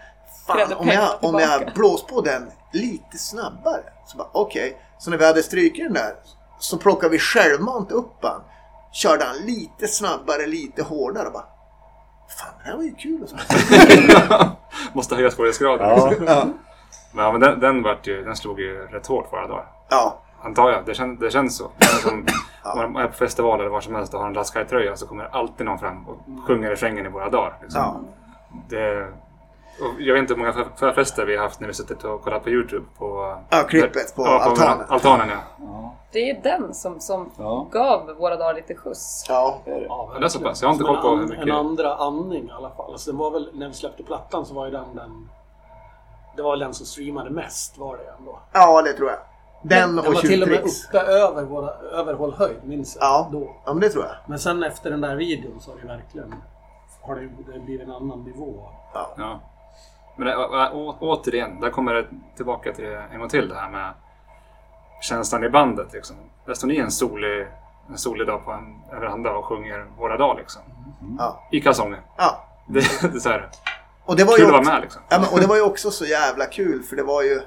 fan, 0.46 0.72
om 0.72 0.88
jag, 0.88 1.08
om 1.20 1.38
jag 1.40 1.72
blås 1.74 2.06
på 2.06 2.20
den 2.20 2.50
lite 2.72 3.18
snabbare. 3.18 3.82
Så 4.06 4.16
bara 4.16 4.28
okej. 4.32 4.76
Så 4.98 5.10
när 5.10 5.18
vi 5.18 5.26
hade 5.26 5.42
strukit 5.42 5.84
den 5.84 5.92
där 5.92 6.14
så 6.60 6.76
plockade 6.78 7.12
vi 7.12 7.18
självmant 7.18 7.92
upp 7.92 8.18
han. 8.22 8.40
Körde 8.92 9.24
han 9.24 9.36
lite 9.36 9.88
snabbare, 9.88 10.46
lite 10.46 10.82
hårdare 10.82 11.26
och 11.26 11.32
bara 11.32 11.44
Fan, 12.38 12.54
det 12.64 12.70
här 12.70 12.76
var 12.76 12.82
ju 12.82 12.94
kul 12.94 13.22
och 13.22 13.28
så. 13.28 13.36
Måste 14.92 15.14
höja 15.14 15.30
svårighetsgraden. 15.30 15.88
Ja. 16.26 16.46
Ja. 17.16 17.22
Ja, 17.22 17.32
men 17.32 17.40
den, 17.40 17.60
den, 17.60 17.82
vart 17.82 18.06
ju, 18.06 18.24
den 18.24 18.36
slog 18.36 18.60
ju 18.60 18.86
rätt 18.86 19.06
hårt 19.06 19.30
förra 19.30 19.46
dagar. 19.46 19.66
ja. 19.90 20.16
Antar 20.42 20.70
jag. 20.70 20.84
Det, 20.86 20.94
kän, 20.94 21.16
det 21.18 21.30
känns 21.30 21.56
så. 21.56 21.70
Det 21.78 21.84
som, 21.84 22.26
Om 22.84 22.92
man 22.92 23.02
är 23.02 23.06
på 23.08 23.12
festival 23.12 23.60
eller 23.60 23.70
var 23.70 23.80
som 23.80 23.94
helst 23.94 24.14
och 24.14 24.20
har 24.20 24.26
en 24.26 24.32
Laskaj-tröja 24.32 24.96
så 24.96 25.06
kommer 25.06 25.24
alltid 25.32 25.66
någon 25.66 25.78
fram 25.78 26.08
och 26.08 26.16
sjunger 26.46 26.70
refrängen 26.70 27.06
i 27.06 27.08
våra 27.08 27.30
dagar. 27.30 27.58
Liksom. 27.62 27.80
ja. 27.82 27.96
Det, 28.68 29.02
och 29.80 30.00
jag 30.00 30.14
vet 30.14 30.20
inte 30.20 30.34
hur 30.34 30.38
många 30.38 30.52
för- 30.52 30.66
förfester 30.76 31.26
vi 31.26 31.36
har 31.36 31.42
haft 31.44 31.60
när 31.60 31.68
vi 31.68 31.74
suttit 31.74 32.04
och 32.04 32.22
kollat 32.22 32.44
på 32.44 32.50
YouTube. 32.50 32.84
På, 32.98 33.36
Ja, 33.50 33.62
klippet 33.62 34.16
på 34.16 34.22
ja, 34.22 34.40
altanen. 34.42 34.84
altanen 34.88 35.28
ja. 35.28 35.36
Ja, 35.58 35.94
Det 36.12 36.18
är 36.18 36.34
ju 36.34 36.40
den 36.42 36.74
som, 36.74 37.00
som 37.00 37.30
Ja. 37.38 37.66
gav 37.72 38.10
våra 38.18 38.36
dagar 38.36 38.54
lite 38.54 38.74
skjuts. 38.74 39.24
ja. 39.28 39.58
det 39.64 39.70
är 39.70 39.80
det. 39.80 39.86
Ja, 39.86 40.12
det 40.18 40.24
är 40.24 40.28
så 40.28 40.40
pass. 40.40 40.62
Jag 40.62 40.68
har 40.68 40.72
inte 40.72 40.84
koll 40.84 40.96
på 41.02 41.08
en, 41.08 41.18
hur 41.18 41.26
mycket- 41.28 41.42
En 41.48 41.50
andra 41.52 41.94
andning 41.96 42.44
i 42.48 42.52
alla 42.52 42.70
fall. 42.70 42.92
Alltså, 42.92 43.10
den 43.10 43.18
var 43.18 43.30
väl, 43.30 43.50
när 43.54 43.68
vi 43.68 43.74
släppte 43.74 44.02
plattan 44.02 44.46
så 44.46 44.54
var 44.54 44.64
ju 44.66 44.72
den 44.72 44.94
den... 44.94 45.28
Det 46.36 46.42
var 46.42 46.56
den 46.56 46.74
som 46.74 46.86
streamade 46.86 47.30
mest 47.30 47.78
var 47.78 47.96
det 47.96 48.04
ändå. 48.18 48.38
ja, 48.52 48.82
det 48.82 48.92
tror 48.92 49.10
jag. 49.10 49.18
Den 49.62 49.96
Den 49.96 49.98
och 49.98 50.14
var 50.14 50.20
till 50.20 50.42
och 50.42 50.48
med 50.48 50.58
uppe 50.58 50.98
över, 50.98 51.42
våra, 51.42 51.70
över 51.70 52.14
håll 52.14 52.34
höjd, 52.34 52.56
minns 52.64 52.96
jag. 53.00 53.04
Ja. 53.04 53.28
Då. 53.32 53.56
ja, 53.64 53.72
men 53.72 53.80
det 53.80 53.88
tror 53.90 54.04
jag. 54.04 54.14
Men 54.26 54.38
sen 54.38 54.62
efter 54.62 54.90
den 54.90 55.00
där 55.00 55.16
videon 55.16 55.60
så 55.60 55.70
har 55.70 55.78
det 55.78 55.86
verkligen 55.86 56.34
har 57.02 57.14
det, 57.14 57.52
det 57.52 57.60
blivit 57.60 57.88
en 57.88 57.94
annan 57.94 58.24
nivå. 58.24 58.68
Ja. 58.94 59.40
Men 60.16 60.26
det, 60.26 60.36
å, 60.36 60.68
å, 60.72 60.96
återigen, 61.00 61.60
där 61.60 61.70
kommer 61.70 61.94
det 61.94 62.06
tillbaka 62.36 62.72
till 62.72 62.84
en 63.12 63.18
gång 63.18 63.28
till 63.28 63.48
det 63.48 63.54
här 63.54 63.70
med 63.70 63.94
känslan 65.02 65.44
i 65.44 65.48
bandet. 65.48 65.92
Liksom. 65.92 66.16
Där 66.46 66.54
står 66.54 66.68
ni 66.68 66.76
en 66.76 66.90
solig, 66.90 67.46
en 67.88 67.98
solig 67.98 68.26
dag 68.26 68.44
på 68.44 68.52
en 68.52 68.80
veranda 68.90 69.32
och 69.32 69.44
sjunger 69.44 69.86
Våra 69.98 70.16
dagar 70.16 70.36
liksom. 70.36 70.62
Ja. 71.18 71.48
I 71.52 71.60
kalsonger. 71.60 72.00
ja. 72.16 72.44
Det, 72.66 72.80
det 73.02 73.16
är 73.16 73.18
så 73.18 73.28
här, 73.28 73.48
Och 74.06 74.16
det 74.16 74.24
var 74.24 74.36
kul 74.36 74.40
ju 74.40 74.46
att 74.46 74.52
vara 74.52 74.74
med 74.74 74.82
liksom. 74.82 75.02
ja, 75.08 75.18
men, 75.20 75.28
och 75.28 75.40
det 75.40 75.46
var 75.46 75.56
ju 75.56 75.62
också 75.62 75.90
så 75.90 76.04
jävla 76.04 76.46
kul 76.46 76.82
för 76.82 76.96
det 76.96 77.02
var 77.02 77.22
ju 77.22 77.40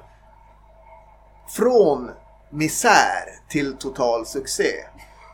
från 1.49 2.11
misär 2.49 3.49
till 3.49 3.77
total 3.77 4.25
succé. 4.25 4.71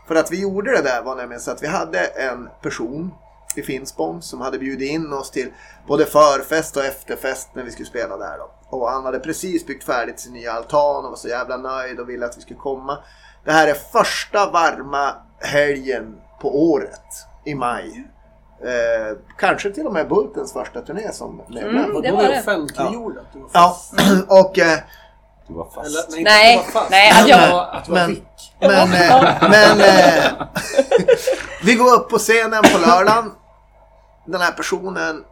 För 0.07 0.15
att 0.15 0.31
vi 0.31 0.41
gjorde 0.41 0.71
det 0.71 0.81
där 0.81 1.01
var 1.01 1.15
nämligen 1.15 1.41
så 1.41 1.51
att 1.51 1.63
vi 1.63 1.67
hade 1.67 1.99
en 1.99 2.49
person 2.61 3.13
i 3.55 3.61
Finspång 3.61 4.21
som 4.21 4.41
hade 4.41 4.59
bjudit 4.59 4.91
in 4.91 5.13
oss 5.13 5.31
till 5.31 5.53
både 5.87 6.05
förfest 6.05 6.77
och 6.77 6.85
efterfest 6.85 7.49
när 7.53 7.63
vi 7.63 7.71
skulle 7.71 7.89
spela 7.89 8.17
där 8.17 8.37
då. 8.37 8.51
Och 8.69 8.89
han 8.89 9.05
hade 9.05 9.19
precis 9.19 9.65
byggt 9.65 9.83
färdigt 9.83 10.19
sin 10.19 10.33
nya 10.33 10.51
altan 10.51 11.05
och 11.05 11.09
var 11.09 11.17
så 11.17 11.27
jävla 11.27 11.57
nöjd 11.57 11.99
och 11.99 12.09
ville 12.09 12.25
att 12.25 12.37
vi 12.37 12.41
skulle 12.41 12.59
komma. 12.59 12.97
Det 13.45 13.51
här 13.51 13.67
är 13.67 13.73
första 13.73 14.51
varma 14.51 15.15
helgen 15.39 16.17
på 16.41 16.71
året 16.71 17.27
i 17.45 17.55
maj. 17.55 18.07
Eh, 18.63 19.17
kanske 19.37 19.71
till 19.71 19.87
och 19.87 19.93
med 19.93 20.07
Bultens 20.09 20.53
första 20.53 20.81
turné 20.81 21.11
som 21.11 21.37
medlem. 21.37 21.69
Mm, 21.77 22.01
det 22.01 22.11
var 22.11 22.17
var 22.23 22.29
det. 22.29 22.39
offentliggjorde 22.39 23.19
att 23.19 23.33
du 23.33 23.39
var 23.39 23.49
Ja, 23.53 23.77
fast. 23.91 23.93
och 24.29 24.59
eh, 24.59 24.79
Du 25.47 25.53
var 25.53 25.69
fast. 25.75 25.87
Eller, 25.87 26.03
nej, 26.09 26.23
Nej, 26.23 26.57
var 26.57 26.63
fast. 26.63 26.89
nej, 26.91 27.11
att 27.11 27.27
jag- 27.27 27.39
Men 27.39 27.59
att 27.77 27.89
var 27.89 27.95
Men-. 27.95 28.21
Men, 28.59 28.93
eh, 28.93 29.49
men 29.49 29.79
eh, 29.81 30.47
vi 31.63 31.75
går 31.75 31.93
upp 31.93 32.09
på 32.09 32.17
scenen 32.17 32.63
på 32.73 32.77
lördagen. 32.87 33.31
Den 34.25 34.41
här 34.41 34.51
personen, 34.51 35.23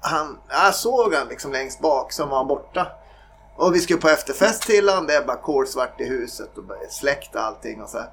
han, 0.00 0.38
jag 0.48 0.74
såg 0.74 1.14
han 1.14 1.28
liksom 1.28 1.52
längst 1.52 1.80
bak 1.80 2.12
som 2.12 2.28
var 2.28 2.44
borta. 2.44 2.86
Och 3.56 3.74
vi 3.74 3.78
skulle 3.80 3.98
på 4.00 4.08
efterfest 4.08 4.62
till 4.62 4.88
han, 4.88 5.06
det 5.06 5.14
är 5.14 5.24
bara 5.24 5.36
kolsvart 5.36 6.00
i 6.00 6.04
huset 6.04 6.58
och 6.58 6.64
bara 6.64 6.78
släckt 6.90 7.34
och 7.34 7.42
allting 7.42 7.82
och 7.82 7.88
så 7.88 7.98
här. 7.98 8.08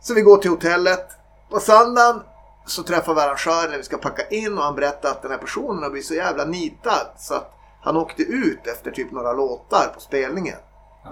Så 0.00 0.14
vi 0.14 0.20
går 0.20 0.36
till 0.36 0.50
hotellet. 0.50 1.06
På 1.54 1.60
söndagen 1.60 2.22
så 2.66 2.82
träffar 2.82 3.14
vi 3.14 3.20
arrangören 3.20 3.70
när 3.70 3.76
vi 3.76 3.82
ska 3.82 3.98
packa 3.98 4.28
in 4.28 4.58
och 4.58 4.64
han 4.64 4.74
berättar 4.74 5.10
att 5.10 5.22
den 5.22 5.30
här 5.30 5.38
personen 5.38 5.82
har 5.82 5.90
blivit 5.90 6.06
så 6.06 6.14
jävla 6.14 6.44
nitad 6.44 7.06
så 7.18 7.34
att 7.34 7.54
han 7.82 7.96
åkte 7.96 8.22
ut 8.22 8.66
efter 8.66 8.90
typ 8.90 9.12
några 9.12 9.32
låtar 9.32 9.90
på 9.94 10.00
spelningen. 10.00 10.58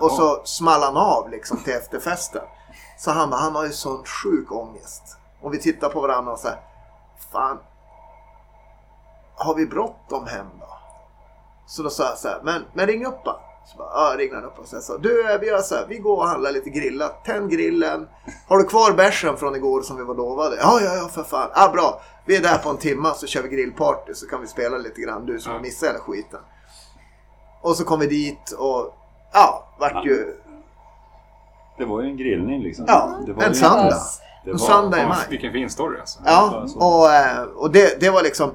Och 0.00 0.10
så 0.10 0.42
small 0.44 0.82
han 0.82 0.96
av 0.96 1.30
liksom 1.30 1.56
till 1.56 1.72
efterfesten. 1.72 2.42
Så 2.98 3.10
han 3.10 3.30
bara, 3.30 3.40
han 3.40 3.54
har 3.54 3.64
ju 3.64 3.72
sån 3.72 4.04
sjuk 4.04 4.52
ångest. 4.52 5.02
Och 5.40 5.54
vi 5.54 5.58
tittar 5.58 5.88
på 5.88 6.00
varandra 6.00 6.32
och 6.32 6.38
säger 6.38 6.60
Fan. 7.32 7.58
Har 9.34 9.54
vi 9.54 9.66
bråttom 9.66 10.26
hem 10.26 10.46
då? 10.60 10.78
Så 11.66 11.82
då 11.82 11.90
sa 11.90 12.04
jag 12.04 12.18
så 12.18 12.28
här, 12.28 12.40
men, 12.42 12.64
men 12.72 12.86
ring 12.86 13.06
upp 13.06 13.20
han. 13.24 13.40
Så 13.66 13.78
bara, 13.78 13.88
ja, 13.94 14.18
ringde 14.18 14.36
han 14.36 14.44
upp 14.44 14.58
och 14.58 14.66
så 14.66 14.80
sa 14.80 14.98
du 14.98 15.38
vi 15.40 15.46
gör 15.46 15.58
så 15.58 15.74
här, 15.74 15.86
vi 15.88 15.98
går 15.98 16.16
och 16.16 16.28
handlar 16.28 16.52
lite 16.52 16.70
grillat. 16.70 17.24
Tänd 17.24 17.50
grillen. 17.50 18.08
Har 18.48 18.58
du 18.58 18.64
kvar 18.64 18.92
bärsen 18.92 19.36
från 19.36 19.56
igår 19.56 19.82
som 19.82 19.96
vi 19.96 20.02
var 20.02 20.14
lovade? 20.14 20.56
Ja, 20.60 20.80
ja, 20.80 20.94
ja 20.94 21.08
för 21.08 21.22
fan. 21.22 21.50
Ja, 21.54 21.70
bra. 21.72 22.02
Vi 22.26 22.36
är 22.36 22.42
där 22.42 22.58
på 22.58 22.70
en 22.70 22.76
timma 22.76 23.14
så 23.14 23.26
kör 23.26 23.42
vi 23.42 23.48
grillparty 23.48 24.14
så 24.14 24.26
kan 24.26 24.40
vi 24.40 24.46
spela 24.46 24.78
lite 24.78 25.00
grann. 25.00 25.26
Du 25.26 25.40
som 25.40 25.52
har 25.52 25.60
missat 25.60 25.88
hela 25.88 25.98
skiten. 25.98 26.40
Och 27.62 27.76
så 27.76 27.84
kom 27.84 28.00
vi 28.00 28.06
dit 28.06 28.50
och 28.58 28.94
ja, 29.32 29.68
vart 29.78 30.06
ju 30.06 30.34
Det 31.78 31.84
var 31.84 32.02
ju 32.02 32.08
en 32.08 32.16
grillning 32.16 32.62
liksom. 32.62 32.84
Ja, 32.88 33.18
en 33.40 33.54
söndag. 33.54 34.00
Det 34.44 34.50
En 34.50 34.56
var, 34.56 34.66
söndag 34.66 35.02
i 35.02 35.06
maj. 35.06 35.18
vilken 35.30 35.52
fin 35.52 35.70
story 35.70 36.00
alltså. 36.00 36.18
Ja, 36.24 36.64
så. 36.68 36.78
och, 36.78 37.12
eh, 37.12 37.42
och 37.42 37.70
det, 37.70 38.00
det 38.00 38.10
var 38.10 38.22
liksom... 38.22 38.50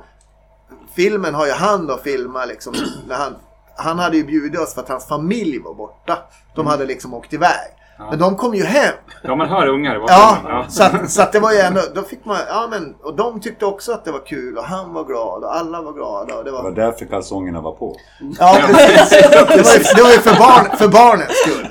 Filmen 0.93 1.33
har 1.35 1.45
ju 1.45 1.51
han 1.51 1.89
att 1.89 2.01
filma 2.01 2.45
liksom. 2.45 2.73
När 3.07 3.15
han, 3.15 3.35
han 3.77 3.99
hade 3.99 4.17
ju 4.17 4.23
bjudit 4.23 4.59
oss 4.59 4.73
för 4.73 4.81
att 4.81 4.89
hans 4.89 5.07
familj 5.07 5.59
var 5.59 5.73
borta. 5.73 6.17
De 6.55 6.67
hade 6.67 6.85
liksom 6.85 7.13
åkt 7.13 7.33
iväg. 7.33 7.67
Men 8.09 8.19
de 8.19 8.35
kom 8.35 8.55
ju 8.55 8.63
hem. 8.63 8.93
Ja, 9.23 9.35
man 9.35 9.47
hör 9.49 9.67
ungar 9.67 9.95
Ja, 9.95 10.37
bakgrunden. 10.43 10.71
så 10.71 10.83
att, 10.83 11.11
så 11.11 11.21
att 11.21 11.31
det 11.31 11.39
var 11.39 11.51
ju 11.51 11.59
ändå... 11.59 11.81
Då 11.95 12.01
fick 12.03 12.25
man... 12.25 12.37
Ja, 12.49 12.67
men... 12.71 12.95
Och 13.03 13.15
de 13.15 13.39
tyckte 13.39 13.65
också 13.65 13.91
att 13.91 14.05
det 14.05 14.11
var 14.11 14.25
kul 14.25 14.57
och 14.57 14.63
han 14.63 14.93
var 14.93 15.03
glad 15.03 15.43
och 15.43 15.55
alla 15.55 15.81
var 15.81 15.93
glada. 15.93 16.35
Och 16.37 16.43
det 16.43 16.49
Det 16.49 16.55
var 16.55 16.63
var... 16.63 16.71
därför 16.71 17.05
kalsongerna 17.05 17.61
var 17.61 17.71
på. 17.71 17.95
Ja, 18.39 18.57
precis. 18.67 19.09
Det 19.21 19.43
var 19.43 19.55
ju, 19.55 19.83
det 19.95 20.03
var 20.03 20.11
ju 20.11 20.17
för, 20.17 20.35
barn, 20.39 20.77
för 20.77 20.87
barnens 20.87 21.31
skull. 21.37 21.67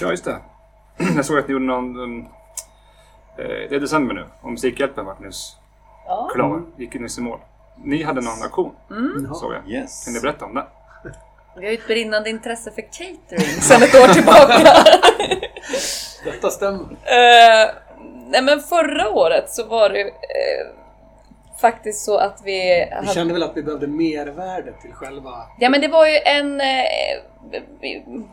Ja, 0.00 0.10
just 0.10 0.24
det. 0.24 0.38
Jag 1.16 1.24
såg 1.24 1.38
att 1.38 1.48
ni 1.48 1.52
gjorde 1.52 1.64
någon... 1.64 1.96
Um, 2.00 2.24
det 3.36 3.74
är 3.76 3.80
december 3.80 4.14
nu 4.14 4.26
och 4.42 4.50
Musikhjälpen 4.50 5.06
vart 5.06 5.20
nyss 5.20 5.56
Ja. 6.06 6.30
klar. 6.34 6.62
Gick 6.76 6.94
ju 6.94 7.00
nyss 7.00 7.18
i 7.18 7.20
mål. 7.20 7.38
Ni 7.84 8.02
hade 8.02 8.20
någon 8.20 8.42
aktion, 8.42 8.74
Mm. 8.90 9.34
såg 9.34 9.52
jag. 9.52 9.68
Yes. 9.70 10.04
Kan 10.04 10.14
ni 10.14 10.20
berätta 10.20 10.44
om 10.44 10.54
det? 10.54 10.66
Vi 11.56 11.64
har 11.64 11.72
ju 11.72 11.78
ett 11.78 11.86
brinnande 11.86 12.30
intresse 12.30 12.70
för 12.70 12.82
catering 12.82 13.40
sedan 13.62 13.82
ett 13.82 13.94
år 13.94 14.12
tillbaka. 14.14 14.58
Detta 16.24 16.50
stämmer. 16.50 16.80
Eh, 17.04 17.70
nej 18.26 18.42
men 18.42 18.60
förra 18.60 19.08
året 19.10 19.50
så 19.50 19.66
var 19.66 19.88
det 19.88 20.00
eh, 20.00 20.66
faktiskt 21.62 22.04
så 22.04 22.16
att 22.18 22.40
vi 22.44 22.52
Vi 22.88 22.94
hade... 22.94 23.08
kände 23.08 23.32
väl 23.32 23.42
att 23.42 23.56
vi 23.56 23.62
behövde 23.62 23.86
mervärde 23.86 24.72
till 24.82 24.92
själva... 24.92 25.30
Ja 25.58 25.68
men 25.70 25.80
det 25.80 25.88
var 25.88 26.06
ju 26.06 26.18
en 26.24 26.60
eh, 26.60 26.66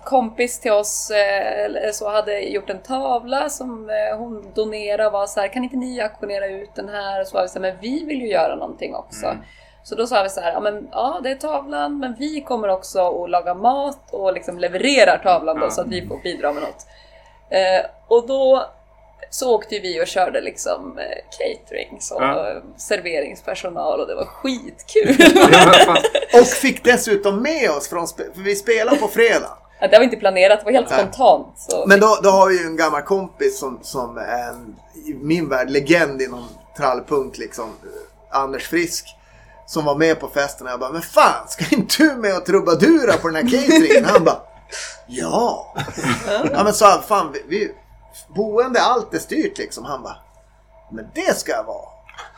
kompis 0.03 0.59
till 0.59 0.71
oss 0.71 1.11
eh, 1.11 1.91
så 1.91 2.09
hade 2.09 2.39
gjort 2.39 2.69
en 2.69 2.79
tavla 2.81 3.49
som 3.49 3.89
eh, 3.89 4.17
hon 4.17 4.51
donerade 4.55 5.05
och 5.05 5.11
var 5.13 5.27
så 5.27 5.39
här, 5.39 5.47
kan 5.47 5.63
inte 5.63 5.75
ni 5.77 6.01
auktionera 6.01 6.47
ut 6.47 6.75
den 6.75 6.89
här? 6.89 7.21
Och 7.21 7.27
så 7.27 7.35
var 7.35 7.41
vi 7.41 7.47
så 7.49 7.59
här, 7.59 7.71
men 7.71 7.75
vi 7.81 8.05
vill 8.05 8.21
ju 8.21 8.27
göra 8.27 8.55
någonting 8.55 8.95
också. 8.95 9.35
Så 9.83 9.95
då 9.95 10.07
sa 10.07 10.23
vi 10.23 10.29
så 10.29 10.41
här, 10.41 10.51
ja 10.51 10.59
men 10.59 10.87
ja 10.91 11.19
det 11.23 11.31
är 11.31 11.35
tavlan 11.35 11.99
men 11.99 12.15
vi 12.19 12.41
kommer 12.41 12.67
också 12.67 13.23
att 13.23 13.29
laga 13.29 13.53
mat 13.53 14.13
och 14.13 14.33
liksom 14.33 14.59
levererar 14.59 15.17
tavlan 15.23 15.59
då 15.59 15.65
Ja. 15.65 15.69
så 15.69 15.81
att 15.81 15.87
vi 15.87 16.07
får 16.07 16.17
bidra 16.23 16.51
med 16.53 16.63
något. 16.63 16.85
Eh, 17.49 17.85
och 18.07 18.27
då 18.27 18.65
så 19.29 19.55
åkte 19.55 19.79
vi 19.79 20.03
och 20.03 20.07
körde 20.07 20.41
liksom 20.41 20.97
eh, 20.97 21.03
catering 21.37 21.97
så, 22.01 22.17
Ja. 22.19 22.61
serveringspersonal 22.77 23.99
och 23.99 24.07
det 24.07 24.15
var 24.15 24.25
skitkul. 24.25 25.15
Ja. 25.51 25.97
Och 26.41 26.47
fick 26.47 26.83
dessutom 26.83 27.41
med 27.41 27.69
oss 27.71 27.87
från... 27.89 28.07
För 28.07 28.41
vi 28.43 28.55
spelar 28.55 28.95
på 28.95 29.07
fredag. 29.07 29.57
Ja, 29.79 29.87
det 29.87 29.97
var 29.97 30.03
inte 30.03 30.17
planerat, 30.17 30.59
det 30.59 30.65
var 30.65 30.71
helt 30.71 30.89
Nej. 30.89 30.99
spontant. 30.99 31.53
Så. 31.57 31.85
Men 31.87 31.99
då, 31.99 32.19
då 32.23 32.29
har 32.29 32.47
vi 32.49 32.59
ju 32.59 32.65
en 32.65 32.75
gammal 32.77 33.01
kompis 33.01 33.59
som, 33.59 33.79
som 33.81 34.17
är 34.17 34.49
en, 34.49 34.75
i 35.05 35.13
min 35.13 35.49
värld, 35.49 35.69
legend 35.69 36.21
inom 36.21 36.47
trallpunk 36.77 37.37
liksom. 37.37 37.65
eh, 37.65 38.37
Anders 38.39 38.67
Frisk. 38.67 39.05
Som 39.65 39.85
var 39.85 39.95
med 39.95 40.19
på 40.19 40.27
festen 40.27 40.67
och 40.67 40.73
jag 40.73 40.79
bara, 40.79 40.91
men 40.91 41.01
fan, 41.01 41.47
ska 41.47 41.75
inte 41.75 42.03
du 42.03 42.15
med 42.15 42.37
och 42.37 42.45
trubadura 42.45 43.13
på 43.13 43.27
den 43.29 43.35
här 43.35 43.43
cateringen? 43.59 44.05
Han 44.05 44.23
bara, 44.23 44.41
ja. 45.07 45.75
ja 46.53 46.63
men 46.63 46.73
så 46.73 46.85
fan, 47.07 47.31
vi, 47.33 47.43
vi, 47.47 47.71
boende, 48.27 48.81
allt 48.81 49.13
är 49.13 49.19
styrt 49.19 49.57
liksom. 49.57 49.85
Han 49.85 50.03
bara, 50.03 50.17
men 50.91 51.07
det 51.15 51.37
ska 51.37 51.51
jag 51.51 51.63
vara. 51.63 51.89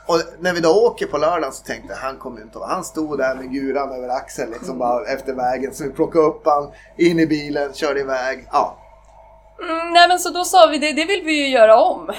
Och 0.08 0.18
när 0.40 0.54
vi 0.54 0.60
då 0.60 0.86
åker 0.86 1.06
på 1.06 1.18
lördagen 1.18 1.52
så 1.52 1.64
tänkte 1.64 1.94
jag 1.94 2.00
han 2.00 2.18
kommer 2.18 2.42
inte 2.42 2.60
att 2.60 2.70
Han 2.72 2.84
stod 2.84 3.18
där 3.18 3.36
med 3.36 3.52
guran 3.52 3.92
över 3.92 4.10
axeln 4.10 4.52
liksom 4.52 4.78
bara 4.78 5.06
efter 5.06 5.34
vägen. 5.34 5.74
Så 5.74 5.84
vi 5.84 5.90
plockade 5.90 6.26
upp 6.26 6.42
han 6.46 6.72
in 6.98 7.20
i 7.20 7.28
bilen, 7.28 7.74
körde 7.74 8.00
iväg. 8.00 8.48
Ja, 8.52 8.78
Mm, 9.70 9.94
nej 9.94 10.08
men 10.08 10.20
så 10.20 10.30
då 10.30 10.44
sa 10.44 10.68
vi 10.72 10.78
det, 10.78 10.94
det 10.94 11.06
vill 11.06 11.22
vi 11.24 11.34
ju 11.34 11.48
göra 11.48 11.82
om. 11.82 12.10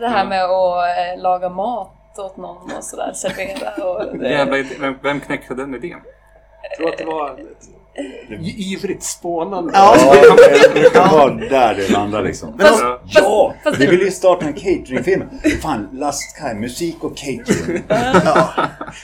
Det 0.00 0.08
här 0.08 0.24
med 0.26 0.44
att 0.44 0.84
eh, 0.98 1.22
laga 1.22 1.48
mat 1.48 2.18
åt 2.18 2.36
någon 2.36 2.72
och 2.76 2.84
sådär, 2.84 3.12
servera 3.14 3.84
och... 3.84 4.18
Det, 4.18 4.28
Jävla 4.28 4.58
idé. 4.58 4.74
Vem, 4.80 4.98
vem 5.02 5.20
knäckte 5.20 5.54
den 5.54 5.74
idén? 5.74 6.00
Jag 6.62 6.76
tror 6.78 6.88
att 6.88 6.98
det 6.98 7.04
var 7.04 7.30
ett 7.30 7.68
ivrigt 8.56 9.02
spånande. 9.02 9.72
Ja. 9.74 9.96
Ja, 9.98 10.36
det 10.62 10.74
brukar 10.74 11.08
vara 11.10 11.30
där 11.34 11.74
det 11.74 11.90
landar 11.90 12.22
liksom. 12.22 12.54
Men 12.56 12.66
om, 12.66 12.98
Ja! 13.06 13.54
fast- 13.64 13.78
Vi 13.80 13.86
vill 13.86 14.00
ju 14.00 14.10
starta 14.10 14.46
en 14.46 14.52
cateringfirma. 14.52 15.24
Fan, 15.62 15.88
Lastkaj, 15.92 16.54
musik 16.54 17.04
och 17.04 17.16
catering. 17.16 17.82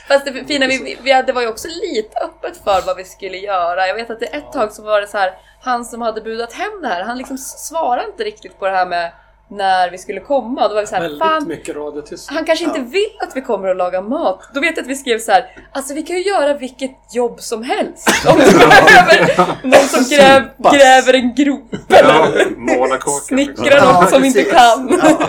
Fast 0.07 0.25
det 0.25 0.43
fina, 0.47 0.67
vi, 0.67 0.97
vi 1.03 1.11
hade, 1.11 1.25
det 1.27 1.33
var 1.33 1.41
ju 1.41 1.47
också 1.47 1.67
lite 1.67 2.19
öppet 2.19 2.57
för 2.63 2.85
vad 2.85 2.97
vi 2.97 3.03
skulle 3.03 3.37
göra. 3.37 3.87
Jag 3.87 3.95
vet 3.95 4.09
att 4.09 4.19
det 4.19 4.25
ett 4.25 4.51
tag 4.51 4.71
så 4.73 4.83
var 4.83 5.01
det 5.01 5.07
så 5.07 5.17
här, 5.17 5.31
han 5.61 5.85
som 5.85 6.01
hade 6.01 6.21
budat 6.21 6.53
hem 6.53 6.81
det 6.81 6.87
här, 6.87 7.03
han 7.03 7.17
liksom 7.17 7.37
svarade 7.37 8.07
inte 8.11 8.23
riktigt 8.23 8.59
på 8.59 8.65
det 8.65 8.71
här 8.71 8.85
med 8.85 9.11
när 9.51 9.91
vi 9.91 9.97
skulle 9.97 10.19
komma. 10.19 10.67
Då 10.67 10.73
var 10.73 10.81
vi 10.81 10.87
så 10.87 10.95
här, 10.95 11.01
Väldigt 11.01 11.19
fan, 11.19 11.47
mycket 11.47 11.75
radiotyst. 11.75 12.29
han 12.29 12.45
kanske 12.45 12.65
inte 12.65 12.79
vill 12.79 13.17
att 13.21 13.35
vi 13.35 13.41
kommer 13.41 13.69
att 13.69 13.77
laga 13.77 14.01
mat. 14.01 14.39
Då 14.53 14.59
vet 14.59 14.77
jag 14.77 14.83
att 14.83 14.89
vi 14.89 14.95
skrev 14.95 15.19
så 15.19 15.31
här, 15.31 15.45
alltså 15.73 15.93
vi 15.93 16.03
kan 16.03 16.15
ju 16.15 16.21
göra 16.23 16.53
vilket 16.53 16.91
jobb 17.13 17.41
som 17.41 17.63
helst. 17.63 18.09
Om 18.27 18.37
vi 18.37 18.43
behöver 18.51 19.57
någon 19.63 19.87
som 19.87 20.03
gräv, 20.17 20.43
gräver 20.57 21.13
en 21.13 21.35
grop 21.35 21.61
Ja, 21.87 22.25
eller 22.27 22.97
kåken. 22.97 23.19
snickrar 23.21 23.77
Ja, 23.77 24.01
något 24.01 24.09
som 24.09 24.21
vi 24.21 24.27
inte 24.27 24.43
precis. 24.43 24.53
kan. 24.59 24.99
Ja. 25.03 25.27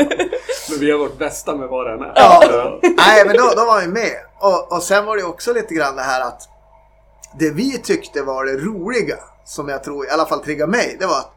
Men 0.70 0.78
vi 0.80 0.86
gör 0.86 0.98
vårt 0.98 1.18
bästa 1.18 1.54
med 1.56 1.68
vad 1.68 1.86
det 1.86 1.92
än 1.92 2.00
är. 2.02 2.12
Ja. 2.14 2.78
Nej, 2.82 3.24
men 3.26 3.36
då, 3.36 3.52
då 3.56 3.64
var 3.64 3.80
vi 3.80 3.86
med. 3.88 4.16
Och, 4.40 4.72
och 4.72 4.82
sen 4.82 5.04
var 5.06 5.16
det 5.16 5.22
också 5.24 5.52
lite 5.52 5.74
grann 5.74 5.96
det 5.96 6.02
här 6.02 6.20
att 6.20 6.42
det 7.38 7.50
vi 7.50 7.78
tyckte 7.78 8.22
var 8.22 8.44
det 8.44 8.52
roliga, 8.52 9.16
som 9.44 9.68
jag 9.68 9.84
tror 9.84 10.06
i 10.06 10.10
alla 10.10 10.26
fall 10.26 10.40
triggade 10.44 10.70
mig, 10.72 10.96
det 11.00 11.06
var 11.06 11.18
att 11.18 11.32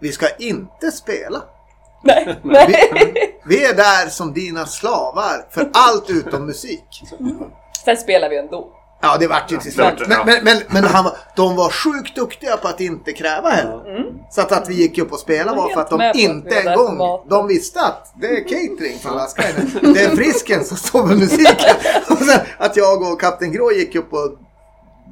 vi 0.00 0.12
ska 0.12 0.26
inte 0.38 0.90
spela. 0.90 1.42
Nej, 2.02 2.38
nej. 2.42 3.40
Vi 3.44 3.64
är 3.64 3.74
där 3.74 4.08
som 4.08 4.32
dina 4.32 4.66
slavar 4.66 5.46
för 5.50 5.70
allt 5.72 6.10
utom 6.10 6.46
musik. 6.46 7.02
Sen 7.84 7.96
spelar 7.96 8.28
vi 8.30 8.38
ändå. 8.38 8.76
Ja, 9.02 9.16
det 9.20 9.26
vart 9.26 9.52
ju 9.52 9.56
till 9.56 9.72
slut. 9.72 10.08
Men, 10.08 10.18
men, 10.26 10.44
men, 10.44 10.56
men 10.68 10.84
han, 10.84 11.04
var- 11.04 11.16
de 11.36 11.56
var 11.56 11.70
sjukt 11.70 12.14
duktiga 12.16 12.56
på 12.56 12.68
att 12.68 12.80
inte 12.80 13.12
kräva 13.12 13.48
heller. 13.50 13.80
Så 14.30 14.40
att, 14.40 14.52
att 14.52 14.68
vi 14.68 14.74
gick 14.74 14.98
upp 14.98 15.12
och 15.12 15.18
spelade 15.18 15.56
var 15.58 15.68
för 15.74 15.80
att 15.80 15.90
de 15.90 16.12
inte 16.14 16.48
vi 16.48 16.68
en 16.68 16.76
gång, 16.76 17.20
de 17.28 17.46
visste 17.46 17.80
att 17.80 18.12
det 18.20 18.26
är 18.26 18.42
catering 18.42 18.98
från 18.98 19.16
Laskainen. 19.16 19.94
Det 19.94 20.02
är 20.04 20.16
Frisken 20.16 20.64
som 20.64 20.76
står 20.76 21.06
för 21.08 21.14
musiken. 21.16 21.74
Och 22.10 22.18
sen 22.18 22.40
att 22.58 22.76
jag 22.76 23.02
och 23.12 23.20
Kapten 23.20 23.52
Grå 23.52 23.72
gick 23.72 23.94
upp 23.94 24.12
och 24.12 24.38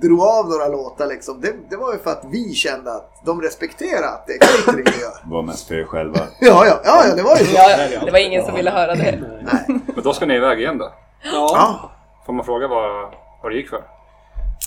drog 0.02 0.20
av 0.20 0.48
några 0.48 0.68
låtar 0.68 1.06
liksom. 1.06 1.40
Det, 1.40 1.52
det 1.70 1.76
var 1.76 1.92
ju 1.92 1.98
för 1.98 2.10
att 2.10 2.24
vi 2.30 2.52
kände 2.54 2.92
att 2.94 3.20
de 3.24 3.42
respekterar 3.42 4.06
att 4.08 4.26
det 4.26 4.32
är 4.32 4.38
catering 4.38 4.84
vi 4.96 5.00
gör. 5.00 5.12
Var 5.34 5.42
mest 5.42 5.68
för 5.68 5.74
er 5.74 5.84
själva. 5.84 6.18
Ja, 6.40 6.66
ja, 6.66 6.80
ja, 6.84 7.02
ja 7.08 7.14
det 7.14 7.22
var 7.22 7.36
ju 7.36 7.44
så. 7.44 7.54
Ja, 7.56 7.76
det 8.04 8.10
var 8.10 8.18
ingen 8.18 8.44
som 8.44 8.54
ville 8.54 8.70
höra 8.70 8.94
det. 8.94 9.18
Men 9.66 10.02
då 10.04 10.12
ska 10.12 10.26
ni 10.26 10.34
iväg 10.34 10.58
igen 10.60 10.78
då? 10.78 10.92
Ja, 11.24 11.30
Ja, 11.32 11.90
Får 12.26 12.32
man 12.32 12.44
fråga 12.44 12.68
vad, 12.68 13.12
vad 13.42 13.52
det 13.52 13.56
gick 13.56 13.68
för? 13.68 13.82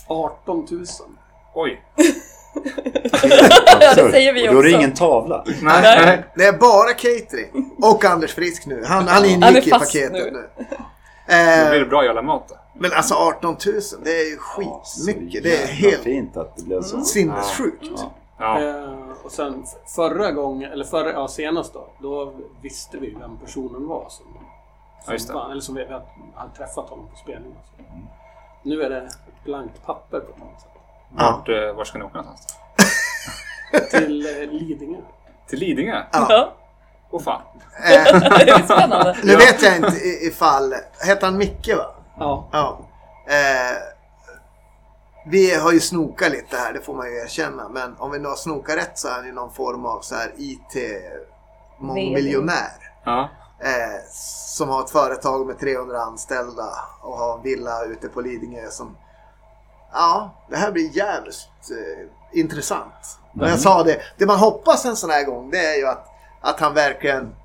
18 0.08 0.68
000. 0.72 0.86
Oj! 1.56 1.82
Ja, 3.82 3.96
det 3.96 4.12
säger 4.12 4.34
vi 4.34 4.50
Och 4.50 4.54
då 4.54 4.60
är 4.60 4.64
det 4.64 4.70
också. 4.70 4.78
ingen 4.78 4.94
tavla. 4.94 5.44
Nej, 5.46 5.56
Nej. 5.82 6.06
nej. 6.06 6.26
det 6.36 6.46
är 6.46 6.54
bara 6.54 6.94
catering. 6.94 7.72
Och 7.82 8.06
Anders 8.06 8.36
Frisk 8.36 8.66
nu. 8.66 8.84
Han, 8.86 9.08
han 9.08 9.26
ingick 9.26 9.44
Han 9.44 9.56
är 9.56 9.68
i 9.68 9.72
paketet 9.72 10.12
nu. 10.12 10.32
nu. 10.32 10.50
Då 10.58 10.64
blir 11.28 11.74
Eh, 11.74 11.80
det 11.80 11.86
bra 11.86 12.06
jävla 12.06 12.22
mat 12.22 12.46
då. 12.50 12.56
Men 12.82 12.92
alltså 12.94 13.16
18 13.16 13.50
000, 13.66 13.82
det 14.04 14.10
är 14.22 14.30
ju 14.30 14.38
skitmycket. 14.38 15.44
Det 15.44 15.64
är 15.64 15.68
helt 15.68 16.04
fint 16.04 16.38
att 16.38 16.58
det 16.58 16.64
blev 16.64 16.82
så. 16.82 17.02
sinnessjukt. 17.02 17.86
Ja. 18.38 18.62
Eh, 18.62 18.94
och 19.24 19.32
sen 19.32 19.64
förra 19.96 20.32
gången, 20.32 20.72
eller 20.72 20.86
förra, 20.86 21.12
ja, 21.12 21.28
senast 21.28 21.74
då, 21.74 21.88
då 22.00 22.34
visste 22.62 22.98
vi 22.98 23.16
vem 23.20 23.38
personen 23.38 23.88
var 23.88 24.06
som, 24.10 24.26
Ja, 25.08 25.20
som 25.20 25.36
vann, 25.36 25.52
eller 25.52 25.62
som 25.62 25.76
vi, 25.76 25.84
vi 25.86 25.94
hade 26.36 26.56
träffat 26.58 26.90
honom 26.90 27.08
på 27.12 27.16
spelningen. 27.18 27.58
så. 27.78 27.84
Nu 28.64 28.82
är 28.82 28.90
det 28.90 28.98
ett 28.98 29.14
blankt 29.46 29.86
papper 29.86 30.20
på 30.20 30.46
något 30.46 30.62
sätt. 30.62 30.70
Vart, 31.12 31.50
eh, 31.50 31.74
vart 31.76 31.88
ska 31.88 31.98
ni 31.98 32.04
åka 32.04 32.22
någonstans? 32.22 32.56
Till 33.92 34.26
eh, 34.26 34.48
Lidingö. 34.50 35.02
Till 35.48 35.60
Lidingö? 35.60 36.02
Ja, 36.12 36.54
Åh 37.12 37.22
fan. 37.22 37.42
Eh, 37.86 38.20
det 38.46 38.52
är 38.52 38.64
spännande. 38.64 39.18
nu 39.24 39.36
vet 39.36 39.62
jag 39.64 39.76
inte 39.76 39.96
i- 39.98 40.28
ifall... 40.28 40.74
Hette 41.08 41.26
han 41.26 41.38
Micke 41.38 41.70
va? 41.78 41.86
Ja. 42.22 42.48
Ja. 42.52 42.80
Eh, 43.28 43.78
vi 45.26 45.56
har 45.56 45.72
ju 45.72 45.80
snokat 45.80 46.32
lite 46.32 46.58
här, 46.58 46.74
det 46.74 46.82
får 46.82 46.94
man 46.94 47.08
ju 47.08 47.18
erkänna. 47.18 47.70
Men 47.70 47.96
om 47.98 48.12
vi 48.12 48.20
nu 48.20 48.28
har 48.28 48.36
snokat 48.36 48.78
rätt 48.78 49.00
så 49.00 49.08
är 49.08 49.12
han 49.12 49.26
ju 49.26 49.32
någon 49.32 49.54
form 49.54 49.86
av 49.86 50.02
så 50.02 50.16
här 50.16 50.34
IT-mångmiljonär. 50.38 52.92
Ja. 53.06 53.30
Eh, 53.60 54.00
som 54.56 54.70
har 54.70 54.84
ett 54.84 54.90
företag 54.90 55.48
med 55.48 55.60
300 55.60 56.02
anställda 56.02 56.70
och 57.02 57.18
har 57.18 57.38
en 57.38 57.44
villa 57.44 57.84
ute 57.84 58.08
på 58.08 58.22
Lidingö 58.22 58.70
som... 58.70 58.98
Ja, 59.94 60.36
det 60.50 60.58
här 60.58 60.72
blir 60.72 60.98
jävligt 60.98 61.48
eh, 61.72 62.08
intressant. 62.40 63.20
Och 63.40 63.48
jag 63.48 63.60
sa 63.60 63.84
det, 63.84 64.02
det 64.18 64.26
man 64.26 64.40
hoppas 64.40 64.86
en 64.86 64.96
sån 64.96 65.10
här 65.10 65.24
gång 65.24 65.50
det 65.50 65.66
är 65.66 65.78
ju 65.78 65.88
att, 65.88 66.08
att 66.42 66.60
han 66.60 66.74
verkligen... 66.74 67.36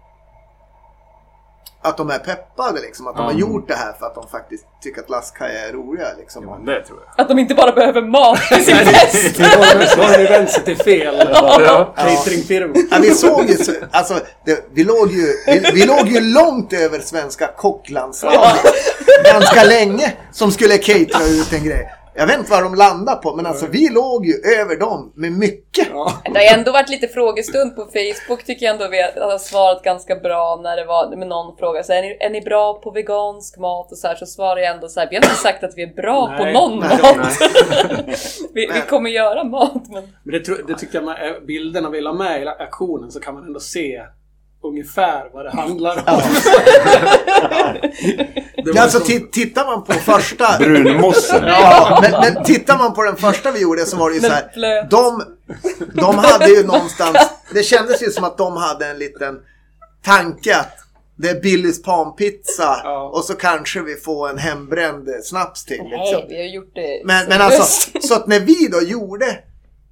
Att 1.82 1.96
de 1.96 2.10
är 2.10 2.18
peppade 2.18 2.80
liksom. 2.80 3.06
Att 3.06 3.16
de 3.16 3.24
har 3.24 3.32
gjort 3.32 3.68
det 3.68 3.74
här 3.74 3.92
för 3.98 4.06
att 4.06 4.14
de 4.14 4.28
faktiskt 4.28 4.64
tycker 4.82 5.00
att 5.02 5.10
Laskaj 5.10 5.56
är 5.56 5.72
roliga 5.72 6.06
liksom. 6.18 6.44
ja, 6.44 6.72
det 6.72 6.82
tror 6.82 6.98
jag. 7.06 7.22
Att 7.22 7.28
de 7.28 7.38
inte 7.38 7.54
bara 7.54 7.72
behöver 7.72 8.02
mat 8.02 8.38
till 8.48 8.64
sin 8.64 8.76
fest. 8.76 9.38
Då 9.38 9.44
har- 10.02 10.18
ni 10.18 10.24
vänt 10.24 10.50
sig 10.50 10.64
till 10.64 10.76
fel 10.76 11.28
Ja. 11.32 11.94
cateringfirma. 11.96 12.74
Ja, 12.90 12.98
vi 13.02 13.10
såg 13.10 13.50
ju, 13.50 13.56
så- 13.56 13.72
alltså, 13.90 14.14
det, 14.44 14.64
vi, 14.72 14.84
låg 14.84 15.12
ju, 15.12 15.26
vi, 15.46 15.70
vi 15.74 15.86
låg 15.86 16.08
ju 16.08 16.20
långt 16.20 16.72
över 16.72 16.98
svenska 17.00 17.46
kocklandslaget. 17.56 18.60
Ganska 19.32 19.64
länge 19.64 20.12
som 20.32 20.52
skulle 20.52 20.78
catera 20.78 21.24
ut 21.24 21.52
en 21.52 21.64
grej. 21.64 21.92
Jag 22.18 22.26
vet 22.26 22.38
inte 22.38 22.50
vad 22.50 22.62
de 22.62 22.74
landade 22.74 23.22
på 23.22 23.36
men 23.36 23.46
alltså 23.46 23.66
vi 23.66 23.88
låg 23.88 24.26
ju 24.26 24.34
över 24.60 24.76
dem 24.76 25.12
med 25.16 25.32
mycket. 25.32 25.88
Det 26.24 26.38
har 26.38 26.58
ändå 26.58 26.72
varit 26.72 26.88
lite 26.88 27.08
frågestund 27.08 27.76
på 27.76 27.82
Facebook 27.82 28.44
tycker 28.44 28.66
jag 28.66 28.72
ändå 28.72 28.88
vi 28.88 29.02
har 29.02 29.38
svarat 29.38 29.82
ganska 29.82 30.16
bra 30.16 30.60
när 30.62 30.76
det 30.76 30.84
var 30.84 31.16
med 31.16 31.28
någon 31.28 31.56
fråga 31.56 31.82
så 31.82 31.92
är 31.92 32.02
ni, 32.02 32.16
är 32.20 32.30
ni 32.30 32.40
bra 32.40 32.74
på 32.74 32.90
vegansk 32.90 33.58
mat 33.58 33.92
och 33.92 33.98
så 33.98 34.08
här 34.08 34.14
så 34.14 34.26
svarar 34.26 34.60
jag 34.60 34.74
ändå 34.74 34.88
så 34.88 35.00
här 35.00 35.08
vi 35.10 35.16
har 35.16 35.22
inte 35.22 35.34
sagt 35.34 35.64
att 35.64 35.72
vi 35.76 35.82
är 35.82 35.94
bra 35.94 36.36
på 36.38 36.44
Nej. 36.44 36.52
någon 36.52 36.78
Nej. 36.78 36.98
mat. 37.02 37.38
vi, 38.54 38.66
vi 38.74 38.80
kommer 38.88 39.10
göra 39.10 39.44
mat 39.44 39.88
men 39.88 40.12
Men 40.22 40.32
det, 40.32 40.66
det 40.66 40.78
tycker 40.78 40.94
jag, 40.94 41.04
man, 41.04 41.16
eh, 41.16 41.40
bilderna 41.46 41.90
vi 41.90 42.00
la 42.00 42.12
med 42.12 42.42
i 42.42 42.46
aktionen 42.46 43.10
så 43.10 43.20
kan 43.20 43.34
man 43.34 43.44
ändå 43.44 43.60
se 43.60 44.02
ungefär 44.62 45.30
vad 45.32 45.44
det 45.44 45.50
handlar 45.50 45.96
om. 45.96 46.20
var 48.72 48.82
Alltså 48.82 49.00
tittar 49.32 49.66
man 49.66 49.84
på 49.84 49.92
första... 49.92 50.58
Brunmossen. 50.58 51.44
Ja, 51.46 51.98
men, 52.02 52.34
men 52.34 52.44
tittar 52.44 52.78
man 52.78 52.94
på 52.94 53.02
den 53.02 53.16
första 53.16 53.50
vi 53.50 53.60
gjorde 53.60 53.86
så 53.86 53.96
var 53.96 54.10
det 54.10 54.14
ju 54.16 54.20
så 54.20 54.28
här. 54.28 54.90
De, 54.90 55.22
de 55.94 56.18
hade 56.18 56.48
ju 56.48 56.66
någonstans, 56.66 57.16
det 57.54 57.62
kändes 57.62 58.02
ju 58.02 58.10
som 58.10 58.24
att 58.24 58.38
de 58.38 58.56
hade 58.56 58.86
en 58.86 58.98
liten 58.98 59.38
tanke 60.04 60.56
att 60.56 60.76
det 61.18 61.28
är 61.28 61.40
Billys 61.40 61.82
panpizza 61.82 62.80
Ja. 62.84 63.10
och 63.14 63.24
så 63.24 63.34
kanske 63.34 63.80
vi 63.82 63.94
får 63.94 64.30
en 64.30 64.38
hembränd 64.38 65.08
snaps 65.24 65.64
till. 65.64 65.76
Liksom. 65.76 65.96
nej 66.00 66.26
vi 66.28 66.36
har 66.36 66.54
gjort 66.54 66.74
det 66.74 67.02
Men, 67.04 67.28
men 67.28 67.40
alltså, 67.40 67.90
så 68.00 68.14
att 68.14 68.26
när 68.26 68.40
vi 68.40 68.68
då 68.72 68.82
gjorde 68.82 69.38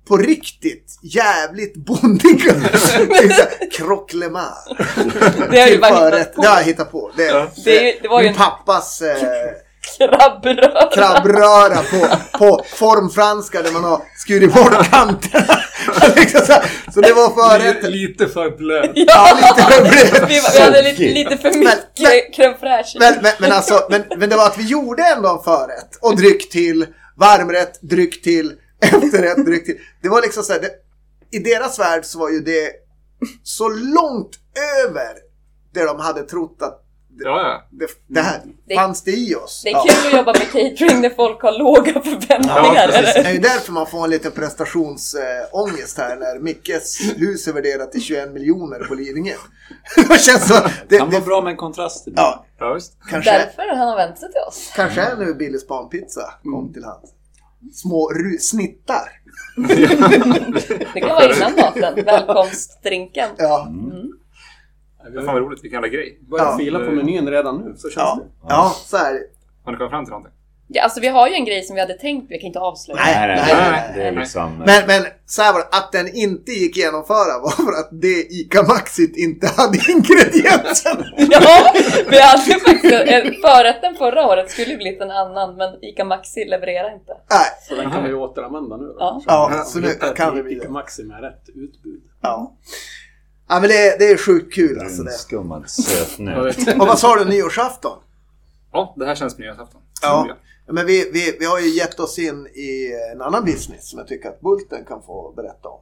på 0.08 0.16
riktigt 0.16 0.98
jävligt 1.02 1.74
bondiga 1.76 2.54
kroclemar 3.72 4.54
det 5.50 5.60
har 5.60 5.68
ju 5.68 5.78
bara 5.78 6.16
hittat 6.16 6.34
på. 6.34 6.42
Det 6.42 6.48
har 6.48 6.56
jag 6.56 6.64
hittat 6.64 6.92
på. 6.92 7.10
Det, 7.16 7.46
Det, 7.64 7.78
är 7.78 7.82
ju- 7.92 7.98
det 8.02 8.08
var 8.08 8.20
ju 8.20 8.24
min 8.28 8.32
en 8.32 8.38
pappas 8.38 9.02
eh, 9.02 9.16
krabbröra. 9.98 10.90
krabbröra 10.94 11.76
på, 11.90 12.16
på 12.38 12.64
formfranska 12.74 13.62
där 13.62 13.72
man 13.72 13.84
har 13.84 14.00
skurit 14.18 14.54
bort 14.54 14.90
kanterna. 14.90 15.58
liksom 16.16 16.40
så, 16.46 16.54
så 16.94 17.00
det 17.00 17.12
var 17.12 17.30
förrätt. 17.50 17.74
Lite, 17.76 17.88
lite 17.88 18.28
för 18.28 18.50
blöt. 18.50 18.90
Ja, 18.94 19.36
lite 19.36 19.72
för 19.72 19.82
blöt. 19.82 20.30
Vi, 20.30 20.40
vi 20.54 20.60
hade 20.60 20.82
lite, 20.82 21.02
lite 21.02 21.36
för 21.38 21.52
mycket 21.58 22.36
crème 22.36 22.58
fraîche. 22.60 22.96
Men, 22.98 23.14
men, 23.22 23.32
men, 23.38 23.52
alltså, 23.52 23.86
men, 23.90 24.02
men 24.16 24.30
det 24.30 24.36
var 24.36 24.46
att 24.46 24.58
vi 24.58 24.66
gjorde 24.66 25.02
ändå 25.16 25.28
en 25.28 25.42
förrätt 25.44 25.98
och 26.00 26.16
dryck 26.16 26.50
till, 26.50 26.86
varmrätt, 27.16 27.78
dryck 27.82 28.22
till, 28.22 28.52
efterrätt, 29.04 29.46
dryck 29.46 29.64
till. 29.66 29.78
Det 30.02 30.08
var 30.08 30.22
liksom 30.22 30.42
så 30.42 30.52
här, 30.52 30.60
det, 30.60 30.70
i 31.30 31.38
deras 31.38 31.78
värld 31.78 32.04
så 32.04 32.18
var 32.18 32.30
ju 32.30 32.40
det 32.40 32.70
så 33.42 33.68
långt 33.68 34.30
över 34.84 35.14
det 35.74 35.84
de 35.84 36.00
hade 36.00 36.22
trott 36.22 36.56
att 36.62 36.80
Ja, 37.18 37.42
ja. 37.42 37.68
Det, 37.70 37.86
det 38.14 38.20
här 38.20 38.40
Det- 38.68 38.74
fanns 38.74 39.02
det 39.02 39.10
i 39.10 39.34
oss. 39.34 39.60
Det 39.64 39.70
är 39.70 39.72
Ja. 39.72 39.84
kul 39.88 40.06
att 40.06 40.16
jobba 40.16 40.32
med 40.32 40.50
catering 40.52 41.00
när 41.00 41.10
folk 41.10 41.42
har 41.42 41.58
låga 41.58 41.92
förväntningar. 41.92 42.90
Ja. 42.92 43.02
Det 43.02 43.18
är 43.28 43.32
ju 43.32 43.38
därför 43.38 43.72
man 43.72 43.86
får 43.86 44.04
en 44.04 44.10
liten 44.10 44.32
prestationsångest 44.32 45.98
här 45.98 46.16
när 46.16 46.38
Mickes 46.38 46.98
hus 47.16 47.48
är 47.48 47.52
värderat 47.52 47.92
till 47.92 48.02
21 48.02 48.32
miljoner 48.32 48.78
på 48.88 48.94
Lidingö. 48.94 49.34
det 50.08 50.18
känns 50.20 50.48
så. 50.48 50.54
Det, 50.88 50.98
kan 50.98 51.10
vara 51.10 51.20
det, 51.20 51.26
bra 51.26 51.40
med 51.42 51.50
en 51.50 51.56
kontrast. 51.56 52.04
ja, 52.16 52.46
Ja, 52.58 52.78
kanske, 53.10 53.30
Därför 53.32 53.76
han 53.76 53.88
har 53.88 53.96
vänt 53.96 54.18
sig 54.18 54.28
till 54.32 54.40
oss. 54.48 54.72
kanske 54.76 55.00
är 55.00 55.16
nu 55.16 55.34
Billys 55.34 55.66
barnpizza 55.68 56.34
kom 56.44 56.72
till 56.72 56.84
hand. 56.84 57.02
Små 57.72 58.10
snittar. 58.40 59.08
Det 60.94 61.00
kan 61.00 61.08
vara 61.08 61.36
innan 61.36 61.52
maten. 61.56 62.04
Välkomstdrinken. 62.04 63.28
Ja, 63.38 63.68
Vi 65.10 65.16
Fan 65.16 65.26
vad 65.26 65.36
roligt, 65.42 65.64
vilken 65.64 65.76
jävla 65.76 65.88
grej. 65.88 66.18
börjat 66.30 66.48
Ja. 66.50 66.58
fila 66.58 66.78
på 66.78 66.90
menyn 66.90 67.28
redan 67.30 67.56
nu, 67.60 67.74
så 67.76 67.88
känns 67.90 67.96
ja, 67.96 68.18
det. 68.22 68.46
ja, 68.48 68.72
så 68.76 68.96
är 68.96 69.12
det. 69.14 69.20
Har 69.64 69.72
ni 69.72 69.78
kommit 69.78 69.90
fram 69.90 70.04
till 70.04 70.10
någonting? 70.10 70.33
Ja, 70.68 70.82
alltså 70.82 71.00
vi 71.00 71.08
har 71.08 71.28
ju 71.28 71.34
en 71.34 71.44
grej 71.44 71.62
som 71.62 71.74
vi 71.74 71.80
hade 71.80 71.94
tänkt, 71.94 72.26
vi 72.30 72.38
kan 72.38 72.46
inte 72.46 72.58
avslöja. 72.58 73.00
Nej, 73.04 73.14
Nej, 73.14 73.36
nej, 73.36 73.44
nej, 73.46 73.54
nej, 73.56 73.70
nej. 73.70 73.92
Det 73.94 74.02
är 74.08 74.12
liksom... 74.12 74.58
Men, 74.66 74.86
men 74.86 75.02
så 75.26 75.42
här 75.42 75.52
var 75.52 75.60
det, 75.60 75.66
att 75.76 75.92
den 75.92 76.14
inte 76.14 76.52
gick 76.52 76.76
genomföra 76.76 77.38
var 77.42 77.50
för 77.50 77.72
att 77.80 77.88
det 77.92 78.32
ICA 78.32 78.62
Maxit 78.62 79.16
inte 79.16 79.46
hade 79.56 79.78
ingredienserna. 79.88 81.04
Ja, 81.16 81.72
vi 82.10 82.20
hade 82.20 82.60
faktiskt 82.60 82.84
en- 82.94 83.34
förrätten 83.40 83.94
förra 83.96 84.26
året 84.26 84.50
skulle 84.50 84.76
blivit 84.76 85.00
en 85.00 85.10
annan, 85.10 85.56
men 85.56 85.84
ICA 85.84 86.04
Maxi 86.04 86.44
levererar 86.44 86.94
inte. 86.94 87.12
Nej, 87.30 87.46
Så 87.68 87.74
den 87.74 87.90
kan 87.90 88.02
vi 88.02 88.08
ju 88.08 88.14
återanvända 88.14 88.76
nu 88.76 88.84
då. 88.86 88.94
Ja. 88.98 89.22
ja, 89.26 89.64
så 89.66 89.78
nu 89.78 89.88
kan 90.16 90.44
vi 90.44 90.56
Ica. 90.56 90.68
Maxi 90.70 91.04
med 91.04 91.20
rätt 91.20 91.48
utbud. 91.48 92.02
Ja. 92.22 92.52
ja, 93.48 93.60
men 93.60 93.68
det, 93.68 93.98
det 93.98 94.04
är 94.10 94.16
sjukt 94.16 94.54
kul 94.54 94.80
alltså 94.80 95.02
det. 95.02 95.10
Skummad 95.12 95.70
söt 95.70 96.18
nu. 96.18 96.52
Och 96.80 96.86
vad 96.86 96.98
sa 96.98 97.16
du, 97.16 97.24
nyårsafton? 97.24 97.98
Ja, 98.72 98.94
det 98.96 99.06
här 99.06 99.14
känns 99.14 99.36
på 99.36 99.42
nyårsafton. 99.42 99.80
Ja. 100.02 100.28
Men 100.66 100.86
vi, 100.86 101.10
vi, 101.12 101.36
vi 101.38 101.46
har 101.46 101.60
ju 101.60 101.68
gett 101.68 102.00
oss 102.00 102.18
in 102.18 102.46
i 102.46 102.92
en 103.12 103.22
annan 103.22 103.44
business 103.44 103.90
som 103.90 103.98
jag 103.98 104.08
tycker 104.08 104.28
att 104.28 104.40
Bulten 104.40 104.84
kan 104.84 105.02
få 105.02 105.32
berätta 105.36 105.68
om. 105.68 105.80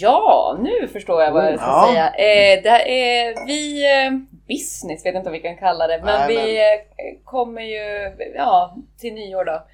Ja, 0.00 0.58
nu 0.60 0.88
förstår 0.88 1.22
jag 1.22 1.32
vad 1.32 1.46
jag 1.46 1.58
ska 1.58 1.66
Ja. 1.66 1.88
säga. 1.88 2.06
Eh, 2.08 2.62
det 2.62 2.68
är 3.00 3.46
vi 3.46 3.92
eh, 4.06 4.12
business, 4.48 5.06
vet 5.06 5.14
inte 5.14 5.24
vad 5.24 5.32
vi 5.32 5.40
kan 5.40 5.56
kalla 5.56 5.86
det, 5.86 5.96
men 6.04 6.20
Nej, 6.20 6.36
vi 6.36 6.58
eh, 6.58 7.24
kommer 7.24 7.62
ju 7.62 8.12
ja, 8.34 8.76
till 8.98 9.14
nyår 9.14 9.44
då 9.44 9.66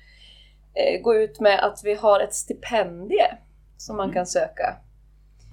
eh, 0.75 1.01
gå 1.03 1.15
ut 1.15 1.41
med 1.41 1.65
att 1.65 1.81
vi 1.85 1.95
har 1.95 2.21
ett 2.21 2.35
stipendie 2.35 3.27
som 3.77 3.97
man 3.97 4.13
kan 4.13 4.27
söka. 4.27 4.77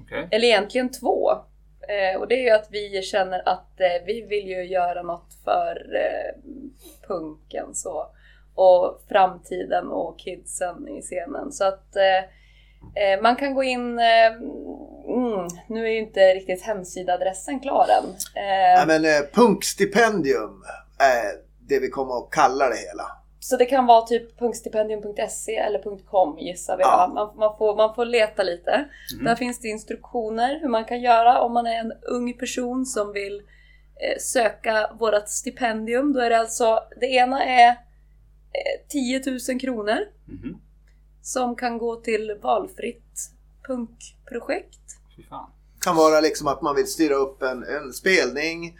Okej. 0.01 0.27
Eller 0.31 0.47
egentligen 0.47 0.91
två. 0.91 1.31
Eh, 1.89 2.19
och 2.19 2.27
det 2.27 2.35
är 2.35 2.43
ju 2.43 2.49
att 2.49 2.67
vi 2.71 3.01
känner 3.01 3.49
att 3.49 3.79
eh, 3.79 4.05
vi 4.05 4.21
vill 4.21 4.47
ju 4.47 4.63
göra 4.63 5.01
något 5.01 5.33
för 5.43 5.95
eh, 5.95 6.41
punken 7.07 7.75
så. 7.75 8.07
Och 8.55 9.01
framtiden 9.09 9.88
och 9.88 10.19
kidsen 10.19 10.88
i 10.88 11.01
scenen. 11.01 11.51
Så 11.51 11.63
att 11.63 11.95
eh, 11.95 12.23
eh 13.03 13.21
man 13.21 13.35
kan 13.35 13.53
gå 13.53 13.63
in, 13.63 13.99
eh, 13.99 14.33
mm, 15.07 15.47
nu 15.67 15.85
är 15.88 15.91
ju 15.91 15.99
inte 15.99 16.33
riktigt 16.33 16.61
hemsidaadressen 16.61 17.59
klar 17.59 17.88
än. 17.99 18.09
Eh. 18.43 18.79
Ja, 18.79 18.83
men 18.88 19.05
eh, 19.05 19.21
punkstipendium 19.33 20.63
är 20.99 21.47
det 21.67 21.79
vi 21.79 21.89
kommer 21.89 22.17
att 22.17 22.31
kalla 22.31 22.69
det 22.69 22.75
hela 22.75 23.03
så 23.49 23.57
det 23.57 23.65
kan 23.65 23.85
vara 23.85 24.01
typ 24.01 24.39
punkstipendium.se 24.39 25.55
eller 25.55 25.99
.com 26.09 26.37
gissar 26.39 26.77
vi. 26.77 26.83
Ja. 26.83 27.11
Man, 27.13 27.37
man, 27.37 27.57
får, 27.57 27.75
man 27.75 27.95
får 27.95 28.05
leta 28.05 28.43
lite. 28.43 28.85
Där 29.23 29.35
finns 29.35 29.59
det 29.59 29.67
instruktioner 29.67 30.59
hur 30.61 30.69
man 30.69 30.85
kan 30.85 31.01
göra 31.01 31.41
om 31.41 31.53
man 31.53 31.67
är 31.67 31.79
en 31.79 31.93
ung 32.01 32.33
person 32.37 32.85
som 32.85 33.13
vill 33.13 33.35
eh, 33.35 34.19
söka 34.19 34.91
vårt 34.99 35.27
stipendium. 35.29 36.13
Då 36.13 36.19
är 36.19 36.29
det 36.29 36.39
alltså, 36.39 36.79
det 36.99 37.05
ena 37.07 37.43
är 37.45 37.69
eh, 37.69 38.87
10 38.89 39.21
000 39.49 39.59
kronor 39.59 39.97
Mhm. 40.25 40.57
som 41.21 41.55
kan 41.55 41.77
gå 41.77 41.95
till 41.95 42.37
valfritt 42.41 43.29
punkprojekt. 43.67 44.79
Fy 45.15 45.23
fan. 45.23 45.49
kan 45.81 45.95
vara 45.95 46.19
liksom 46.21 46.47
att 46.47 46.61
man 46.61 46.75
vill 46.75 46.87
styra 46.87 47.13
upp 47.15 47.41
en, 47.41 47.63
en 47.63 47.93
spelning, 47.93 48.77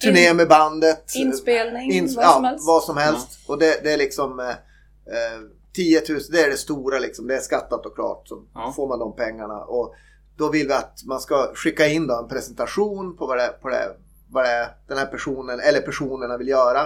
turné 0.00 0.34
med 0.34 0.48
bandet. 0.48 1.14
Inspelning, 1.16 1.92
Ins- 1.92 2.16
vad 2.16 2.24
ja, 2.24 2.32
som 2.32 2.44
helst. 2.44 2.66
vad 2.66 2.82
som 2.82 2.96
helst. 2.96 3.38
Och 3.48 3.58
det, 3.58 3.80
det 3.84 3.92
är 3.92 3.96
liksom 3.96 4.40
eh, 4.40 4.48
eh, 4.48 5.40
10 5.72 6.02
000, 6.08 6.20
det 6.32 6.40
är 6.40 6.50
det 6.50 6.56
stora 6.56 6.98
liksom. 6.98 7.26
Det 7.26 7.36
är 7.36 7.40
skattat 7.40 7.86
och 7.86 7.94
klart. 7.94 8.28
Så 8.28 8.42
Ja. 8.54 8.72
får 8.76 8.88
man 8.88 8.98
de 8.98 9.16
pengarna. 9.16 9.64
Och 9.64 9.94
då 10.36 10.48
vill 10.50 10.66
vi 10.66 10.72
att 10.72 11.00
man 11.04 11.20
ska 11.20 11.52
skicka 11.54 11.86
in 11.88 12.06
då 12.06 12.18
en 12.18 12.28
presentation 12.28 13.16
på 13.16 13.26
vad, 13.26 13.38
det, 13.38 13.54
på 13.62 13.68
det, 13.68 13.96
vad 14.30 14.44
det 14.44 14.50
är 14.50 14.68
den 14.88 14.98
här 14.98 15.06
personen 15.06 15.60
eller 15.60 15.80
personerna 15.80 16.36
vill 16.38 16.48
göra. 16.48 16.80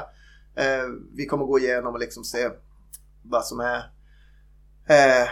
Eh, 0.57 0.85
vi 1.17 1.27
kommer 1.27 1.45
gå 1.45 1.59
igenom 1.59 1.95
och 1.95 2.01
liksom 2.01 2.25
se 2.25 2.49
vad 3.25 3.45
som 3.45 3.61
är 3.61 3.77
eh, 4.89 5.29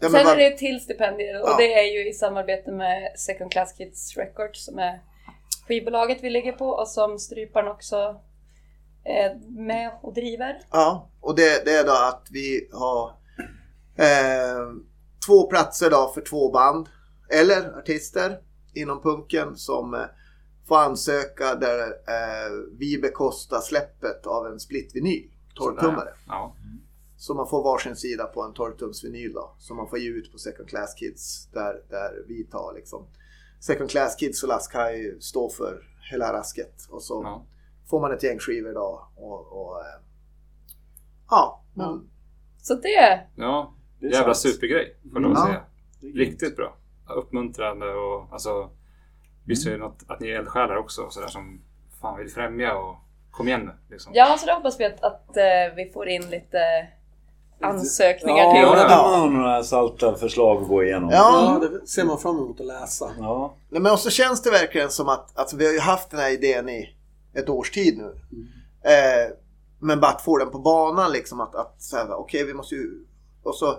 ja, 0.00 0.10
Sen 0.10 0.12
vad- 0.12 0.26
är 0.26 0.36
det 0.36 0.46
ett 0.46 0.58
till 0.58 0.80
stipendier 0.80 1.42
och 1.42 1.48
Ja. 1.48 1.56
det 1.58 1.74
är 1.74 1.92
ju 1.92 2.08
i 2.10 2.12
samarbete 2.12 2.72
med 2.72 3.12
Second 3.18 3.52
Class 3.52 3.72
Kids 3.72 4.16
Records 4.16 4.64
som 4.64 4.78
är 4.78 5.00
skivbolaget 5.68 6.18
vi 6.22 6.30
ligger 6.30 6.52
på 6.52 6.68
och 6.68 6.88
som 6.88 7.18
Stryparen 7.18 7.68
också 7.68 8.20
är 9.04 9.50
med 9.50 9.98
och 10.02 10.14
driver. 10.14 10.60
Ja, 10.70 11.10
och 11.20 11.36
det, 11.36 11.64
det 11.64 11.72
är 11.72 11.84
då 11.84 11.92
att 11.92 12.28
vi 12.30 12.68
har 12.72 13.08
eh, 13.96 14.72
två 15.26 15.46
platser 15.46 15.90
då 15.90 16.12
för 16.14 16.20
två 16.20 16.50
band 16.50 16.88
eller 17.30 17.78
artister 17.78 18.38
inom 18.74 19.02
punken 19.02 19.56
som 19.56 19.94
eh, 19.94 20.00
får 20.68 20.78
ansöka 20.78 21.54
där 21.54 21.88
eh, 21.88 22.52
vi 22.78 22.98
bekostar 22.98 23.60
släppet 23.60 24.26
av 24.26 24.46
en 24.46 24.60
splitvinyl, 24.60 25.30
12-tummare. 25.60 26.14
Ja. 26.26 26.54
Så 27.16 27.34
man 27.34 27.48
får 27.48 27.62
varsin 27.62 27.96
sida 27.96 28.24
på 28.24 28.42
en 28.42 28.52
12-tums 28.52 29.04
vinyl 29.04 29.32
då. 29.32 29.54
Som 29.58 29.76
man 29.76 29.88
får 29.88 29.98
ge 29.98 30.08
ut 30.08 30.32
på 30.32 30.38
Second 30.38 30.68
Class 30.68 30.94
Kids. 30.94 31.48
Där, 31.52 31.82
där 31.90 32.24
vi 32.28 32.44
tar 32.44 32.74
liksom. 32.74 33.06
Second 33.66 33.90
Class 33.90 34.16
Kids 34.16 34.42
och 34.42 34.48
Laskai 34.48 35.20
står 35.20 35.48
för 35.48 35.82
hela 36.10 36.32
rasket. 36.32 36.74
Och 36.90 37.02
så 37.02 37.22
Ja. 37.24 37.46
får 37.90 38.00
man 38.00 38.12
ett 38.12 38.22
gäng 38.22 38.38
skivor 38.38 38.72
då. 38.74 39.08
Och, 39.16 39.52
och 39.52 39.80
eh, 39.80 40.00
ja, 41.30 41.64
men, 41.74 42.10
Så 42.62 42.74
det, 42.74 43.22
ja. 43.36 43.74
Det 44.00 44.06
är 44.06 44.10
Jävla 44.10 44.34
sant. 44.34 44.54
supergrej, 44.54 44.96
får 45.02 45.12
jag 45.12 45.22
lov 45.22 45.32
Ja. 45.32 45.40
att 45.42 45.46
säga. 45.46 45.64
Riktigt 46.14 46.56
bra. 46.56 46.76
Uppmuntrande 47.16 47.86
och 47.94 48.32
alltså... 48.32 48.70
Visst 49.46 49.66
är 49.66 49.70
det 49.70 49.78
något 49.78 50.04
att 50.08 50.20
ni 50.20 50.28
är 50.28 50.38
eldsjälar 50.38 50.76
också 50.76 51.10
sådär 51.10 51.28
som 51.28 51.62
fan 52.00 52.18
vill 52.18 52.30
främja 52.30 52.76
och 52.78 52.96
kom 53.30 53.48
igen 53.48 53.60
nu 53.60 53.72
liksom. 53.90 54.12
ja 54.14 54.36
så 54.38 54.46
det 54.46 54.52
hoppas 54.54 54.80
vi 54.80 54.84
att, 54.84 55.02
att 55.04 55.36
eh, 55.36 55.74
vi 55.76 55.90
får 55.94 56.08
in 56.08 56.22
lite 56.30 56.58
ansökningar 57.64 58.44
Ja, 58.44 58.52
till. 58.52 58.62
Ja, 58.62 58.74
det 58.74 58.80
ja. 58.80 59.20
var 59.20 59.28
några 59.30 59.64
salta 59.64 60.14
förslag 60.14 60.62
att 60.62 60.68
gå 60.68 60.84
igenom. 60.84 61.10
Ja. 61.10 61.58
Ja, 61.62 61.68
det 61.68 61.86
ser 61.86 62.04
man 62.04 62.18
fram 62.18 62.36
emot 62.36 62.60
att 62.60 62.66
läsa. 62.66 63.10
Ja. 63.18 63.54
Nej, 63.68 63.80
men 63.80 63.92
också 63.92 64.10
känns 64.10 64.42
det 64.42 64.50
verkligen 64.50 64.90
som 64.90 65.08
att 65.08 65.38
alltså, 65.38 65.56
vi 65.56 65.66
har 65.66 65.72
ju 65.72 65.80
haft 65.80 66.10
den 66.10 66.20
här 66.20 66.30
idén 66.30 66.68
i 66.68 66.96
ett 67.34 67.48
års 67.48 67.70
tid 67.70 67.98
nu. 67.98 68.14
Eh, 68.90 69.32
men 69.80 70.00
bara 70.00 70.10
att 70.10 70.22
få 70.22 70.38
den 70.38 70.50
på 70.50 70.58
banan 70.58 71.12
liksom 71.12 71.40
att, 71.40 71.54
att 71.54 71.92
okej 72.08 72.44
vi 72.44 72.54
måste 72.54 72.74
ju 72.74 72.90
och 73.42 73.54
så 73.54 73.78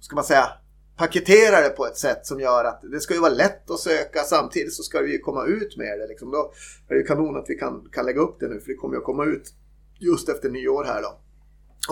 ska 0.00 0.14
man 0.14 0.24
säga 0.24 0.48
paketera 0.96 1.60
det 1.60 1.68
på 1.68 1.86
ett 1.86 1.96
sätt 1.96 2.26
som 2.26 2.40
gör 2.40 2.64
att 2.64 2.80
det 2.92 3.00
ska 3.00 3.14
ju 3.14 3.20
vara 3.20 3.32
lätt 3.32 3.70
att 3.70 3.78
söka 3.78 4.22
samtidigt 4.22 4.74
så 4.74 4.82
ska 4.82 5.00
vi 5.00 5.12
ju 5.12 5.18
komma 5.18 5.44
ut 5.44 5.76
med 5.76 5.98
det 5.98 6.06
liksom. 6.06 6.30
Då 6.30 6.52
är 6.88 6.94
det 6.94 7.00
ju 7.00 7.06
kanon 7.06 7.36
att 7.36 7.44
vi 7.48 7.54
kan, 7.54 7.88
kan 7.92 8.06
lägga 8.06 8.20
upp 8.20 8.36
det 8.40 8.48
nu 8.48 8.60
för 8.60 8.68
det 8.68 8.74
kommer 8.74 8.94
ju 8.94 8.98
att 8.98 9.04
komma 9.04 9.24
ut 9.24 9.54
just 9.98 10.28
efter 10.28 10.50
nyår 10.50 10.84
här 10.84 11.02
då. 11.02 11.18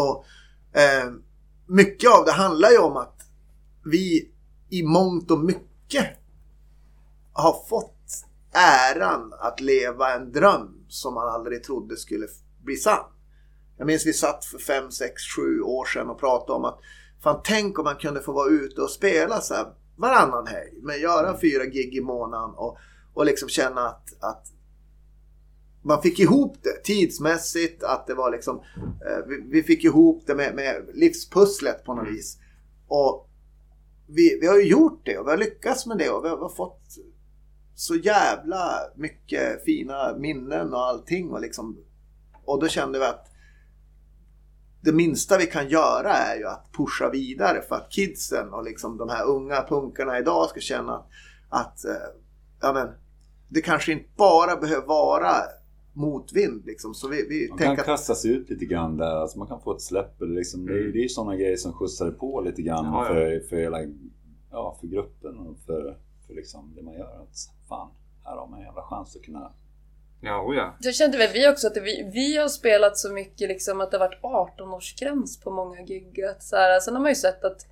Och 0.03 0.25
eh, 0.73 1.13
mycket 1.67 2.11
av 2.11 2.25
det 2.25 2.33
handlar 2.33 2.71
ju 2.71 2.79
om 2.79 2.97
att 2.97 3.21
vi 3.85 4.33
i 4.71 4.83
mångt 4.83 5.31
och 5.31 5.39
mycket 5.39 6.07
har 7.33 7.67
fått 7.69 8.25
äran 8.53 9.33
att 9.39 9.61
leva 9.61 10.15
en 10.15 10.33
dröm 10.33 10.85
som 10.89 11.15
man 11.15 11.29
aldrig 11.29 11.65
trodde 11.65 11.97
skulle 11.97 12.27
bli 12.65 12.77
sann. 12.77 13.05
Jag 13.79 13.87
minns 13.87 14.07
vi 14.07 14.13
satt 14.13 14.45
för 14.45 14.59
fem, 14.59 14.91
sex, 14.91 15.23
sju 15.37 15.61
år 15.61 15.85
sedan 15.85 16.11
och 16.11 16.21
pratade 16.21 16.53
om 16.53 16.65
att 16.65 16.79
fan 17.23 17.41
tänk 17.45 17.79
om 17.79 17.85
man 17.85 17.97
kunde 17.97 18.23
få 18.23 18.33
vara 18.33 18.51
ute 18.51 18.81
och 18.81 18.91
spela 18.91 19.41
så 19.41 19.55
här 19.55 19.67
varannan 19.97 20.47
helg. 20.47 20.79
Men 20.83 21.01
göra 21.01 21.41
fyra 21.41 21.65
gig 21.65 21.95
i 21.95 22.01
månaden 22.01 22.51
och, 22.55 22.79
och 23.15 23.25
liksom 23.27 23.49
känna 23.49 23.81
att, 23.81 24.23
att 24.23 24.47
man 25.83 26.03
fick 26.03 26.19
ihop 26.19 26.57
det 26.63 26.85
tidsmässigt. 26.85 27.83
Att 27.83 28.07
det 28.07 28.15
var 28.15 28.31
liksom, 28.31 28.63
eh, 28.81 29.27
vi, 29.29 29.45
vi 29.51 29.63
fick 29.63 29.85
ihop 29.85 30.23
det 30.27 30.35
med, 30.35 30.55
med 30.55 30.87
livspusslet 30.95 31.85
på 31.85 31.95
något 31.95 32.09
vis. 32.09 32.39
Och 32.87 33.29
vi, 34.07 34.39
vi 34.41 34.47
har 34.47 34.59
ju 34.59 34.69
gjort 34.69 35.01
det 35.05 35.19
och 35.19 35.27
vi 35.27 35.31
har 35.31 35.39
lyckats 35.39 35.87
med 35.87 35.99
det 35.99 36.11
och 36.11 36.25
vi 36.25 36.29
har, 36.29 36.37
vi 36.37 36.43
har 36.43 36.49
fått 36.49 36.83
så 37.75 37.95
jävla 37.95 38.79
mycket 38.97 39.65
fina 39.65 40.17
minnen 40.19 40.75
och 40.75 40.81
allting. 40.81 41.31
Och, 41.31 41.41
liksom, 41.41 41.79
och 42.45 42.61
då 42.61 42.69
kände 42.69 42.99
vi 42.99 43.05
att 43.05 43.29
det 44.81 44.93
minsta 44.93 45.39
vi 45.39 45.47
kan 45.47 45.69
göra 45.69 46.13
är 46.13 46.37
ju 46.39 46.47
att 46.47 46.73
pusha 46.73 47.11
vidare 47.11 47.63
för 47.69 47.77
att 47.77 47.93
kidsen 47.93 48.49
och 48.53 48.65
liksom 48.65 48.99
de 48.99 49.09
här 49.09 49.25
unga 49.25 49.63
punkarna 49.69 50.19
idag 50.19 50.49
ska 50.49 50.61
känna 50.61 50.95
att, 50.95 51.07
att 51.49 51.85
eh, 51.85 52.09
ja 52.61 52.73
men, 52.73 52.89
det 53.49 53.61
kanske 53.61 53.93
inte 53.93 54.09
bara 54.17 54.57
behöver 54.57 54.87
vara 54.87 55.35
motvind 55.93 56.67
liksom. 56.67 56.95
Så 56.95 57.09
vi, 57.09 57.29
vi 57.29 57.49
Man 57.49 57.59
kan 57.59 57.73
att 57.73 57.85
kasta 57.85 58.15
sig 58.15 58.31
ut 58.31 58.51
lite 58.51 58.65
grann 58.65 58.97
där, 58.97 59.17
alltså 59.17 59.39
man 59.39 59.49
kan 59.49 59.61
få 59.61 59.75
ett 59.75 59.83
släpp. 59.83 60.23
Eller 60.23 60.35
liksom, 60.35 60.67
det, 60.67 60.73
är, 60.73 60.93
det 60.93 60.99
är 60.99 61.03
ju 61.03 61.09
sådana 61.09 61.37
grejer 61.37 61.57
som 61.57 61.73
skjutsar 61.73 62.11
på 62.11 62.41
lite 62.41 62.63
grann 62.63 62.85
Ja, 62.85 63.09
ja. 63.09 63.15
För, 63.15 63.41
för, 63.49 63.57
hela, 63.57 63.79
ja, 64.51 64.77
för 64.81 64.87
gruppen 64.87 65.39
och 65.39 65.59
för, 65.67 65.99
för 66.27 66.35
liksom 66.35 66.73
det 66.77 66.83
man 66.83 66.95
gör. 66.95 67.23
Att, 67.23 67.37
fan, 67.69 67.91
här 68.25 68.37
har 68.37 68.47
man 68.47 68.59
en 68.59 68.65
jävla 68.65 68.83
chans 68.83 69.17
att 69.17 69.23
kunna... 69.23 69.53
Ja, 70.21 70.43
oh 70.43 70.57
ja. 70.57 70.77
Så 70.81 70.93
kände 70.93 71.19
väl 71.19 71.31
vi 71.33 71.49
också 71.49 71.67
att 71.67 71.77
vi, 71.77 72.11
vi 72.13 72.37
har 72.37 72.49
spelat 72.49 72.99
så 72.99 73.13
mycket 73.13 73.49
liksom 73.49 73.81
att 73.81 73.91
det 73.91 73.99
har 73.99 74.09
varit 74.09 74.23
18-årsgräns 74.59 75.43
på 75.45 75.51
många 75.51 75.83
gig. 75.83 76.25
Att 76.25 76.43
så 76.43 76.57
här, 76.57 76.81
sen 76.81 76.95
har 76.95 77.03
man 77.03 77.11
ju 77.11 77.15
sett 77.15 77.45
att 77.45 77.63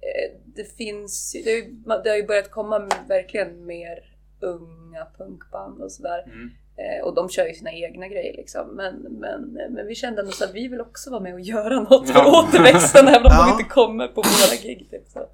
eh, 0.00 0.40
det 0.44 0.76
finns, 0.76 1.32
det 1.44 1.50
har, 1.50 1.56
ju, 1.56 1.74
det 2.04 2.10
har 2.10 2.16
ju 2.16 2.26
börjat 2.26 2.50
komma 2.50 2.88
verkligen 3.08 3.66
mer 3.66 4.16
unga 4.40 5.06
punkband 5.18 5.80
och 5.80 5.92
sådär. 5.92 6.22
Mm. 6.26 6.50
Eh, 6.80 7.04
och 7.06 7.14
de 7.14 7.28
kör 7.28 7.46
ju 7.46 7.54
sina 7.54 7.72
egna 7.72 8.08
grejer 8.08 8.36
liksom. 8.36 8.68
Men, 8.68 8.94
men, 8.96 9.40
men 9.70 9.86
vi 9.86 9.94
kände 9.94 10.20
ändå 10.20 10.32
så 10.32 10.44
att 10.44 10.54
vi 10.54 10.68
vill 10.68 10.80
också 10.80 11.10
vara 11.10 11.20
med 11.20 11.34
och 11.34 11.40
göra 11.40 11.80
något 11.80 12.06
för 12.10 12.18
Ja. 12.18 12.44
återväxten 12.48 13.08
även 13.08 13.26
om 13.26 13.32
Ja. 13.32 13.46
de 13.46 13.50
inte 13.60 13.70
kommer 13.74 14.08
på 14.08 14.14
våra 14.22 14.56
gig. 14.62 14.86
Typ, 14.90 15.08
så. 15.08 15.26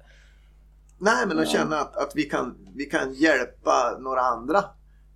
Nej, 0.99 1.27
men 1.27 1.39
att 1.39 1.53
Ja. 1.53 1.59
känna 1.59 1.77
att, 1.79 1.95
att 1.97 2.11
vi, 2.15 2.23
kan, 2.23 2.57
vi 2.75 2.85
kan 2.85 3.13
hjälpa 3.13 3.97
några 3.99 4.21
andra 4.21 4.63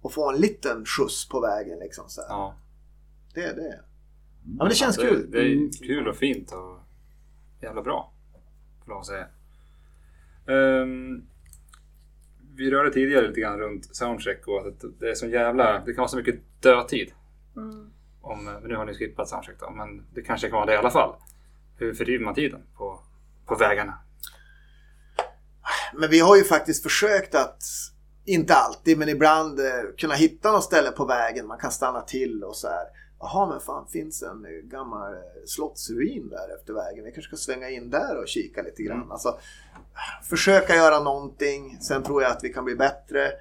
och 0.01 0.13
få 0.13 0.31
en 0.31 0.39
liten 0.41 0.85
skjuts 0.85 1.29
på 1.29 1.39
vägen 1.39 1.79
liksom. 1.79 2.03
Så 2.09 2.21
här. 2.21 2.29
ja. 2.29 2.55
Det 3.33 3.43
är 3.43 3.55
det. 3.55 3.79
Ja, 4.43 4.63
men 4.63 4.69
det 4.69 4.75
känns 4.75 4.95
det, 4.95 5.01
kul. 5.07 5.31
Det 5.31 5.37
är 5.39 5.83
kul 5.87 6.07
och 6.07 6.15
fint 6.15 6.51
och 6.51 6.79
jävla 7.61 7.81
bra. 7.81 8.11
Får 8.85 8.93
jag 8.95 9.05
säga. 9.05 9.27
Ehm, 10.47 11.27
vi 12.61 12.71
rörde 12.71 12.91
tidigare 12.91 13.27
lite 13.27 13.39
grann 13.39 13.59
runt 13.59 13.95
soundcheck 13.95 14.47
och 14.47 14.67
att 14.67 14.99
det 14.99 15.09
är 15.09 15.15
så 15.15 15.27
jävla... 15.27 15.79
Det 15.79 15.93
kan 15.93 16.01
vara 16.01 16.07
så 16.07 16.17
mycket 16.17 16.35
dödtid. 16.61 17.11
Mm. 17.55 17.89
Om, 18.21 18.43
men 18.45 18.63
nu 18.63 18.75
har 18.75 18.85
ni 18.85 18.93
skippat 18.93 19.29
soundcheck 19.29 19.59
då, 19.59 19.69
men 19.69 20.05
det 20.13 20.21
kanske 20.21 20.49
kan 20.49 20.55
vara 20.55 20.65
det 20.65 20.73
i 20.73 20.77
alla 20.77 20.91
fall. 20.91 21.15
Hur 21.77 21.93
fördriver 21.93 22.25
man 22.25 22.35
tiden 22.35 22.61
på, 22.77 22.99
på 23.45 23.55
vägarna? 23.55 23.93
Men 25.93 26.09
vi 26.09 26.19
har 26.19 26.35
ju 26.35 26.43
faktiskt 26.43 26.83
försökt 26.83 27.35
att, 27.35 27.63
inte 28.25 28.55
alltid, 28.55 28.97
men 28.97 29.09
ibland 29.09 29.59
eh, 29.59 29.65
kunna 29.97 30.13
hitta 30.13 30.51
något 30.51 30.63
ställe 30.63 30.91
på 30.91 31.05
vägen 31.05 31.47
man 31.47 31.57
kan 31.57 31.71
stanna 31.71 32.01
till 32.01 32.43
och 32.43 32.55
så 32.55 32.67
här. 32.67 32.85
Jaha, 33.21 33.49
men 33.49 33.59
fan 33.59 33.87
finns 33.87 34.23
en 34.23 34.45
eh, 34.45 34.51
gammal 34.51 35.13
eh, 35.13 35.19
slottsruin 35.45 36.29
där 36.29 36.55
efter 36.55 36.73
vägen. 36.73 37.05
Vi 37.05 37.11
kanske 37.11 37.37
ska 37.37 37.37
svänga 37.37 37.69
in 37.69 37.89
där 37.89 38.21
och 38.21 38.27
kika 38.27 38.61
lite 38.61 38.83
grann. 38.83 39.11
Alltså, 39.11 39.37
försöka 40.23 40.75
göra 40.75 41.03
någonting. 41.03 41.77
Sen 41.81 42.03
tror 42.03 42.21
jag 42.21 42.31
att 42.31 42.43
vi 42.43 42.53
kan 42.53 42.65
bli 42.65 42.75
bättre. 42.75 43.31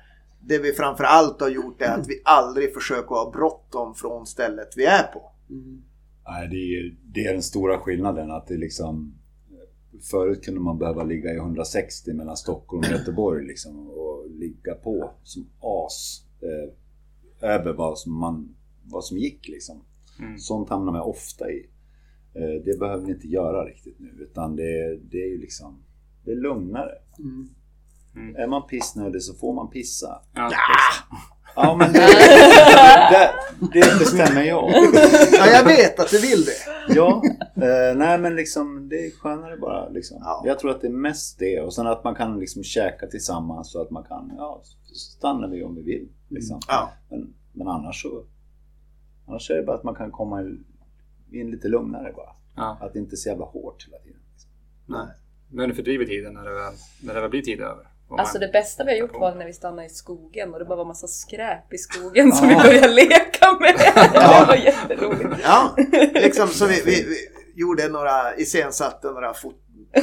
Det 0.40 0.58
vi 0.58 0.72
framför 0.72 1.04
allt 1.04 1.40
har 1.40 1.48
gjort 1.48 1.82
är 1.82 1.98
att 1.98 2.08
vi 2.08 2.22
aldrig 2.24 2.74
försöker 2.74 3.08
ha 3.08 3.30
bråttom 3.30 3.94
från 3.94 4.26
stället 4.26 4.68
vi 4.76 4.84
är 4.84 5.02
på. 5.02 5.32
Nej, 6.28 6.48
det 6.48 6.56
är, 6.56 6.96
det 7.14 7.20
är 7.20 7.32
den 7.32 7.42
stora 7.42 7.78
skillnaden 7.78 8.30
att 8.30 8.46
det 8.46 8.56
liksom... 8.56 9.14
Förut 10.10 10.44
kunde 10.44 10.60
man 10.60 10.78
behöva 10.78 11.02
ligga 11.02 11.32
i 11.32 11.36
160 11.36 12.12
mellan 12.12 12.36
Stockholm 12.36 12.80
och 12.80 12.90
Göteborg 12.90 13.46
liksom 13.46 13.90
och 13.90 14.30
ligga 14.30 14.74
på 14.74 15.10
som 15.22 15.46
as 15.60 16.24
eh, 16.40 17.50
över 17.50 17.72
vad 17.72 17.98
som, 17.98 18.20
man, 18.20 18.54
vad 18.90 19.04
som 19.04 19.18
gick 19.18 19.48
liksom. 19.48 19.84
Mm. 20.18 20.38
Sånt 20.38 20.70
hamnar 20.70 20.92
man 20.92 21.00
ofta 21.00 21.50
i. 21.50 21.70
Eh, 22.34 22.64
det 22.64 22.78
behöver 22.78 23.06
vi 23.06 23.12
inte 23.12 23.28
göra 23.28 23.64
riktigt 23.64 23.98
nu 23.98 24.08
utan 24.20 24.56
det, 24.56 24.98
det 25.10 25.22
är 25.22 25.28
ju 25.28 25.38
liksom... 25.38 25.82
Det 26.24 26.30
är 26.30 26.36
lugnare. 26.36 26.92
Mm. 27.18 28.36
Är 28.36 28.46
man 28.46 28.66
pissnödig 28.66 29.22
så 29.22 29.34
får 29.34 29.54
man 29.54 29.70
pissa. 29.70 30.22
Ja. 30.34 30.50
Ja 31.56 31.76
men 31.76 31.92
det, 31.92 31.98
det, 33.10 33.80
det 33.80 33.98
bestämmer 33.98 34.42
jag. 34.42 34.70
Ja, 35.32 35.46
jag 35.46 35.64
vet 35.64 36.00
att 36.00 36.10
du 36.10 36.20
vill 36.20 36.44
det. 36.44 36.94
Ja, 36.94 37.22
eh, 37.54 37.96
nej 37.96 38.18
men 38.18 38.36
liksom 38.36 38.88
det 38.88 39.06
är 39.06 39.10
skönare 39.10 39.56
bara 39.56 39.88
liksom. 39.88 40.18
Ja. 40.20 40.42
Jag 40.46 40.58
tror 40.58 40.70
att 40.70 40.80
det 40.80 40.86
är 40.86 40.92
mest 40.92 41.38
det 41.38 41.60
och 41.60 41.74
sen 41.74 41.86
att 41.86 42.04
man 42.04 42.14
kan 42.14 42.38
liksom 42.40 42.62
käka 42.62 43.06
tillsammans 43.06 43.72
så 43.72 43.82
att 43.82 43.90
man 43.90 44.04
kan, 44.04 44.32
ja, 44.36 44.62
stanna 44.94 45.48
vi 45.48 45.64
om 45.64 45.74
vi 45.74 45.82
vill. 45.82 46.08
Liksom. 46.28 46.60
Ja. 46.68 46.92
Men, 47.10 47.34
men 47.52 47.68
annars 47.68 48.02
så, 48.02 48.24
annars 49.30 49.50
är 49.50 49.54
det 49.54 49.62
bara 49.62 49.76
att 49.76 49.84
man 49.84 49.94
kan 49.94 50.10
komma 50.10 50.40
in 51.32 51.50
lite 51.50 51.68
lugnare 51.68 52.12
bara. 52.16 52.30
Ja. 52.56 52.78
Att 52.80 52.92
det 52.92 52.98
inte 52.98 53.14
är 53.14 53.16
så 53.16 53.28
jävla 53.28 53.44
hårt 53.44 53.86
hela 53.88 53.98
tiden. 53.98 54.20
Liksom. 54.32 54.50
Nej. 54.86 55.06
Men 55.52 55.68
du 55.68 55.74
fördriver 55.74 56.04
tiden 56.04 56.34
när 56.34 56.44
det 56.44 56.54
väl, 56.54 56.72
när 57.02 57.14
det 57.14 57.20
väl 57.20 57.30
blir 57.30 57.42
tid 57.42 57.60
över. 57.60 57.86
Alltså 58.18 58.38
det 58.38 58.48
bästa 58.48 58.84
vi 58.84 58.90
har 58.90 58.98
gjort 58.98 59.20
var 59.20 59.34
när 59.34 59.46
vi 59.46 59.52
stannade 59.52 59.86
i 59.86 59.90
skogen 59.90 60.52
och 60.52 60.58
det 60.58 60.64
bara 60.64 60.76
var 60.76 60.84
massa 60.84 61.06
skräp 61.06 61.72
i 61.72 61.78
skogen 61.78 62.32
som 62.32 62.48
vi 62.48 62.54
började 62.56 62.88
leka 62.88 63.46
med. 63.60 63.74
Det 64.12 64.46
var 64.48 64.56
jätteroligt. 64.56 65.40
Ja, 65.42 65.76
liksom 66.14 66.48
så 66.48 66.66
vi, 66.66 66.82
vi, 66.84 66.92
vi 67.08 67.16
gjorde 67.60 67.88
några, 67.88 68.36
iscensatte 68.36 69.06
några 69.10 69.34
fot, 69.34 69.54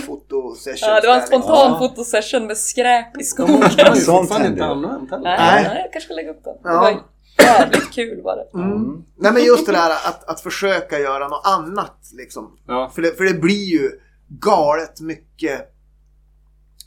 fotosessions. 0.06 0.82
Ja, 0.82 1.02
det 1.02 1.08
var 1.08 1.16
en 1.16 1.28
spontan 1.28 1.72
Ja. 1.72 1.80
fotosession 1.80 2.48
med 2.48 2.58
skräp 2.58 3.18
i 3.22 3.24
skogen. 3.24 3.96
Sånt 3.96 4.32
händer. 4.32 4.76
Nej, 5.22 5.64
jag 5.64 5.92
kanske 5.92 6.02
ska 6.02 6.14
lägga 6.14 6.32
upp 6.32 6.44
den. 6.44 6.54
Det 6.64 6.70
Ja. 6.70 7.00
Jävligt 7.40 7.92
kul 7.92 8.22
var 8.22 8.36
det. 8.36 8.60
Mm. 8.60 9.04
Nej 9.16 9.34
men 9.34 9.44
just 9.44 9.66
det 9.66 9.72
där 9.72 9.90
att, 9.90 10.24
att 10.24 10.42
försöka 10.42 11.00
göra 11.00 11.28
något 11.28 11.46
annat 11.46 12.00
liksom. 12.14 12.58
Ja. 12.68 12.92
För 12.96 13.02
det, 13.02 13.18
för 13.18 13.24
det 13.24 13.34
blir 13.34 13.64
ju 13.64 13.92
galet 14.28 15.02
mycket 15.02 15.74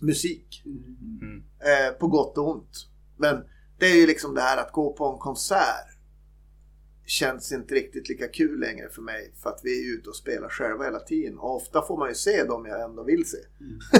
musik. 0.01 0.63
Mm. 0.65 1.43
Eh, 1.61 1.93
på 1.99 2.07
gott 2.07 2.39
och 2.39 2.51
ont. 2.51 2.87
Men 3.17 3.45
det 3.79 3.87
är 3.87 3.97
ju 3.97 4.07
liksom 4.07 4.35
det 4.35 4.41
här 4.41 4.57
att 4.57 4.73
gå 4.73 4.93
på 4.93 5.13
en 5.13 5.19
konsert. 5.19 5.87
Känns 7.07 7.53
inte 7.53 7.75
riktigt 7.75 8.09
lika 8.09 8.29
kul 8.29 8.61
längre 8.61 8.89
för 8.89 9.03
mig. 9.03 9.35
För 9.43 9.51
att 9.51 9.61
vi 9.63 9.81
är 9.81 9.95
ute 9.95 10.09
och 10.09 10.17
spelar 10.17 10.49
själva 10.49 10.85
hela 10.85 11.01
tiden. 11.01 11.39
Och 11.39 11.57
ofta 11.57 11.83
får 11.83 11.99
man 11.99 12.09
ju 12.09 12.15
se 12.15 12.45
dem 12.45 12.67
jag 12.67 12.85
ändå 12.85 13.05
vill 13.05 13.25
se. 13.29 13.37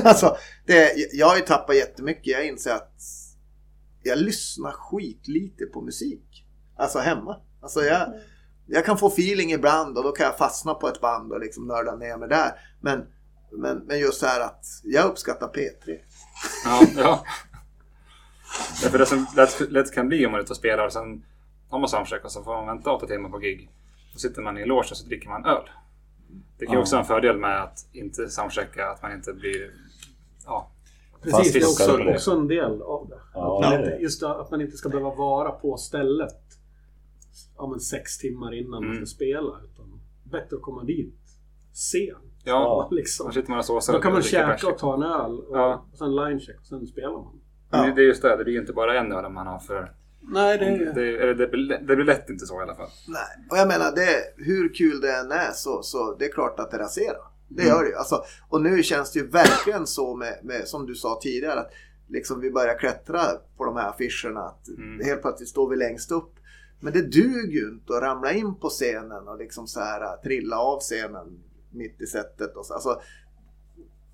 alltså, 0.05 0.37
det, 0.67 0.95
jag 1.13 1.27
har 1.27 1.37
ju 1.37 1.43
tappat 1.43 1.77
jättemycket. 1.77 2.27
Jag 2.27 2.47
inser 2.47 2.71
att 2.71 3.03
jag 4.03 4.19
lyssnar 4.19 4.73
skitlite 4.73 5.67
på 5.67 5.81
musik. 5.83 6.30
Alltså 6.81 6.99
hemma. 6.99 7.37
Alltså 7.63 7.81
jag, 7.81 8.13
jag 8.67 8.85
kan 8.85 8.99
få 8.99 9.07
feeling 9.07 9.53
ibland 9.53 9.99
och 9.99 10.05
då 10.05 10.13
kan 10.13 10.27
jag 10.27 10.39
fastna 10.39 10.75
på 10.75 10.89
ett 10.89 11.01
band 11.01 11.33
och 11.33 11.41
liksom 11.41 11.67
nörda 11.67 11.97
ner 11.97 12.17
mig 12.17 12.29
där. 12.29 12.53
Men, 12.81 13.07
men, 13.53 13.79
men 13.79 13.99
just 13.99 14.21
så 14.21 14.27
här 14.27 14.41
att 14.41 14.65
jag 14.85 15.05
uppskattar 15.07 15.47
P3. 15.49 15.99
Ja, 16.65 16.81
ja. 16.97 17.25
Därför 18.83 18.99
det 18.99 19.07
som 19.07 19.27
lätt, 19.37 19.61
lätt 19.71 19.93
kan 19.95 20.09
bli 20.09 20.27
om 20.27 20.33
man 20.33 20.39
är 20.41 20.43
ute 20.45 20.53
och 20.53 20.57
spelar 20.57 20.87
och 20.87 20.93
sen 20.93 21.25
har 21.69 21.79
man 21.79 21.89
soundcheck 21.89 22.25
och 22.25 22.33
så 22.33 22.43
får 22.45 22.53
man 22.55 22.67
vänta 22.67 22.93
åtta 22.93 23.07
timmar 23.07 23.29
på 23.31 23.39
gig. 23.39 23.71
Då 24.13 24.19
sitter 24.19 24.43
man 24.43 24.59
i 24.59 24.63
en 24.63 24.69
loge 24.69 24.89
och 24.91 24.97
så 24.97 25.07
dricker 25.07 25.29
man 25.29 25.45
öl. 25.47 25.71
Det 26.59 26.67
kan 26.67 26.73
ju 26.73 26.79
Ja. 26.79 26.83
också 26.83 26.95
vara 26.97 27.03
en 27.03 27.07
fördel 27.09 27.37
med 27.37 27.63
att 27.63 27.79
inte 27.93 28.29
soundchecka, 28.31 28.91
att 28.91 29.03
man 29.03 29.13
inte 29.13 29.33
blir... 29.33 29.71
Ja, 30.47 30.71
Precis, 31.23 31.53
det 31.53 31.59
är 31.59 31.65
också, 31.65 32.11
också 32.15 32.31
en 32.33 32.49
del 32.49 32.83
av 32.83 33.09
det. 33.09 33.19
Ja, 33.35 33.57
att, 33.57 33.63
man 33.63 33.71
det 33.71 33.77
är 33.77 33.79
inte, 33.81 33.91
det. 33.97 34.03
just 34.03 34.21
det, 34.21 34.41
att 34.41 34.51
man 34.51 34.61
inte 34.61 34.77
ska 34.77 34.89
behöva 34.89 35.15
vara 35.15 35.51
på 35.51 35.77
stället 35.77 36.37
ja, 37.57 37.69
men 37.71 37.81
sex 37.81 38.19
timmar 38.19 38.55
innan 38.55 38.71
man 38.71 38.85
Mm. 38.85 38.97
ska 38.97 39.07
spela. 39.07 39.61
Utan 39.73 40.01
bättre 40.25 40.57
att 40.57 40.63
komma 40.63 40.85
dit 40.85 41.15
sent. 41.73 42.19
ja. 42.45 42.89
Liksom. 42.93 43.27
Då 43.27 43.33
sitter 43.33 43.51
man 43.51 43.59
och 43.59 43.65
såsar. 43.65 43.93
Då 43.93 44.01
kan 44.01 44.13
man 44.13 44.23
käka 44.23 44.47
bärs. 44.47 44.65
och 44.65 44.79
ta 44.79 44.95
en 44.95 45.03
öl 45.03 45.39
och, 45.41 45.57
Ja. 45.59 45.87
och 45.93 45.99
sen 45.99 46.17
linecheck 46.17 46.61
och 46.61 46.67
sen 46.67 46.87
spelar 46.87 47.13
man. 47.13 47.41
Men 47.71 47.89
Ja. 47.89 47.95
Det 47.95 48.03
är 48.03 48.07
just 48.07 48.23
det, 48.23 48.37
det 48.37 48.45
blir 48.45 48.55
ju 48.55 48.61
inte 48.61 48.73
bara 48.73 49.01
en 49.01 49.13
öl 49.13 49.33
man 49.33 49.47
har 49.47 49.59
för... 49.59 49.93
Nej, 50.23 50.59
det 50.59 50.65
är... 50.65 50.95
Det, 50.95 51.17
eller 51.23 51.35
det, 51.35 51.47
blir, 51.47 51.79
det 51.79 51.97
blir 51.97 52.05
lätt 52.05 52.31
inte 52.31 52.47
så 52.47 52.61
i 52.61 52.63
alla 52.63 52.75
fall. 52.75 52.89
Nej, 53.09 53.47
och 53.51 53.57
jag 53.57 53.69
menar 53.69 53.93
det, 53.95 54.45
hur 54.45 54.75
kul 54.75 55.01
det 55.01 55.13
än 55.17 55.33
är 55.33 55.53
så, 55.53 55.83
så 55.83 56.17
det 56.19 56.25
är 56.25 56.33
klart 56.33 56.61
att 56.61 56.71
det 56.71 56.79
raserar. 56.79 57.23
Det 57.49 57.63
gör 57.63 57.83
det 57.83 57.89
ju. 57.89 57.95
Alltså, 57.95 58.23
och 58.49 58.63
nu 58.63 58.83
känns 58.83 59.13
det 59.13 59.19
ju 59.19 59.27
verkligen 59.27 59.87
så 59.87 60.17
med, 60.17 60.41
med 60.43 60.69
som 60.69 60.87
du 60.87 60.95
sa 60.95 61.19
tidigare, 61.23 61.61
att 61.61 61.71
liksom 62.09 62.41
vi 62.41 62.51
börjar 62.51 62.79
klättra 62.79 63.21
på 63.57 63.65
de 63.65 63.77
här 63.77 63.89
affischerna. 63.89 64.41
Att 64.41 64.69
Mm. 64.69 65.07
Helt 65.07 65.23
plötsligt 65.23 65.49
står 65.49 65.71
vi 65.71 65.77
längst 65.77 66.13
upp. 66.13 66.33
Men 66.81 66.93
det 66.93 67.03
duger 67.03 67.53
ju 67.53 67.69
inte 67.69 67.97
att 67.97 68.03
ramla 68.03 68.33
in 68.33 68.55
på 68.55 68.69
scenen 68.69 69.29
och 69.29 69.39
liksom 69.39 69.67
så 69.67 69.81
här 69.81 70.17
trilla 70.17 70.59
av 70.59 70.81
scenen 70.81 71.43
mitt 71.71 72.01
i 72.01 72.07
sättet. 72.07 72.57
Och 72.57 72.67
så. 72.67 72.75
Alltså, 72.75 73.01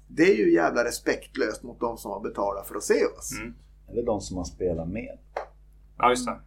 det 0.09 0.23
är 0.23 0.37
ju 0.37 0.53
jävla 0.55 0.85
respektlöst 0.85 1.63
mot 1.63 1.81
de 1.81 1.99
som 1.99 2.11
har 2.11 2.21
betalat 2.21 2.67
för 2.69 2.75
att 2.75 2.83
se 2.83 3.05
oss. 3.05 3.33
Mm. 3.41 3.55
Eller 3.89 4.03
de 4.03 4.21
som 4.21 4.35
man 4.35 4.45
spelar 4.45 4.87
med. 4.87 5.19
Ja, 5.99 6.11
just 6.11 6.27
det. 6.27 6.41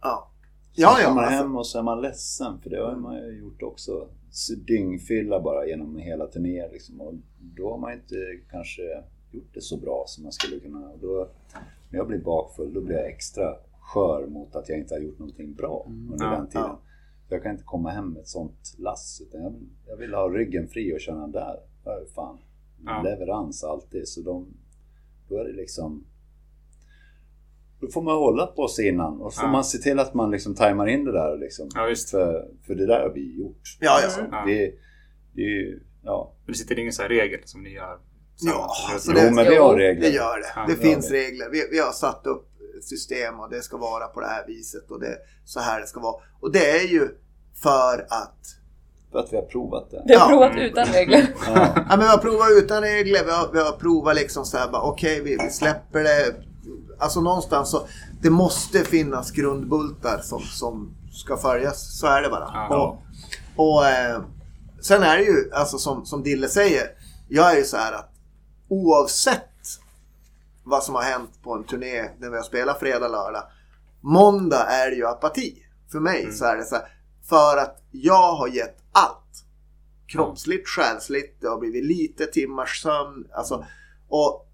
Ja, 0.00 0.30
Sen 0.74 0.82
ja, 0.82 0.96
ja 1.00 1.08
kommer 1.08 1.14
man 1.14 1.24
alltså, 1.24 1.42
hem 1.42 1.56
och 1.56 1.66
så 1.66 1.78
är 1.78 1.82
man 1.82 2.02
ledsen 2.02 2.60
för 2.60 2.70
det 2.70 2.80
har 2.80 2.96
man 2.96 3.16
ju 3.16 3.38
gjort 3.38 3.62
också. 3.62 4.08
Så 4.30 4.54
Dyngfylla 4.54 5.40
bara 5.40 5.66
genom 5.66 5.98
hela 5.98 6.26
turnén 6.26 6.70
liksom. 6.72 7.00
Och 7.00 7.14
då 7.38 7.70
har 7.70 7.78
man 7.78 7.92
inte 7.92 8.14
kanske 8.50 8.82
gjort 9.30 9.54
det 9.54 9.60
så 9.60 9.76
bra 9.76 10.04
som 10.06 10.22
man 10.22 10.32
skulle 10.32 10.60
kunna. 10.60 10.88
Och 10.88 10.98
då, 10.98 11.28
när 11.90 11.98
jag 11.98 12.08
blir 12.08 12.18
bakfull 12.18 12.74
då 12.74 12.80
blir 12.80 12.96
jag 12.96 13.06
extra 13.06 13.56
skör 13.92 14.26
mot 14.26 14.56
att 14.56 14.68
jag 14.68 14.78
inte 14.78 14.94
har 14.94 15.00
gjort 15.00 15.18
någonting 15.18 15.54
bra 15.54 15.86
under 15.88 16.24
Ja, 16.26 16.30
den 16.30 16.46
tiden. 16.46 16.62
ja. 16.66 16.80
Jag 17.28 17.42
kan 17.42 17.52
inte 17.52 17.64
komma 17.64 17.90
hem 17.90 18.08
med 18.12 18.20
ett 18.20 18.28
sånt 18.28 18.74
lass 18.78 19.22
utan 19.28 19.42
jag 19.42 19.50
vill, 19.50 19.68
jag 19.86 19.96
vill 19.96 20.14
ha 20.14 20.28
ryggen 20.28 20.68
fri 20.68 20.96
och 20.96 21.00
känna 21.00 21.26
där. 21.26 21.56
Där, 21.84 22.04
fan. 22.14 22.38
Ja. 22.84 23.02
Leverans 23.02 23.64
alltid. 23.64 24.08
Så 24.08 24.20
de, 24.20 24.46
då 25.28 25.36
är 25.38 25.44
det 25.44 25.52
liksom... 25.52 26.04
då 27.80 27.88
får 27.88 28.02
man 28.02 28.16
hålla 28.16 28.46
på 28.46 28.68
sig 28.68 28.88
innan 28.88 29.20
och 29.20 29.32
så 29.32 29.40
får 29.40 29.48
Ja. 29.48 29.52
man 29.52 29.64
se 29.64 29.78
till 29.78 29.98
att 29.98 30.14
man 30.14 30.30
liksom 30.30 30.54
tajmar 30.54 30.86
in 30.86 31.04
det 31.04 31.12
där. 31.12 31.38
Liksom. 31.38 31.68
Ja. 31.74 31.94
För, 32.10 32.48
för 32.66 32.74
det 32.74 32.86
där 32.86 33.00
har 33.00 33.10
vi 33.14 33.38
gjort. 33.38 33.76
Ja, 33.80 33.86
ja. 34.00 34.04
Alltså, 34.04 34.20
Ja. 34.30 34.44
det, 34.46 34.74
det 35.32 35.42
är 35.42 35.48
ju, 35.48 35.80
ja. 36.02 36.32
Men 36.44 36.52
det 36.52 36.58
sitter 36.58 36.78
ingen 36.78 36.92
så 36.92 37.02
här 37.02 37.08
regel 37.08 37.40
som 37.44 37.62
ni 37.62 37.70
gör? 37.72 37.98
Ja, 38.40 38.74
så 38.98 39.12
Jo, 39.14 39.18
det- 39.20 39.34
men 39.34 39.44
vi 39.46 39.56
Jo, 39.56 39.62
har 39.62 39.76
regler. 39.76 40.02
Det 40.02 40.08
gör 40.14 40.38
det. 40.38 40.46
Ja, 40.56 40.64
det 40.66 40.72
det 40.74 40.78
finns 40.80 41.10
regler. 41.10 41.50
Vi, 41.52 41.68
vi 41.70 41.78
har 41.78 41.92
satt 41.92 42.26
upp 42.26 42.48
system 42.82 43.40
och 43.40 43.50
det 43.50 43.62
ska 43.62 43.76
vara 43.76 44.06
på 44.06 44.20
det 44.20 44.26
här 44.26 44.44
viset 44.46 44.90
och 44.90 45.00
det 45.00 45.16
så 45.44 45.60
här 45.60 45.80
det 45.80 45.86
ska 45.86 46.00
vara. 46.00 46.14
Och 46.40 46.52
det 46.52 46.70
är 46.80 46.86
ju 46.88 47.08
för 47.62 48.06
att 48.10 48.38
För 49.12 49.18
att 49.18 49.32
vi 49.32 49.36
har 49.36 49.42
provat 49.44 49.90
det. 49.90 50.02
Vi 50.06 50.14
har 50.14 50.20
Ja. 50.20 50.28
provat 50.28 50.56
utan 50.56 50.86
regler. 50.86 51.34
Ja. 51.46 51.72
Ja, 51.76 51.84
men 51.88 51.98
vi 51.98 52.06
har 52.06 52.18
provat 52.18 52.48
utan 52.50 52.82
regler, 52.82 53.24
vi 53.24 53.30
har, 53.30 53.52
vi 53.52 53.58
har 53.60 53.72
provat 53.72 54.16
liksom 54.16 54.44
så 54.44 54.56
här 54.58 54.68
bara 54.68 54.82
okej 54.82 55.20
vi, 55.22 55.36
vi 55.44 55.50
släpper 55.50 56.02
det. 56.04 56.34
Alltså 56.98 57.20
någonstans 57.20 57.70
så, 57.70 57.86
det 58.22 58.30
måste 58.30 58.84
finnas 58.84 59.30
grundbultar 59.30 60.18
som, 60.18 60.40
som 60.40 60.94
ska 61.12 61.36
följas. 61.36 61.98
Så 62.00 62.06
är 62.06 62.22
det 62.22 62.28
bara. 62.28 62.50
Ja. 62.54 63.00
Och, 63.56 63.66
och 63.76 63.86
eh, 63.86 64.20
sen 64.82 65.02
är 65.02 65.16
det 65.16 65.22
ju, 65.24 65.50
alltså 65.52 65.78
som, 65.78 66.06
som 66.06 66.22
Dille 66.22 66.48
säger, 66.48 66.82
jag 67.28 67.52
är 67.52 67.56
ju 67.56 67.64
så 67.64 67.76
här 67.76 67.92
att 67.92 68.10
oavsett 68.68 69.42
vad 70.64 70.82
som 70.82 70.94
har 70.94 71.02
hänt 71.02 71.42
på 71.42 71.54
en 71.54 71.64
turné 71.64 72.10
när 72.18 72.30
vi 72.30 72.36
har 72.36 72.42
spelat 72.42 72.80
fredag, 72.80 73.08
lördag. 73.08 73.42
Måndag 74.00 74.66
är 74.66 74.90
ju 74.90 75.06
apati. 75.06 75.62
För 75.92 76.00
mig 76.00 76.32
så 76.32 76.44
är 76.44 76.56
det 76.56 76.64
så 76.64 76.74
här, 76.74 76.88
för 77.28 77.56
att 77.56 77.82
jag 77.90 78.32
har 78.32 78.48
gett 78.48 78.76
allt 78.92 79.44
kroppsligt, 80.06 80.68
själsligt, 80.68 81.40
det 81.40 81.48
har 81.48 81.58
blivit 81.58 81.84
lite 81.84 82.26
timmars 82.26 82.82
sömn. 82.82 83.28
Alltså, 83.32 83.64
och 84.08 84.48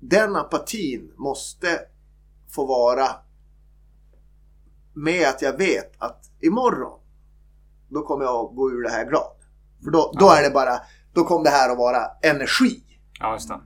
den 0.00 0.36
apatin 0.36 1.12
måste 1.16 1.80
få 2.48 2.66
vara 2.66 3.06
med 4.92 5.28
att 5.28 5.42
jag 5.42 5.58
vet 5.58 5.92
att 5.98 6.30
imorgon 6.40 7.00
då 7.88 8.02
kommer 8.02 8.24
jag 8.24 8.44
att 8.44 8.56
gå 8.56 8.70
ur 8.70 8.82
det 8.82 8.90
här 8.90 9.04
glad. 9.04 9.36
För 9.84 9.90
då, 9.90 10.12
då 10.18 10.30
är 10.30 10.42
det 10.42 10.50
bara, 10.50 10.80
då 11.12 11.24
kommer 11.24 11.44
det 11.44 11.50
här 11.50 11.70
att 11.70 11.78
vara 11.78 12.06
energi. 12.22 12.82
Ja, 13.20 13.32
just 13.32 13.48
det. 13.48 13.60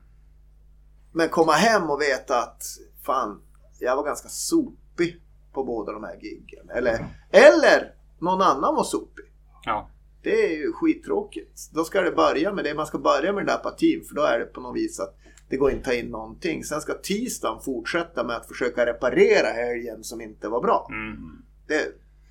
Men 1.15 1.28
komma 1.28 1.53
hem 1.53 1.91
och 1.91 2.01
veta 2.01 2.43
att 2.43 2.62
fan, 3.03 3.43
jag 3.81 3.97
var 3.97 4.05
ganska 4.05 4.28
sopig 4.28 5.20
på 5.53 5.65
båda 5.65 5.93
de 5.93 6.05
här 6.05 6.16
giggen. 6.23 6.70
Eller, 6.70 7.07
eller 7.31 7.95
någon 8.19 8.43
annan 8.43 8.74
var 8.74 8.85
sopig. 8.85 9.24
Ja. 9.65 9.91
Det 10.23 10.45
är 10.45 10.57
ju 10.57 10.73
skittråkigt. 10.73 11.70
Då 11.74 11.85
ska 11.85 12.01
det 12.01 12.11
börja 12.11 12.53
med 12.53 12.65
det. 12.65 12.74
Man 12.74 12.86
ska 12.86 12.99
börja 12.99 13.32
med 13.32 13.41
den 13.41 13.47
där 13.47 13.55
apatin 13.55 14.05
för 14.09 14.15
då 14.15 14.23
är 14.23 14.39
det 14.39 14.45
på 14.45 14.61
något 14.61 14.77
vis 14.77 15.01
att 15.01 15.15
det 15.49 15.57
går 15.57 15.70
inte 15.70 15.81
att 15.81 15.85
ta 15.85 15.93
in 15.95 16.11
någonting. 16.11 16.65
Sen 16.65 16.81
ska 16.81 16.95
tisdagen 16.95 17.62
fortsätta 17.62 18.24
med 18.24 18.36
att 18.36 18.49
försöka 18.49 18.86
reparera 18.86 19.47
helgen 19.47 20.05
som 20.05 20.20
inte 20.20 20.49
var 20.49 20.61
bra. 20.61 20.89
Mm. 20.91 21.43
Det, 21.66 21.74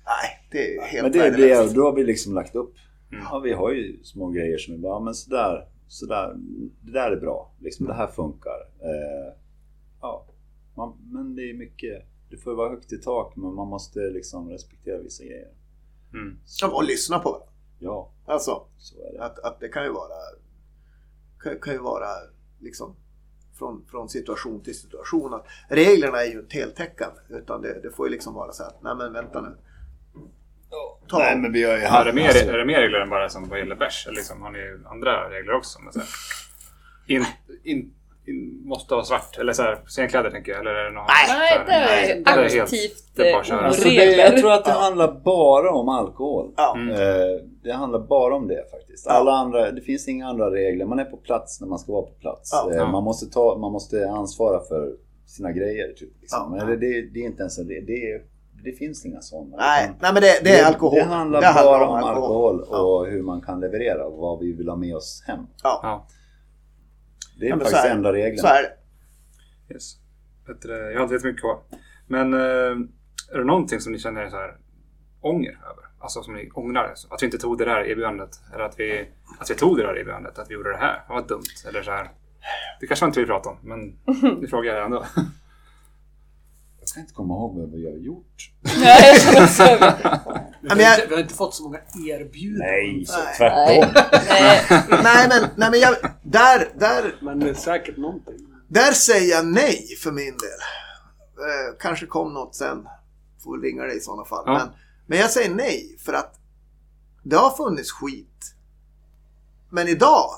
nej, 0.06 0.48
det 0.50 0.76
är 0.76 0.82
helt 0.82 1.02
Men 1.02 1.12
det 1.12 1.30
det, 1.30 1.74
då 1.74 1.82
har 1.82 1.92
vi 1.92 2.04
liksom 2.04 2.34
lagt 2.34 2.54
upp. 2.54 2.74
Mm. 3.12 3.24
Ja, 3.30 3.38
vi 3.38 3.52
har 3.52 3.72
ju 3.72 4.02
små 4.02 4.30
grejer 4.30 4.58
som 4.58 4.74
är 4.74 4.78
bra, 4.78 5.00
men 5.00 5.14
sådär, 5.14 5.68
sådär, 5.86 6.34
det 6.80 6.92
där 6.92 7.10
är 7.10 7.20
bra. 7.20 7.52
Liksom, 7.60 7.86
det 7.86 7.94
här 7.94 8.06
funkar. 8.06 8.68
Eh, 8.80 9.34
ja, 10.00 10.26
man, 10.76 10.98
men 11.12 11.34
det 11.36 11.50
är 11.50 11.54
mycket, 11.54 12.06
det 12.30 12.36
får 12.36 12.54
vara 12.54 12.70
högt 12.70 12.92
i 12.92 12.98
tak, 12.98 13.36
men 13.36 13.54
man 13.54 13.68
måste 13.68 13.98
liksom 14.00 14.50
respektera 14.50 14.98
vissa 14.98 15.24
grejer. 15.24 15.52
Mm. 16.12 16.38
Ja, 16.60 16.76
och 16.76 16.84
lyssna 16.84 17.18
på 17.18 17.30
varandra. 17.30 17.48
Ja, 17.78 18.10
Alltså, 18.26 18.66
så 18.78 18.96
är 18.98 19.12
det. 19.12 19.24
att, 19.24 19.38
att 19.38 19.60
det 19.60 19.68
kan 19.68 19.84
ju 19.84 19.92
vara 19.92 20.14
kan, 21.40 21.58
kan 21.60 21.72
ju 21.72 21.80
vara 21.80 22.08
liksom 22.60 22.96
från, 23.52 23.84
från 23.86 24.08
situation 24.08 24.60
till 24.62 24.78
situation. 24.78 25.34
Att 25.34 25.46
reglerna 25.68 26.22
är 26.22 26.26
ju 26.32 26.40
inte 26.40 26.56
heltäckande 26.56 27.20
utan 27.28 27.62
det, 27.62 27.80
det 27.82 27.90
får 27.90 28.06
ju 28.06 28.12
liksom 28.12 28.34
vara 28.34 28.52
så 28.52 28.62
här, 28.62 28.72
nej 28.82 28.94
men 28.96 29.12
vänta 29.12 29.40
nu. 29.40 29.56
Ta, 31.08 31.18
Nej, 31.18 31.36
men 31.36 31.52
vi 31.52 31.64
har 31.64 31.72
ju 31.76 31.82
Är, 31.82 32.04
det 32.04 32.12
mer, 32.12 32.28
alltså, 32.28 32.48
är 32.52 32.58
det 32.58 32.64
mer 32.64 32.80
regler 32.80 32.98
än 33.00 33.10
bara 33.10 33.28
som 33.28 33.48
vad 33.48 33.58
gäller 33.58 33.76
bärs? 33.76 34.06
Eller 34.06 34.16
liksom, 34.16 34.42
har 34.42 34.50
ni 34.50 34.58
andra 34.90 35.30
regler 35.30 35.52
också? 35.52 35.78
Men 35.80 35.92
så 35.92 35.98
här, 35.98 36.08
in, 37.06 37.24
in, 37.64 37.92
in, 38.26 38.62
måste 38.64 38.94
vara 38.94 39.04
svart. 39.04 39.38
Eller 39.38 39.52
så 39.52 39.62
här, 39.62 39.78
scenkläder 39.86 40.30
tänker 40.30 40.52
jag. 40.52 40.60
Eller 40.60 40.70
är 40.74 40.84
det 40.84 40.90
något 40.90 41.08
Nej, 41.08 41.60
det 41.66 41.72
är 41.72 42.06
det 42.24 42.30
är 42.30 42.36
helt- 42.48 42.62
aktivt 42.62 43.10
det 43.16 43.28
är 43.28 43.32
bara 43.32 43.34
eh, 43.34 43.40
att 43.40 43.46
köra. 43.46 43.60
Alltså 43.66 43.88
det, 43.88 43.94
jag 43.94 44.36
tror 44.38 44.52
att 44.52 44.64
det 44.64 44.72
handlar 44.72 45.12
bara 45.24 45.70
om 45.72 45.88
alkohol. 45.88 46.52
Ja. 46.56 46.76
Mm. 46.76 46.90
Eh, 46.90 47.40
det 47.62 47.72
handlar 47.72 47.98
bara 47.98 48.34
om 48.34 48.48
det 48.48 48.64
faktiskt. 48.70 49.06
Alla 49.06 49.32
andra, 49.32 49.70
det 49.70 49.80
finns 49.80 50.08
inga 50.08 50.28
andra 50.28 50.50
regler. 50.50 50.84
Man 50.86 50.98
är 50.98 51.04
på 51.04 51.16
plats 51.16 51.60
när 51.60 51.68
man 51.68 51.78
ska 51.78 51.92
vara 51.92 52.02
på 52.06 52.14
plats. 52.20 52.50
Ja. 52.52 52.70
Eh, 52.72 52.76
Ja. 52.76 52.90
man, 52.90 53.04
måste 53.04 53.26
ta, 53.26 53.58
man 53.58 53.72
måste 53.72 54.08
ansvara 54.08 54.60
för 54.68 54.92
sina 55.26 55.52
grejer. 55.52 55.92
Typ, 55.92 56.20
liksom. 56.20 56.56
Ja. 56.58 56.66
Men 56.66 56.80
det, 56.80 57.02
det, 57.02 57.20
är 57.20 57.24
inte 57.24 57.40
ens 57.40 57.58
en 57.58 57.68
regel. 57.68 57.86
Det, 57.86 58.12
är- 58.12 58.33
det 58.64 58.72
finns 58.72 59.06
inga 59.06 59.20
sådana. 59.20 59.56
nej, 59.56 59.84
Utan 59.84 59.96
nej 60.00 60.12
men 60.12 60.22
det, 60.22 60.40
det 60.44 60.58
är 60.60 60.64
alkohol. 60.66 60.94
Det 60.98 61.04
handlar 61.04 61.40
Det 61.40 61.46
handlar 61.46 61.64
bara 61.78 61.86
om 61.88 61.92
om 61.92 62.04
alkohol. 62.04 62.60
alkohol, 62.60 62.84
och 63.00 63.06
hur 63.06 63.22
man 63.22 63.40
kan 63.40 63.60
leverera 63.60 64.04
och 64.06 64.18
vad 64.18 64.38
vi 64.40 64.52
vill 64.52 64.68
ha 64.68 64.76
med 64.76 64.96
oss 64.96 65.24
hem. 65.26 65.40
Ja, 65.62 65.80
Ja, 65.82 66.06
Det 67.40 67.46
är 67.46 67.50
Ja, 67.50 67.56
faktiskt 67.56 67.76
så 67.76 67.82
är 67.84 67.88
det. 67.88 67.94
enda 67.94 68.12
regeln. 68.12 68.38
så 68.38 68.46
är 68.46 68.62
det. 68.62 69.74
yes. 69.74 69.96
Jag 70.92 70.96
har 70.96 71.02
inte 71.02 71.14
jättemycket 71.14 71.40
kvar. 71.40 71.58
Men 72.06 72.34
eh, 72.34 72.40
är 73.32 73.38
det 73.38 73.44
någonting 73.44 73.80
som 73.80 73.92
ni 73.92 73.98
känner 73.98 74.28
så 74.30 74.36
här 74.36 74.56
ånger 75.20 75.50
över? 75.50 75.84
Alltså 75.98 76.22
som 76.22 76.34
ni 76.34 76.50
ångrar? 76.54 76.94
Att 77.10 77.22
vi 77.22 77.26
inte 77.26 77.38
tog 77.38 77.58
det 77.58 77.64
där 77.64 77.80
erbjudandet? 77.84 78.30
Eller 78.54 78.64
att 78.64 78.80
vi, 78.80 79.08
att 79.40 79.50
vi 79.50 79.54
tog 79.54 79.76
det 79.76 79.82
där 79.82 79.98
erbjudandet? 79.98 80.38
Att 80.38 80.50
vi 80.50 80.54
gjorde 80.54 80.70
det 80.72 80.76
här? 80.78 81.04
Det 81.08 81.12
var 81.14 81.22
dumt. 81.28 81.42
Eller 81.68 81.82
så 81.82 81.90
här. 81.90 82.10
Det 82.80 82.86
kanske 82.86 83.04
man 83.04 83.08
inte 83.08 83.20
vill 83.20 83.28
prata 83.28 83.48
om, 83.50 83.56
men 83.62 83.98
nu 84.40 84.46
frågar 84.46 84.74
jag 84.74 84.84
ändå. 84.84 85.04
Jag 86.94 86.98
ska 86.98 87.00
inte 87.00 87.14
komma 87.14 87.34
ihåg 87.34 87.56
vad 87.58 87.70
vi 87.70 87.86
har 87.90 87.96
gjort. 87.98 88.50
Nej, 88.76 89.12
jag 89.12 89.20
känner 89.22 89.44
också 89.44 89.62
över. 89.62 90.20
Vi 90.60 90.68
har, 90.68 90.76
jag- 90.76 90.94
inte, 90.94 91.06
vi 91.08 91.14
har 91.14 91.22
inte 91.22 91.34
fått 91.34 91.54
så 91.54 91.62
många 91.62 91.78
erbjudanden. 92.08 92.66
Nej, 92.68 93.04
så 93.06 93.18
Nej. 93.18 93.34
tvärtom. 93.36 94.04
Nej. 94.28 94.64
Nej 95.02 95.28
men, 95.28 95.50
nej, 95.56 95.70
men 95.70 95.80
jag, 95.80 95.96
där, 96.22 96.72
där, 96.78 97.18
Men 97.22 97.40
det 97.40 97.50
är 97.50 97.54
säkert 97.54 97.96
någonting. 97.96 98.34
där 98.68 98.92
säger 98.92 99.30
jag 99.36 99.46
nej 99.46 99.86
för 100.02 100.12
min 100.12 100.24
del. 100.24 100.60
Eh, 101.48 101.76
kanske 101.80 102.06
kom 102.06 102.34
något 102.34 102.54
sen. 102.54 102.86
Får 103.44 103.60
ringa 103.62 103.82
dig 103.82 103.96
i 103.96 104.00
sådana 104.00 104.24
fall. 104.24 104.42
Ja. 104.46 104.52
Men, 104.58 104.68
men 105.06 105.18
jag 105.18 105.30
säger 105.30 105.54
nej 105.54 105.96
för 106.04 106.12
att 106.12 106.34
det 107.22 107.36
har 107.36 107.50
funnits 107.56 107.92
skit. 107.92 108.54
Men 109.70 109.88
idag 109.88 110.30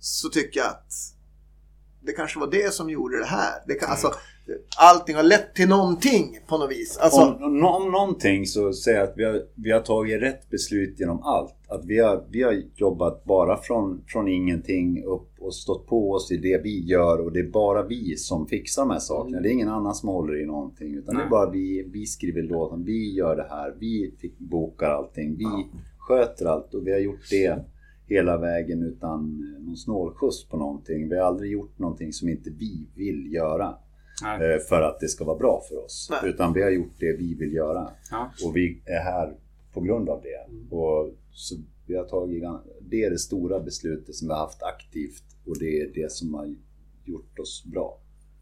så 0.00 0.28
tycker 0.28 0.60
jag 0.60 0.68
att 0.68 0.92
det 2.00 2.12
kanske 2.12 2.38
var 2.38 2.46
det 2.50 2.74
som 2.74 2.90
gjorde 2.90 3.18
det 3.18 3.26
här. 3.26 3.62
Det 3.66 3.74
kan, 3.74 3.90
alltså, 3.90 4.14
allting 4.78 5.16
har 5.16 5.22
lett 5.22 5.54
till 5.54 5.68
någonting 5.68 6.38
på 6.46 6.58
något 6.58 6.70
vis. 6.70 6.98
Alltså, 6.98 7.20
Om, 7.20 7.42
om, 7.42 7.64
om 7.64 7.90
någonting 7.92 8.46
så 8.46 8.72
säger 8.72 8.98
jag 8.98 9.08
att 9.08 9.14
vi 9.16 9.24
har, 9.24 9.42
vi 9.54 9.70
har 9.70 9.80
tagit 9.80 10.22
rätt 10.22 10.50
beslut 10.50 11.00
genom 11.00 11.22
allt. 11.22 11.54
Att 11.68 11.84
vi 11.84 11.98
har, 11.98 12.24
vi 12.30 12.42
har 12.42 12.62
jobbat 12.76 13.24
bara 13.24 13.56
från, 13.56 14.02
från 14.06 14.28
ingenting 14.28 15.04
upp 15.04 15.28
och 15.40 15.54
stått 15.54 15.86
på 15.86 16.12
oss 16.12 16.32
i 16.32 16.36
det 16.36 16.60
vi 16.62 16.86
gör 16.86 17.20
och 17.20 17.32
det 17.32 17.40
är 17.40 17.50
bara 17.50 17.82
vi 17.82 18.16
som 18.16 18.46
fixar 18.46 18.82
de 18.82 18.90
här 18.90 18.98
sakerna. 18.98 19.40
Det 19.40 19.48
är 19.48 19.52
ingen 19.52 19.68
annan 19.68 19.94
som 19.94 20.08
håller 20.08 20.42
i 20.42 20.46
någonting 20.46 20.94
utan 20.94 21.14
det 21.14 21.20
är 21.20 21.24
Nej. 21.24 21.30
bara 21.30 21.50
vi, 21.50 21.88
vi 21.92 22.06
skriver 22.06 22.42
låten, 22.42 22.84
vi 22.84 23.14
gör 23.14 23.36
det 23.36 23.46
här, 23.50 23.74
vi 23.78 24.14
bokar 24.38 24.90
allting, 24.90 25.36
vi 25.36 25.66
sköter 25.98 26.46
allt 26.46 26.74
och 26.74 26.86
vi 26.86 26.92
har 26.92 26.98
gjort 26.98 27.30
det 27.30 27.64
hela 28.06 28.38
vägen 28.38 28.82
utan 28.82 29.44
någon 29.58 29.76
snålskjuts 29.76 30.48
på 30.48 30.56
någonting. 30.56 31.08
Vi 31.08 31.18
har 31.18 31.26
aldrig 31.26 31.52
gjort 31.52 31.78
någonting 31.78 32.12
som 32.12 32.28
inte 32.28 32.50
vi 32.50 32.86
vill 32.94 33.32
göra 33.32 33.74
Nej. 34.22 34.54
eh, 34.54 34.60
för 34.68 34.82
att 34.82 35.00
det 35.00 35.08
ska 35.08 35.24
vara 35.24 35.38
bra 35.38 35.62
för 35.68 35.84
oss. 35.84 36.08
Nej. 36.10 36.30
Utan 36.30 36.52
vi 36.52 36.62
har 36.62 36.70
gjort 36.70 36.94
det 36.98 37.12
vi 37.12 37.34
vill 37.34 37.52
göra. 37.52 37.90
Ja. 38.10 38.32
Och 38.44 38.56
vi 38.56 38.82
är 38.84 39.00
här 39.00 39.34
på 39.72 39.80
grund 39.80 40.08
av 40.08 40.22
det. 40.22 40.74
Och 40.76 41.14
så 41.32 41.54
vi 41.86 41.96
har 41.96 42.04
tagit, 42.04 42.44
det 42.80 43.04
är 43.04 43.10
det 43.10 43.18
stora 43.18 43.60
beslutet 43.60 44.14
som 44.14 44.28
vi 44.28 44.34
har 44.34 44.40
haft 44.40 44.62
aktivt 44.62 45.24
och 45.46 45.58
det 45.58 45.80
är 45.80 45.90
det 45.94 46.12
som 46.12 46.34
har 46.34 46.54
gjort 47.04 47.38
oss 47.38 47.64
bra. 47.64 47.98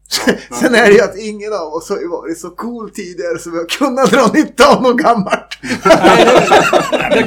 Sen 0.59 0.75
är 0.75 0.85
det 0.85 0.93
ju 0.93 1.01
att 1.01 1.17
ingen 1.17 1.53
av 1.53 1.73
oss 1.73 1.89
har 1.89 2.09
varit 2.09 2.37
så 2.37 2.49
cool 2.49 2.89
tidigare 2.89 3.39
så 3.39 3.51
vi 3.51 3.57
har 3.57 3.65
kunnat 3.65 4.11
dra 4.11 4.31
nytta 4.33 4.75
av 4.75 4.83
något 4.83 4.97
gammalt. 4.97 5.46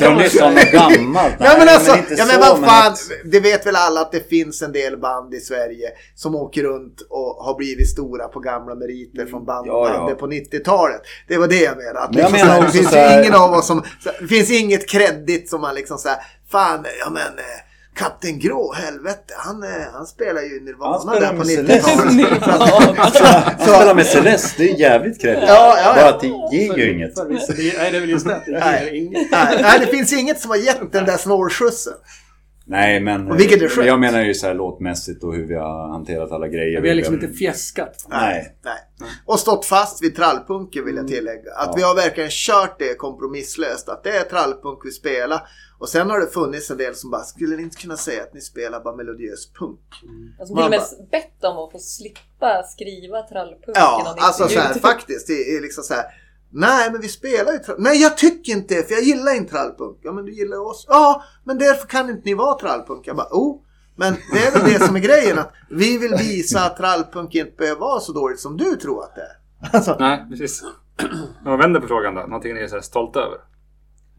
Dra 0.01 0.15
nytta 0.15 0.45
av 0.47 0.53
något 0.55 0.73
gammalt? 0.73 1.35
Ja 1.39 1.55
men 1.59 1.69
alltså, 1.69 1.97
inte 1.97 2.15
ja, 2.15 2.25
men 2.27 2.35
så, 2.35 2.41
vad 2.41 2.65
fan. 2.71 2.93
att- 2.93 3.11
Det 3.25 3.41
vet 3.41 3.67
väl 3.67 3.77
alla 3.77 4.01
att 4.01 4.13
det 4.13 4.29
finns 4.29 4.63
en 4.63 4.73
del 4.73 4.97
band 4.99 5.35
i 5.35 5.41
Sverige 5.41 5.89
som 6.15 6.35
åker 6.35 6.63
runt 6.63 7.01
och 7.11 7.45
har 7.45 7.55
blivit 7.59 7.91
stora 7.91 8.29
på 8.29 8.41
gamla 8.41 8.75
meriter 8.75 9.27
från 9.27 9.45
band, 9.45 9.67
Ja, 9.67 10.07
ja. 10.09 10.15
på 10.15 10.27
90-talet. 10.27 11.01
Det 11.29 11.37
var 11.39 11.49
det 11.49 11.61
jag 11.63 11.77
menade. 11.77 12.01
Att 12.01 12.15
Men 12.15 12.23
jag 12.23 12.33
liksom 12.33 12.49
menar 12.49 12.61
så 12.61 12.67
det 12.67 12.73
finns 12.73 12.91
så 12.91 12.97
här- 12.97 13.21
ingen 13.23 13.35
av 13.35 13.53
oss 13.53 13.67
som... 13.67 13.83
så- 14.05 14.11
Det 14.21 14.27
finns 14.29 14.51
inget 14.51 14.89
kredit 14.89 15.51
som 15.51 15.61
man 15.61 15.75
liksom 15.75 15.99
säger 15.99 16.19
Fan, 16.53 16.87
ja 17.05 17.11
men... 17.11 17.23
eh, 17.23 17.70
Kapten 17.95 18.39
Grå, 18.39 18.73
helvete, 18.73 19.35
han, 19.37 19.63
eh, 19.63 19.69
han 19.93 20.07
spelar 20.07 20.43
ju 20.43 20.61
Nirvana 20.61 20.93
Han 20.93 21.01
spelar 21.01 21.21
där 21.21 21.29
på 21.29 21.37
med 21.37 21.81
90-talet. 21.81 22.13
Nirvana. 22.17 22.95
Han 23.45 23.61
spelar 23.61 23.95
med 23.95 24.07
Celeste, 24.07 24.63
det 24.63 24.71
är 24.71 24.77
jävligt 24.77 25.21
kreddigt. 25.21 25.45
Ja, 25.49 25.75
ja, 25.79 25.83
ja. 25.85 25.95
Bara 26.03 26.09
att 26.15 26.21
det 26.21 26.57
ger 26.57 26.77
ju 26.79 26.93
inget. 26.95 27.17
Nej, 27.17 27.91
det 27.93 27.97
är 27.97 28.01
väl 28.01 28.11
just 28.11 28.27
det. 28.27 28.43
Nej. 28.47 28.85
ger 28.85 28.93
inget. 28.93 29.31
Nej, 29.31 29.59
nej, 29.63 29.79
det 29.81 29.87
finns 29.87 30.13
inget 30.13 30.41
som 30.41 30.51
har 30.51 30.57
gett 30.59 30.93
den 30.93 31.05
där 31.05 31.17
snålskjutsen. 31.17 31.93
Nej, 32.67 33.01
men 33.01 33.31
eh, 33.41 33.87
jag 33.87 34.01
menar 34.01 34.23
ju 34.23 34.35
så 34.35 34.47
här 34.47 34.55
låtmässigt 34.55 35.25
och 35.25 35.35
hur 35.35 35.47
vi 35.47 35.55
har 35.55 35.89
hanterat 35.93 36.33
alla 36.33 36.49
grejer. 36.49 36.81
Vi 36.81 36.89
har 36.89 36.95
liksom 36.95 37.19
Vi- 37.19 37.25
inte 37.27 37.39
fjäskat. 37.39 38.07
Nej. 38.09 38.57
Nej. 38.65 39.09
Och 39.27 39.39
stått 39.39 39.67
fast 39.67 40.03
vid 40.05 40.17
trallpunken 40.17 40.85
vill 40.85 40.97
jag 40.97 41.09
tillägga. 41.09 41.51
Att 41.57 41.67
Ja. 41.67 41.73
vi 41.77 41.83
har 41.83 41.95
verkligen 41.95 42.31
kört 42.33 42.79
det 42.79 42.95
kompromisslöst. 42.95 43.89
Att 43.89 44.05
det 44.05 44.11
är 44.17 44.23
trallpunk 44.25 44.79
vi 44.85 44.91
spelar. 44.91 45.41
Och 45.81 45.89
sen 45.89 46.11
har 46.11 46.21
det 46.21 46.27
funnits 46.27 46.71
en 46.71 46.77
del 46.77 46.95
som 46.95 47.11
bara, 47.11 47.23
skulle 47.23 47.57
ni 47.57 47.63
inte 47.63 47.77
kunna 47.77 47.97
säga 47.97 48.23
att 48.23 48.35
ni 48.35 48.41
spelar 48.41 48.81
bara 48.81 48.97
melodiös 48.97 49.53
punk? 49.53 49.81
Alltså 50.41 50.55
Man 50.55 50.71
till 50.71 50.81
och 50.81 50.85
med 51.01 51.11
bett 51.11 51.45
om 51.45 51.59
att 51.59 51.73
få 51.73 51.79
slippa 51.79 52.63
skriva 52.63 53.23
trallpunken 53.23 53.75
Ja, 53.77 54.15
om 54.17 54.25
alltså 54.25 54.49
så 54.49 54.61
här, 54.61 54.75
faktiskt. 54.75 55.27
Det 55.27 55.57
är 55.57 55.61
liksom 55.61 55.85
så 55.85 55.95
här. 55.95 56.05
Nej, 56.53 56.93
men 56.93 57.01
vi 57.01 57.09
spelar 57.09 57.53
ju 57.53 57.59
trall... 57.59 57.77
Nej, 57.79 58.03
jag 58.03 58.17
tycker 58.17 58.53
inte 58.53 58.75
det, 58.75 58.83
för 58.83 58.95
jag 58.95 59.03
gillar 59.03 59.37
inte 59.37 59.53
trallpunk. 59.53 59.99
Ja, 60.03 60.13
men 60.13 60.25
du 60.25 60.33
gillar 60.33 60.57
ju 60.57 60.63
oss. 60.63 60.87
Ja, 60.89 61.25
men 61.45 61.59
därför 61.59 61.89
kan 61.89 62.11
inte 62.11 62.23
ni 62.25 62.35
vara 62.35 62.59
trallpunk. 62.59 63.07
Jag 63.07 63.17
bara, 63.17 63.29
oh. 63.31 63.61
Men 63.97 64.17
det 64.33 64.47
är 64.47 64.53
väl 64.53 64.73
det 64.73 64.87
som 64.87 64.97
är 64.97 65.01
grejen, 65.01 65.39
att 65.39 65.53
vi 65.71 65.99
vill 65.99 66.15
visa 66.15 66.61
att 66.61 66.77
trallpunk 66.77 67.35
inte 67.35 67.57
behöver 67.57 67.81
vara 67.81 68.01
så 68.01 68.13
dåligt 68.13 68.41
som 68.41 68.57
du 68.57 68.77
tror 68.77 69.05
att 69.05 69.15
det 69.15 69.21
är. 69.21 69.37
Alltså, 69.77 69.97
Nej, 70.01 70.27
precis. 70.31 70.63
Om 71.45 71.51
man 71.51 71.59
vänder 71.59 71.81
på 71.81 71.87
frågan 71.87 72.15
då. 72.15 72.21
Någonting 72.21 72.55
ni 72.55 72.61
är 72.61 72.67
så 72.69 72.75
här 72.75 72.83
stolta 72.83 73.21
över? 73.21 73.39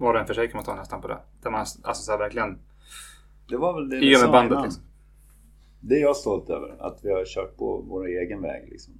Var 0.01 0.13
och 0.13 0.19
en 0.19 0.27
för 0.27 0.33
sig 0.33 0.47
kan 0.47 0.57
man 0.57 0.65
ta 0.65 0.75
nästan 0.75 1.01
på 1.01 1.07
det. 1.07 1.19
Där 1.43 1.49
man 1.51 1.59
alltså 1.59 1.93
så 2.03 2.11
här 2.11 2.19
verkligen... 2.19 2.59
Det 3.49 3.57
var 3.57 3.73
väl 3.73 3.89
det 3.89 3.97
I 3.97 4.17
med 4.21 4.31
bandet 4.31 4.51
innan. 4.51 4.63
liksom. 4.63 4.83
Det 5.79 5.95
är 5.95 6.01
jag 6.01 6.15
stolt 6.15 6.49
över. 6.49 6.75
Att 6.79 6.99
vi 7.03 7.11
har 7.11 7.25
kört 7.25 7.57
på 7.57 7.81
vår 7.87 8.07
egen 8.07 8.41
väg. 8.41 8.69
Liksom. 8.69 8.93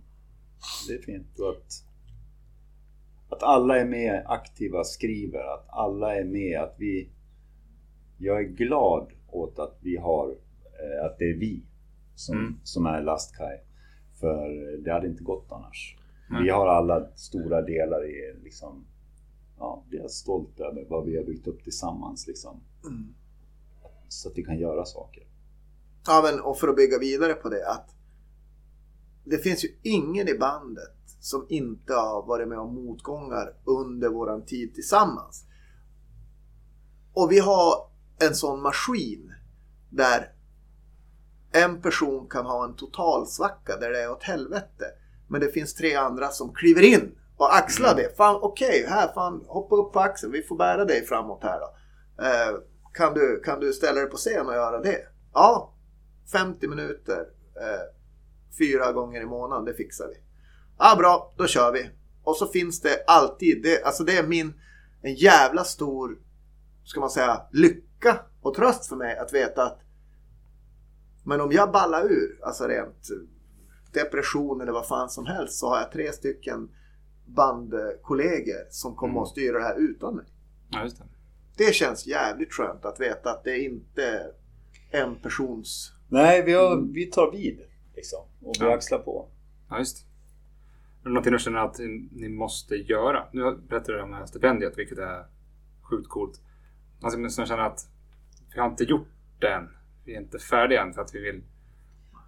Det 0.88 0.94
är 0.94 1.02
fint. 1.02 1.40
Och 1.40 1.50
att, 1.50 1.74
att 3.30 3.44
alla 3.44 3.78
är 3.80 3.86
med, 3.86 4.24
aktiva, 4.26 4.84
skriver. 4.84 5.54
Att 5.54 5.66
alla 5.70 6.16
är 6.16 6.24
med. 6.24 6.60
Att 6.60 6.76
vi... 6.78 7.10
Jag 8.18 8.40
är 8.40 8.44
glad 8.48 9.12
åt 9.28 9.60
att 9.60 9.78
vi 9.82 9.98
har... 9.98 10.30
Eh, 10.30 11.06
att 11.06 11.18
det 11.18 11.26
är 11.32 11.38
vi 11.38 11.64
som, 12.16 12.38
Mm. 12.38 12.60
som 12.64 12.86
är 12.86 13.02
Lastkaj. 13.02 13.64
För 14.20 14.50
det 14.84 14.92
hade 14.94 15.08
inte 15.08 15.24
gått 15.24 15.48
annars. 15.52 15.98
Nej. 16.30 16.44
Vi 16.44 16.50
har 16.50 16.68
alla 16.68 17.08
stora 17.16 17.62
delar 17.62 18.06
i 18.10 18.36
liksom... 18.44 18.86
Ja, 19.62 19.84
vi 19.90 19.98
är 19.98 20.08
stolt 20.08 20.60
över 20.60 20.86
vad 20.90 21.06
vi 21.06 21.18
har 21.18 21.24
byggt 21.24 21.48
upp 21.48 21.64
tillsammans 21.64 22.28
liksom. 22.28 22.62
Mm. 22.84 23.14
Så 24.08 24.30
att 24.30 24.38
vi 24.38 24.44
kan 24.44 24.60
göra 24.60 24.86
saker. 24.86 25.24
Ja, 26.08 26.22
men 26.24 26.42
och 26.42 26.58
för 26.58 26.68
att 26.68 26.76
bygga 26.76 27.00
vidare 27.00 27.34
på 27.34 27.50
det 27.50 27.68
att 27.68 27.96
det 29.24 29.38
finns 29.38 29.66
ju 29.66 29.70
ingen 29.82 30.28
i 30.28 30.38
bandet 30.38 30.98
som 31.20 31.46
inte 31.50 31.94
har 31.94 32.26
varit 32.28 32.48
med 32.48 32.58
om 32.60 32.76
motgångar 32.76 33.54
under 33.66 34.10
våran 34.10 34.46
tid 34.46 34.74
tillsammans. 34.74 35.46
Och 37.14 37.32
vi 37.32 37.40
har 37.40 37.74
en 38.20 38.36
sån 38.36 38.62
maskin 38.62 39.34
där 39.90 40.34
en 41.52 41.82
person 41.82 42.28
kan 42.30 42.46
ha 42.46 42.66
en 42.66 42.76
total 42.76 43.28
svacka 43.28 43.78
där 43.78 43.90
det 43.90 44.02
är 44.02 44.12
åt 44.12 44.24
helvete. 44.24 44.86
Men 45.28 45.42
det 45.42 45.52
finns 45.52 45.74
tre 45.74 45.96
andra 45.96 46.30
som 46.30 46.54
kliver 46.54 46.82
in 46.82 47.16
och 47.42 47.56
axlar 47.56 47.96
det. 47.96 48.18
Fan 48.18 48.40
okej, 48.42 48.86
här 48.88 49.14
fan 49.14 49.46
hoppa 49.48 49.76
upp 49.76 49.94
på 49.94 50.00
axeln. 50.00 50.32
Vi 50.32 50.44
får 50.44 50.58
bära 50.58 50.86
dig 50.86 51.06
framåt 51.06 51.44
här 51.44 51.60
då. 51.60 51.76
Eh, 52.24 52.60
kan, 52.94 53.14
du, 53.14 53.42
kan 53.46 53.60
du 53.60 53.74
ställa 53.74 54.00
dig 54.00 54.10
på 54.10 54.18
scen 54.18 54.48
och 54.48 54.54
göra 54.54 54.82
det? 54.82 55.08
Ja, 55.34 55.74
50 56.32 56.68
minuter. 56.68 57.20
Eh, 57.56 57.82
fyra 58.60 58.92
gånger 58.92 59.22
i 59.22 59.26
månaden, 59.26 59.66
det 59.66 59.74
fixar 59.74 60.08
vi. 60.08 60.14
Ja, 60.78 60.96
bra, 60.98 61.34
då 61.38 61.48
kör 61.48 61.72
vi. 61.72 61.90
Och 62.24 62.36
så 62.36 62.48
finns 62.48 62.82
det 62.82 63.04
alltid, 63.08 63.64
det, 63.64 63.84
alltså 63.84 64.04
det 64.04 64.18
är 64.18 64.28
min, 64.28 64.54
en 65.02 65.16
jävla 65.16 65.64
stor, 65.64 66.18
ska 66.84 67.00
man 67.00 67.10
säga, 67.10 67.42
lycka 67.52 68.20
och 68.42 68.54
tröst 68.54 68.90
för 68.90 68.96
mig 68.96 69.18
att 69.18 69.34
veta 69.34 69.64
att 69.64 69.80
men 71.24 71.42
om 71.42 71.52
jag 71.52 71.72
ballar 71.72 72.06
ur, 72.06 72.40
alltså 72.44 72.68
rent 72.68 73.08
depression 73.94 74.62
eller 74.62 74.72
vad 74.72 74.88
fan 74.88 75.10
som 75.10 75.26
helst, 75.26 75.60
så 75.60 75.70
har 75.70 75.78
jag 75.78 75.92
tre 75.92 76.12
stycken 76.12 76.70
bandkollegor 77.26 78.68
som 78.70 78.96
kommer 78.96 79.14
Mm. 79.14 79.24
att 79.24 79.30
styra 79.30 79.58
det 79.58 79.64
här 79.64 79.76
utan 79.80 80.16
mig. 80.16 80.26
Ja, 80.70 80.84
just 80.84 80.98
det. 80.98 81.04
Det 81.58 81.74
känns 81.76 82.08
jävligt 82.08 82.54
skönt 82.54 82.86
att 82.86 83.00
veta 83.00 83.32
att 83.32 83.44
det 83.44 83.52
är 83.52 83.64
inte 83.66 84.32
en 84.92 85.16
persons... 85.16 85.92
Nej, 86.10 86.44
vi, 86.44 86.54
har, 86.54 86.94
vi 86.94 87.06
tar 87.06 87.32
vid 87.32 87.62
liksom. 87.96 88.20
Och 88.42 88.56
vi 88.60 88.66
Ja. 88.66 88.74
axlar 88.76 89.00
på. 89.00 89.28
Ja, 89.70 89.80
just. 89.80 90.06
Är 91.02 91.04
det 91.04 91.10
någonting 91.10 91.34
du 91.34 91.40
känner 91.40 91.60
att 91.60 91.80
ni 92.12 92.30
måste 92.30 92.76
göra? 92.76 93.28
Nu 93.34 93.56
berättar 93.70 93.94
du 93.94 94.02
om 94.02 94.12
det 94.12 94.18
här 94.18 94.26
stipendiet, 94.26 94.78
vilket 94.78 94.98
är 94.98 95.26
sjukt 95.82 96.10
coolt. 96.10 96.42
Alltså, 97.02 97.30
som 97.30 97.46
känner 97.46 97.64
att 97.64 97.80
vi 98.54 98.60
har 98.60 98.68
inte 98.70 98.84
gjort 98.84 99.08
det 99.40 99.54
än. 99.54 99.70
Vi 100.06 100.16
är 100.16 100.22
inte 100.22 100.40
färdiga 100.40 100.82
än 100.82 100.94
för 100.94 101.02
att 101.02 101.16
vi 101.16 101.20
vill... 101.20 101.44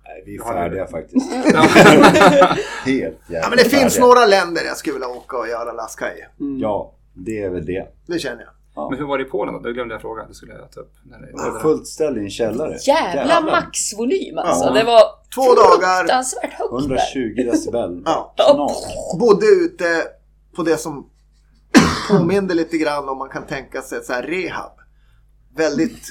Nej, 0.05 0.23
vi 0.25 0.35
är 0.35 0.43
färdiga 0.43 0.88
faktiskt. 0.88 1.31
Helt 2.85 2.85
jävla 2.85 3.17
Ja 3.30 3.49
men 3.49 3.57
det 3.57 3.63
finns 3.63 3.93
färdiga. 3.93 4.05
några 4.05 4.25
länder 4.25 4.61
jag 4.65 4.77
skulle 4.77 4.93
vilja 4.93 5.07
åka 5.07 5.38
och 5.38 5.47
göra 5.47 5.71
Laskaj. 5.73 6.27
Ja, 6.61 6.93
det 7.13 7.43
är 7.43 7.49
väl 7.49 7.65
det. 7.65 7.88
Det 8.07 8.19
känner 8.19 8.41
jag. 8.41 8.49
Ja. 8.75 8.88
Men 8.89 8.99
hur 8.99 9.05
var 9.05 9.17
det 9.17 9.23
i 9.23 9.27
Polen 9.27 9.53
då? 9.53 9.59
Det 9.59 9.73
glömde 9.73 9.93
jag 9.93 10.01
fråga. 10.01 10.25
Det 10.27 10.34
skulle 10.34 10.53
jag 10.53 10.71
ta 10.71 10.80
upp. 10.80 10.93
När 11.03 11.53
det, 11.53 11.59
fullt 11.59 11.88
ställ 11.88 12.17
i 12.17 12.21
en 12.21 12.30
källare. 12.30 12.77
Jävla 12.88 13.41
maxvolym 13.41 14.38
alltså. 14.38 14.65
Ja. 14.65 14.71
Det 14.71 14.84
var 14.84 15.01
Två 15.35 15.41
dagar. 15.55 15.99
fruktansvärt 15.99 16.53
högt 16.53 16.71
där. 16.71 16.80
120 16.80 17.51
decibel. 17.51 18.03
Ja. 18.05 18.34
Bodde 19.19 19.45
ute 19.45 20.03
på 20.55 20.63
det 20.63 20.77
som 20.77 21.09
påminner 22.09 22.55
lite 22.55 22.77
grann 22.77 23.09
om 23.09 23.17
man 23.17 23.30
kan 23.30 23.45
tänka 23.47 23.81
sig 23.81 23.97
ett 23.97 24.05
så 24.05 24.13
här 24.13 24.23
rehab. 24.23 24.71
Väldigt 25.57 26.07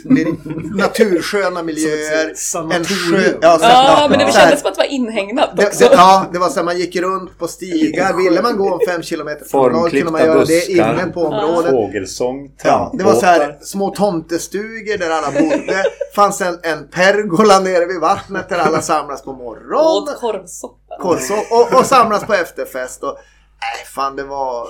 natursköna 0.77 1.63
miljöer. 1.69 2.29
En 2.29 2.37
sanatorium. 2.37 3.23
sjö... 3.23 3.39
Ja, 3.43 3.59
så, 3.59 3.65
Ja, 3.65 4.07
men 4.11 4.19
det 4.19 4.33
kändes 4.33 4.61
som 4.61 4.69
att 4.69 4.75
det 4.75 4.81
var 4.81 4.89
inhägnat 4.93 5.57
det, 5.57 5.67
också. 5.67 5.79
det, 5.89 5.95
ja, 5.95 6.27
det 6.33 6.39
var 6.39 6.49
så 6.49 6.55
här, 6.55 6.65
man 6.65 6.79
gick 6.79 6.97
runt 6.97 7.39
på 7.39 7.49
stigar. 7.49 8.17
Ville 8.17 8.43
man 8.43 8.57
gå 8.57 8.75
en 8.75 8.93
fem 8.93 9.03
kilometer 9.03 9.45
promenad 9.45 9.91
kunde 9.91 10.13
man 10.13 10.21
göra 10.25 10.45
det 10.45 10.71
inne 10.71 11.07
på 11.15 11.25
området. 11.25 11.71
Fågelsång, 11.71 12.51
Ja, 12.65 12.93
det 12.99 13.05
var 13.05 13.15
så 13.15 13.27
här 13.27 13.59
små 13.63 13.91
tomtestugor 13.95 14.99
där 14.99 15.11
alla 15.11 15.31
bodde. 15.31 15.85
fanns 16.15 16.41
en, 16.41 16.59
en 16.63 16.89
pergola 16.89 17.61
nere 17.61 17.87
vid 17.87 18.01
vattnet 18.01 18.49
där 18.49 18.59
alla 18.59 18.81
samlas 18.81 19.23
på 19.23 19.33
morgonen. 19.33 19.75
Åt 19.75 20.21
korvsoppa. 20.21 20.97
Korso, 21.01 21.35
och, 21.51 21.79
och 21.79 21.87
samlas 21.87 22.25
på 22.25 22.35
efterfest. 22.35 23.03
Och, 23.03 23.17
nej, 23.61 23.87
fan 23.95 24.17
det 24.17 24.25
var, 24.25 24.69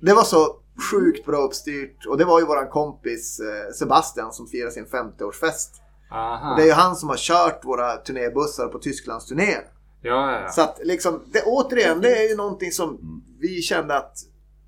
det 0.00 0.12
var 0.14 0.24
så 0.24 0.46
sjukt 0.80 1.26
bra 1.26 1.36
uppstyrt. 1.36 2.06
Och 2.06 2.18
det 2.18 2.24
var 2.24 2.40
ju 2.40 2.46
våran 2.46 2.68
kompis 2.68 3.40
eh, 3.40 3.72
Sebastian 3.72 4.32
som 4.32 4.46
firar 4.46 4.70
sin 4.70 4.86
50-årsfest. 4.86 5.68
Aha. 6.12 6.50
Och 6.50 6.56
det 6.56 6.62
är 6.62 6.66
ju 6.66 6.72
han 6.72 6.96
som 6.96 7.08
har 7.08 7.16
kört 7.16 7.64
våra 7.64 7.96
turnébussar 7.96 8.68
på 8.68 8.78
Tysklands 8.78 9.26
turné. 9.26 9.54
Ja, 10.02 10.32
ja, 10.32 10.40
ja. 10.40 10.48
Så 10.48 10.62
att 10.62 10.80
liksom, 10.82 11.22
det, 11.32 11.42
återigen, 11.42 12.00
det 12.00 12.16
är 12.16 12.28
ju 12.28 12.36
någonting 12.36 12.72
som 12.72 12.98
vi 13.40 13.62
kände 13.62 13.96
att 13.96 14.18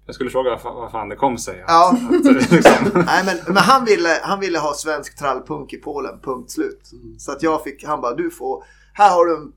Jag 0.07 0.15
skulle 0.15 0.31
fråga 0.31 0.59
vad 0.65 0.91
fan, 0.91 1.09
det 1.09 1.17
kom 1.17 1.39
sig. 1.39 1.65
Ja. 1.67 1.97
Att, 2.11 2.51
liksom, 2.51 3.05
Nej 3.07 3.25
men, 3.25 3.37
men 3.47 3.57
han, 3.57 3.85
ville, 3.85 4.21
han 4.23 4.41
ville 4.41 4.59
ha 4.59 4.75
svensk 4.75 5.19
trallpunk 5.19 5.73
i 5.73 5.77
Polen, 5.77 6.21
punkt 6.23 6.51
slut. 6.51 6.91
Så 7.19 7.33
att 7.33 7.43
jag 7.43 7.65
fick, 7.65 7.85
han 7.85 8.01
bara 8.01 8.15
du 8.15 8.31
får, 8.31 8.65
här 8.93 9.11
har 9.11 9.27
du 9.27 9.37
en 9.37 9.53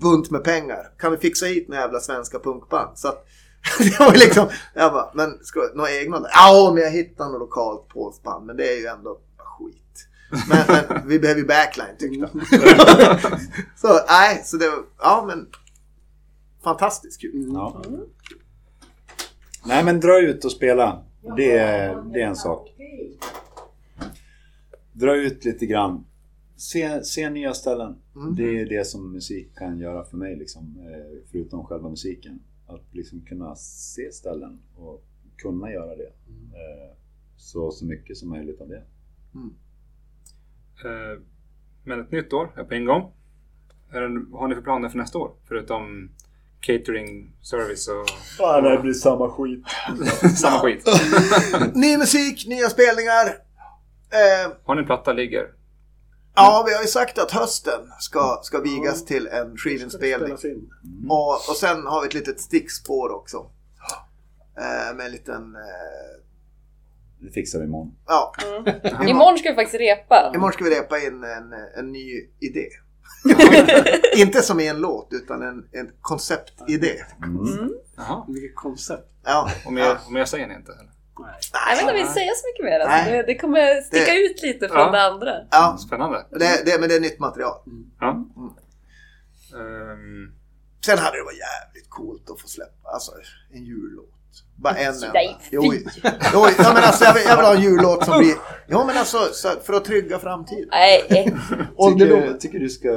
bunt 0.00 0.30
med 0.30 0.44
pengar. 0.44 0.92
Kan 0.98 1.12
vi 1.12 1.18
fixa 1.18 1.46
hit 1.46 1.68
några 1.68 1.82
jävla 1.82 2.00
svenska 2.00 2.38
punkband? 2.38 2.98
Så 2.98 3.08
att 3.08 3.26
det 3.78 4.00
var 4.00 4.12
liksom, 4.12 4.48
jag 4.74 4.92
bara, 4.92 5.10
men 5.14 5.38
ska 5.44 5.60
några 5.74 5.90
egna? 5.90 6.26
Ja 6.34 6.72
men 6.74 6.82
jag 6.82 6.90
hittade 6.90 7.30
något 7.30 7.40
lokalt 7.40 7.88
polskt 7.88 8.22
band, 8.22 8.46
men 8.46 8.56
det 8.56 8.72
är 8.72 8.80
ju 8.80 8.86
ändå 8.86 9.18
skit. 9.36 10.08
Men, 10.48 10.58
men 10.68 11.08
vi 11.08 11.18
behöver 11.18 11.40
ju 11.40 11.46
backline 11.46 11.96
tyckte 11.98 12.30
han. 12.32 12.40
så 13.76 13.88
nej, 14.08 14.42
så 14.44 14.56
det 14.56 14.68
var, 14.68 14.78
ja 14.98 15.24
men 15.28 15.46
fantastiskt 16.64 17.20
kul. 17.20 17.50
Ja. 17.52 17.82
Nej 19.66 19.84
men 19.84 20.00
dra 20.00 20.20
ut 20.20 20.44
och 20.44 20.52
spela. 20.52 21.04
Det 21.36 21.58
är, 21.58 22.02
det 22.12 22.22
är 22.22 22.26
en 22.26 22.36
sak. 22.36 22.68
Dra 24.92 25.16
ut 25.16 25.44
lite 25.44 25.66
grann. 25.66 26.04
Se, 26.56 27.04
se 27.04 27.30
nya 27.30 27.54
ställen. 27.54 27.96
Mm. 28.16 28.34
Det 28.34 28.60
är 28.60 28.66
det 28.66 28.86
som 28.86 29.12
musik 29.12 29.58
kan 29.58 29.78
göra 29.78 30.04
för 30.04 30.16
mig 30.16 30.36
liksom. 30.36 30.62
eh, 30.62 31.18
Förutom 31.32 31.64
själva 31.66 31.88
musiken. 31.88 32.40
Att 32.74 32.94
liksom 32.94 33.20
kunna 33.20 33.54
se 33.56 34.12
ställen 34.12 34.62
och 34.76 35.04
kunna 35.36 35.72
göra 35.72 35.96
det. 35.96 36.06
Eh, 36.06 36.96
Så, 37.36 37.70
så 37.70 37.84
mycket 37.86 38.16
som 38.16 38.28
möjligt 38.30 38.60
av 38.60 38.68
det. 38.68 38.82
eh, 40.84 41.20
men 41.84 42.00
ett 42.00 42.10
nytt 42.12 42.32
år 42.32 42.52
är 42.56 42.64
på 42.64 42.74
ingång. 42.74 43.12
Vad 44.30 44.40
har 44.40 44.48
ni 44.48 44.54
för 44.54 44.62
planer 44.62 44.88
för 44.88 44.98
nästa 44.98 45.18
år? 45.18 45.32
Förutom 45.48 46.10
catering, 46.60 47.32
service 47.42 47.88
och 47.88 48.06
Ja, 48.38 48.60
det 48.60 48.82
blir 48.82 48.92
samma 48.92 49.30
skit. 49.30 49.64
samma 50.36 50.58
skit. 50.58 50.84
Ny 51.74 51.96
musik, 51.98 52.46
nya 52.48 52.68
spelningar. 52.68 53.26
Eh, 54.10 54.52
Har 54.64 54.74
ni 54.74 54.80
en 54.80 54.86
platta 54.86 55.12
ligger? 55.12 55.46
Ja, 56.34 56.64
vi 56.68 56.74
har 56.74 56.82
ju 56.82 56.88
sagt 56.88 57.18
att 57.18 57.30
hösten 57.30 57.80
ska, 57.98 58.40
ska 58.42 58.60
vigas 58.60 59.04
till 59.04 59.26
en 59.26 59.56
skivinspelning. 59.56 60.36
in? 60.44 60.70
Och, 61.08 61.34
och 61.34 61.56
sen 61.56 61.86
har 61.86 62.00
vi 62.00 62.06
ett 62.06 62.14
litet 62.14 62.40
stickspår 62.40 63.10
också. 63.12 63.46
Eh, 64.58 64.96
med 64.96 65.06
en 65.06 65.12
liten... 65.12 65.54
Eh, 65.54 66.20
Det 67.20 67.30
fixar 67.30 67.58
vi 67.58 67.64
imorgon. 67.64 67.94
Ja, 68.06 68.32
Imorgon 69.08 69.38
ska 69.38 69.48
vi 69.50 69.54
faktiskt 69.54 69.80
repa. 69.80 70.32
imorgon 70.34 70.52
ska 70.52 70.64
vi 70.64 70.70
repa 70.70 70.98
in 70.98 71.24
en, 71.24 71.52
en 71.78 71.92
ny 71.92 72.26
idé. 72.40 72.68
Inte 74.16 74.42
som 74.42 74.60
i 74.60 74.66
en 74.68 74.80
låt, 74.80 75.08
utan 75.10 75.42
en, 75.42 75.64
en 75.72 75.90
konceptidé. 76.00 76.94
Jaha. 77.96 78.24
Vilket 78.28 78.54
koncept. 78.56 79.08
Ja, 79.24 79.50
Och 79.66 79.72
mer, 79.72 79.98
och 80.06 80.12
mer 80.12 80.24
säger 80.24 80.46
ni 80.46 80.54
inte? 80.54 80.72
Eller? 80.72 80.91
Nej. 81.18 81.34
Jag 81.52 81.70
vet 81.70 81.80
inte 81.80 81.92
om 81.92 81.98
vi 81.98 82.14
säga 82.14 82.32
så 82.34 82.46
mycket 82.48 82.64
mer. 82.64 82.80
Alltså. 82.80 83.10
Det, 83.10 83.22
det 83.22 83.34
kommer 83.38 83.80
sticka 83.80 84.12
Det- 84.12 84.18
ut 84.26 84.42
lite 84.42 84.68
från 84.68 84.78
Ja. 84.80 84.90
det 84.90 85.02
andra. 85.02 85.30
ja 85.50 85.76
Spännande. 85.86 86.26
det, 86.30 86.62
det, 86.66 86.80
men 86.80 86.88
det 86.88 86.94
är 86.94 87.00
nytt 87.00 87.18
material. 87.18 87.56
Ja. 88.00 88.08
Ehm, 89.58 90.32
Sen 90.86 90.98
hade 90.98 91.16
det 91.16 91.22
varit 91.24 91.38
jävligt 91.38 91.90
coolt 91.90 92.30
att 92.30 92.40
få 92.40 92.48
släppa 92.48 92.88
alltså, 92.92 93.12
en 93.54 93.64
jullåt. 93.64 94.08
Bara 94.56 94.74
en 94.74 94.94
enda. 94.94 95.10
Nej, 95.12 95.36
fy. 95.40 95.48
Jo, 95.52 95.62
jo, 96.34 96.46
ja, 96.58 96.72
men 96.74 96.82
alltså, 96.84 97.04
jag, 97.04 97.14
vill, 97.14 97.22
jag 97.26 97.36
vill 97.36 97.44
ha 97.46 97.54
en 97.54 97.62
jullåt 97.62 98.04
som 98.04 98.18
blir... 98.18 98.34
Jo 98.68 98.84
men 98.84 98.96
alltså 98.96 99.18
så, 99.32 99.48
för 99.64 99.72
att 99.72 99.84
trygga 99.84 100.18
framtiden. 100.18 100.68
Nej, 100.70 101.02
Tycker, 101.08 102.38
tycker 102.38 102.58
du 102.58 102.68
ska 102.68 102.88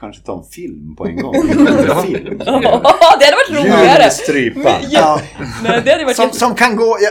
kanske 0.00 0.22
ta 0.22 0.38
en 0.38 0.44
film 0.44 0.96
på 0.96 1.06
en 1.06 1.16
gång. 1.16 1.34
En 1.36 2.02
film. 2.02 2.38
det 2.38 2.44
hade 2.50 3.36
varit 3.36 3.50
roligare. 3.50 4.02
Julstrypa. 4.02 4.78
Ja, 4.88 5.20
Nej, 5.62 5.82
det 5.84 5.90
hade 5.92 6.04
varit 6.04 6.16
som, 6.16 6.30
som 6.32 6.54
kan 6.54 6.76
gå... 6.76 6.98
Ja, 7.00 7.10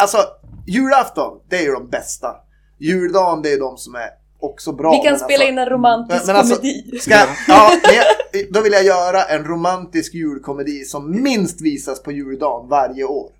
alltså, 0.00 0.18
julafton, 0.66 1.40
det 1.48 1.56
är 1.56 1.62
ju 1.62 1.72
de 1.72 1.88
bästa. 1.88 2.36
Juldagen, 2.78 3.42
det 3.42 3.52
är 3.52 3.58
de 3.60 3.76
som 3.76 3.94
är 3.94 4.08
också 4.40 4.72
bra. 4.72 4.90
Vi 4.90 5.08
kan 5.08 5.18
spela 5.18 5.32
alltså, 5.34 5.48
in 5.48 5.58
en 5.58 5.68
romantisk 5.68 6.26
men 6.26 6.36
alltså- 6.36 6.54
komedi. 6.56 6.98
Ska, 7.00 7.14
ja, 7.48 7.70
men 7.82 7.94
jag, 7.94 8.52
då 8.52 8.60
vill 8.60 8.72
jag 8.72 8.84
göra 8.84 9.22
en 9.24 9.44
romantisk 9.44 10.14
julkomedi 10.14 10.84
som 10.84 11.22
minst 11.22 11.60
visas 11.60 12.02
på 12.02 12.12
juldagen 12.12 12.68
varje 12.68 13.04
år. 13.04 13.30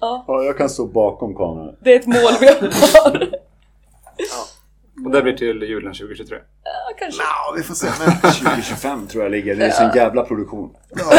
Ja, 0.00 0.24
Ja, 0.28 0.42
jag 0.42 0.58
kan 0.58 0.68
stå 0.68 0.86
bakom 0.86 1.34
kameran. 1.34 1.76
det 1.80 1.92
är 1.94 1.98
ett 2.00 2.06
mål 2.06 2.32
vi 2.40 2.46
har. 2.46 3.28
och 5.04 5.10
det 5.10 5.22
blir 5.22 5.32
till 5.32 5.62
julen 5.62 5.94
2023. 5.94 6.36
Ja, 6.64 6.70
kanske. 6.98 7.22
Ja, 7.22 7.54
vi 7.56 7.62
får 7.62 7.74
se. 7.74 7.86
Men, 8.06 8.32
2025 8.32 9.06
tror 9.06 9.22
jag 9.22 9.30
ligger. 9.32 9.54
Det 9.56 9.64
är 9.66 9.70
sån 9.70 9.90
jävla 9.96 10.22
produktion. 10.22 10.70
ja, 10.90 11.12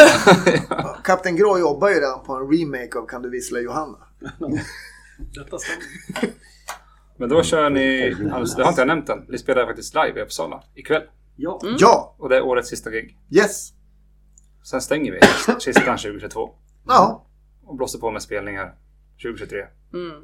Kapten 1.04 1.36
Grå 1.36 1.58
jobbar 1.58 1.88
ju 1.88 1.94
redan 1.94 2.24
på 2.24 2.32
en 2.34 2.50
remake 2.58 2.98
av 2.98 3.06
Kan 3.06 3.22
du 3.22 3.30
vissla 3.30 3.58
Johanna? 3.60 3.98
Detta 5.34 5.58
stämmer. 5.58 6.32
Men 7.18 7.28
då 7.28 7.42
kör 7.42 7.70
ni, 7.70 8.16
alltså, 8.32 8.56
det 8.56 8.62
har 8.64 8.70
inte 8.70 8.80
jag 8.80 8.88
nämnt 8.88 9.08
än, 9.08 9.24
ni 9.28 9.38
spelar 9.38 9.66
faktiskt 9.66 9.94
live 9.94 10.20
i 10.20 10.22
Uppsala 10.22 10.62
ikväll. 10.74 11.02
Ja. 11.36 11.60
Ja, 11.78 12.14
Och 12.18 12.28
det 12.28 12.36
är 12.36 12.42
årets 12.42 12.68
sista 12.68 12.90
gig. 12.90 13.18
yes. 13.30 13.72
Sen 14.64 14.80
stänger 14.80 15.12
vi 15.12 15.20
kistan 15.60 15.98
2022 15.98 16.50
Ja, 16.86 17.26
och 17.64 17.76
blåser 17.76 17.98
på 17.98 18.10
med 18.10 18.22
spelningar 18.22 18.74
2023. 19.22 19.58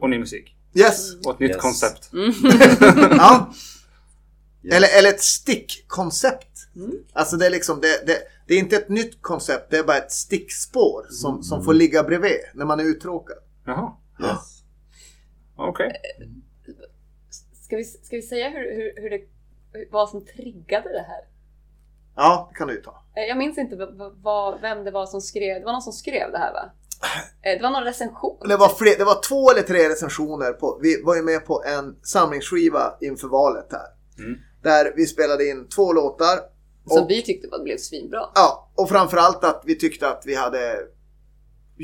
Och 0.00 0.10
ny 0.10 0.18
musik. 0.18 0.56
yes. 0.74 1.14
Och 1.26 1.32
ett 1.34 1.40
nytt 1.40 1.50
Yes. 1.50 1.60
koncept. 1.62 2.10
Ja. 3.10 3.52
Eller, 4.72 4.98
eller 4.98 5.08
ett 5.08 5.20
stickkoncept. 5.22 6.48
Alltså 7.12 7.36
det 7.36 7.46
är 7.46 7.50
liksom, 7.50 7.80
det, 7.80 8.06
det, 8.06 8.18
det 8.46 8.54
är 8.54 8.58
inte 8.58 8.76
ett 8.76 8.88
nytt 8.88 9.22
koncept, 9.22 9.70
det 9.70 9.78
är 9.78 9.84
bara 9.84 9.96
ett 9.96 10.12
stickspår 10.12 11.06
som, 11.10 11.42
som 11.42 11.64
får 11.64 11.74
ligga 11.74 12.02
bredvid 12.02 12.36
när 12.54 12.64
man 12.64 12.80
är 12.80 12.84
uttråkad. 12.84 13.36
Jaha, 13.66 13.92
Yes. 14.22 14.62
okej. 15.56 15.92
Ska 17.66 17.76
vi, 17.76 17.84
ska 17.84 18.16
vi 18.16 18.22
säga 18.22 18.48
hur, 18.50 18.76
hur, 18.76 19.02
hur 19.02 19.10
det, 19.10 19.20
vad 19.90 20.08
som 20.08 20.24
triggade 20.26 20.88
det 20.92 21.04
här? 21.08 21.20
Ja, 22.16 22.48
det 22.52 22.58
kan 22.58 22.68
du 22.68 22.74
ju 22.74 22.80
ta. 22.82 23.02
Eh, 23.16 23.22
Jag 23.24 23.38
minns 23.38 23.58
inte 23.58 23.76
vad, 23.76 24.16
vad, 24.22 24.60
vem 24.60 24.84
det 24.84 24.90
var 24.90 25.06
som 25.06 25.20
skrev. 25.20 25.58
Det 25.60 25.64
var 25.66 25.72
någon 25.72 25.82
som 25.82 25.92
skrev 25.92 26.32
det 26.32 26.38
här 26.38 26.52
va? 26.52 26.70
Eh, 27.42 27.56
Det 27.56 27.62
var 27.62 27.70
någon 27.70 27.84
recension. 27.84 28.36
Det 28.48 28.56
var, 28.56 28.68
fler, 28.68 28.98
det 28.98 29.04
var 29.04 29.20
två 29.28 29.50
eller 29.50 29.62
tre 29.62 29.88
recensioner. 29.88 30.52
På, 30.52 30.78
vi 30.82 31.02
var 31.02 31.16
ju 31.16 31.22
med 31.22 31.46
på 31.46 31.64
en 31.64 31.96
samlingsskiva 32.02 32.96
inför 33.00 33.28
valet 33.28 33.66
här. 33.72 33.86
Där 34.62 34.92
vi 34.96 35.06
spelade 35.06 35.48
in 35.48 35.68
två 35.68 35.92
låtar. 35.92 36.38
Som 36.86 37.02
Och, 37.04 37.10
vi 37.10 37.22
tyckte 37.22 37.48
var, 37.48 37.62
blev 37.64 37.76
svinbra. 37.76 38.20
ja, 38.34 38.70
och 38.74 38.88
framförallt 38.88 39.44
att 39.44 39.62
vi 39.66 39.78
tyckte 39.78 40.08
att 40.08 40.22
vi 40.26 40.34
hade 40.34 40.76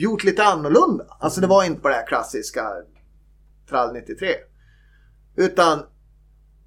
gjort 0.00 0.24
lite 0.24 0.44
annorlunda. 0.44 1.04
Alltså 1.20 1.40
det 1.40 1.46
var 1.46 1.64
inte 1.64 1.80
bara 1.80 1.92
det 1.92 1.98
här 1.98 2.06
klassiska 2.06 2.72
Trall 3.68 3.92
93. 3.92 4.34
Utan 5.36 5.82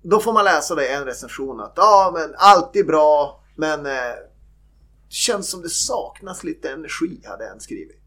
då 0.02 0.20
får 0.20 0.34
man 0.34 0.46
läsa 0.46 0.76
det 0.76 0.90
i 0.90 0.94
en 0.94 1.06
recension 1.06 1.60
att 1.60 1.74
ja 1.76 2.12
men 2.14 2.34
allt 2.38 2.76
är 2.76 2.84
bra 2.84 3.44
men 3.56 3.86
eh, 3.86 3.92
det 3.92 5.16
känns 5.16 5.50
som 5.50 5.62
det 5.62 5.70
saknas 5.70 6.44
lite 6.44 6.72
energi 6.72 7.22
hade 7.26 7.48
en 7.48 7.60
skrivit. 7.60 8.02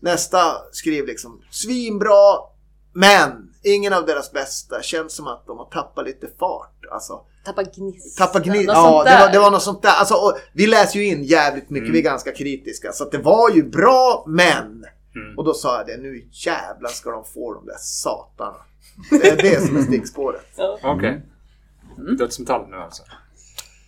Nästa 0.00 0.40
skrev 0.72 1.06
liksom 1.06 1.42
svinbra 1.50 2.38
men 2.92 3.54
ingen 3.62 3.92
av 3.92 4.06
deras 4.06 4.32
bästa 4.32 4.82
känns 4.82 5.12
som 5.12 5.26
att 5.26 5.46
de 5.46 5.58
har 5.58 5.70
tappat 5.70 6.06
lite 6.06 6.28
fart. 6.38 6.84
Alltså 6.90 7.24
Tappa 7.44 7.62
gnist. 7.62 8.18
tappa. 8.18 8.38
Något 8.38 8.46
Ja, 8.46 8.74
sånt 8.74 9.04
det 9.06 9.18
var, 9.20 9.32
det 9.32 9.38
var 9.38 9.50
något 9.50 9.62
sånt 9.62 9.82
där. 9.82 9.90
Alltså, 9.98 10.14
och 10.14 10.38
vi 10.52 10.66
läser 10.66 10.98
ju 11.00 11.06
in 11.06 11.24
jävligt 11.24 11.70
mycket, 11.70 11.90
vi 11.90 11.98
är 11.98 12.02
ganska 12.02 12.32
kritiska. 12.32 12.92
Så 12.92 13.04
att 13.04 13.10
det 13.12 13.18
var 13.18 13.50
ju 13.50 13.62
bra 13.70 14.24
men. 14.26 14.84
Och 15.36 15.44
då 15.44 15.54
sa 15.54 15.76
jag 15.76 15.86
det, 15.86 15.96
nu 15.96 16.28
jävlar 16.30 16.88
ska 16.90 17.10
de 17.10 17.24
få 17.24 17.54
de 17.54 17.66
där 17.66 17.76
satarna. 17.78 18.56
Det 19.10 19.28
är 19.28 19.36
det 19.36 19.66
som 19.66 19.76
är 19.76 19.82
stickspåret. 19.82 20.46
Okej. 20.82 21.22
Dödsmetall 22.18 22.68
nu 22.70 22.76
alltså. 22.76 23.02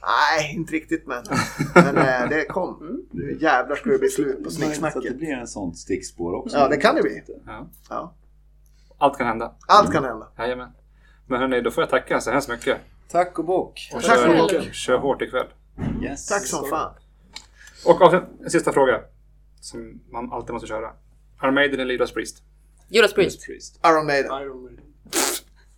Nej, 0.02 0.54
inte 0.54 0.72
riktigt 0.72 1.06
men. 1.06 1.24
Men 1.74 1.96
eh, 1.96 2.28
det 2.28 2.44
kom. 2.44 3.02
Nu 3.10 3.38
jävlar 3.40 3.76
ska 3.76 3.90
det 3.90 3.98
bli 3.98 4.08
slut 4.08 4.44
på 4.44 4.50
Så 4.50 4.56
att 4.56 4.68
det 4.70 4.74
snicksnacket. 4.76 5.16
blir 5.18 5.32
en 5.32 5.46
sån 5.46 5.74
stickspår 5.74 6.34
också. 6.34 6.56
Ja, 6.56 6.68
det 6.68 6.76
kan 6.76 6.94
det 6.94 7.02
bli. 7.02 7.22
Ja. 7.46 7.68
Ja. 7.90 8.14
Allt 8.98 9.18
kan 9.18 9.26
hända. 9.26 9.52
Allt 9.68 9.92
kan 9.92 10.04
hända. 10.04 10.28
Jajamän. 10.38 10.68
Men 11.26 11.40
hörni, 11.40 11.60
då 11.60 11.70
får 11.70 11.82
jag 11.82 11.90
tacka 11.90 12.20
så 12.20 12.30
hemskt 12.30 12.48
mycket. 12.48 12.78
Tack 13.12 13.38
och 13.38 13.44
bock. 13.44 13.90
Och 13.94 14.02
Tack 14.02 14.16
så 14.18 14.24
kör, 14.24 14.42
mycket. 14.42 14.74
kör 14.74 14.98
hårt 14.98 15.22
ikväll. 15.22 15.46
Yes. 16.02 16.26
Tack 16.26 16.46
som 16.46 16.64
fan. 16.68 16.94
Och 17.86 18.00
avslut- 18.02 18.24
en 18.44 18.50
sista 18.50 18.72
fråga. 18.72 19.00
Som 19.60 20.00
man 20.12 20.32
alltid 20.32 20.52
måste 20.52 20.68
köra. 20.68 20.90
Iron 21.42 21.54
Maiden 21.54 21.80
eller 21.80 21.92
Judas 21.92 22.12
Priest? 22.12 22.42
Judas 22.88 23.12
Priest. 23.14 23.46
Priest. 23.46 23.80
Iron 23.86 24.06
Maiden. 24.06 24.42
Iron 24.42 24.62
Maiden. 24.62 24.84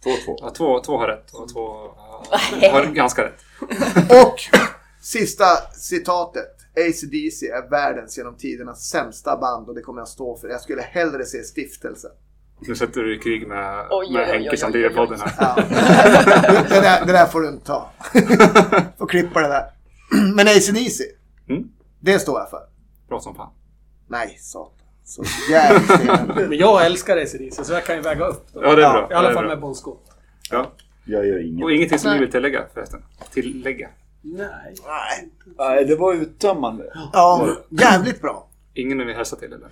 2-2. 0.05 0.37
Ja, 0.41 0.51
två, 0.51 0.81
två 0.81 0.99
har 0.99 1.09
rätt 1.09 1.31
och 1.33 1.53
två 1.53 1.85
uh, 1.85 2.73
har 2.73 2.85
ganska 2.95 3.23
rätt. 3.25 3.45
Och 4.27 4.41
sista 5.03 5.45
citatet. 5.73 6.51
AC/DC 6.77 7.47
är 7.47 7.71
världens 7.71 8.19
genom 8.19 8.37
tidernas 8.37 8.89
sämsta 8.89 9.37
band 9.37 9.69
och 9.69 9.75
det 9.75 9.81
kommer 9.83 10.01
jag 10.01 10.09
stå 10.09 10.37
för. 10.37 10.49
Jag 10.49 10.61
skulle 10.61 10.83
hellre 10.83 11.25
se 11.25 11.43
Stiftelsen. 11.45 12.11
Nu 12.59 12.75
sätter 12.75 13.01
du 13.01 13.17
i 13.17 13.19
krig 13.19 13.47
med, 13.47 13.87
Oj, 13.91 14.13
med 14.13 14.23
oj, 14.23 14.27
Henke 14.29 14.67
oj, 14.67 14.87
oj. 14.87 14.95
podden 14.95 15.21
här. 15.21 15.33
Ja. 15.39 15.55
det, 16.69 16.81
där, 16.81 17.07
det 17.07 17.13
där 17.13 17.27
får 17.27 17.41
du 17.41 17.49
inte 17.49 17.67
ta. 17.67 17.91
får 18.99 19.07
klippa 19.07 19.41
det 19.41 19.49
där. 19.49 19.65
Men 20.35 20.47
AC/DC. 20.47 21.05
Mm. 21.49 21.65
Det 22.01 22.19
står 22.19 22.41
jag 22.41 22.51
för. 22.51 22.61
Bra 23.09 23.21
som 23.21 23.35
fan. 23.35 23.51
Nej, 24.09 24.39
satan. 24.41 24.87
Så 25.05 25.25
jävligt. 25.51 25.89
Men 26.49 26.59
jag 26.59 26.87
älskar 26.87 27.17
ACDC 27.17 27.65
så 27.65 27.73
jag 27.73 27.85
kan 27.85 27.97
ju 27.97 28.03
väga 28.03 28.27
upp. 28.27 28.47
Då. 28.53 28.63
Ja, 28.63 28.75
det 28.75 28.85
är 28.85 28.93
bra. 28.93 29.09
I 29.11 29.15
alla 29.15 29.33
fall 29.33 29.47
med 29.47 29.61
Bon 29.61 29.75
Scott. 29.75 30.11
Ja. 30.51 30.73
Jag 31.05 31.27
gör 31.27 31.47
inget. 31.47 31.65
Och 31.65 31.73
ingenting 31.73 31.99
som 31.99 32.09
Nej. 32.11 32.19
ni 32.19 32.25
vill 32.25 32.33
tillägga 32.33 32.65
förresten? 32.75 33.03
Tillägga? 33.33 33.89
Nej. 34.23 34.75
Nej. 34.87 35.29
Nej, 35.59 35.85
det 35.85 35.97
var 35.97 36.15
uttömmande. 36.15 36.85
Ja, 37.13 37.49
jävligt 37.69 38.21
bra. 38.21 38.49
Ingen 38.75 38.99
ni 38.99 39.05
vill 39.05 39.17
hälsa 39.17 39.37
till 39.37 39.53
eller? 39.53 39.69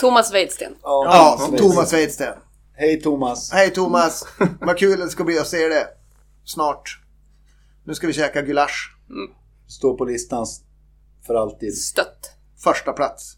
Thomas 0.00 0.32
Weidsten. 0.32 0.74
Ja, 0.82 1.50
Thomas 1.58 1.92
Weidsten. 1.92 2.34
Hej 2.76 3.00
Thomas. 3.00 3.52
Hej 3.52 3.70
Thomas. 3.70 4.26
Vad 4.60 4.78
kul 4.78 5.00
det 5.00 5.08
ska 5.08 5.24
bli 5.24 5.38
att 5.38 5.46
se 5.48 5.68
det 5.68 5.88
snart. 6.44 7.00
Nu 7.84 7.94
ska 7.94 8.06
vi 8.06 8.12
käka 8.12 8.42
gulasch. 8.42 8.96
Står 9.68 9.96
på 9.96 10.04
listan 10.04 10.46
för 11.26 11.34
alltid. 11.34 11.78
Stött. 11.78 12.30
Första 12.64 12.92
plats. 12.92 13.36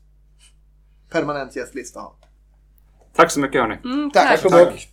Permanent 1.11 1.57
gästlista. 1.57 2.01
Tack 3.17 3.31
så 3.31 3.41
mycket 3.41 3.61
hörni. 3.61 3.79
Mm, 3.85 4.11
Tack. 4.11 4.43
tack. 4.43 4.53
Tack. 4.53 4.89